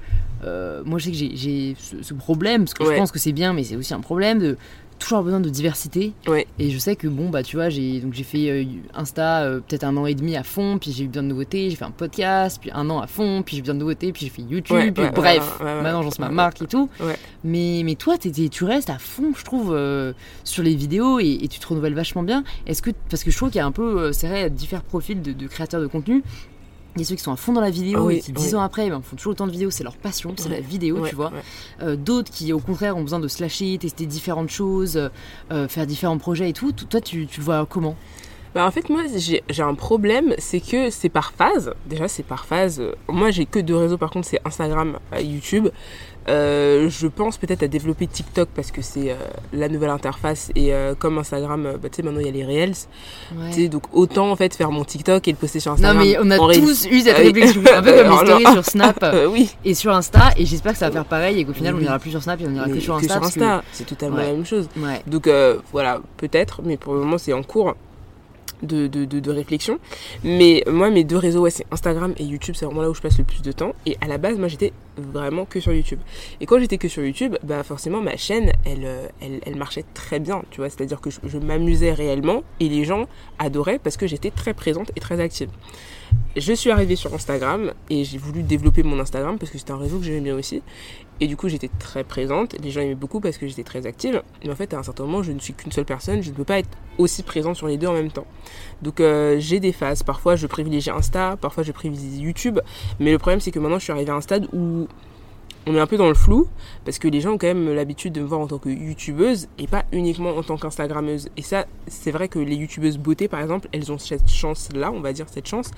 euh, 0.45 0.83
moi, 0.85 0.99
je 0.99 1.07
sais 1.07 1.11
que 1.13 1.17
j'ai- 1.37 1.77
ce, 1.79 2.03
ce 2.03 2.15
problème, 2.15 2.65
parce 2.65 2.75
que 2.75 2.85
je 2.85 2.91
pense 2.99 3.13
que 3.13 3.19
c'est 3.19 3.33
bien, 3.33 3.53
mais 3.53 3.65
c'est 3.65 3.77
aussi 3.77 3.95
un 3.95 4.01
problème 4.01 4.39
de 4.39 4.57
toujours 5.03 5.23
besoin 5.23 5.41
de 5.41 5.49
diversité. 5.49 6.13
Ouais. 6.27 6.47
Et 6.59 6.71
je 6.71 6.79
sais 6.79 6.97
que 6.97 7.07
bon, 7.09 7.29
bah 7.31 7.43
tu 7.43 7.57
vois, 7.57 7.69
j'ai 7.69 8.01
donc 8.01 8.15
j'ai 8.15 8.23
fait 8.25 8.49
euh, 8.51 8.65
Insta 8.95 9.43
euh, 9.43 9.61
peut-être 9.61 9.85
un 9.85 9.97
an 9.97 10.07
et 10.07 10.15
demi 10.15 10.37
à 10.37 10.43
fond, 10.43 10.79
puis 10.79 10.93
j'ai 10.93 11.05
eu 11.05 11.09
besoin 11.09 11.23
de 11.25 11.29
nouveautés, 11.29 11.71
j'ai 11.71 11.77
fait 11.77 11.85
un 11.85 11.91
podcast, 11.91 12.59
puis 12.61 12.71
un 12.73 12.89
an 12.91 13.01
à 13.01 13.07
fond, 13.07 13.43
puis 13.45 13.57
j'ai 13.57 13.59
eu 13.61 13.63
besoin 13.63 13.75
de 13.75 13.81
nouveautés, 13.81 14.13
puis 14.13 14.27
j'ai 14.27 14.31
fait 14.31 14.43
YouTube, 14.43 14.77
Ouais, 14.77 14.91
puis 14.93 15.05
ouais, 15.05 15.11
bref, 15.11 15.59
maintenant 15.61 16.03
j'en 16.03 16.11
sais 16.11 16.23
ma 16.23 16.29
marque 16.31 16.63
et 16.63 16.67
tout. 16.67 16.89
Mais, 17.45 17.83
mais 17.85 17.95
toi, 17.97 18.17
t'es- 18.19 18.31
tu 18.49 18.65
restes 18.65 18.91
à 18.91 18.99
fond, 18.99 19.33
je 19.37 19.45
trouve, 19.45 19.73
euh, 19.75 20.13
sur 20.45 20.63
les 20.63 20.75
vidéos 20.75 21.19
et, 21.21 21.39
et 21.43 21.49
tu 21.49 21.59
te 21.59 21.67
renouvelles 21.67 21.95
vachement 21.95 22.23
bien. 22.23 22.45
Est-ce 22.67 22.83
que, 22.83 22.91
parce 23.11 23.25
que 23.25 23.31
je 23.31 23.37
trouve 23.37 23.51
qu'il 23.51 23.59
y 23.59 23.63
a 23.63 23.67
un 23.67 23.73
peu, 23.73 24.13
c'est 24.13 24.29
vrai, 24.29 24.49
différents 24.51 24.83
profils 24.89 25.21
de, 25.21 25.33
de 25.33 25.47
créateurs 25.47 25.81
de 25.81 25.87
contenu. 25.87 26.23
Il 26.97 27.01
y 27.01 27.05
a 27.05 27.09
ceux 27.09 27.15
qui 27.15 27.23
sont 27.23 27.33
à 27.33 27.37
fond 27.37 27.53
dans 27.53 27.61
la 27.63 27.71
vidéo 27.71 28.07
oui, 28.07 28.17
et 28.17 28.21
qui, 28.21 28.33
dix 28.33 28.49
oui. 28.49 28.55
ans 28.55 28.61
après, 28.63 28.91
ben, 28.91 29.01
font 29.03 29.17
toujours 29.17 29.33
autant 29.33 29.47
de 29.47 29.53
vidéos, 29.53 29.71
c'est 29.71 29.83
leur 29.85 29.97
passion, 29.97 30.35
c'est 30.37 30.49
Ouais, 30.51 30.57
la 30.57 30.61
vidéo, 30.61 30.99
Ouais, 30.99 31.09
tu 31.09 31.15
vois. 31.15 31.31
ouais. 31.33 31.41
Euh, 31.83 31.97
D'autres 31.97 32.31
qui, 32.31 32.53
au 32.53 32.59
contraire, 32.59 32.97
ont 32.99 33.03
besoin 33.03 33.19
de 33.21 33.29
se 33.29 33.41
lâcher, 33.43 33.79
tester 33.79 34.05
différentes 34.05 34.51
choses, 34.51 35.11
euh, 35.51 35.69
faire 35.69 35.87
différents 35.87 36.19
projets 36.19 36.51
et 36.51 36.53
tout. 36.53 36.73
Toi, 36.73 37.01
tu, 37.01 37.27
tu 37.27 37.41
le 37.41 37.45
vois 37.45 37.67
comment? 37.67 37.97
Bah 38.55 38.67
en 38.67 38.71
fait 38.71 38.91
moi 38.91 39.05
j'ai 39.49 39.63
un 39.63 39.75
problème, 39.75 40.35
c'est 40.37 40.61
que 40.61 40.91
c'est 40.91 41.09
par 41.09 41.33
phase. 41.33 41.73
Déjà 41.87 42.07
c'est 42.07 42.23
par 42.23 42.45
phase. 42.45 42.81
Euh, 42.81 42.93
Moi 43.09 43.31
j'ai 43.31 43.47
que 43.47 43.59
deux 43.59 43.75
réseaux 43.77 43.97
par 43.97 44.11
contre, 44.11 44.29
c'est 44.29 44.41
Instagram 44.45 44.99
et 45.19 45.25
YouTube. 45.25 45.69
Euh, 46.29 46.89
je 46.89 47.07
pense 47.09 47.37
peut-être 47.37 47.63
à 47.65 47.69
développer 47.69 48.07
TikTok 48.07 48.49
parce 48.55 48.71
que 48.71 48.81
c'est 48.81 49.11
euh, 49.11 49.15
la 49.53 49.69
nouvelle 49.69 49.91
interface 49.91 50.51
et 50.55 50.73
euh, 50.73 50.95
comme 50.97 51.19
Instagram, 51.19 51.67
euh, 51.67 51.77
bah, 51.77 51.89
tu 51.91 51.97
sais 51.97 52.03
maintenant 52.03 52.21
il 52.21 52.27
y 52.27 52.29
a 52.29 52.33
les 52.33 52.45
Reels. 52.45 52.75
Tu 53.51 53.53
sais, 53.53 53.69
donc 53.69 53.83
autant 53.93 54.31
en 54.31 54.37
fait 54.37 54.55
faire 54.55 54.71
mon 54.71 54.85
TikTok 54.85 55.27
et 55.27 55.33
le 55.33 55.37
poster 55.37 55.59
sur 55.61 55.73
Non, 55.73 55.75
Instagram. 55.75 55.99
mais 56.07 56.17
on 56.21 56.31
a 56.31 56.39
Reels. 56.39 56.61
tous 56.61 56.87
eu 56.87 57.01
cette 57.01 57.17
Ah 57.17 57.23
réflexion, 57.23 57.61
un 57.75 57.83
peu 57.83 57.93
comme 58.03 58.11
les 58.11 58.27
stories 58.27 58.53
sur 58.53 58.65
Snap 58.65 58.99
Euh, 59.03 59.27
oui, 59.27 59.51
et 59.65 59.75
sur 59.75 59.93
Insta, 59.93 60.31
et 60.37 60.47
j'espère 60.47 60.73
que 60.73 60.79
ça 60.79 60.87
va 60.87 60.93
faire 60.93 61.05
pareil 61.05 61.41
et 61.41 61.45
qu'au 61.45 61.53
final, 61.53 61.75
on 61.75 61.79
Oui. 61.79 61.85
ira 61.85 61.99
plus 61.99 62.11
sur 62.11 62.23
Snap 62.23 62.41
et 62.41 62.47
on 62.47 62.55
ira 62.55 62.67
mais 62.67 62.75
que 62.75 62.81
sur 62.81 62.95
Insta. 62.95 63.19
Insta, 63.19 63.63
c'est 63.73 63.85
totalement 63.87 64.17
Ouais. 64.19 64.27
la 64.29 64.33
même 64.33 64.47
chose. 64.47 64.69
Ouais. 64.77 65.03
Donc 65.07 65.27
euh, 65.27 65.59
voilà, 65.73 66.01
peut-être, 66.19 66.61
mais 66.63 66.77
pour 66.77 66.95
le 66.95 67.01
moment 67.01 67.19
c'est 67.19 67.33
en 67.33 67.43
cours 67.43 67.75
de, 68.63 69.31
réflexion. 69.31 69.79
Mais 70.25 70.63
moi 70.67 70.91
mes 70.91 71.05
deux 71.05 71.17
réseaux, 71.17 71.43
ouais, 71.43 71.51
c'est 71.51 71.67
Instagram 71.71 72.15
et 72.19 72.25
YouTube, 72.25 72.55
c'est 72.57 72.65
vraiment 72.65 72.83
là 72.83 72.91
où 72.91 72.95
je 72.95 73.01
passe 73.01 73.19
le 73.19 73.25
plus 73.25 73.43
de 73.43 73.53
temps. 73.53 73.75
Et 73.87 73.97
à 74.01 74.07
la 74.07 74.19
base, 74.19 74.39
moi 74.39 74.49
j'étais 74.49 74.73
vraiment 74.97 75.45
que 75.45 75.61
sur 75.61 75.73
YouTube. 75.73 76.01
Et 76.41 76.47
quand 76.47 76.59
j'étais 76.59 76.79
que 76.79 76.89
sur 76.89 77.05
YouTube, 77.05 77.37
bah 77.43 77.63
forcément 77.63 78.01
ma 78.01 78.17
chaîne, 78.17 78.53
elle, 78.65 78.85
euh, 78.85 79.07
elle, 79.21 79.41
elle 79.47 79.57
marchait 79.57 79.85
très 79.95 80.21
bien, 80.21 80.43
tu 80.51 80.59
vois. 80.59 80.71
C'est-à-dire 80.71 81.01
que 81.01 81.11
je, 81.11 81.19
je 81.25 81.39
m'amusais 81.39 81.93
réellement 81.93 82.43
et 82.61 82.69
les 82.69 82.85
gens 82.85 83.07
adoraient 83.39 83.79
parce 83.79 83.97
que 83.97 84.07
j'étais 84.07 84.31
très 84.31 84.55
présente 84.55 84.91
et 84.97 85.01
très 85.01 85.21
active. 85.21 85.49
Je 86.37 86.53
suis 86.55 86.71
arrivée 86.71 86.97
sur 86.97 87.13
Instagram 87.13 87.73
et 87.91 88.05
j'ai 88.05 88.17
voulu 88.17 88.43
développer 88.43 88.83
mon 88.83 88.99
Instagram 88.99 89.39
parce 89.39 89.51
que 89.51 89.59
c'était 89.59 89.73
un 89.73 89.79
réseau 89.79 89.99
que 89.99 90.05
j'aimais 90.05 90.21
bien 90.21 90.35
aussi. 90.35 90.63
Et 91.21 91.27
du 91.27 91.37
coup, 91.37 91.49
j'étais 91.49 91.71
très 91.79 92.03
présente. 92.03 92.57
Les 92.63 92.71
gens 92.71 92.81
aimaient 92.81 92.95
beaucoup 92.95 93.21
parce 93.21 93.39
que 93.39 93.47
j'étais 93.47 93.63
très 93.63 93.87
active. 93.87 94.23
Mais 94.45 94.51
en 94.51 94.57
fait, 94.57 94.75
à 94.75 94.79
un 94.79 94.83
certain 94.83 95.05
moment, 95.05 95.23
je 95.23 95.33
ne 95.33 95.39
suis 95.39 95.53
qu'une 95.53 95.71
seule 95.71 95.85
personne. 95.85 96.23
Je 96.23 96.31
ne 96.31 96.35
peux 96.35 96.45
pas 96.45 96.59
être 96.59 96.71
aussi 96.99 97.23
présente 97.23 97.57
sur 97.57 97.69
les 97.69 97.77
deux 97.77 97.87
en 97.87 97.93
même 97.93 98.11
temps. 98.11 98.27
Donc, 98.83 99.01
euh, 99.01 99.37
j'ai 99.39 99.61
des 99.61 99.73
phases. 99.73 100.03
Parfois, 100.03 100.35
je 100.37 100.47
privilégie 100.47 100.91
Insta. 100.91 101.37
Parfois, 101.41 101.63
je 101.63 101.73
privilégie 101.73 102.23
YouTube. 102.23 102.59
Mais 102.99 103.13
le 103.13 103.19
problème, 103.19 103.41
c'est 103.41 103.53
que 103.53 103.59
maintenant, 103.61 103.79
je 103.79 103.85
suis 103.85 103.93
arrivée 103.93 104.11
à 104.11 104.17
un 104.17 104.21
stade 104.21 104.49
où 104.53 104.89
on 105.67 105.75
est 105.75 105.81
un 105.81 105.87
peu 105.87 105.97
dans 105.97 106.09
le 106.09 106.15
flou 106.15 106.49
parce 106.85 106.99
que 106.99 107.09
les 107.09 107.21
gens 107.21 107.33
ont 107.33 107.39
quand 107.39 107.47
même 107.47 107.73
l'habitude 107.73 108.13
de 108.13 108.21
me 108.21 108.27
voir 108.27 108.41
en 108.41 108.47
tant 108.47 108.59
que 108.59 108.69
youtubeuse 108.69 109.49
et 109.59 109.67
pas 109.67 109.85
uniquement 109.93 110.37
en 110.37 110.43
tant 110.43 110.57
qu'instagrammeuse. 110.57 111.29
Et 111.37 111.43
ça, 111.43 111.67
c'est 111.87 112.11
vrai 112.11 112.29
que 112.29 112.39
les 112.39 112.57
youtubeuses 112.57 112.99
beauté 112.99 113.29
par 113.29 113.41
exemple, 113.41 113.69
elles 113.73 113.93
ont 113.93 113.99
cette 113.99 114.29
chance 114.29 114.71
là, 114.75 114.91
on 114.91 115.01
va 115.01 115.13
dire 115.13 115.27
cette 115.29 115.47
chance, 115.47 115.71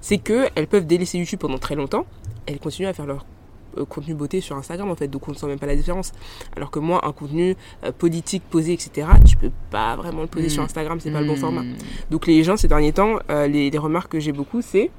c'est 0.00 0.18
que 0.18 0.46
elles 0.54 0.68
peuvent 0.68 0.86
délaisser 0.86 1.18
YouTube 1.18 1.40
pendant 1.40 1.58
très 1.58 1.74
longtemps, 1.74 2.06
elles 2.46 2.60
continuent 2.60 2.88
à 2.88 2.92
faire 2.92 3.06
leur 3.06 3.26
contenu 3.88 4.14
beauté 4.14 4.40
sur 4.40 4.56
Instagram 4.56 4.90
en 4.90 4.96
fait, 4.96 5.08
donc 5.08 5.26
on 5.28 5.32
ne 5.32 5.36
sent 5.36 5.46
même 5.46 5.58
pas 5.58 5.66
la 5.66 5.76
différence. 5.76 6.12
Alors 6.56 6.70
que 6.70 6.78
moi, 6.78 7.06
un 7.06 7.12
contenu 7.12 7.56
euh, 7.84 7.92
politique 7.92 8.42
posé, 8.50 8.72
etc., 8.72 9.08
tu 9.26 9.36
peux 9.36 9.50
pas 9.70 9.96
vraiment 9.96 10.22
le 10.22 10.26
poser 10.28 10.46
Mm. 10.46 10.50
sur 10.50 10.62
Instagram, 10.62 10.98
c'est 11.00 11.10
pas 11.10 11.20
le 11.20 11.26
bon 11.26 11.34
Hmm. 11.34 11.36
format. 11.36 11.62
Donc 12.10 12.26
les 12.26 12.42
gens 12.44 12.56
ces 12.56 12.68
derniers 12.68 12.92
temps, 12.92 13.18
euh, 13.30 13.46
les, 13.46 13.70
les 13.70 13.78
remarques 13.78 14.12
que 14.12 14.20
j'ai 14.20 14.32
beaucoup, 14.32 14.60
c'est 14.62 14.90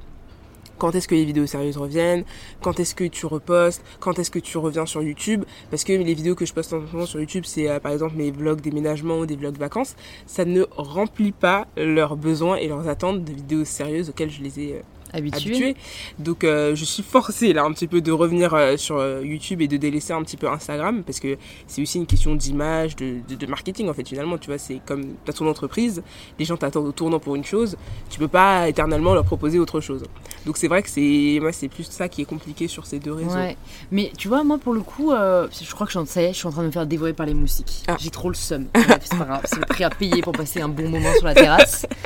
quand 0.76 0.92
est-ce 0.96 1.06
que 1.06 1.14
les 1.14 1.24
vidéos 1.24 1.46
sérieuses 1.46 1.76
reviennent, 1.76 2.24
quand 2.60 2.80
est-ce 2.80 2.96
que 2.96 3.04
tu 3.04 3.26
repostes, 3.26 3.80
quand 4.00 4.18
est-ce 4.18 4.30
que 4.30 4.40
tu 4.40 4.58
reviens 4.58 4.86
sur 4.86 5.02
YouTube, 5.04 5.44
parce 5.70 5.84
que 5.84 5.92
les 5.92 6.14
vidéos 6.14 6.34
que 6.34 6.44
je 6.44 6.52
poste 6.52 6.72
en 6.72 6.84
ce 6.84 6.92
moment 6.92 7.06
sur 7.06 7.20
YouTube, 7.20 7.44
c'est 7.46 7.68
euh, 7.70 7.78
par 7.78 7.92
exemple 7.92 8.16
mes 8.16 8.32
vlogs 8.32 8.60
déménagement 8.60 9.18
ou 9.20 9.24
des 9.26 9.36
vlogs 9.36 9.56
vacances, 9.56 9.94
ça 10.26 10.44
ne 10.44 10.64
remplit 10.76 11.30
pas 11.30 11.68
leurs 11.76 12.16
besoins 12.16 12.56
et 12.56 12.66
leurs 12.66 12.88
attentes 12.88 13.24
de 13.24 13.32
vidéos 13.32 13.64
sérieuses 13.64 14.10
auxquelles 14.10 14.30
je 14.32 14.42
les 14.42 14.60
ai 14.60 14.72
euh, 14.74 14.80
habitué. 15.14 15.76
Donc 16.18 16.40
je 16.42 16.84
suis 16.84 17.02
forcée 17.02 17.52
là 17.52 17.64
un 17.64 17.72
petit 17.72 17.86
peu 17.86 18.00
de 18.00 18.12
revenir 18.12 18.56
sur 18.76 19.02
YouTube 19.22 19.62
et 19.62 19.68
de 19.68 19.76
délaisser 19.76 20.12
un 20.12 20.22
petit 20.22 20.36
peu 20.36 20.48
Instagram 20.48 21.02
parce 21.04 21.20
que 21.20 21.36
c'est 21.66 21.82
aussi 21.82 21.98
une 21.98 22.06
question 22.06 22.34
d'image, 22.34 22.96
de, 22.96 23.18
de, 23.28 23.46
marketing 23.46 23.88
en 23.88 23.94
fait 23.94 24.06
finalement. 24.06 24.38
Tu 24.38 24.48
vois, 24.48 24.58
c'est 24.58 24.80
comme 24.84 25.02
tu 25.24 25.30
as 25.30 25.32
ton 25.32 25.48
entreprise, 25.48 26.02
les 26.38 26.44
gens 26.44 26.56
t'attendent 26.56 26.86
au 26.86 26.92
tournant 26.92 27.18
pour 27.18 27.36
une 27.36 27.44
chose, 27.44 27.76
tu 28.10 28.18
peux 28.18 28.28
pas 28.28 28.68
éternellement 28.68 29.14
leur 29.14 29.24
proposer 29.24 29.58
autre 29.58 29.80
chose. 29.80 30.04
Donc 30.46 30.56
c'est 30.56 30.68
vrai 30.68 30.82
que 30.82 30.90
c'est 30.90 31.38
moi 31.40 31.52
c'est 31.52 31.68
plus 31.68 31.84
ça 31.84 32.08
qui 32.08 32.22
est 32.22 32.26
compliqué 32.26 32.68
sur 32.68 32.86
ces 32.86 32.98
deux 32.98 33.12
réseaux. 33.12 33.30
Mais 33.90 34.12
tu 34.16 34.28
vois, 34.28 34.44
moi 34.44 34.58
pour 34.58 34.74
le 34.74 34.80
coup, 34.80 35.10
je 35.12 35.74
crois 35.74 35.86
que 35.86 35.92
je, 35.92 36.04
ça 36.06 36.22
y 36.22 36.26
est, 36.26 36.32
je 36.32 36.38
suis 36.38 36.46
en 36.46 36.52
train 36.52 36.62
de 36.62 36.68
me 36.68 36.72
faire 36.72 36.86
dévorer 36.86 37.12
par 37.12 37.26
les 37.26 37.34
moustiques. 37.34 37.84
Ah. 37.88 37.96
J'ai 37.98 38.10
trop 38.10 38.28
le 38.28 38.34
seum. 38.34 38.66
c'est 38.74 39.18
pas 39.18 39.24
grave, 39.24 39.42
c'est 39.44 39.60
le 39.60 39.66
prix 39.66 39.84
à 39.84 39.90
payer 39.90 40.22
pour 40.22 40.32
passer 40.32 40.60
un 40.60 40.68
bon 40.68 40.88
moment 40.88 41.12
sur 41.16 41.26
la 41.26 41.34
terrasse. 41.34 41.86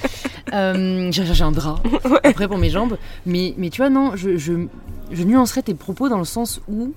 Euh, 0.54 1.12
j'ai 1.12 1.42
un 1.42 1.52
drap 1.52 1.82
après 2.24 2.48
pour 2.48 2.58
mes 2.58 2.70
jambes. 2.70 2.96
Mais, 3.26 3.54
mais 3.56 3.70
tu 3.70 3.80
vois, 3.80 3.90
non, 3.90 4.16
je, 4.16 4.36
je, 4.36 4.66
je 5.10 5.22
nuancerais 5.22 5.62
tes 5.62 5.74
propos 5.74 6.08
dans 6.08 6.18
le 6.18 6.24
sens 6.24 6.60
où 6.68 6.92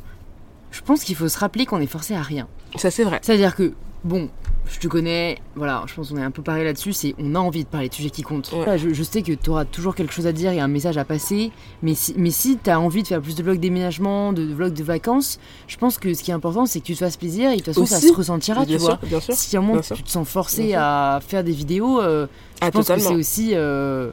je 0.71 0.81
pense 0.81 1.03
qu'il 1.03 1.15
faut 1.15 1.27
se 1.27 1.37
rappeler 1.37 1.65
qu'on 1.65 1.79
est 1.81 1.87
forcé 1.87 2.15
à 2.15 2.21
rien. 2.21 2.47
Ça, 2.75 2.91
c'est 2.91 3.03
vrai. 3.03 3.19
C'est-à-dire 3.21 3.55
que, 3.55 3.73
bon, 4.03 4.29
je 4.71 4.79
te 4.79 4.87
connais, 4.87 5.37
voilà, 5.55 5.83
je 5.87 5.93
pense 5.93 6.09
qu'on 6.09 6.17
est 6.17 6.23
un 6.23 6.31
peu 6.31 6.41
pareil 6.41 6.63
là-dessus, 6.63 6.93
c'est 6.93 7.13
on 7.19 7.35
a 7.35 7.39
envie 7.39 7.63
de 7.63 7.69
parler 7.69 7.89
de 7.89 7.93
sujets 7.93 8.09
qui 8.09 8.21
comptent. 8.21 8.53
je, 8.77 9.03
sais 9.03 9.21
que 9.21 9.33
tu 9.33 9.49
auras 9.49 9.65
toujours 9.65 9.95
quelque 9.95 10.13
chose 10.13 10.27
à 10.27 10.31
dire 10.31 10.51
et 10.51 10.59
un 10.59 10.67
message 10.67 10.97
à 10.97 11.03
passer, 11.03 11.51
mais 11.81 11.93
si, 11.93 12.13
mais 12.17 12.31
si 12.31 12.57
tu 12.57 12.69
as 12.69 12.79
envie 12.79 13.03
de 13.03 13.07
faire 13.07 13.21
plus 13.21 13.35
de 13.35 13.43
vlogs 13.43 13.59
déménagement, 13.59 14.33
de, 14.33 14.43
vlogs 14.43 14.73
de 14.73 14.83
vacances, 14.83 15.39
je 15.67 15.77
pense 15.77 15.97
que 15.97 16.13
ce 16.13 16.23
qui 16.23 16.31
est 16.31 16.33
important, 16.33 16.65
c'est 16.65 16.79
que 16.79 16.85
tu 16.85 16.93
te 16.93 16.99
fasses 16.99 17.17
plaisir 17.17 17.51
et 17.51 17.57
de 17.57 17.61
toute 17.61 17.73
façon, 17.73 17.85
ça 17.85 17.99
se 17.99 18.13
ressentira, 18.13 18.65
tu 18.65 18.77
vois. 18.77 18.99
si 19.29 19.57
à 19.57 19.59
un 19.59 19.63
moment 19.63 19.81
tu 19.81 20.03
te 20.03 20.09
sens 20.09 20.27
forcé 20.27 20.73
à 20.73 21.19
faire 21.25 21.43
des 21.43 21.51
vidéos, 21.51 22.01
euh, 22.01 22.27
je 22.61 22.67
ah, 22.67 22.71
pense 22.71 22.87
que 22.87 22.99
c'est 22.99 23.15
aussi. 23.15 23.51
Euh, 23.53 24.11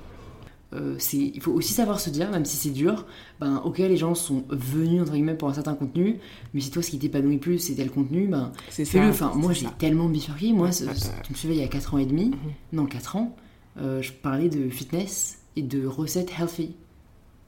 euh, 0.74 0.98
il 1.14 1.40
faut 1.40 1.52
aussi 1.52 1.72
savoir 1.72 1.98
se 1.98 2.10
dire, 2.10 2.30
même 2.30 2.44
si 2.44 2.56
c'est 2.56 2.70
dur, 2.70 3.06
ben 3.40 3.62
ok 3.64 3.78
les 3.78 3.96
gens 3.96 4.14
sont 4.14 4.44
venus 4.50 5.00
entre 5.00 5.12
guillemets 5.12 5.34
pour 5.34 5.48
un 5.48 5.54
certain 5.54 5.74
contenu, 5.74 6.18
mais 6.52 6.60
si 6.60 6.70
toi 6.70 6.82
ce 6.82 6.90
qui 6.90 6.98
t'épanouit 6.98 7.38
plus 7.38 7.58
c'est 7.58 7.74
tel 7.74 7.90
contenu, 7.90 8.26
ben 8.26 8.52
fais-le. 8.68 9.08
Enfin 9.08 9.32
moi 9.34 9.54
j'ai 9.54 9.66
tellement 9.78 10.08
bifurqué, 10.08 10.52
moi 10.52 10.68
tu 10.70 10.84
me 11.30 11.34
suivais 11.34 11.54
il 11.54 11.60
y 11.60 11.64
a 11.64 11.68
4 11.68 11.94
ans 11.94 11.98
et 11.98 12.06
demi, 12.06 12.26
mhm. 12.26 12.36
non 12.72 12.86
4 12.86 13.16
ans, 13.16 13.34
euh, 13.80 14.02
je 14.02 14.12
parlais 14.12 14.50
de 14.50 14.68
fitness 14.68 15.38
et 15.56 15.62
de 15.62 15.86
recettes 15.86 16.32
healthy. 16.38 16.74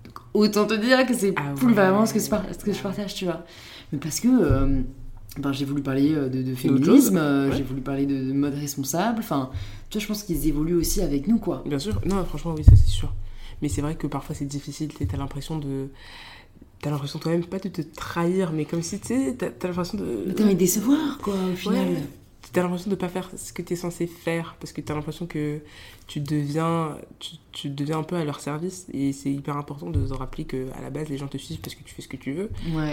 Donc, 0.04 0.14
autant 0.32 0.66
te 0.66 0.74
dire 0.74 1.06
que 1.06 1.12
c'est 1.12 1.34
ah 1.36 1.52
plus 1.54 1.74
vraiment 1.74 2.06
ce 2.06 2.14
que, 2.14 2.20
ce 2.20 2.64
que 2.64 2.72
je 2.72 2.80
partage, 2.80 3.14
tu 3.14 3.26
vois. 3.26 3.44
Mais 3.92 3.98
parce 3.98 4.20
que 4.20 4.28
euh, 4.28 4.80
ben, 5.38 5.52
j'ai 5.52 5.64
voulu 5.64 5.82
parler 5.82 6.12
de, 6.12 6.54
féminisme, 6.54 7.50
j'ai 7.56 7.62
voulu 7.62 7.80
parler 7.80 8.06
de, 8.06 8.32
mode 8.32 8.54
responsable, 8.54 9.20
enfin 9.20 9.50
tu 9.88 9.98
vois, 9.98 10.02
je 10.02 10.06
pense 10.06 10.22
qu'ils 10.22 10.46
évoluent 10.46 10.76
aussi 10.76 11.02
avec 11.02 11.26
nous, 11.26 11.38
quoi. 11.38 11.62
Bien 11.66 11.78
sûr, 11.78 12.00
non, 12.04 12.24
franchement, 12.24 12.54
oui, 12.56 12.64
ça 12.64 12.76
c'est 12.76 12.90
sûr. 12.90 13.12
Mais 13.60 13.68
c'est 13.68 13.82
vrai 13.82 13.96
que 13.96 14.06
parfois 14.06 14.34
c'est 14.34 14.44
difficile, 14.44 14.92
t'as 14.92 15.16
l'impression 15.16 15.58
de. 15.58 15.88
T'as 16.80 16.90
l'impression 16.90 17.18
toi-même 17.18 17.44
pas 17.44 17.58
de 17.58 17.68
te 17.68 17.82
trahir, 17.82 18.52
mais 18.52 18.64
comme 18.64 18.82
si, 18.82 18.98
tu 19.00 19.08
sais, 19.08 19.36
t'as 19.36 19.68
l'impression 19.68 19.98
de. 19.98 20.24
Mais 20.26 20.34
t'as 20.34 20.44
envie 20.44 20.54
de 20.54 20.58
décevoir, 20.58 21.18
quoi, 21.18 21.34
au 21.52 21.56
final. 21.56 21.88
t'as 22.52 22.62
l'impression 22.62 22.90
de 22.90 22.96
pas 22.96 23.08
faire 23.08 23.28
ce 23.36 23.52
que 23.52 23.62
t'es 23.62 23.76
censé 23.76 24.06
faire, 24.06 24.56
parce 24.60 24.72
que 24.72 24.80
t'as 24.80 24.94
l'impression 24.94 25.26
que 25.26 25.60
tu 26.10 26.18
deviens, 26.18 26.98
tu, 27.20 27.36
tu, 27.52 27.68
deviens 27.68 28.00
un 28.00 28.02
peu 28.02 28.16
à 28.16 28.24
leur 28.24 28.40
service. 28.40 28.88
Et 28.92 29.12
c'est 29.12 29.30
hyper 29.30 29.56
important 29.56 29.90
de 29.90 30.04
se 30.04 30.12
rappeler 30.12 30.44
qu'à 30.44 30.80
la 30.82 30.90
base, 30.90 31.08
les 31.08 31.16
gens 31.16 31.28
te 31.28 31.38
suivent 31.38 31.60
parce 31.60 31.76
que 31.76 31.84
tu 31.84 31.94
fais 31.94 32.02
ce 32.02 32.08
que 32.08 32.16
tu 32.16 32.32
veux, 32.32 32.50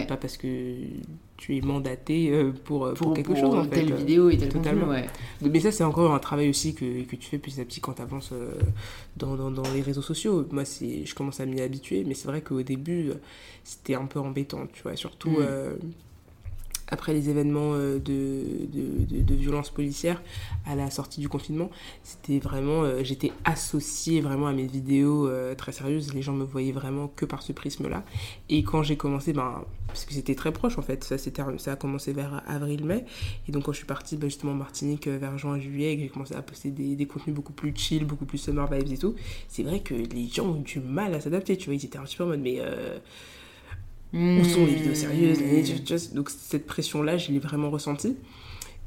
pas 0.08 0.18
parce 0.18 0.38
que 0.38 0.76
tu 1.36 1.58
es 1.58 1.62
mandaté 1.62 2.30
euh, 2.30 2.52
pour, 2.52 2.94
pour, 2.94 3.16
quelque 3.16 3.34
chose. 3.34 3.56
En 3.56 3.66
telle 3.66 3.92
vidéo 3.92 4.30
et 4.30 4.38
tel 4.38 4.50
Totalement. 4.50 4.90
ouais. 4.90 5.08
Mais 5.42 5.60
ça, 5.60 5.72
c'est 5.72 5.84
encore 5.84 6.14
un 6.14 6.20
travail 6.20 6.48
aussi 6.48 6.76
que, 6.76 7.06
que 7.06 7.16
tu 7.16 7.28
fais 7.28 7.40
petit 7.40 7.60
à 7.60 7.66
petit 7.66 7.82
quand 7.82 7.94
tu 7.94 8.04
avances 8.04 8.30
euh, 8.34 8.52
dans, 9.16 9.36
dans, 9.36 9.50
dans, 9.50 9.68
les 9.74 9.82
réseaux 9.82 10.04
sociaux. 10.04 10.46
Moi, 10.52 10.66
je 10.66 11.16
commence 11.16 11.40
à 11.40 11.48
m'y 11.48 11.60
habituer, 11.60 12.04
mais 12.06 12.14
c'est 12.14 12.28
vrai 12.28 12.42
qu'au 12.42 12.62
début, 12.62 13.14
c'était 13.64 13.96
un 13.96 14.06
peu 14.06 14.20
embêtant, 14.20 14.68
tu 14.72 14.84
vois. 14.84 14.96
Surtout. 14.96 15.32
Mm. 15.32 15.38
Euh, 15.40 15.76
après 16.90 17.14
les 17.14 17.30
événements 17.30 17.74
euh, 17.74 18.00
de, 18.00 18.44
de, 18.72 19.22
de, 19.22 19.36
violence 19.36 19.70
policière 19.70 20.22
à 20.66 20.76
la 20.76 20.90
sortie 20.90 21.20
du 21.20 21.30
confinement, 21.30 21.70
c'était 22.04 22.40
vraiment, 22.40 22.84
euh, 22.84 23.04
j'étais 23.04 23.32
associée 23.44 24.22
vraiment 24.22 24.48
à 24.48 24.54
mes 24.54 24.66
vidéos 24.66 25.28
euh, 25.28 25.54
très 25.56 25.72
sérieuses, 25.72 26.14
les 26.14 26.22
gens 26.22 26.34
me 26.34 26.46
voyaient 26.46 26.72
vraiment 26.72 27.08
que 27.08 27.26
par 27.26 27.42
ce 27.42 27.52
prisme-là. 27.52 28.04
Et 28.50 28.64
quand 28.64 28.84
j'ai 28.84 28.98
commencé, 28.98 29.34
ben, 29.34 29.64
parce 29.88 30.06
que 30.06 30.14
c'était 30.14 30.36
très 30.36 30.52
proche 30.52 30.78
en 30.78 30.82
fait, 30.82 31.04
ça, 31.04 31.18
ça 31.18 31.72
a 31.72 31.76
commencé 31.76 32.14
vers 32.14 32.44
avril-mai, 32.48 33.06
et 33.48 33.52
donc 33.52 33.64
quand 33.64 33.74
je 33.74 33.78
suis 33.78 33.86
partie 33.86 34.16
ben, 34.16 34.30
justement 34.30 34.54
en 34.54 34.56
Martinique 34.56 35.08
vers 35.08 35.38
juin-juillet, 35.38 35.94
et 35.94 35.98
que 35.98 36.04
j'ai 36.04 36.10
commencé 36.10 36.36
à 36.36 36.42
poster 36.42 36.72
des, 36.72 36.96
des, 36.96 37.06
contenus 37.06 37.36
beaucoup 37.36 37.54
plus 37.54 37.74
chill, 37.76 38.06
beaucoup 38.06 38.26
plus 38.26 38.38
summer 38.38 38.72
vibes 38.72 38.92
et 38.92 38.98
tout, 38.98 39.16
c'est 39.50 39.64
vrai 39.64 39.82
que 39.82 39.94
les 39.94 40.28
gens 40.28 40.48
ont 40.48 40.62
du 40.62 40.80
mal 40.80 41.14
à 41.14 41.20
s'adapter, 41.20 41.58
tu 41.58 41.66
vois, 41.66 41.76
ils 41.76 41.86
étaient 41.86 41.98
un 41.98 42.04
petit 42.04 42.16
peu 42.16 42.24
en 42.24 42.28
mode, 42.28 42.42
mais 42.42 42.62
où 44.14 44.44
sont 44.44 44.66
les 44.66 44.76
vidéos 44.76 44.96
sérieuses 44.96 46.14
Donc 46.14 46.30
cette 46.30 46.66
pression-là, 46.66 47.18
je 47.18 47.32
l'ai 47.32 47.40
vraiment 47.40 47.70
ressentie. 47.70 48.16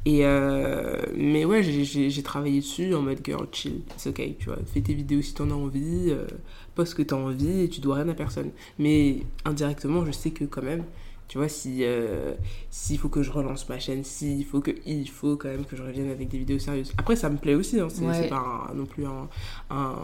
Et 0.07 0.21
euh, 0.25 0.97
mais 1.15 1.45
ouais, 1.45 1.63
j'ai 1.63 2.23
travaillé 2.23 2.61
dessus 2.61 2.95
en 2.95 3.03
mode 3.03 3.19
girl 3.23 3.47
chill, 3.53 3.83
c'est 3.99 4.09
ok, 4.09 4.37
tu 4.39 4.47
vois, 4.47 4.57
fais 4.65 4.81
tes 4.81 4.95
vidéos 4.95 5.21
si 5.21 5.35
t'en 5.35 5.51
as 5.51 5.55
envie, 5.55 6.07
euh, 6.09 6.27
poste 6.75 6.93
ce 6.93 6.95
que 6.97 7.03
t'as 7.03 7.17
envie 7.17 7.65
et 7.65 7.69
tu 7.69 7.83
dois 7.83 7.97
rien 7.97 8.09
à 8.09 8.15
personne. 8.15 8.51
Mais 8.79 9.19
indirectement, 9.45 10.07
je 10.07 10.13
sais 10.13 10.31
que 10.31 10.45
quand 10.45 10.63
même, 10.63 10.85
tu 11.29 11.37
vois, 11.37 11.51
si 11.51 11.81
euh, 11.85 12.33
s'il 12.71 12.97
faut 12.99 13.11
que 13.11 13.23
je 13.23 13.31
relance 13.31 13.69
ma 13.69 13.79
chaîne, 13.79 14.03
s'il 14.03 14.47
faut 14.47 14.63
que 14.63 14.71
il 14.87 15.07
faut 15.07 15.37
quand 15.37 15.49
même 15.49 15.67
que 15.67 15.77
je 15.77 15.83
revienne 15.83 16.09
avec 16.11 16.29
des 16.29 16.39
vidéos 16.39 16.59
sérieuses. 16.59 16.95
Après, 16.97 17.15
ça 17.15 17.29
me 17.29 17.37
plaît 17.37 17.55
aussi, 17.55 17.79
hein, 17.79 17.89
c'est 17.91 18.31
pas 18.31 18.73
non 18.75 18.87
plus 18.87 19.05
un, 19.05 19.29
un, 19.69 19.97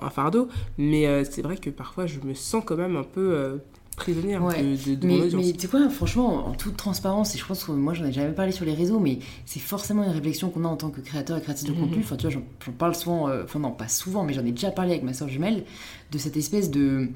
un 0.00 0.10
fardeau, 0.10 0.46
mais 0.78 1.24
c'est 1.24 1.42
vrai 1.42 1.56
que 1.56 1.70
parfois 1.70 2.06
je 2.06 2.20
me 2.20 2.34
sens 2.34 2.62
quand 2.64 2.76
même 2.76 2.94
un 2.94 3.02
peu 3.02 3.58
prisonnière 4.02 4.42
de, 4.42 4.94
de, 4.94 5.06
mais, 5.06 5.20
mais 5.32 5.52
tu 5.52 5.66
vois, 5.66 5.88
franchement, 5.88 6.48
en 6.48 6.52
toute 6.52 6.76
transparence, 6.76 7.34
et 7.34 7.38
je 7.38 7.46
pense 7.46 7.64
que 7.64 7.72
moi 7.72 7.94
j'en 7.94 8.04
ai 8.04 8.12
jamais 8.12 8.32
parlé 8.32 8.52
sur 8.52 8.64
les 8.64 8.74
réseaux, 8.74 8.98
mais 8.98 9.18
c'est 9.46 9.60
forcément 9.60 10.02
une 10.02 10.10
réflexion 10.10 10.50
qu'on 10.50 10.64
a 10.64 10.68
en 10.68 10.76
tant 10.76 10.90
que 10.90 11.00
créateur 11.00 11.38
et 11.38 11.40
créatrice 11.40 11.66
de 11.66 11.72
mhm. 11.72 11.80
contenu. 11.80 11.98
Enfin, 12.00 12.16
tu 12.16 12.26
vois, 12.28 12.30
j'en 12.30 12.72
parle 12.72 12.94
souvent, 12.94 13.28
euh, 13.28 13.44
enfin, 13.44 13.58
non, 13.58 13.70
pas 13.70 13.88
souvent, 13.88 14.24
mais 14.24 14.32
j'en 14.32 14.44
ai 14.44 14.50
déjà 14.50 14.70
parlé 14.70 14.92
avec 14.92 15.04
ma 15.04 15.14
soeur 15.14 15.28
jumelle, 15.28 15.64
de 16.10 16.18
cette 16.18 16.36
espèce 16.36 16.70
de. 16.70 17.10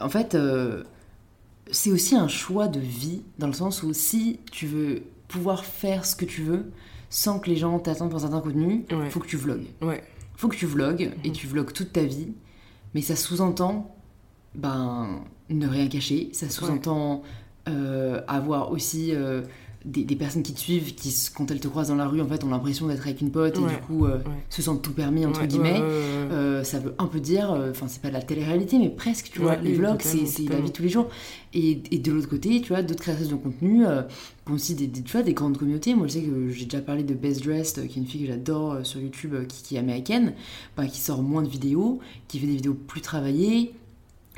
En 0.00 0.08
fait, 0.08 0.34
euh, 0.34 0.82
c'est 1.70 1.90
aussi 1.90 2.16
un 2.16 2.28
choix 2.28 2.68
de 2.68 2.80
vie, 2.80 3.22
dans 3.38 3.46
le 3.46 3.52
sens 3.52 3.82
où 3.82 3.92
si 3.92 4.40
tu 4.50 4.66
veux 4.66 5.02
pouvoir 5.28 5.64
faire 5.64 6.04
ce 6.04 6.16
que 6.16 6.24
tu 6.24 6.42
veux 6.42 6.70
sans 7.08 7.38
que 7.38 7.48
les 7.48 7.56
gens 7.56 7.78
t'attendent 7.78 8.10
pour 8.10 8.20
certains 8.20 8.40
contenus, 8.40 8.84
il 8.90 9.10
faut 9.10 9.20
que 9.20 9.28
tu 9.28 9.36
vlogues. 9.36 9.66
Ouais. 9.80 10.02
faut 10.36 10.48
que 10.48 10.56
tu 10.56 10.66
vlogues, 10.66 11.12
et 11.24 11.28
mhm. 11.28 11.34
tu 11.34 11.46
vlogues 11.46 11.72
toute 11.72 11.92
ta 11.92 12.02
vie, 12.02 12.32
mais 12.94 13.00
ça 13.00 13.16
sous-entend 13.16 13.95
ben, 14.56 15.20
ne 15.50 15.66
rien 15.66 15.88
cacher. 15.88 16.30
Ça 16.32 16.48
sous-entend 16.48 17.22
euh, 17.68 18.20
avoir 18.28 18.70
aussi 18.70 19.10
euh, 19.12 19.42
des, 19.84 20.04
personnes 20.16 20.42
qui 20.42 20.52
te 20.52 20.60
suivent, 20.60 20.94
qui, 20.94 21.12
quand 21.34 21.50
elles 21.50 21.60
te 21.60 21.68
croisent 21.68 21.88
dans 21.88 21.96
la 21.96 22.06
rue, 22.06 22.20
en 22.20 22.26
fait, 22.26 22.42
ont 22.44 22.48
l'impression 22.48 22.86
d'être 22.86 23.02
avec 23.02 23.20
une 23.20 23.30
pote 23.30 23.56
et 23.56 23.60
du 23.60 23.76
coup 23.86 24.06
euh, 24.06 24.18
se 24.50 24.62
sentent 24.62 24.82
tout 24.82 24.92
permis, 24.92 25.26
entre 25.26 25.44
guillemets. 25.46 25.82
ça 26.64 26.78
veut 26.78 26.94
un 26.98 27.06
peu 27.06 27.20
dire, 27.20 27.50
enfin, 27.70 27.86
c'est 27.88 28.02
pas 28.02 28.08
de 28.08 28.14
la 28.14 28.22
télé-réalité, 28.22 28.78
mais 28.78 28.88
presque, 28.88 29.30
tu 29.32 29.40
vois. 29.40 29.56
Les 29.56 29.74
vlogs, 29.74 30.00
c'est 30.00 30.48
la 30.48 30.60
vie 30.60 30.68
de 30.68 30.72
tous 30.72 30.82
les 30.82 30.88
jours. 30.88 31.08
Et, 31.54 31.82
et 31.90 31.98
de 31.98 32.12
l'autre 32.12 32.28
côté, 32.28 32.60
tu 32.60 32.68
vois, 32.68 32.82
d'autres 32.82 33.00
créatrices 33.00 33.28
de 33.28 33.34
contenu 33.34 33.84
qui 33.84 34.52
ont 34.52 34.54
aussi 34.54 34.74
des, 34.74 34.90
tu 34.90 35.12
vois, 35.12 35.22
des 35.22 35.32
grandes 35.32 35.56
communautés. 35.56 35.94
Moi, 35.94 36.06
je 36.06 36.14
sais 36.14 36.22
que 36.22 36.50
j'ai 36.50 36.66
déjà 36.66 36.82
parlé 36.82 37.02
de 37.02 37.14
Best 37.14 37.44
Dressed, 37.44 37.86
qui 37.88 37.98
est 37.98 38.02
une 38.02 38.06
fille 38.06 38.22
que 38.22 38.28
j'adore 38.28 38.84
sur 38.84 39.00
YouTube, 39.00 39.34
qui, 39.48 39.62
qui, 39.62 39.76
est 39.76 39.78
américaine, 39.78 40.34
bah, 40.76 40.86
qui 40.86 41.00
sort 41.00 41.22
moins 41.22 41.42
de 41.42 41.48
vidéos, 41.48 42.00
qui 42.28 42.38
fait 42.38 42.46
des 42.46 42.56
vidéos 42.56 42.74
plus 42.74 43.00
travaillées 43.00 43.72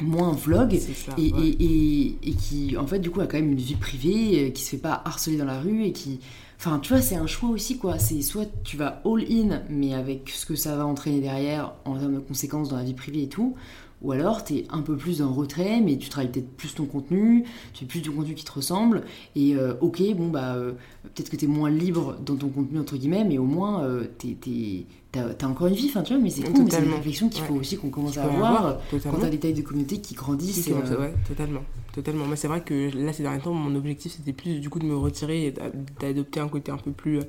moins 0.00 0.32
vlog 0.32 0.74
et, 0.74 1.22
et, 1.22 2.18
et, 2.22 2.32
qui 2.32 2.76
en 2.76 2.86
fait 2.86 2.98
du 2.98 3.10
coup 3.10 3.20
a 3.20 3.26
quand 3.26 3.38
même 3.38 3.52
une 3.52 3.58
vie 3.58 3.74
privée 3.74 4.46
euh, 4.46 4.50
qui 4.50 4.62
se 4.62 4.70
fait 4.70 4.76
pas 4.76 5.02
harceler 5.04 5.36
dans 5.36 5.44
la 5.44 5.60
rue 5.60 5.84
et 5.84 5.92
qui 5.92 6.20
enfin 6.58 6.78
tu 6.78 6.92
vois 6.92 7.02
c'est 7.02 7.16
un 7.16 7.26
choix 7.26 7.50
aussi 7.50 7.78
quoi. 7.78 7.98
C'est 7.98 8.22
soit 8.22 8.48
tu 8.62 8.76
vas 8.76 9.02
all 9.04 9.24
in 9.30 9.62
mais 9.68 9.94
avec 9.94 10.30
ce 10.30 10.46
que 10.46 10.54
ça 10.54 10.76
va 10.76 10.86
entraîner 10.86 11.20
derrière 11.20 11.74
en 11.84 11.98
termes 11.98 12.14
de 12.14 12.20
conséquences 12.20 12.68
dans 12.68 12.76
la 12.76 12.84
vie 12.84 12.94
privée 12.94 13.24
et 13.24 13.28
tout 13.28 13.56
ou 14.00 14.12
alors 14.12 14.44
tu 14.44 14.54
es 14.54 14.66
un 14.70 14.82
peu 14.82 14.96
plus 14.96 15.20
en 15.20 15.32
retrait 15.32 15.80
mais 15.80 15.96
tu 15.96 16.08
travailles 16.08 16.30
peut-être 16.30 16.56
plus 16.56 16.74
ton 16.74 16.86
contenu 16.86 17.44
tu 17.72 17.80
fais 17.80 17.86
plus 17.86 18.00
du 18.00 18.12
contenu 18.12 18.34
qui 18.34 18.44
te 18.44 18.52
ressemble 18.52 19.02
et 19.34 19.56
euh, 19.56 19.74
ok 19.80 20.00
bon 20.16 20.28
bah 20.28 20.54
euh, 20.54 20.72
peut-être 21.02 21.30
que 21.30 21.36
tu 21.36 21.46
es 21.46 21.48
moins 21.48 21.70
libre 21.70 22.16
dans 22.24 22.36
ton 22.36 22.48
contenu 22.48 22.78
entre 22.78 22.96
guillemets 22.96 23.24
mais 23.24 23.38
au 23.38 23.44
moins 23.44 23.84
tu 24.18 24.36
t'es 24.36 24.86
t'as 25.12 25.46
encore 25.46 25.66
une 25.68 25.74
vie, 25.74 25.86
enfin 25.88 26.02
tu 26.02 26.12
vois, 26.12 26.22
mais 26.22 26.30
c'est 26.30 26.42
cool, 26.42 26.70
c'est 26.70 26.84
une 26.84 26.92
réflexion 26.92 27.28
qu'il 27.28 27.42
faut 27.44 27.54
aussi 27.54 27.76
qu'on 27.76 27.90
commence 27.90 28.18
à 28.18 28.24
avoir, 28.24 28.78
quand 28.90 29.18
t'as 29.20 29.30
des 29.30 29.38
tailles 29.38 29.54
de 29.54 29.62
communauté 29.62 30.00
qui 30.00 30.14
grandissent. 30.14 30.68
Euh, 30.68 31.00
ouais, 31.00 31.14
totalement, 31.26 31.62
totalement. 31.94 32.26
Moi, 32.26 32.36
c'est 32.36 32.48
vrai 32.48 32.60
que 32.60 32.90
là, 32.96 33.12
ces 33.12 33.22
derniers 33.22 33.40
temps, 33.40 33.54
mon 33.54 33.74
objectif, 33.74 34.12
c'était 34.12 34.32
plus 34.32 34.60
du 34.60 34.68
coup 34.68 34.78
de 34.78 34.84
me 34.84 34.96
retirer 34.96 35.46
et 35.46 35.54
d'adopter 36.00 36.40
un 36.40 36.48
côté 36.48 36.70
un 36.72 36.76
peu 36.76 36.92
plus 36.92 37.18
euh, 37.18 37.24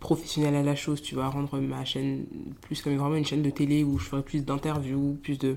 professionnel 0.00 0.54
à 0.54 0.62
la 0.62 0.76
chose, 0.76 1.02
tu 1.02 1.14
vois, 1.14 1.28
rendre 1.28 1.58
ma 1.58 1.84
chaîne 1.84 2.24
plus 2.60 2.80
comme 2.82 2.96
vraiment 2.96 3.16
une 3.16 3.24
chaîne 3.24 3.42
de 3.42 3.50
télé 3.50 3.82
où 3.82 3.98
je 3.98 4.04
ferais 4.04 4.22
plus 4.22 4.44
d'interviews, 4.44 5.18
plus 5.22 5.38
de 5.38 5.56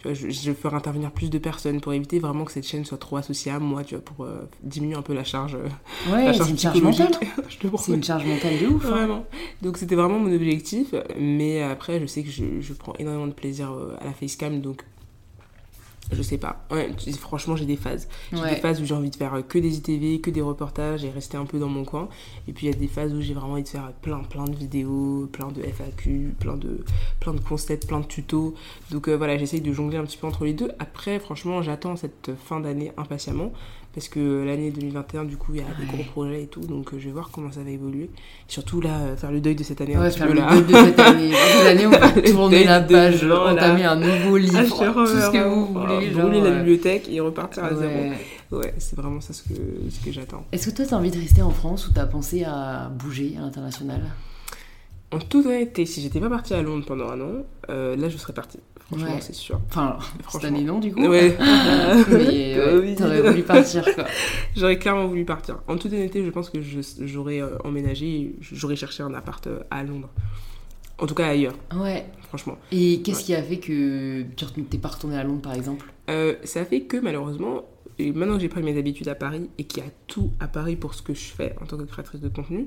tu 0.00 0.08
vois, 0.08 0.14
je, 0.14 0.30
je 0.30 0.52
ferai 0.52 0.76
intervenir 0.76 1.10
plus 1.10 1.28
de 1.28 1.36
personnes 1.36 1.82
pour 1.82 1.92
éviter 1.92 2.20
vraiment 2.20 2.46
que 2.46 2.52
cette 2.52 2.66
chaîne 2.66 2.86
soit 2.86 2.96
trop 2.96 3.18
associée 3.18 3.52
à 3.52 3.58
moi, 3.58 3.84
tu 3.84 3.94
vois, 3.94 4.02
pour 4.02 4.24
euh, 4.24 4.48
diminuer 4.62 4.94
un 4.96 5.02
peu 5.02 5.12
la 5.12 5.24
charge. 5.24 5.56
Euh, 5.56 6.10
ouais, 6.10 6.32
c'est 6.32 6.48
une 6.48 6.58
charge 6.58 6.80
mentale. 6.80 7.10
c'est 7.78 7.92
une 7.92 8.02
charge 8.02 8.24
mentale 8.24 8.58
de 8.58 8.66
ouf. 8.66 8.86
Hein. 8.86 8.90
Vraiment. 8.90 9.26
Donc 9.60 9.76
c'était 9.76 9.96
vraiment 9.96 10.18
mon 10.18 10.34
objectif. 10.34 10.94
Mais 11.18 11.62
après, 11.62 12.00
je 12.00 12.06
sais 12.06 12.22
que 12.22 12.30
je, 12.30 12.62
je 12.62 12.72
prends 12.72 12.94
énormément 12.98 13.26
de 13.26 13.34
plaisir 13.34 13.72
euh, 13.72 13.94
à 14.00 14.06
la 14.06 14.12
facecam. 14.12 14.62
Donc 14.62 14.84
Je 16.12 16.22
sais 16.22 16.38
pas. 16.38 16.64
Ouais, 16.70 16.90
franchement, 17.18 17.54
j'ai 17.56 17.66
des 17.66 17.76
phases. 17.76 18.08
J'ai 18.32 18.38
Ouais. 18.40 18.50
des 18.54 18.60
phases 18.60 18.80
où 18.80 18.84
j'ai 18.84 18.94
envie 18.94 19.10
de 19.10 19.16
faire 19.16 19.34
euh, 19.34 19.42
que 19.42 19.58
des 19.58 19.76
ITV, 19.76 20.20
que 20.20 20.30
des 20.30 20.40
reportages 20.40 21.04
et 21.04 21.10
rester 21.10 21.36
un 21.36 21.44
peu 21.46 21.58
dans 21.58 21.68
mon 21.68 21.84
coin. 21.84 22.08
Et 22.48 22.52
puis 22.52 22.66
il 22.66 22.72
y 22.72 22.74
a 22.74 22.76
des 22.76 22.88
phases 22.88 23.14
où 23.14 23.20
j'ai 23.20 23.34
vraiment 23.34 23.52
envie 23.54 23.62
de 23.62 23.68
faire 23.68 23.92
plein, 24.02 24.20
plein 24.24 24.44
de 24.44 24.54
vidéos, 24.56 25.28
plein 25.32 25.48
de 25.52 25.62
FAQ, 25.62 26.34
plein 26.38 26.56
de, 26.56 26.84
plein 27.20 27.32
de 27.34 27.40
concepts, 27.40 27.86
plein 27.86 28.00
de 28.00 28.06
tutos. 28.06 28.54
Donc 28.90 29.08
euh, 29.08 29.16
voilà, 29.16 29.38
j'essaye 29.38 29.60
de 29.60 29.72
jongler 29.72 29.98
un 29.98 30.04
petit 30.04 30.16
peu 30.18 30.26
entre 30.26 30.44
les 30.44 30.52
deux. 30.52 30.72
Après, 30.78 31.18
franchement, 31.20 31.62
j'attends 31.62 31.96
cette 31.96 32.32
fin 32.36 32.60
d'année 32.60 32.92
impatiemment 32.96 33.52
parce 33.94 34.08
que 34.08 34.44
l'année 34.44 34.70
2021, 34.70 35.24
du 35.24 35.36
coup, 35.36 35.52
il 35.54 35.58
y 35.58 35.60
a 35.60 35.64
des 35.64 35.82
Ouais. 35.90 36.02
gros 36.04 36.04
projets 36.12 36.42
et 36.44 36.46
tout. 36.46 36.60
Donc 36.60 36.92
euh, 36.94 36.98
je 36.98 37.06
vais 37.06 37.10
voir 37.12 37.30
comment 37.32 37.50
ça 37.50 37.62
va 37.62 37.70
évoluer. 37.70 38.08
Surtout 38.46 38.80
là, 38.80 38.98
euh, 39.00 39.16
faire 39.16 39.32
le 39.32 39.40
deuil 39.40 39.54
de 39.56 39.62
cette 39.64 39.80
année 39.80 39.96
Ouais, 39.98 40.10
faire 40.10 40.28
peu 40.28 40.34
le 40.34 40.40
là. 40.40 40.50
deuil 40.50 40.62
de 40.64 40.72
cette 40.86 40.98
année. 41.00 41.32
Cette 41.52 41.66
année, 41.66 41.86
on 41.86 41.90
va 41.90 42.10
tourner 42.22 42.64
la 42.64 42.80
page, 42.80 43.16
gens, 43.26 43.46
un 43.46 43.96
nouveau 43.96 44.36
livre, 44.36 44.58
Ah, 44.58 44.64
tout 44.64 44.70
ce 45.06 45.30
que 45.32 45.48
vous 45.48 45.66
vraiment, 45.72 45.94
voulez. 45.96 46.10
genre, 46.12 46.22
brûler 46.22 46.40
la 46.40 46.46
euh, 46.50 46.58
bibliothèque 46.58 47.08
et 47.10 47.20
repartir 47.20 47.64
à 47.64 47.74
zéro. 47.74 47.92
ouais. 47.92 48.12
Ouais, 48.52 48.74
c'est 48.78 48.96
vraiment 48.96 49.20
ça 49.20 49.32
ce 49.32 49.42
que, 49.44 49.54
ce 49.90 50.04
que 50.04 50.10
j'attends. 50.10 50.44
Est-ce 50.50 50.70
que 50.70 50.74
toi, 50.76 50.84
t'as 50.84 50.96
envie 50.96 51.10
de 51.12 51.18
rester 51.20 51.40
en 51.42 51.50
France 51.50 51.86
ou 51.86 51.92
t'as 51.92 52.06
pensé 52.06 52.42
à 52.44 52.88
bouger 52.88 53.34
à 53.38 53.42
l'international? 53.42 54.00
En 55.12 55.18
toute 55.18 55.46
honnêteté, 55.46 55.86
si 55.86 56.00
j'étais 56.02 56.20
pas 56.20 56.28
partie 56.28 56.54
à 56.54 56.62
Londres 56.62 56.84
pendant 56.86 57.08
un 57.10 57.20
an, 57.20 57.32
euh, 57.68 57.96
là 57.96 58.08
je 58.08 58.16
serais 58.16 58.32
partie. 58.32 58.58
Franchement, 58.90 59.14
Ouais. 59.14 59.20
c'est 59.20 59.34
sûr. 59.34 59.60
Enfin, 59.68 59.98
cette 60.30 60.44
année, 60.44 60.62
non, 60.64 60.78
du 60.80 60.92
coup 60.92 61.06
Ouais. 61.06 61.36
Mais 62.10 62.56
ouais, 62.80 62.94
t'aurais 62.96 63.22
voulu 63.22 63.42
partir, 63.42 63.84
quoi. 63.94 64.04
J'aurais 64.56 64.78
clairement 64.78 65.06
voulu 65.06 65.24
partir. 65.24 65.60
En 65.68 65.76
toute 65.76 65.92
honnêteté, 65.92 66.24
je 66.24 66.30
pense 66.30 66.50
que 66.50 66.58
j'aurais 67.00 67.40
euh, 67.40 67.56
emménagé, 67.64 68.06
et 68.06 68.34
j'aurais 68.40 68.76
cherché 68.76 69.02
un 69.02 69.14
appart 69.14 69.46
euh, 69.46 69.60
à 69.70 69.82
Londres. 69.84 70.10
En 70.98 71.06
tout 71.06 71.14
cas 71.14 71.28
ailleurs, 71.28 71.54
Ouais. 71.74 72.04
franchement. 72.28 72.58
Et 72.72 73.00
qu'est-ce 73.02 73.24
qui 73.24 73.34
a 73.34 73.42
fait 73.42 73.58
que 73.58 74.22
tu 74.36 74.62
t'es 74.64 74.78
pas 74.78 74.88
retourné 74.88 75.16
à 75.16 75.24
Londres, 75.24 75.40
par 75.40 75.54
exemple? 75.54 75.86
Euh, 76.10 76.34
ça 76.44 76.64
fait 76.64 76.82
que 76.82 76.96
malheureusement, 76.98 77.62
et 77.98 78.12
maintenant 78.12 78.34
que 78.34 78.40
j'ai 78.40 78.48
pris 78.48 78.62
mes 78.62 78.76
habitudes 78.76 79.08
à 79.08 79.14
Paris 79.14 79.48
et 79.56 79.64
qu'il 79.64 79.82
y 79.82 79.86
a 79.86 79.90
tout 80.08 80.30
à 80.40 80.48
Paris 80.48 80.76
pour 80.76 80.94
ce 80.94 81.00
que 81.02 81.14
je 81.14 81.20
fais 81.24 81.54
en 81.62 81.66
tant 81.66 81.76
que 81.78 81.84
créatrice 81.84 82.20
de 82.20 82.28
contenu, 82.28 82.66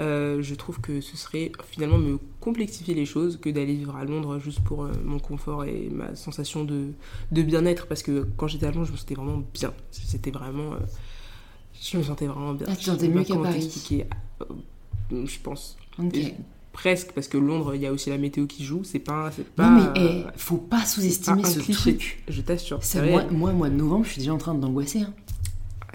euh, 0.00 0.42
je 0.42 0.54
trouve 0.54 0.80
que 0.80 1.00
ce 1.00 1.16
serait 1.16 1.52
finalement 1.70 1.98
me 1.98 2.18
complexifier 2.40 2.94
les 2.94 3.06
choses 3.06 3.38
que 3.40 3.48
d'aller 3.50 3.74
vivre 3.74 3.94
à 3.96 4.04
Londres 4.04 4.38
juste 4.38 4.60
pour 4.60 4.84
euh, 4.84 4.92
mon 5.04 5.18
confort 5.18 5.64
et 5.64 5.88
ma 5.92 6.14
sensation 6.16 6.64
de, 6.64 6.88
de 7.32 7.42
bien-être. 7.42 7.86
Parce 7.86 8.02
que 8.02 8.26
quand 8.36 8.46
j'étais 8.48 8.66
à 8.66 8.72
Londres, 8.72 8.86
je 8.86 8.92
me 8.92 8.96
sentais 8.96 9.14
vraiment 9.14 9.42
bien. 9.54 9.72
C'était 9.90 10.30
vraiment. 10.32 10.72
euh, 10.74 10.78
je 11.80 11.98
me 11.98 12.02
sentais 12.02 12.26
vraiment 12.26 12.54
bien. 12.54 12.66
Ah, 12.68 12.76
tu 12.76 12.84
sentais 12.84 13.08
mieux 13.08 13.22
qu'à 13.24 13.34
Paris. 13.36 13.68
Je 15.10 15.38
pense. 15.42 15.76
Et 16.14 16.34
Presque, 16.72 17.12
parce 17.12 17.28
que 17.28 17.38
Londres, 17.38 17.76
il 17.76 17.82
y 17.82 17.86
a 17.86 17.92
aussi 17.92 18.10
la 18.10 18.18
météo 18.18 18.46
qui 18.48 18.64
joue. 18.64 18.82
C'est 18.82 18.98
pas. 18.98 19.30
c'est 19.30 19.46
pas 19.46 19.70
Non, 19.70 19.92
mais 19.94 20.00
eh, 20.00 20.24
faut 20.36 20.56
pas 20.56 20.84
sous-estimer 20.84 21.44
ce 21.44 21.60
cliché. 21.60 21.72
truc. 21.96 22.24
Je 22.28 22.40
t'assure. 22.40 22.80
Moi, 23.12 23.24
moi, 23.30 23.52
mois 23.52 23.70
de 23.70 23.76
novembre, 23.76 24.04
je 24.06 24.10
suis 24.10 24.18
déjà 24.18 24.34
en 24.34 24.38
train 24.38 24.54
d'angoisser. 24.56 25.02
hein. 25.02 25.14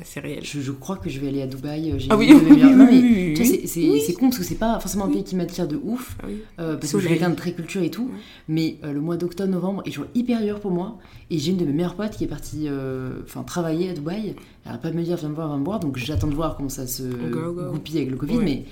C'est 0.04 0.20
réel. 0.20 0.44
Je, 0.44 0.62
je 0.62 0.72
crois 0.72 0.98
que 0.98 1.10
je 1.10 1.20
vais 1.20 1.28
aller 1.28 1.42
à 1.42 1.48
Dubaï. 1.48 1.92
euh, 1.92 1.96
j'ai 2.00 2.08
Ah 2.10 2.18
oui, 2.18 2.30
oui, 2.34 2.42
oui, 2.52 2.62
Non, 2.76 2.88
oui, 2.90 3.34
oui, 3.38 3.68
c'est- 3.68 4.14
con 4.14 4.28
parce 4.30 4.38
que 4.40 4.44
c'est 4.44 4.56
pas 4.56 4.80
forcément 4.80 5.06
un 5.06 5.10
pays 5.10 5.24
qui 5.24 5.36
m'attire 5.36 5.68
de 5.68 5.80
ouf. 5.84 6.18
Ah 6.22 6.28
euh, 6.60 6.78
parce 6.78 6.92
que 6.92 7.00
je 7.00 7.06
suis 7.06 7.14
quelqu'un 7.16 7.30
de 7.32 7.36
très 7.36 7.54
culture 7.54 7.82
et 7.84 7.90
tout. 7.92 8.10
Mais 8.48 8.78
euh, 8.84 8.94
le 8.94 9.02
mois 9.02 9.18
d'octobre, 9.18 9.52
novembre 9.52 9.82
est 9.86 9.90
toujours 9.92 10.10
hyper 10.16 10.42
dur 10.42 10.60
pour 10.60 10.72
moi. 10.72 10.98
Et 11.30 11.38
j'ai 11.40 11.52
une 11.52 11.58
de 11.58 11.66
mes 11.66 11.74
meilleures 11.74 11.96
potes 11.96 12.12
qui 12.18 12.24
est 12.24 12.28
partie 12.28 12.66
euh, 12.68 13.22
travailler 13.46 13.90
à 13.90 13.94
Dubaï. 13.94 14.36
Elle 14.66 14.70
arrête 14.72 14.82
pas 14.82 14.92
de 14.92 14.96
me 14.98 15.04
dire 15.04 15.16
viens 15.18 15.30
me 15.30 15.36
voir, 15.36 15.48
viens 15.50 15.58
me 15.58 15.66
voir. 15.66 15.80
Donc 15.80 15.98
j'attends 15.98 16.28
de 16.28 16.36
voir 16.36 16.56
comment 16.56 16.70
ça 16.70 16.88
se 16.88 17.04
Go, 17.04 17.54
go. 17.54 17.72
goupille 17.72 17.98
avec 17.98 18.10
le 18.12 18.18
Covid. 18.18 18.38
Ouais. 18.38 18.44
Mais 18.44 18.66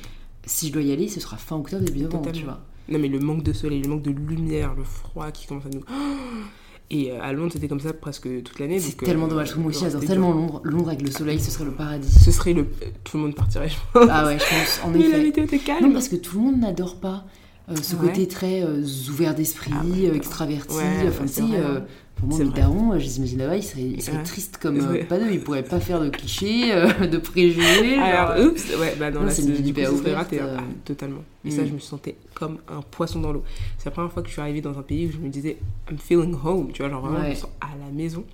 si 0.45 0.67
je 0.67 0.73
dois 0.73 0.81
y 0.81 0.91
aller, 0.91 1.07
ce 1.07 1.19
sera 1.19 1.37
fin 1.37 1.55
octobre, 1.57 1.83
début 1.83 2.01
novembre, 2.01 2.31
tu 2.31 2.43
vois. 2.43 2.61
Non, 2.89 2.99
mais 2.99 3.09
le 3.09 3.19
manque 3.19 3.43
de 3.43 3.51
soleil, 3.51 3.81
le 3.81 3.89
manque 3.89 4.03
de 4.03 4.11
lumière, 4.11 4.73
le 4.75 4.83
froid 4.83 5.29
qui 5.31 5.45
commence 5.47 5.65
à 5.65 5.69
nous. 5.69 5.83
Et 6.89 7.11
euh, 7.11 7.21
à 7.21 7.33
Londres, 7.33 7.51
c'était 7.53 7.67
comme 7.67 7.81
ça 7.81 7.91
presque 7.93 8.29
toute 8.43 8.59
l'année. 8.59 8.79
C'est 8.79 9.01
euh, 9.01 9.05
tellement 9.05 9.27
dommage. 9.27 9.47
parce 9.47 9.55
que 9.55 9.59
Moi 9.59 9.69
aussi, 9.71 9.83
j'adore 9.83 10.01
tellement. 10.05 10.31
Londres. 10.33 10.61
Londres 10.63 10.87
avec 10.87 11.01
le 11.01 11.11
soleil, 11.11 11.39
ce 11.39 11.51
serait 11.51 11.65
le 11.65 11.71
paradis. 11.71 12.09
Ce 12.09 12.31
serait 12.31 12.53
le. 12.53 12.65
Tout 13.03 13.17
le 13.17 13.23
monde 13.23 13.35
partirait, 13.35 13.67
je 13.69 13.75
pense. 13.93 14.07
Ah 14.09 14.25
ouais, 14.25 14.37
je 14.39 14.43
pense, 14.45 14.81
en 14.85 14.89
Mais 14.97 15.09
la 15.09 15.17
météo 15.17 15.43
était 15.43 15.59
calme. 15.59 15.87
Non, 15.87 15.93
parce 15.93 16.07
que 16.07 16.15
tout 16.15 16.37
le 16.37 16.45
monde 16.45 16.59
n'adore 16.61 16.99
pas 16.99 17.25
euh, 17.69 17.75
ce 17.81 17.95
Ouais. 17.97 18.07
côté 18.07 18.27
très 18.29 18.61
euh, 18.63 18.81
ouvert 19.09 19.35
d'esprit, 19.35 19.71
Ah 19.75 19.83
ouais, 19.85 20.07
euh, 20.09 20.13
extraverti. 20.13 20.75
Ouais, 20.77 21.09
enfin, 21.09 21.25
c'est 22.19 22.25
sais, 22.25 22.29
vrai, 22.29 22.29
euh, 22.29 22.29
hein. 22.29 22.29
pour 22.29 22.29
moi, 22.29 22.37
C'est 22.37 22.43
mes 22.43 22.49
vrai. 22.49 22.61
darons, 22.61 22.91
euh, 22.93 22.99
je 22.99 23.05
les 23.05 23.17
imagine 23.17 23.37
là-bas, 23.39 23.61
seraient 23.61 23.81
Ouais. 24.17 24.23
tristes 24.23 24.57
comme 24.57 24.79
euh, 24.79 24.91
Ouais. 24.91 25.03
pas 25.03 25.17
d'eux. 25.19 25.31
Ils 25.31 25.39
pourraient 25.41 25.63
pas 25.63 25.79
faire 25.79 26.01
de 26.01 26.09
clichés, 26.09 26.73
euh, 26.73 27.07
de 27.07 27.17
préjugés. 27.17 27.95
genre, 27.95 28.03
Alors, 28.03 28.45
oups, 28.47 28.75
ouais, 28.79 28.95
bah 28.99 29.11
non, 29.11 29.19
Non, 29.21 29.25
là, 29.27 29.31
c'est 29.31 29.43
du 29.45 29.73
coup, 29.73 29.79
serait 29.79 29.87
ouverte, 29.89 30.15
raté, 30.17 30.39
hein. 30.39 30.45
euh. 30.47 30.57
Ah, 30.59 30.63
totalement. 30.85 31.23
Et 31.45 31.49
Mm. 31.49 31.51
ça, 31.51 31.65
je 31.65 31.73
me 31.73 31.79
sentais 31.79 32.15
comme 32.33 32.57
un 32.67 32.81
poisson 32.81 33.21
dans 33.21 33.31
l'eau. 33.31 33.43
C'est 33.77 33.85
la 33.85 33.91
première 33.91 34.11
fois 34.11 34.21
que 34.21 34.27
je 34.27 34.33
suis 34.33 34.41
arrivée 34.41 34.61
dans 34.61 34.77
un 34.77 34.81
pays 34.81 35.07
où 35.07 35.11
je 35.11 35.17
me 35.17 35.29
disais, 35.29 35.57
I'm 35.89 35.97
feeling 35.97 36.35
home, 36.43 36.71
tu 36.73 36.81
vois, 36.81 36.91
genre 36.91 37.01
vraiment, 37.01 37.23
je 37.23 37.29
me 37.29 37.35
sens 37.35 37.49
à 37.61 37.69
la 37.85 37.91
maison. 37.91 38.25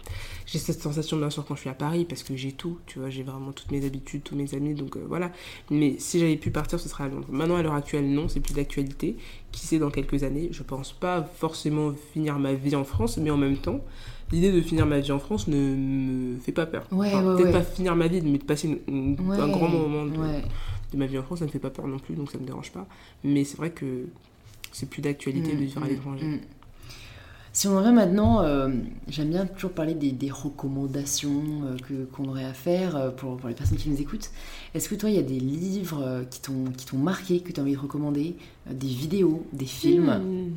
J'ai 0.46 0.60
cette 0.60 0.82
sensation, 0.82 1.18
bien 1.18 1.30
sûr, 1.30 1.46
quand 1.46 1.56
je 1.56 1.62
suis 1.62 1.70
à 1.70 1.74
Paris, 1.74 2.06
parce 2.06 2.22
que 2.24 2.36
j'ai 2.36 2.52
tout, 2.52 2.78
tu 2.86 3.00
vois, 3.00 3.10
j'ai 3.10 3.24
vraiment 3.24 3.52
toutes 3.54 3.72
mes 3.72 3.86
habitudes, 3.86 4.24
tous 4.24 4.36
mes 4.36 4.54
amis, 4.56 4.74
donc 4.74 4.98
voilà. 5.08 5.32
Mais 5.70 5.96
si 6.00 6.20
j'avais 6.20 6.36
pu 6.36 6.52
partir, 6.52 6.80
ce 6.80 6.90
serait 6.90 7.06
à 7.06 7.08
Londres. 7.08 7.28
Maintenant, 7.30 7.56
à 7.56 7.62
l'heure 7.64 7.76
actuelle, 7.76 8.10
non, 8.10 8.28
c'est 8.28 8.40
plus 8.42 8.54
d'actualité. 8.54 9.16
Qui 9.54 9.66
sait, 9.68 9.80
dans 9.80 9.90
quelques 9.92 10.24
années, 10.24 10.50
je 10.52 10.64
pense 10.64 10.92
pas 10.92 11.22
forcément 11.24 11.94
finir 12.12 12.38
ma 12.40 12.54
vie 12.54 12.76
en 12.76 12.84
France, 12.84 13.18
mais 13.18 13.30
en 13.30 13.38
même 13.38 13.56
temps, 13.58 13.80
l'idée 14.32 14.52
de 14.52 14.60
finir 14.62 14.86
ma 14.88 15.00
vie 15.00 15.12
en 15.14 15.20
France 15.20 15.48
ne 15.48 15.56
me 15.76 16.38
fait 16.40 16.52
pas 16.52 16.66
peur. 16.66 16.86
Ouais, 16.92 17.08
Enfin, 17.08 17.24
ouais, 17.24 17.36
Peut-être 17.36 17.46
ouais. 17.48 17.52
pas 17.54 17.62
finir 17.64 17.96
ma 17.96 18.08
vie, 18.08 18.20
mais 18.22 18.40
de 18.40 18.44
passer 18.44 18.68
une- 18.68 18.80
une- 19.20 19.30
ouais, 19.30 19.40
un 19.40 19.48
grand 19.50 19.68
moment 19.70 20.06
de, 20.06 20.98
ma 20.98 21.06
vie 21.06 21.18
en 21.20 21.24
France, 21.24 21.40
ça 21.40 21.46
ne 21.46 21.50
me 21.50 21.52
fait 21.54 21.60
pas 21.60 21.70
peur 21.70 21.88
non 21.88 22.00
plus, 22.00 22.16
donc 22.16 22.32
ça 22.32 22.38
me 22.40 22.46
dérange 22.46 22.72
pas. 22.72 22.88
Mais 23.24 23.44
c'est 23.44 23.58
vrai 23.58 23.70
que 23.72 24.06
c'est 24.72 24.90
plus 24.90 25.02
d'actualité 25.04 25.54
de 25.54 25.58
vivre 25.64 25.82
à 25.84 25.86
Mm, 25.86 25.90
l'étranger. 25.90 26.26
mm. 26.26 26.40
Si 27.56 27.68
on 27.68 27.78
en 27.78 27.82
vient 27.82 27.92
maintenant, 27.92 28.42
euh, 28.42 28.70
j'aime 29.08 29.30
bien 29.30 29.46
toujours 29.46 29.72
parler 29.74 29.94
des, 29.94 30.12
des 30.12 30.32
recommandations 30.32 31.62
euh, 31.68 31.78
que 31.88 32.06
qu'on 32.06 32.28
aurait 32.30 32.46
à 32.46 32.54
faire 32.54 32.96
euh, 32.96 33.12
pour, 33.12 33.38
pour 33.38 33.48
les 33.48 33.54
personnes 33.54 33.78
qui 33.78 33.92
nous 33.92 34.02
écoutent. 34.02 34.32
Est-ce 34.74 34.90
que 34.90 34.96
toi, 34.96 35.10
il 35.12 35.16
y 35.16 35.20
a 35.20 35.24
des 35.24 35.40
livres 35.40 36.02
euh, 36.04 36.24
qui 36.24 36.42
t'ont 36.42 36.66
qui 36.76 36.88
t'ont 36.88 36.98
marqué, 36.98 37.42
que 37.42 37.52
tu 37.52 37.60
as 37.60 37.64
envie 37.64 37.74
de 37.74 37.80
recommander, 37.80 38.36
des 38.72 38.88
vidéos, 38.88 39.46
des 39.54 39.68
films? 39.68 40.08
Mm. 40.20 40.52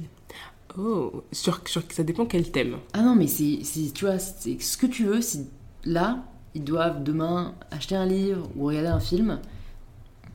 Oh, 0.78 1.22
sur, 1.32 1.60
sur, 1.66 1.82
ça 1.90 2.02
dépend 2.02 2.24
quel 2.26 2.50
thème. 2.50 2.76
Ah 2.94 3.02
non, 3.02 3.14
mais 3.14 3.26
c'est, 3.26 3.60
c'est- 3.62 3.92
tu 3.92 4.06
vois, 4.06 4.18
c'est 4.18 4.58
ce 4.60 4.76
que 4.78 4.86
tu 4.86 5.04
veux. 5.04 5.20
Si 5.20 5.46
là, 5.84 6.24
ils 6.54 6.64
doivent 6.64 7.02
demain 7.02 7.54
acheter 7.70 7.94
un 7.94 8.06
livre 8.06 8.48
ou 8.56 8.64
regarder 8.66 8.88
un 8.88 9.00
film, 9.00 9.38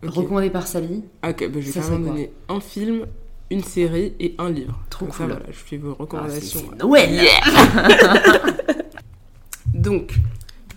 Ok. 0.03 0.13
recommandé 0.15 0.49
par 0.51 0.67
Sally, 0.67 1.03
Ah, 1.23 1.31
Ok, 1.31 1.47
bah, 1.51 1.59
je 1.59 1.71
vais 1.71 1.71
serait 1.71 1.87
quoi? 1.99 2.09
donner 2.09 2.31
un 2.49 2.59
film, 2.59 3.05
une 3.51 3.63
série 3.63 4.13
et 4.19 4.33
un 4.37 4.49
livre. 4.49 4.79
Trop 4.89 5.05
Comme 5.05 5.15
cool. 5.15 5.27
Ça, 5.27 5.33
voilà, 5.35 5.45
je 5.51 5.57
fais 5.57 5.77
vos 5.77 5.91
ah, 5.91 5.95
recommandations. 5.99 6.61
c'est 6.69 6.79
Noël 6.79 7.21
Donc, 9.73 10.13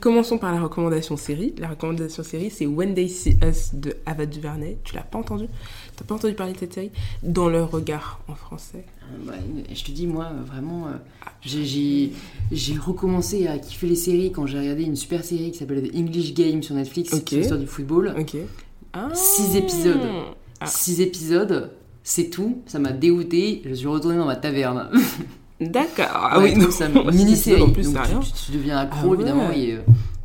commençons 0.00 0.38
par 0.38 0.52
la 0.52 0.60
recommandation 0.60 1.16
série. 1.16 1.54
La 1.58 1.68
recommandation 1.68 2.22
série, 2.22 2.50
c'est 2.50 2.66
When 2.66 2.94
They 2.94 3.08
See 3.08 3.38
Us 3.42 3.74
de 3.74 3.96
Ava 4.06 4.26
DuVernay. 4.26 4.78
Tu 4.84 4.94
l'as 4.94 5.02
pas 5.02 5.18
entendu? 5.18 5.46
T'as 5.96 6.04
pas 6.04 6.16
entendu 6.16 6.34
parler 6.34 6.52
de 6.52 6.58
cette 6.58 6.74
série? 6.74 6.90
Dans 7.22 7.48
leur 7.48 7.70
regard 7.70 8.20
en 8.28 8.34
français. 8.34 8.84
Euh, 9.02 9.16
bah, 9.24 9.34
Je 9.72 9.84
te 9.84 9.92
dis, 9.92 10.06
moi, 10.06 10.26
euh, 10.32 10.42
vraiment, 10.44 10.88
euh, 10.88 10.90
j'ai, 11.42 12.12
j'ai, 12.50 12.76
recommencé 12.76 13.46
à 13.46 13.58
kiffer 13.58 13.86
les 13.86 13.96
séries 13.96 14.32
quand 14.32 14.46
j'ai 14.46 14.58
regardé 14.58 14.82
une 14.82 14.96
super 14.96 15.24
série 15.24 15.52
qui 15.52 15.58
s'appelle 15.58 15.88
The 15.88 15.94
English 15.94 16.34
Game 16.34 16.62
sur 16.62 16.74
Netflix, 16.74 17.12
Ok. 17.12 17.28
sur 17.28 17.38
l'histoire 17.38 17.60
du 17.60 17.66
football. 17.66 18.14
Ok. 18.18 18.36
Ah. 18.92 19.10
Six 19.14 19.56
épisodes. 19.56 20.00
Ah. 20.60 20.66
Six 20.66 21.00
épisodes, 21.00 21.70
c'est 22.04 22.30
tout. 22.30 22.62
Ça 22.66 22.78
m'a 22.78 22.92
dégoûté. 22.92 23.62
Je 23.66 23.74
suis 23.74 23.86
retournée 23.88 24.18
dans 24.18 24.26
ma 24.26 24.36
taverne. 24.36 24.88
D'accord. 25.60 26.06
Ah 26.30 26.38
Ouais, 26.38 26.52
oui, 26.54 26.60
non, 26.60 26.70
ça 26.70 26.88
mini-série. 27.12 27.62
épisodes, 27.62 27.62
En 27.62 27.72
plus, 27.72 27.92
Donc, 27.92 28.02
tu- 28.04 28.10
rien. 28.10 28.20
Tu, 28.20 28.32
tu 28.32 28.52
deviens 28.52 28.78
accro, 28.78 28.98
Ah 29.02 29.06
ouais. 29.08 29.14
évidemment. 29.16 29.50
Et 29.52 29.72
euh, 29.72 29.80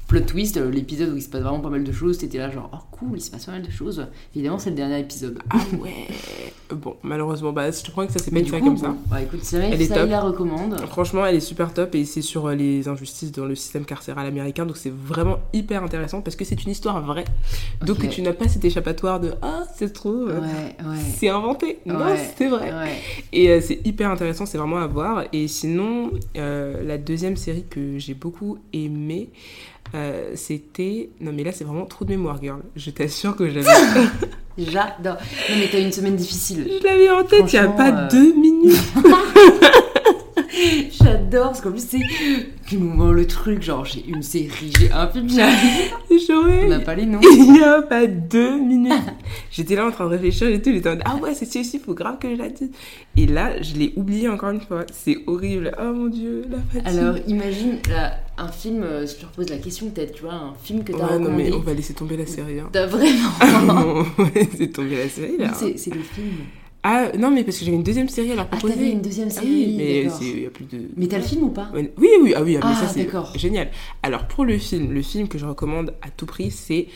plot 0.10 0.22
twist, 0.22 0.58
euh, 0.58 0.70
l'épisode 0.70 1.14
où 1.14 1.16
il 1.16 1.22
se 1.22 1.30
passe 1.30 1.42
vraiment 1.42 1.60
pas 1.62 1.70
mal 1.70 1.84
de 1.84 1.92
choses, 1.94 2.18
t'étais 2.18 2.40
là 2.40 2.50
genre, 2.52 2.70
oh 2.74 2.78
cool, 2.92 3.18
il 3.18 3.22
se 3.22 3.32
passe 3.32 3.46
pas 3.46 3.54
mal 3.54 3.62
de 3.62 3.70
choses. 3.72 4.06
Évidemment, 4.36 4.60
c'est 4.60 4.72
le 4.72 4.76
dernier 4.76 5.00
épisode. 5.00 5.40
Ah 5.52 5.58
ouais. 5.80 6.08
Bon, 6.76 6.96
malheureusement, 7.04 7.52
bah, 7.54 7.72
je 7.72 7.82
te 7.84 7.90
prends 7.92 8.06
que 8.06 8.12
ça 8.12 8.20
s'est 8.20 8.30
pas 8.32 8.42
coup, 8.42 8.50
comme 8.60 8.78
ça. 8.78 8.96
bah, 9.10 9.22
écoute, 9.22 9.44
si 9.44 9.56
jamais 9.56 9.70
Elle 9.72 9.82
est 9.82 9.86
ça, 9.86 9.96
top. 9.96 10.10
la 10.10 10.22
recommande. 10.22 10.80
Franchement, 10.88 11.26
elle 11.26 11.36
est 11.36 11.40
super 11.40 11.74
top 11.74 11.96
et 11.96 12.06
c'est 12.06 12.22
sur 12.22 12.48
euh, 12.48 12.56
les 12.56 12.88
injustices 12.88 13.32
dans 13.32 13.46
le 13.46 13.56
système 13.56 13.86
carcéral 13.86 14.28
américain. 14.28 14.66
Donc 14.66 14.78
c'est 14.78 14.94
vraiment 14.94 15.38
hyper 15.54 15.84
intéressant 15.84 16.22
parce 16.22 16.36
que 16.36 16.44
c'est 16.46 16.64
une 16.64 16.72
histoire 16.72 17.02
vraie. 17.04 17.26
Donc 17.86 18.08
tu 18.10 18.22
n'as 18.22 18.34
pas 18.34 18.48
cet 18.48 18.66
échappatoire 18.66 19.20
de 19.20 19.34
ah 19.42 19.64
c'est 19.76 19.94
trop, 19.94 20.26
Ouais, 20.28 20.34
ouais. 20.34 20.76
c'est 21.18 21.30
inventé. 21.30 21.80
Non, 21.86 22.00
Ouais, 22.00 22.18
c'est 22.38 22.48
vrai. 22.50 22.72
Ouais. 22.72 22.96
Et 23.32 23.50
euh, 23.50 23.62
c'est 23.62 23.80
hyper 23.86 24.10
intéressant, 24.12 24.46
c'est 24.46 24.58
vraiment 24.58 24.78
à 24.78 24.88
voir. 24.88 25.24
Et 25.34 25.48
sinon, 25.48 26.12
euh, 26.38 26.84
la 26.84 26.98
deuxième 26.98 27.38
série 27.38 27.66
que 27.70 27.98
j'ai 27.98 28.14
beaucoup 28.14 28.58
aimée, 28.74 29.30
euh, 29.96 30.32
c'était. 30.36 31.10
Non, 31.20 31.32
mais 31.34 31.44
là, 31.44 31.52
c'est 31.52 31.64
vraiment 31.64 31.86
trop 31.86 32.06
de 32.06 32.10
mémoire, 32.12 32.42
girl. 32.42 32.62
Je 32.76 32.92
t'assure 32.92 33.36
que 33.36 33.50
je 33.50 33.56
l'avais 33.56 33.68
J'adore. 34.58 35.18
Non, 35.50 35.56
mais 35.58 35.70
t'as 35.72 35.80
eu 35.80 35.84
une 35.84 35.92
semaine 35.92 36.16
difficile. 36.16 36.70
je 36.82 36.86
l'avais 36.86 37.10
en 37.10 37.24
tête 37.24 37.52
il 37.52 37.56
y 37.56 37.60
a 37.60 37.68
pas 37.68 37.92
euh, 37.92 38.10
deux 38.10 38.34
minutes. 38.34 38.78
J'adore, 40.92 41.48
parce 41.48 41.62
qu'en 41.62 41.72
plus, 41.72 41.86
c'est 41.88 42.00
du 42.68 42.78
moment 42.78 43.12
le 43.12 43.26
truc, 43.26 43.62
genre 43.62 43.86
j'ai 43.86 44.06
une 44.08 44.22
série, 44.22 44.72
j'ai 44.80 44.92
un 44.92 45.08
film, 45.08 45.30
j'arrive. 45.30 45.92
J'aurais. 46.28 46.64
On 46.66 46.70
n'a 46.70 46.80
pas 46.80 46.96
les 46.96 47.06
noms. 47.06 47.20
Il 47.24 47.58
y 47.58 47.64
a 47.64 47.82
pas 47.82 48.06
deux 48.08 48.60
minutes. 48.60 48.94
J'étais 49.52 49.76
là 49.76 49.88
en 49.88 49.92
train 49.92 50.06
de 50.06 50.12
réfléchir 50.12 50.48
et 50.48 50.62
tout. 50.62 50.72
J'étais 50.72 50.90
en 50.90 50.94
mode, 50.94 51.04
ah 51.06 51.16
ouais, 51.18 51.34
c'est 51.34 51.46
celui-ci, 51.46 51.80
faut 51.80 51.94
grave 51.94 52.18
que 52.20 52.30
je 52.30 52.36
la 52.40 52.50
dise. 52.50 52.70
Et 53.18 53.26
là, 53.26 53.62
je 53.62 53.76
l'ai 53.76 53.94
oublié 53.96 54.30
encore 54.30 54.50
une 54.52 54.62
fois. 54.62 54.86
C'est 54.92 55.18
horrible. 55.28 55.72
Oh 55.80 55.94
mon 55.94 56.08
dieu, 56.08 56.46
la 56.50 56.58
fatigue. 56.82 57.00
Alors, 57.00 57.16
imagine 57.28 57.78
là, 57.90 58.18
un 58.38 58.48
film, 58.50 58.84
euh, 58.84 59.06
je 59.08 59.16
te 59.16 59.26
repose 59.26 59.50
la 59.50 59.58
question 59.58 59.90
peut-être, 59.90 60.14
tu 60.14 60.24
vois, 60.24 60.34
un 60.34 60.54
film 60.64 60.84
que 60.84 60.92
t'as 60.92 60.98
Ouais, 61.00 61.20
non, 61.20 61.32
mais 61.32 61.46
recommandé. 61.46 61.54
on 61.54 61.60
va 61.60 61.74
laisser 61.74 61.94
tomber 61.94 62.18
la 62.18 62.26
série. 62.26 62.60
Hein. 62.60 62.70
T'as 62.72 62.86
vraiment. 62.86 63.30
non, 63.66 64.06
on 64.18 64.24
va 64.24 64.30
laisser 64.36 64.70
tomber 64.70 64.98
la 64.98 65.10
série 65.10 65.38
là. 65.38 65.52
C'est 65.56 65.78
c'est 65.78 65.94
le 65.94 66.02
film. 66.02 66.28
Ah 66.84 67.12
non, 67.18 67.30
mais 67.32 67.44
parce 67.44 67.58
que 67.60 67.66
j'avais 67.66 67.76
une 67.76 67.84
deuxième 67.84 68.08
série 68.08 68.32
à 68.32 68.36
leur 68.36 68.46
Ah, 68.46 68.56
proposer. 68.56 68.74
t'avais 68.76 68.92
une 68.92 69.02
deuxième 69.02 69.28
Ah 69.32 69.34
série, 69.42 69.48
oui, 69.48 69.76
mais 69.78 70.10
c'est- 70.10 70.26
il 70.26 70.42
y 70.44 70.46
a 70.46 70.50
plus 70.50 70.66
de. 70.66 70.82
Mais 70.96 71.08
t'as 71.08 71.18
le 71.18 71.24
film 71.24 71.44
ou 71.44 71.50
pas 71.50 71.70
Oui, 71.74 71.90
oui, 72.22 72.34
ah 72.36 72.42
oui, 72.42 72.58
ah, 72.62 72.66
mais 72.66 72.74
Ah, 72.76 72.80
ça 72.82 72.88
c'est 72.88 73.04
d'accord. 73.04 73.34
génial. 73.38 73.70
Alors 74.02 74.28
pour 74.28 74.46
le 74.46 74.58
film, 74.58 74.94
le 74.94 75.02
film 75.02 75.28
que 75.28 75.38
je 75.38 75.46
recommande 75.46 75.94
à 76.02 76.10
tout 76.10 76.26
prix, 76.26 76.52
c'est 76.52 76.88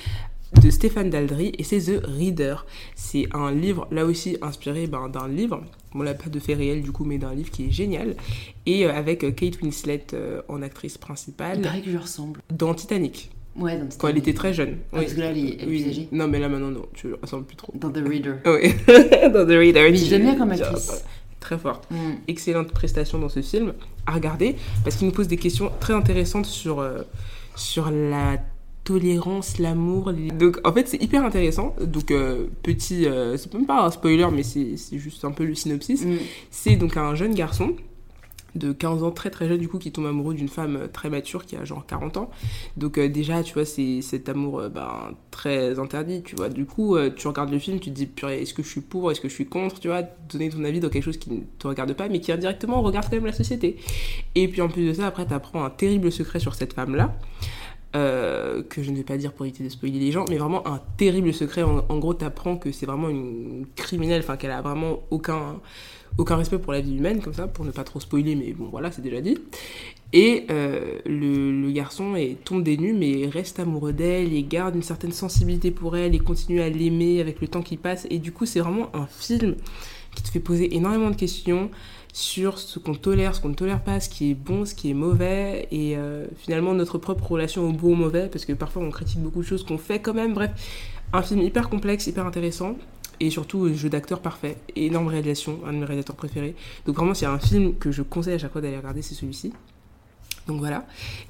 de 0.62 0.70
Stéphane 0.70 1.10
Daldry 1.10 1.52
et 1.58 1.64
c'est 1.64 1.80
The 1.82 2.02
Reader. 2.06 2.66
C'est 2.96 3.28
un 3.34 3.52
livre, 3.52 3.88
là 3.92 4.06
aussi 4.06 4.38
inspiré 4.42 4.88
ben, 4.88 5.10
d'un 5.10 5.28
livre, 5.28 5.64
bon 5.94 6.04
là 6.04 6.14
pas 6.14 6.30
de 6.30 6.40
fait 6.40 6.54
réel 6.54 6.82
du 6.84 6.92
coup, 6.92 7.04
mais 7.06 7.18
d'un 7.18 7.34
livre 7.34 7.50
qui 7.52 7.66
est 7.66 7.72
génial, 7.72 8.16
et 8.66 8.86
euh, 8.86 8.94
avec 8.94 9.24
euh, 9.26 9.32
Kate 9.32 9.62
Winslet 9.62 10.06
euh, 10.14 10.42
en 10.48 10.62
actrice 10.62 10.94
Il 10.96 11.00
principale 11.00 11.62
paraît 11.62 11.82
que 11.82 11.90
je 11.92 11.98
ressemble. 11.98 12.40
dans 12.56 12.74
Titanic, 12.76 13.32
Ouais, 13.56 13.80
quand 14.00 14.08
elle 14.08 14.18
était 14.18 14.34
très 14.34 14.54
jeune. 14.54 14.78
Ah, 14.92 14.98
Parce 15.00 15.14
que 15.14 15.20
là, 15.20 15.28
elle 15.28 15.38
est, 15.38 15.66
Oui. 15.68 15.82
plus 15.84 15.88
âgée. 15.90 16.08
Non 16.12 16.28
mais 16.28 16.40
là 16.40 16.50
maintenant 16.50 16.72
non, 16.72 16.86
tu 16.94 17.14
ressembles 17.22 17.46
plus 17.46 17.56
trop. 17.56 17.72
Dans 17.76 17.92
The 17.92 18.02
Reader. 18.08 18.36
Oui, 18.46 18.74
dans 19.32 19.46
The 19.46 19.50
Reader. 19.58 19.92
Mais 19.92 19.96
j'aime 19.96 20.24
bien 20.24 20.36
comme 20.36 20.52
actrice. 20.52 21.04
Très 21.40 21.58
forte 21.58 21.88
Mm. 21.92 21.96
excellente 22.28 22.72
prestation 22.72 23.20
dans 23.20 23.30
ce 23.30 23.42
film 23.42 23.74
à 24.08 24.14
regarder 24.14 24.56
parce 24.84 24.96
qu'il 24.96 25.08
nous 25.08 25.14
pose 25.14 25.28
des 25.28 25.38
questions 25.38 25.70
très 25.82 25.94
intéressantes 25.94 26.46
sur, 26.46 26.80
euh, 26.80 27.02
sur 27.56 27.92
la 27.92 28.38
tolérance, 28.86 29.60
l'amour. 29.60 30.12
les- 30.12 30.30
Donc 30.30 30.60
en 30.64 30.74
fait 30.74 30.88
c'est 30.88 31.02
hyper 31.02 31.24
intéressant. 31.24 31.76
Donc 31.82 32.12
euh, 32.12 32.48
petit, 32.64 33.06
euh, 33.06 33.38
c'est 33.38 33.54
même 33.54 33.66
pas 33.66 33.86
un 33.86 33.92
spoiler 33.92 34.28
mais 34.34 34.44
c'est 34.44 34.78
c'est 34.78 34.98
juste 34.98 35.24
un 35.26 35.32
peu 35.32 35.44
le 35.46 35.54
synopsis. 35.56 36.06
Mm. 36.06 36.18
C'est 36.50 36.76
donc 36.76 36.98
un 36.98 37.14
jeune 37.16 37.34
garçon 37.36 37.76
de 38.56 38.72
15 38.72 39.04
ans, 39.04 39.12
très 39.12 39.30
très 39.30 39.48
jeune 39.48 39.58
du 39.58 39.68
coup, 39.68 39.80
qui 39.80 39.92
tombe 39.92 40.06
amoureux 40.06 40.34
d'une 40.34 40.48
femme 40.48 40.76
euh, 40.76 40.88
très 40.88 41.10
mature 41.10 41.46
qui 41.46 41.56
a 41.56 41.66
genre 41.66 41.86
40 41.86 42.18
ans. 42.18 42.30
Donc 42.78 42.98
euh, 42.98 43.10
déjà, 43.10 43.44
tu 43.44 43.54
vois, 43.54 43.66
c'est 43.66 44.02
cet 44.02 44.30
amour 44.30 44.60
euh, 44.60 44.70
ben, 44.70 45.14
très 45.32 45.80
interdit, 45.80 46.22
tu 46.24 46.36
vois. 46.36 46.50
Du 46.50 46.66
coup, 46.66 46.98
tu 47.16 47.28
regardes 47.28 47.52
le 47.52 47.60
film, 47.60 47.80
tu 47.80 47.90
te 47.90 47.96
dis, 47.96 48.06
purée, 48.06 48.42
est-ce 48.42 48.54
que 48.54 48.64
je 48.64 48.68
suis 48.68 48.82
pour, 48.82 49.12
est-ce 49.12 49.22
que 49.22 49.30
je 49.30 49.34
suis 49.34 49.46
contre, 49.46 49.80
tu 49.80 49.88
vois, 49.88 50.04
donner 50.32 50.50
ton 50.50 50.64
avis 50.64 50.80
dans 50.80 50.90
quelque 50.90 51.04
chose 51.04 51.18
qui 51.18 51.32
ne 51.32 51.42
te 51.60 51.68
regarde 51.68 51.94
pas, 51.94 52.08
mais 52.10 52.20
qui 52.20 52.32
indirectement 52.32 52.82
regarde 52.82 53.06
quand 53.10 53.16
même 53.16 53.26
la 53.26 53.34
société. 53.34 53.78
Et 54.36 54.48
puis 54.48 54.62
en 54.62 54.70
plus 54.70 54.86
de 54.88 54.94
ça, 54.94 55.08
après, 55.08 55.26
tu 55.26 55.34
apprends 55.34 55.64
un 55.64 55.70
terrible 55.70 56.12
secret 56.12 56.40
sur 56.40 56.56
cette 56.56 56.74
femme-là. 56.74 57.16
que 57.94 58.84
je 58.84 58.92
ne 58.92 58.96
vais 58.98 59.04
pas 59.04 59.18
dire 59.18 59.34
pour 59.34 59.46
éviter 59.46 59.64
de 59.64 59.70
spoiler 59.70 60.00
les 60.00 60.12
gens, 60.12 60.26
mais 60.30 60.38
vraiment 60.38 60.68
un 60.68 60.80
terrible 60.98 61.34
secret. 61.34 61.64
En, 61.64 61.84
en 61.90 61.98
gros, 61.98 62.14
t'apprends 62.14 62.58
que 62.58 62.72
c'est 62.72 62.86
vraiment 62.86 63.10
une 63.10 63.66
criminelle, 63.76 64.22
enfin 64.24 64.38
qu'elle 64.38 64.52
a 64.52 64.62
vraiment 64.62 65.00
aucun, 65.10 65.60
aucun 66.18 66.36
respect 66.36 66.60
pour 66.60 66.74
la 66.74 66.82
vie 66.82 66.96
humaine, 66.96 67.22
comme 67.22 67.34
ça, 67.34 67.48
pour 67.48 67.66
ne 67.66 67.72
pas 67.72 67.84
trop 67.84 68.00
spoiler, 68.00 68.36
mais 68.36 68.54
bon, 68.54 68.68
voilà, 68.70 68.92
c'est 68.92 69.02
déjà 69.02 69.22
dit. 69.22 69.38
Et 70.14 70.46
euh, 70.52 71.00
le, 71.06 71.72
garçon 71.72 72.16
est, 72.16 72.38
tombe 72.44 72.64
des 72.64 72.78
nues, 72.78 72.94
mais 72.94 73.28
reste 73.28 73.60
amoureux 73.60 73.94
d'elle 73.94 74.32
et 74.34 74.44
garde 74.44 74.76
une 74.76 74.84
certaine 74.84 75.12
sensibilité 75.12 75.72
pour 75.72 75.98
elle 75.98 76.14
et 76.14 76.20
continue 76.20 76.62
à 76.62 76.70
l'aimer 76.70 77.20
avec 77.20 77.42
le 77.42 77.48
temps 77.48 77.64
qui 77.64 77.78
passe. 77.78 78.06
Et 78.12 78.20
du 78.20 78.32
coup, 78.32 78.46
c'est 78.46 78.60
vraiment 78.60 78.96
un 78.96 79.08
film 79.08 79.56
qui 80.14 80.22
te 80.22 80.30
fait 80.30 80.40
poser 80.40 80.76
énormément 80.76 81.10
de 81.10 81.16
questions 81.16 81.72
sur 82.14 82.60
ce 82.60 82.78
qu'on 82.78 82.94
tolère, 82.94 83.34
ce 83.36 83.42
qu'on 83.42 83.50
ne 83.50 83.56
tolère 83.56 83.82
pas, 83.84 84.00
ce 84.00 84.08
qui 84.08 84.30
est 84.30 84.36
bon, 84.36 84.66
ce 84.66 84.76
qui 84.76 84.92
est 84.92 84.94
mauvais, 84.94 85.68
et 85.72 85.98
euh, 85.98 86.28
finalement 86.38 86.76
notre 86.76 87.00
propre 87.00 87.32
relation 87.32 87.68
au 87.68 87.72
bon 87.72 87.90
ou 87.90 87.92
au 87.94 87.96
mauvais, 87.96 88.28
parce 88.32 88.46
que 88.46 88.54
parfois 88.54 88.84
on 88.84 88.92
critique 88.92 89.20
beaucoup 89.20 89.42
de 89.42 89.48
choses 89.48 89.66
qu'on 89.66 89.80
fait 89.80 90.00
quand 90.00 90.14
même. 90.14 90.36
Bref, 90.36 90.52
un 91.12 91.24
film 91.24 91.42
hyper 91.42 91.70
complexe, 91.70 92.06
hyper 92.06 92.28
intéressant, 92.28 92.78
et 93.20 93.30
surtout 93.30 93.66
un 93.66 93.74
jeu 93.74 93.90
d'acteur 93.90 94.20
parfait, 94.20 94.58
énorme 94.76 95.08
réalisation, 95.08 95.60
un 95.66 95.74
de 95.74 95.78
mes 95.78 95.86
réalisateurs 95.86 96.16
préférés. 96.16 96.56
Donc 96.86 96.96
vraiment, 96.96 97.14
s'il 97.14 97.28
y 97.28 97.32
a 97.32 97.34
un 97.34 97.40
film 97.40 97.76
que 97.76 97.92
je 97.92 98.02
conseille 98.02 98.36
à 98.36 98.38
chaque 98.38 98.52
fois 98.52 98.62
d'aller 98.62 98.78
regarder, 98.78 99.02
c'est 99.02 99.16
celui-ci. 99.16 99.54
Donc 100.48 100.60
voilà. 100.60 100.86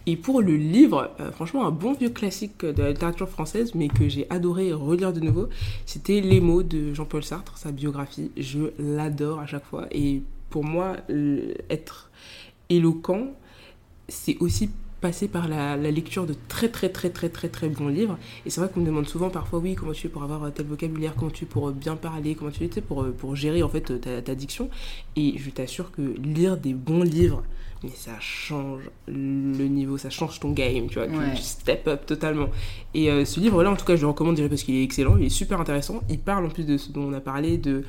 Et 0.05 0.17
pour 0.17 0.41
le 0.41 0.55
livre, 0.55 1.11
euh, 1.19 1.31
franchement, 1.31 1.67
un 1.67 1.71
bon 1.71 1.93
vieux 1.93 2.09
classique 2.09 2.65
de 2.65 2.81
la 2.81 2.89
littérature 2.89 3.29
française, 3.29 3.75
mais 3.75 3.87
que 3.87 4.09
j'ai 4.09 4.25
adoré 4.29 4.73
relire 4.73 5.13
de 5.13 5.19
nouveau, 5.19 5.49
c'était 5.85 6.19
Les 6.19 6.41
mots 6.41 6.63
de 6.63 6.93
Jean-Paul 6.93 7.23
Sartre, 7.23 7.57
sa 7.57 7.71
biographie. 7.71 8.31
Je 8.37 8.71
l'adore 8.79 9.39
à 9.39 9.45
chaque 9.45 9.65
fois. 9.65 9.87
Et 9.91 10.23
pour 10.49 10.63
moi, 10.63 10.97
être 11.69 12.09
éloquent, 12.69 13.33
c'est 14.07 14.37
aussi 14.39 14.69
passer 15.03 15.27
par 15.27 15.47
la, 15.47 15.75
la 15.77 15.91
lecture 15.91 16.25
de 16.25 16.33
très 16.47 16.69
très 16.69 16.89
très 16.89 17.09
très 17.09 17.29
très 17.29 17.49
très 17.49 17.67
bons 17.69 17.89
livres. 17.89 18.17
Et 18.45 18.49
c'est 18.49 18.61
vrai 18.61 18.69
qu'on 18.73 18.79
me 18.79 18.85
demande 18.85 19.07
souvent 19.07 19.29
parfois, 19.29 19.59
oui, 19.59 19.75
comment 19.75 19.91
tu 19.91 20.01
fais 20.03 20.09
pour 20.09 20.23
avoir 20.23 20.51
tel 20.53 20.65
vocabulaire, 20.65 21.13
comment 21.15 21.29
tu 21.31 21.41
fais 21.41 21.51
pour 21.51 21.71
bien 21.71 21.95
parler, 21.95 22.35
comment 22.35 22.51
tu 22.51 22.59
fais 22.59 22.67
tu 22.69 22.75
sais, 22.75 22.81
pour, 22.81 23.05
pour 23.11 23.35
gérer 23.35 23.61
en 23.61 23.69
fait 23.69 23.99
ta, 24.01 24.21
ta 24.21 24.33
diction. 24.35 24.69
Et 25.15 25.35
je 25.37 25.49
t'assure 25.49 25.91
que 25.91 26.01
lire 26.23 26.55
des 26.57 26.73
bons 26.73 27.03
livres, 27.03 27.43
mais 27.83 27.91
ça 27.93 28.17
change 28.21 28.89
le 29.07 29.65
niveau, 29.67 29.97
ça 29.97 30.09
change 30.09 30.39
ton 30.39 30.51
game, 30.51 30.87
tu 30.87 30.99
vois, 30.99 31.07
tu, 31.07 31.17
Ouais. 31.17 31.33
tu 31.35 31.41
step 31.41 31.87
up 31.89 32.05
totalement. 32.05 32.47
Et 32.93 33.11
euh, 33.11 33.25
ce 33.25 33.39
livre-là, 33.41 33.71
en 33.71 33.75
tout 33.75 33.85
cas, 33.85 33.97
je 33.97 34.01
le 34.01 34.07
recommande 34.07 34.35
déjà 34.35 34.47
parce 34.47 34.63
qu'il 34.63 34.75
est 34.75 34.83
excellent, 34.83 35.17
il 35.17 35.25
est 35.25 35.29
super 35.29 35.59
intéressant. 35.59 36.01
Il 36.09 36.19
parle 36.19 36.45
en 36.45 36.49
plus 36.49 36.65
de 36.65 36.77
ce 36.77 36.91
dont 36.93 37.03
on 37.09 37.13
a 37.13 37.19
parlé, 37.19 37.57
de 37.57 37.83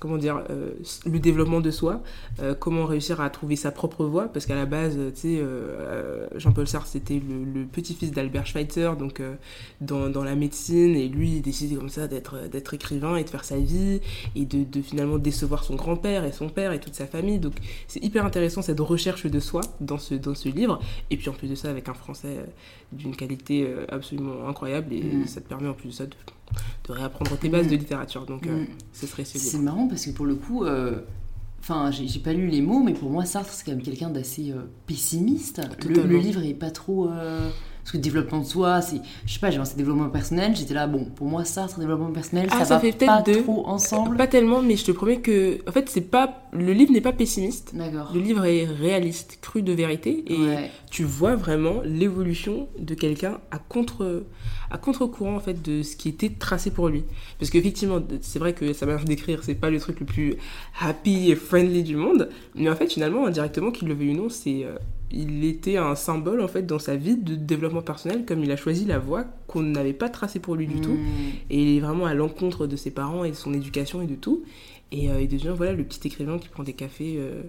comment 0.00 0.16
dire, 0.16 0.42
euh, 0.50 0.70
le 1.06 1.18
développement 1.20 1.60
de 1.60 1.70
soi, 1.70 2.02
euh, 2.40 2.54
comment 2.58 2.86
réussir 2.86 3.20
à 3.20 3.30
trouver 3.30 3.54
sa 3.54 3.70
propre 3.70 4.06
voie, 4.06 4.26
parce 4.28 4.46
qu'à 4.46 4.56
la 4.56 4.66
base, 4.66 4.96
euh, 4.96 5.10
tu 5.10 5.20
sais, 5.20 5.38
euh, 5.38 6.26
Jean-Paul 6.36 6.66
Sartre, 6.66 6.88
c'était 6.88 7.20
le, 7.20 7.44
le 7.44 7.66
petit-fils 7.66 8.10
d'Albert 8.10 8.46
Schweitzer, 8.46 8.96
donc 8.98 9.22
dans, 9.82 10.08
dans 10.08 10.24
la 10.24 10.34
médecine, 10.34 10.96
et 10.96 11.06
lui, 11.08 11.36
il 11.36 11.42
décide 11.42 11.76
comme 11.78 11.90
ça 11.90 12.08
d'être 12.08 12.48
d'être 12.50 12.72
écrivain 12.74 13.16
et 13.16 13.24
de 13.24 13.28
faire 13.28 13.44
sa 13.44 13.58
vie, 13.58 14.00
et 14.34 14.46
de, 14.46 14.64
de 14.64 14.80
finalement 14.82 15.18
décevoir 15.18 15.62
son 15.64 15.76
grand-père 15.76 16.24
et 16.24 16.32
son 16.32 16.48
père 16.48 16.72
et 16.72 16.80
toute 16.80 16.94
sa 16.94 17.06
famille. 17.06 17.38
Donc 17.38 17.52
c'est 17.86 18.02
hyper 18.02 18.24
intéressant 18.24 18.62
cette 18.62 18.80
recherche 18.80 19.26
de 19.26 19.40
soi 19.40 19.60
dans 19.80 19.98
ce, 19.98 20.14
dans 20.14 20.34
ce 20.34 20.48
livre, 20.48 20.80
et 21.10 21.16
puis 21.18 21.28
en 21.28 21.34
plus 21.34 21.48
de 21.48 21.54
ça, 21.54 21.68
avec 21.68 21.88
un 21.88 21.94
français 21.94 22.36
d'une 22.90 23.14
qualité 23.14 23.68
absolument 23.90 24.48
incroyable, 24.48 24.94
et 24.94 25.10
Mm. 25.10 25.26
ça 25.26 25.40
te 25.40 25.48
permet 25.48 25.68
en 25.68 25.74
plus 25.74 25.88
de 25.88 25.94
ça 25.94 26.06
de, 26.06 26.14
de 26.88 26.92
réapprendre 26.92 27.36
tes 27.38 27.48
bases 27.48 27.66
Mm. 27.66 27.70
de 27.70 27.76
littérature. 27.76 28.26
Donc 28.26 28.46
euh, 28.46 28.62
Mm. 28.62 28.66
ce 28.92 29.06
serait 29.06 29.24
ce 29.24 29.38
C'est 29.38 29.58
marrant 29.58 29.86
parce 29.88 30.04
que 30.06 30.10
pour 30.10 30.26
le 30.26 30.34
coup, 30.34 30.64
euh, 30.64 31.00
enfin, 31.60 31.90
j'ai 31.90 32.20
pas 32.20 32.32
lu 32.32 32.48
les 32.48 32.60
mots, 32.62 32.82
mais 32.82 32.94
pour 32.94 33.10
moi, 33.10 33.24
Sartre, 33.24 33.52
c'est 33.52 33.64
quand 33.64 33.72
même 33.72 33.82
quelqu'un 33.82 34.10
d'assez 34.10 34.50
euh, 34.50 34.62
pessimiste. 34.86 35.60
Le, 35.88 36.16
livre 36.18 36.42
est 36.44 36.54
pas 36.54 36.70
trop. 36.70 37.08
euh, 37.10 37.48
parce 37.82 37.92
que 37.92 37.96
développement 37.98 38.40
de 38.40 38.44
soi, 38.44 38.82
c'est. 38.82 39.00
Je 39.24 39.32
sais 39.32 39.38
pas, 39.40 39.50
j'ai 39.50 39.56
lancé 39.56 39.74
développement 39.74 40.10
personnel, 40.10 40.54
j'étais 40.54 40.74
là, 40.74 40.86
bon, 40.86 41.06
pour 41.06 41.26
moi, 41.26 41.46
Sartre, 41.46 41.78
développement 41.80 42.12
personnel, 42.12 42.46
Ah, 42.50 42.58
ça, 42.58 42.64
ça 42.66 42.74
va 42.74 42.80
fait 42.80 42.92
peut-être 42.92 43.06
pas 43.08 43.22
deux. 43.22 43.42
trop 43.42 43.66
ensemble. 43.66 44.18
Pas 44.18 44.26
tellement, 44.26 44.60
mais 44.62 44.76
je 44.76 44.84
te 44.84 44.92
promets 44.92 45.20
que, 45.20 45.58
en 45.66 45.72
fait, 45.72 45.88
c'est 45.88 46.02
pas 46.02 46.42
le 46.52 46.72
livre 46.74 46.92
n'est 46.92 47.00
pas 47.00 47.12
pessimiste. 47.14 47.74
D'accord. 47.74 48.10
Le 48.14 48.20
livre 48.20 48.44
est 48.44 48.66
réaliste, 48.66 49.38
cru 49.40 49.62
de 49.62 49.72
vérité, 49.72 50.24
et 50.30 50.36
Ouais. 50.38 50.70
tu 50.90 51.04
vois 51.04 51.36
vraiment 51.36 51.80
l'évolution 51.82 52.68
de 52.78 52.94
quelqu'un 52.94 53.38
à 53.50 53.58
contre 53.58 54.24
à 54.70 54.78
contre-courant 54.78 55.36
en 55.36 55.40
fait 55.40 55.60
de 55.62 55.82
ce 55.82 55.96
qui 55.96 56.08
était 56.08 56.30
tracé 56.30 56.70
pour 56.70 56.88
lui. 56.88 57.04
Parce 57.38 57.50
qu'effectivement, 57.50 58.00
c'est 58.20 58.38
vrai 58.38 58.52
que 58.52 58.72
sa 58.72 58.86
manière 58.86 59.04
d'écrire, 59.04 59.42
c'est 59.42 59.54
pas 59.54 59.70
le 59.70 59.80
truc 59.80 60.00
le 60.00 60.06
plus 60.06 60.36
happy 60.80 61.30
et 61.30 61.36
friendly 61.36 61.82
du 61.82 61.96
monde, 61.96 62.28
mais 62.54 62.70
en 62.70 62.76
fait, 62.76 62.92
finalement, 62.92 63.26
indirectement, 63.26 63.70
qu'il 63.70 63.88
le 63.88 63.94
veuille 63.94 64.10
ou 64.10 64.16
non, 64.16 64.28
c'est 64.28 64.64
euh, 64.64 64.76
il 65.12 65.44
était 65.44 65.76
un 65.76 65.94
symbole 65.94 66.40
en 66.40 66.48
fait 66.48 66.62
dans 66.62 66.78
sa 66.78 66.96
vie 66.96 67.16
de 67.16 67.34
développement 67.34 67.82
personnel, 67.82 68.24
comme 68.24 68.44
il 68.44 68.50
a 68.50 68.56
choisi 68.56 68.84
la 68.84 68.98
voie 68.98 69.24
qu'on 69.46 69.62
n'avait 69.62 69.92
pas 69.92 70.08
tracée 70.08 70.38
pour 70.38 70.54
lui 70.54 70.66
du 70.66 70.80
tout. 70.80 70.92
Mm. 70.92 71.06
Et 71.50 71.62
il 71.62 71.76
est 71.76 71.80
vraiment 71.80 72.06
à 72.06 72.14
l'encontre 72.14 72.66
de 72.66 72.76
ses 72.76 72.90
parents 72.90 73.24
et 73.24 73.30
de 73.30 73.36
son 73.36 73.52
éducation 73.52 74.02
et 74.02 74.06
de 74.06 74.14
tout. 74.14 74.44
Et 74.92 75.10
euh, 75.10 75.20
il 75.20 75.28
devient 75.28 75.52
voilà, 75.56 75.72
le 75.72 75.84
petit 75.84 76.06
écrivain 76.06 76.38
qui 76.38 76.48
prend 76.48 76.62
des 76.62 76.72
cafés 76.72 77.16
euh, 77.18 77.42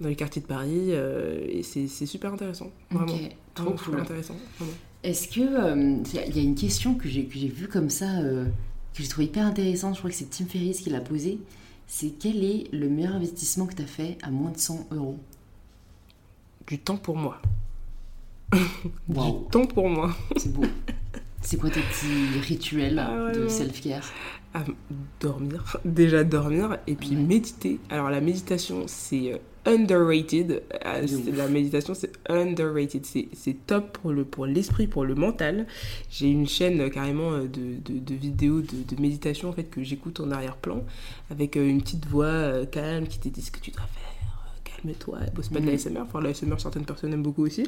dans 0.00 0.08
les 0.08 0.16
quartiers 0.16 0.42
de 0.42 0.46
Paris. 0.46 0.88
euh, 0.90 1.46
et 1.48 1.62
c'est 1.62 1.86
super 2.06 2.32
intéressant. 2.32 2.70
Vraiment. 2.90 3.12
Trop 3.54 3.72
cool. 3.72 4.00
intéressant. 4.00 4.36
vraiment. 4.58 4.74
Est-ce 5.04 5.28
que. 5.28 5.40
euh, 5.40 6.02
Il 6.28 6.36
y 6.36 6.40
a 6.40 6.42
une 6.42 6.54
question 6.54 6.94
que 6.94 7.08
j'ai 7.08 7.24
que 7.26 7.38
j'ai 7.38 7.48
vue 7.48 7.68
comme 7.68 7.90
ça, 7.90 8.18
euh, 8.20 8.44
que 8.94 9.02
j'ai 9.02 9.08
trouvé 9.08 9.26
hyper 9.26 9.46
intéressante, 9.46 9.94
je 9.94 9.98
crois 10.00 10.10
que 10.10 10.16
c'est 10.16 10.30
Tim 10.30 10.46
Ferriss 10.46 10.80
qui 10.80 10.90
l'a 10.90 11.00
posée. 11.00 11.38
C'est 11.86 12.10
quel 12.18 12.44
est 12.44 12.68
le 12.72 12.88
meilleur 12.88 13.14
investissement 13.14 13.66
que 13.66 13.74
tu 13.74 13.82
as 13.82 13.86
fait 13.86 14.18
à 14.22 14.30
moins 14.30 14.50
de 14.50 14.58
100 14.58 14.88
euros? 14.92 15.18
Du 16.66 16.78
temps 16.78 16.96
pour 16.98 17.16
moi. 17.16 17.40
Du 19.08 19.20
temps 19.50 19.66
pour 19.66 19.88
moi. 19.88 20.14
c'est 20.36 20.52
beau. 20.52 20.64
C'est 21.40 21.56
quoi 21.58 21.70
tes 21.70 21.80
petits 21.80 22.38
rituels 22.40 22.98
Ah 22.98 23.24
ouais, 23.26 23.32
de 23.32 23.48
self-care? 23.48 24.04
À 24.52 24.64
dormir. 25.20 25.76
Déjà 25.84 26.24
dormir. 26.24 26.78
Et 26.86 26.94
puis 26.94 27.10
Ouais. 27.10 27.22
méditer. 27.22 27.78
Alors 27.90 28.10
la 28.10 28.20
méditation, 28.20 28.84
c'est 28.86 29.32
euh, 29.34 29.38
underrated. 29.66 30.48
De 30.48 31.06
c'est- 31.06 31.14
ouf. 31.30 31.36
La 31.36 31.48
méditation, 31.48 31.94
c'est 31.94 32.12
underrated. 32.28 33.04
C'est 33.06 33.28
c'est 33.32 33.56
top 33.66 33.98
pour 33.98 34.12
le 34.12 34.24
pour 34.24 34.46
l'esprit, 34.46 34.86
pour 34.86 35.04
le 35.04 35.14
mental. 35.14 35.66
J'ai 36.10 36.28
une 36.30 36.46
chaîne 36.48 36.80
euh, 36.80 36.88
carrément 36.88 37.32
euh, 37.32 37.42
de, 37.46 37.78
de, 37.92 37.98
de 37.98 38.14
vidéos 38.14 38.60
de, 38.60 38.94
de 38.94 39.00
méditation 39.00 39.48
en 39.48 39.52
fait 39.52 39.64
que 39.64 39.82
j'écoute 39.82 40.20
en 40.20 40.30
arrière-plan 40.30 40.82
avec 41.30 41.56
euh, 41.56 41.68
une 41.68 41.80
petite 41.82 42.06
voix 42.06 42.26
euh, 42.26 42.66
calme 42.66 43.06
qui 43.06 43.18
te 43.18 43.28
dit 43.28 43.42
ce 43.42 43.50
que 43.50 43.60
tu 43.60 43.70
dois 43.70 43.82
faire. 43.82 44.72
calme-toi, 44.82 45.18
bosse 45.34 45.48
pas 45.48 45.60
de 45.60 45.64
Mhm. 45.64 45.70
l'ASMR. 45.72 46.00
Enfin, 46.00 46.20
l'ASMR, 46.20 46.58
certaines 46.60 46.84
personnes 46.84 47.12
aiment 47.12 47.22
beaucoup 47.22 47.44
aussi. 47.44 47.66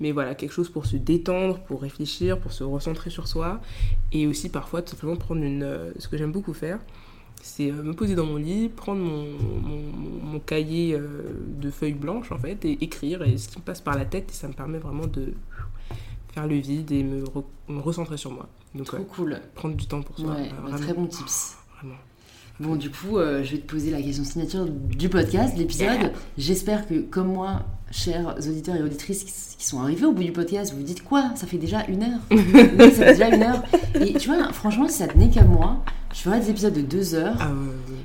Mais 0.00 0.12
voilà, 0.12 0.34
quelque 0.36 0.52
chose 0.52 0.68
pour 0.68 0.86
se 0.86 0.96
détendre, 0.96 1.58
pour 1.58 1.82
réfléchir, 1.82 2.38
pour 2.38 2.52
se 2.52 2.62
recentrer 2.64 3.10
sur 3.10 3.26
soi. 3.26 3.60
Et 4.12 4.26
aussi, 4.28 4.48
parfois, 4.48 4.80
tout 4.80 4.90
simplement 4.92 5.16
prendre 5.16 5.42
une. 5.42 5.66
ce 5.98 6.06
que 6.08 6.16
j'aime 6.16 6.30
beaucoup 6.32 6.54
faire, 6.54 6.78
c'est 7.48 7.70
euh, 7.70 7.82
me 7.82 7.92
poser 7.94 8.14
dans 8.14 8.26
mon 8.26 8.36
lit, 8.36 8.68
prendre 8.68 9.00
mon, 9.00 9.24
mon, 9.60 9.80
mon 10.22 10.38
cahier 10.40 10.94
euh, 10.94 11.22
de 11.60 11.70
feuilles 11.70 11.92
blanches, 11.94 12.30
en 12.32 12.38
fait, 12.38 12.64
et 12.64 12.82
écrire. 12.84 13.22
Et 13.22 13.36
ce 13.38 13.48
qui 13.48 13.58
me 13.58 13.64
passe 13.64 13.80
par 13.80 13.96
la 13.96 14.04
tête, 14.04 14.30
et 14.30 14.34
ça 14.34 14.48
me 14.48 14.52
permet 14.52 14.78
vraiment 14.78 15.06
de 15.06 15.32
faire 16.32 16.46
le 16.46 16.56
vide 16.56 16.90
et 16.92 17.02
me, 17.02 17.24
re- 17.24 17.44
me 17.68 17.80
recentrer 17.80 18.16
sur 18.16 18.30
moi. 18.30 18.48
Donc, 18.74 18.86
Trop 18.86 18.98
ouais, 18.98 19.06
cool. 19.08 19.40
prendre 19.54 19.74
du 19.76 19.86
temps 19.86 20.02
pour 20.02 20.18
soi. 20.18 20.30
Ouais, 20.34 20.48
bah, 20.50 20.56
vraiment, 20.62 20.76
très 20.78 20.94
bon 20.94 21.06
tips. 21.06 21.56
vraiment. 21.78 21.96
Bon, 22.60 22.74
du 22.74 22.90
coup, 22.90 23.18
euh, 23.18 23.44
je 23.44 23.52
vais 23.52 23.58
te 23.58 23.70
poser 23.70 23.90
la 23.92 24.02
question 24.02 24.24
signature 24.24 24.66
du 24.66 25.08
podcast, 25.08 25.54
de 25.54 25.60
l'épisode. 25.60 26.12
J'espère 26.36 26.88
que, 26.88 26.94
comme 26.94 27.28
moi, 27.28 27.62
chers 27.92 28.36
auditeurs 28.36 28.74
et 28.74 28.82
auditrices 28.82 29.54
qui, 29.56 29.64
sont 29.64 29.80
arrivés 29.80 30.06
au 30.06 30.12
bout 30.12 30.24
du 30.24 30.32
podcast, 30.32 30.72
vous 30.72 30.78
vous 30.78 30.84
dites 30.84 31.04
quoi 31.04 31.32
Ça 31.36 31.46
fait 31.46 31.58
déjà 31.58 31.84
une 31.86 32.02
heure 32.02 32.20
Oui, 32.30 32.90
ça 32.90 33.04
fait 33.04 33.12
déjà 33.12 33.28
une 33.28 33.42
heure. 33.42 33.62
Et 34.00 34.14
tu 34.14 34.28
vois, 34.28 34.52
franchement, 34.52 34.88
si 34.88 34.98
ça 34.98 35.06
tenait 35.06 35.30
qu'à 35.30 35.44
moi, 35.44 35.84
je 36.12 36.20
ferais 36.20 36.40
des 36.40 36.50
épisodes 36.50 36.72
de 36.72 36.80
deux 36.80 37.14
heures. 37.14 37.36
Ah. 37.38 37.50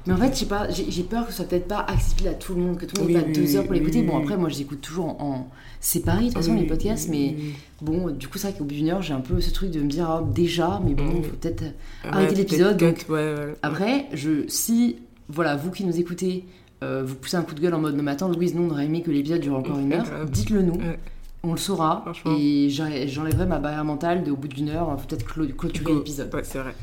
Mais 0.05 0.13
en 0.13 0.17
fait, 0.17 0.47
pas, 0.47 0.67
j'ai 0.69 1.03
peur 1.03 1.25
que 1.25 1.31
ce 1.31 1.37
soit 1.37 1.45
peut-être 1.45 1.67
pas 1.67 1.79
accessible 1.79 2.29
à 2.29 2.33
tout 2.33 2.53
le 2.53 2.61
monde, 2.61 2.77
que 2.77 2.85
tout 2.85 2.97
le 2.97 3.03
monde 3.03 3.11
ait 3.11 3.21
pas 3.21 3.31
deux 3.31 3.55
heures 3.55 3.63
pour 3.63 3.73
l'écouter. 3.73 4.03
Bon, 4.03 4.19
après, 4.19 4.37
moi, 4.37 4.49
je 4.49 4.55
les 4.55 4.61
écoute 4.61 4.81
toujours 4.81 5.09
en, 5.09 5.19
en 5.19 5.47
séparé, 5.86 6.21
de 6.21 6.25
toute 6.27 6.36
façon, 6.38 6.53
Oui, 6.53 6.61
les 6.61 6.65
podcasts, 6.67 7.09
mais 7.09 7.36
oui, 7.38 7.53
bon, 7.81 8.09
du 8.09 8.27
coup, 8.27 8.38
c'est 8.38 8.47
vrai 8.49 8.57
qu'au 8.57 8.63
bout 8.63 8.73
d'une 8.73 8.89
heure, 8.89 9.01
j'ai 9.01 9.13
un 9.13 9.19
peu 9.19 9.39
ce 9.41 9.51
truc 9.51 9.69
de 9.69 9.81
me 9.81 9.88
dire, 9.89 10.09
ah, 10.09 10.23
déjà, 10.34 10.79
mais 10.84 10.93
bon, 10.93 11.03
il 11.11 11.17
Oui. 11.17 11.23
faut 11.23 11.36
peut-être 11.36 11.63
ouais, 12.13 12.34
l'épisode, 12.34 12.77
cut, 12.77 13.11
ouais, 13.11 13.17
ouais. 13.36 13.53
Après, 13.61 14.05
je, 14.13 14.47
si, 14.47 14.95
voilà, 15.27 15.55
vous 15.57 15.71
qui 15.71 15.84
nous 15.86 15.99
écoutez, 15.99 16.45
euh, 16.84 17.03
vous 17.05 17.15
poussez 17.15 17.36
un 17.38 17.43
coup 17.43 17.53
de 17.53 17.59
gueule 17.59 17.73
en 17.73 17.79
mode, 17.79 17.95
non 17.95 18.03
mais 18.03 18.11
attends, 18.11 18.29
Louise, 18.29 18.55
nous 18.55 18.63
on 18.63 18.69
aurait 18.71 18.86
aimé 18.86 19.01
que 19.01 19.11
l'épisode 19.11 19.41
dure 19.41 19.55
encore 19.55 19.77
une 19.77 19.91
heure, 19.93 20.05
dites-le 20.31 20.61
nous, 20.61 20.79
on 21.43 21.51
le 21.51 21.57
saura, 21.57 22.05
et 22.39 22.69
j'en- 22.69 22.88
j'enlèverai 23.07 23.45
ma 23.45 23.59
barrière 23.59 23.84
mentale 23.84 24.23
de 24.23 24.31
au 24.31 24.38
bout 24.38 24.47
d'une 24.47 24.69
heure, 24.69 24.95
peut-être 25.07 25.25
clôturer 25.25 25.93
l'épisode. 25.93 26.34
Ouais, 26.34 26.43
c'est 26.43 26.59
vrai. 26.59 26.73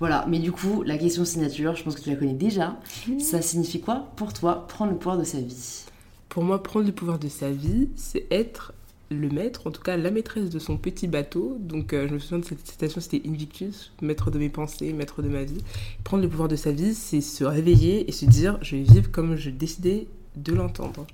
Voilà, 0.00 0.26
mais 0.28 0.40
du 0.40 0.52
coup, 0.52 0.82
la 0.82 0.98
question 0.98 1.24
signature, 1.24 1.74
je 1.76 1.84
pense 1.84 1.94
que 1.94 2.00
tu 2.02 2.10
la 2.10 2.16
connais 2.16 2.32
déjà, 2.34 2.76
ça 3.18 3.40
signifie 3.40 3.80
quoi 3.80 4.08
pour 4.16 4.32
toi 4.34 4.66
prendre 4.68 4.90
le 4.92 4.98
pouvoir 4.98 5.16
de 5.16 5.24
sa 5.24 5.38
vie? 5.38 5.84
Pour 6.32 6.44
moi, 6.44 6.62
prendre 6.62 6.86
le 6.86 6.92
pouvoir 6.92 7.18
de 7.18 7.28
sa 7.28 7.50
vie, 7.50 7.90
c'est 7.94 8.26
être 8.30 8.72
le 9.10 9.28
maître, 9.28 9.66
en 9.66 9.70
tout 9.70 9.82
cas 9.82 9.98
la 9.98 10.10
maîtresse 10.10 10.48
de 10.48 10.58
son 10.58 10.78
petit 10.78 11.06
bateau. 11.06 11.58
Donc, 11.60 11.92
euh, 11.92 12.08
je 12.08 12.14
me 12.14 12.18
souviens 12.18 12.38
de 12.38 12.44
cette 12.46 12.66
citation, 12.66 13.02
c'était 13.02 13.28
Invictus, 13.28 13.92
maître 14.00 14.30
de 14.30 14.38
mes 14.38 14.48
pensées, 14.48 14.94
maître 14.94 15.20
de 15.20 15.28
ma 15.28 15.42
vie. 15.42 15.58
Prendre 16.04 16.22
le 16.22 16.30
pouvoir 16.30 16.48
de 16.48 16.56
sa 16.56 16.72
vie, 16.72 16.94
c'est 16.94 17.20
se 17.20 17.44
réveiller 17.44 18.08
et 18.08 18.12
se 18.12 18.24
dire, 18.24 18.58
je 18.62 18.76
vais 18.76 18.82
vivre 18.82 19.10
comme 19.10 19.36
je 19.36 19.50
décidais 19.50 20.06
de 20.34 20.54
l'entendre. 20.54 21.06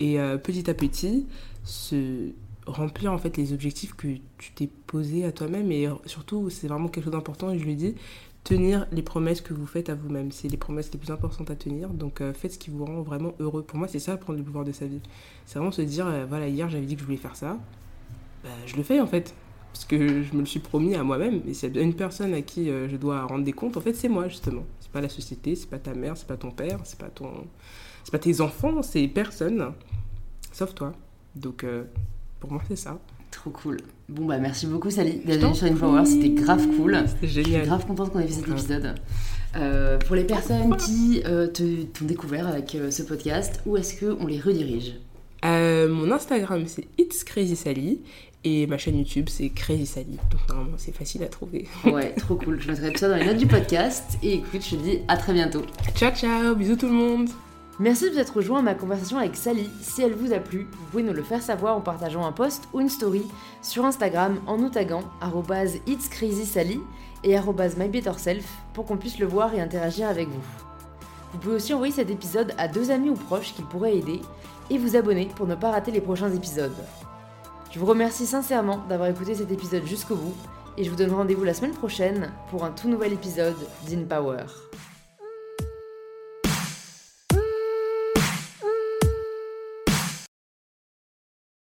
Et 0.00 0.20
euh, 0.20 0.36
petit 0.36 0.68
à 0.68 0.74
petit, 0.74 1.24
se 1.64 2.32
remplir 2.66 3.10
en 3.10 3.16
fait 3.16 3.38
les 3.38 3.54
objectifs 3.54 3.94
que 3.94 4.08
tu 4.36 4.52
t'es 4.54 4.68
posés 4.86 5.24
à 5.24 5.32
toi-même 5.32 5.72
et 5.72 5.88
surtout 6.06 6.48
c'est 6.48 6.68
vraiment 6.68 6.88
quelque 6.88 7.04
chose 7.04 7.12
d'important 7.12 7.50
et 7.50 7.58
je 7.58 7.64
lui 7.64 7.74
dis 7.74 7.96
tenir 8.44 8.86
les 8.90 9.02
promesses 9.02 9.40
que 9.40 9.54
vous 9.54 9.66
faites 9.66 9.88
à 9.88 9.94
vous-même. 9.94 10.32
C'est 10.32 10.48
les 10.48 10.56
promesses 10.56 10.90
les 10.92 10.98
plus 10.98 11.10
importantes 11.10 11.50
à 11.50 11.56
tenir 11.56 11.90
donc 11.90 12.20
euh, 12.20 12.32
faites 12.32 12.52
ce 12.52 12.58
qui 12.58 12.70
vous 12.70 12.84
rend 12.84 13.02
vraiment 13.02 13.34
heureux. 13.38 13.62
Pour 13.62 13.78
moi 13.78 13.88
c'est 13.88 13.98
ça 13.98 14.16
prendre 14.16 14.38
le 14.38 14.44
pouvoir 14.44 14.64
de 14.64 14.72
sa 14.72 14.86
vie. 14.86 15.00
C'est 15.46 15.58
vraiment 15.58 15.72
se 15.72 15.82
dire 15.82 16.06
euh, 16.06 16.26
voilà 16.28 16.48
hier 16.48 16.68
j'avais 16.68 16.86
dit 16.86 16.94
que 16.94 17.00
je 17.00 17.06
voulais 17.06 17.16
faire 17.18 17.36
ça. 17.36 17.58
Bah, 18.42 18.50
je 18.66 18.76
le 18.76 18.82
fais 18.82 19.00
en 19.00 19.06
fait. 19.06 19.34
Parce 19.72 19.86
que 19.86 20.22
je 20.22 20.34
me 20.34 20.40
le 20.40 20.46
suis 20.46 20.60
promis 20.60 20.94
à 20.96 21.02
moi-même. 21.02 21.40
Et 21.48 21.54
s'il 21.54 21.74
y 21.74 21.78
a 21.78 21.82
une 21.82 21.94
personne 21.94 22.34
à 22.34 22.42
qui 22.42 22.68
euh, 22.68 22.88
je 22.88 22.96
dois 22.96 23.24
rendre 23.24 23.44
des 23.44 23.52
comptes 23.52 23.76
en 23.76 23.80
fait 23.80 23.94
c'est 23.94 24.08
moi 24.08 24.28
justement. 24.28 24.64
C'est 24.80 24.90
pas 24.90 25.00
la 25.00 25.08
société 25.08 25.54
c'est 25.54 25.70
pas 25.70 25.78
ta 25.78 25.94
mère 25.94 26.16
c'est 26.16 26.26
pas 26.26 26.36
ton 26.36 26.50
père 26.50 26.80
c'est 26.84 26.98
pas 26.98 27.08
ton 27.08 27.30
c'est 28.04 28.12
pas 28.12 28.18
tes 28.18 28.40
enfants 28.40 28.82
c'est 28.82 29.06
personne 29.08 29.72
sauf 30.52 30.74
toi. 30.74 30.92
Donc 31.36 31.64
pour 32.40 32.52
moi 32.52 32.60
c'est 32.68 32.76
ça 32.76 32.98
Trop 33.32 33.50
cool. 33.50 33.78
Bon 34.08 34.26
bah 34.26 34.38
merci 34.38 34.66
beaucoup 34.66 34.90
Sally 34.90 35.20
d'être 35.24 35.40
venue 35.40 35.54
sur 35.54 35.66
InPower, 35.66 36.04
c'était 36.04 36.28
grave 36.28 36.64
cool. 36.76 37.02
c'était 37.06 37.26
Je 37.26 37.32
suis 37.32 37.44
génial 37.44 37.66
grave 37.66 37.86
contente 37.86 38.12
qu'on 38.12 38.20
ait 38.20 38.26
fait 38.26 38.34
cet 38.34 38.48
épisode. 38.48 38.94
Euh, 39.56 39.98
pour 39.98 40.14
les 40.16 40.24
personnes 40.24 40.76
qui 40.76 41.22
euh, 41.26 41.46
t'ont 41.48 42.04
découvert 42.04 42.46
avec 42.46 42.74
euh, 42.74 42.90
ce 42.90 43.02
podcast, 43.02 43.60
où 43.66 43.76
est-ce 43.76 44.04
qu'on 44.04 44.26
les 44.26 44.38
redirige? 44.38 44.94
Mon 45.44 46.12
Instagram 46.12 46.64
c'est 46.66 46.86
It's 46.98 47.24
Crazy 47.24 47.56
Sally 47.56 48.00
et 48.44 48.66
ma 48.66 48.76
chaîne 48.76 48.98
YouTube 48.98 49.28
c'est 49.28 49.48
Crazy 49.48 49.86
Sally. 49.86 50.18
Donc 50.30 50.48
normalement 50.48 50.76
c'est 50.76 50.94
facile 50.94 51.22
à 51.24 51.28
trouver. 51.28 51.66
Ouais, 51.84 52.14
trop 52.14 52.36
cool. 52.36 52.60
Je 52.60 52.68
mettrai 52.68 52.92
tout 52.92 52.98
ça 52.98 53.08
dans 53.08 53.16
les 53.16 53.24
notes 53.24 53.38
du 53.38 53.46
podcast. 53.46 54.18
Et 54.22 54.34
écoute, 54.34 54.62
je 54.62 54.76
te 54.76 54.82
dis 54.82 54.98
à 55.08 55.16
très 55.16 55.32
bientôt. 55.32 55.62
Ciao 55.96 56.14
ciao, 56.14 56.54
bisous 56.54 56.76
tout 56.76 56.86
le 56.86 56.92
monde. 56.92 57.30
Merci 57.82 58.04
de 58.04 58.14
vous 58.14 58.20
être 58.20 58.36
rejoint 58.36 58.60
à 58.60 58.62
ma 58.62 58.74
conversation 58.76 59.18
avec 59.18 59.34
Sally. 59.34 59.68
Si 59.80 60.02
elle 60.02 60.14
vous 60.14 60.32
a 60.32 60.38
plu, 60.38 60.68
vous 60.70 60.84
pouvez 60.92 61.02
nous 61.02 61.12
le 61.12 61.24
faire 61.24 61.42
savoir 61.42 61.76
en 61.76 61.80
partageant 61.80 62.24
un 62.24 62.30
post 62.30 62.68
ou 62.72 62.78
une 62.78 62.88
story 62.88 63.26
sur 63.60 63.84
Instagram 63.84 64.38
en 64.46 64.56
nous 64.56 64.68
taguant 64.68 65.02
arrobase 65.20 65.80
It's 65.88 66.08
Crazy 66.08 66.46
Sally 66.46 66.80
et 67.24 67.36
mybetterself 67.76 68.44
pour 68.72 68.86
qu'on 68.86 68.98
puisse 68.98 69.18
le 69.18 69.26
voir 69.26 69.52
et 69.52 69.60
interagir 69.60 70.08
avec 70.08 70.28
vous. 70.28 70.44
Vous 71.32 71.38
pouvez 71.40 71.56
aussi 71.56 71.74
envoyer 71.74 71.92
cet 71.92 72.08
épisode 72.08 72.54
à 72.56 72.68
deux 72.68 72.92
amis 72.92 73.10
ou 73.10 73.14
proches 73.14 73.52
qui 73.52 73.62
pourraient 73.62 73.98
aider 73.98 74.20
et 74.70 74.78
vous 74.78 74.94
abonner 74.94 75.28
pour 75.34 75.48
ne 75.48 75.56
pas 75.56 75.72
rater 75.72 75.90
les 75.90 76.00
prochains 76.00 76.32
épisodes. 76.32 76.70
Je 77.72 77.80
vous 77.80 77.86
remercie 77.86 78.26
sincèrement 78.26 78.84
d'avoir 78.88 79.08
écouté 79.08 79.34
cet 79.34 79.50
épisode 79.50 79.86
jusqu'au 79.86 80.14
bout 80.14 80.36
et 80.78 80.84
je 80.84 80.90
vous 80.90 80.94
donne 80.94 81.10
rendez-vous 81.10 81.42
la 81.42 81.52
semaine 81.52 81.74
prochaine 81.74 82.30
pour 82.48 82.64
un 82.64 82.70
tout 82.70 82.88
nouvel 82.88 83.12
épisode 83.12 83.56
d'InPower. 83.88 84.44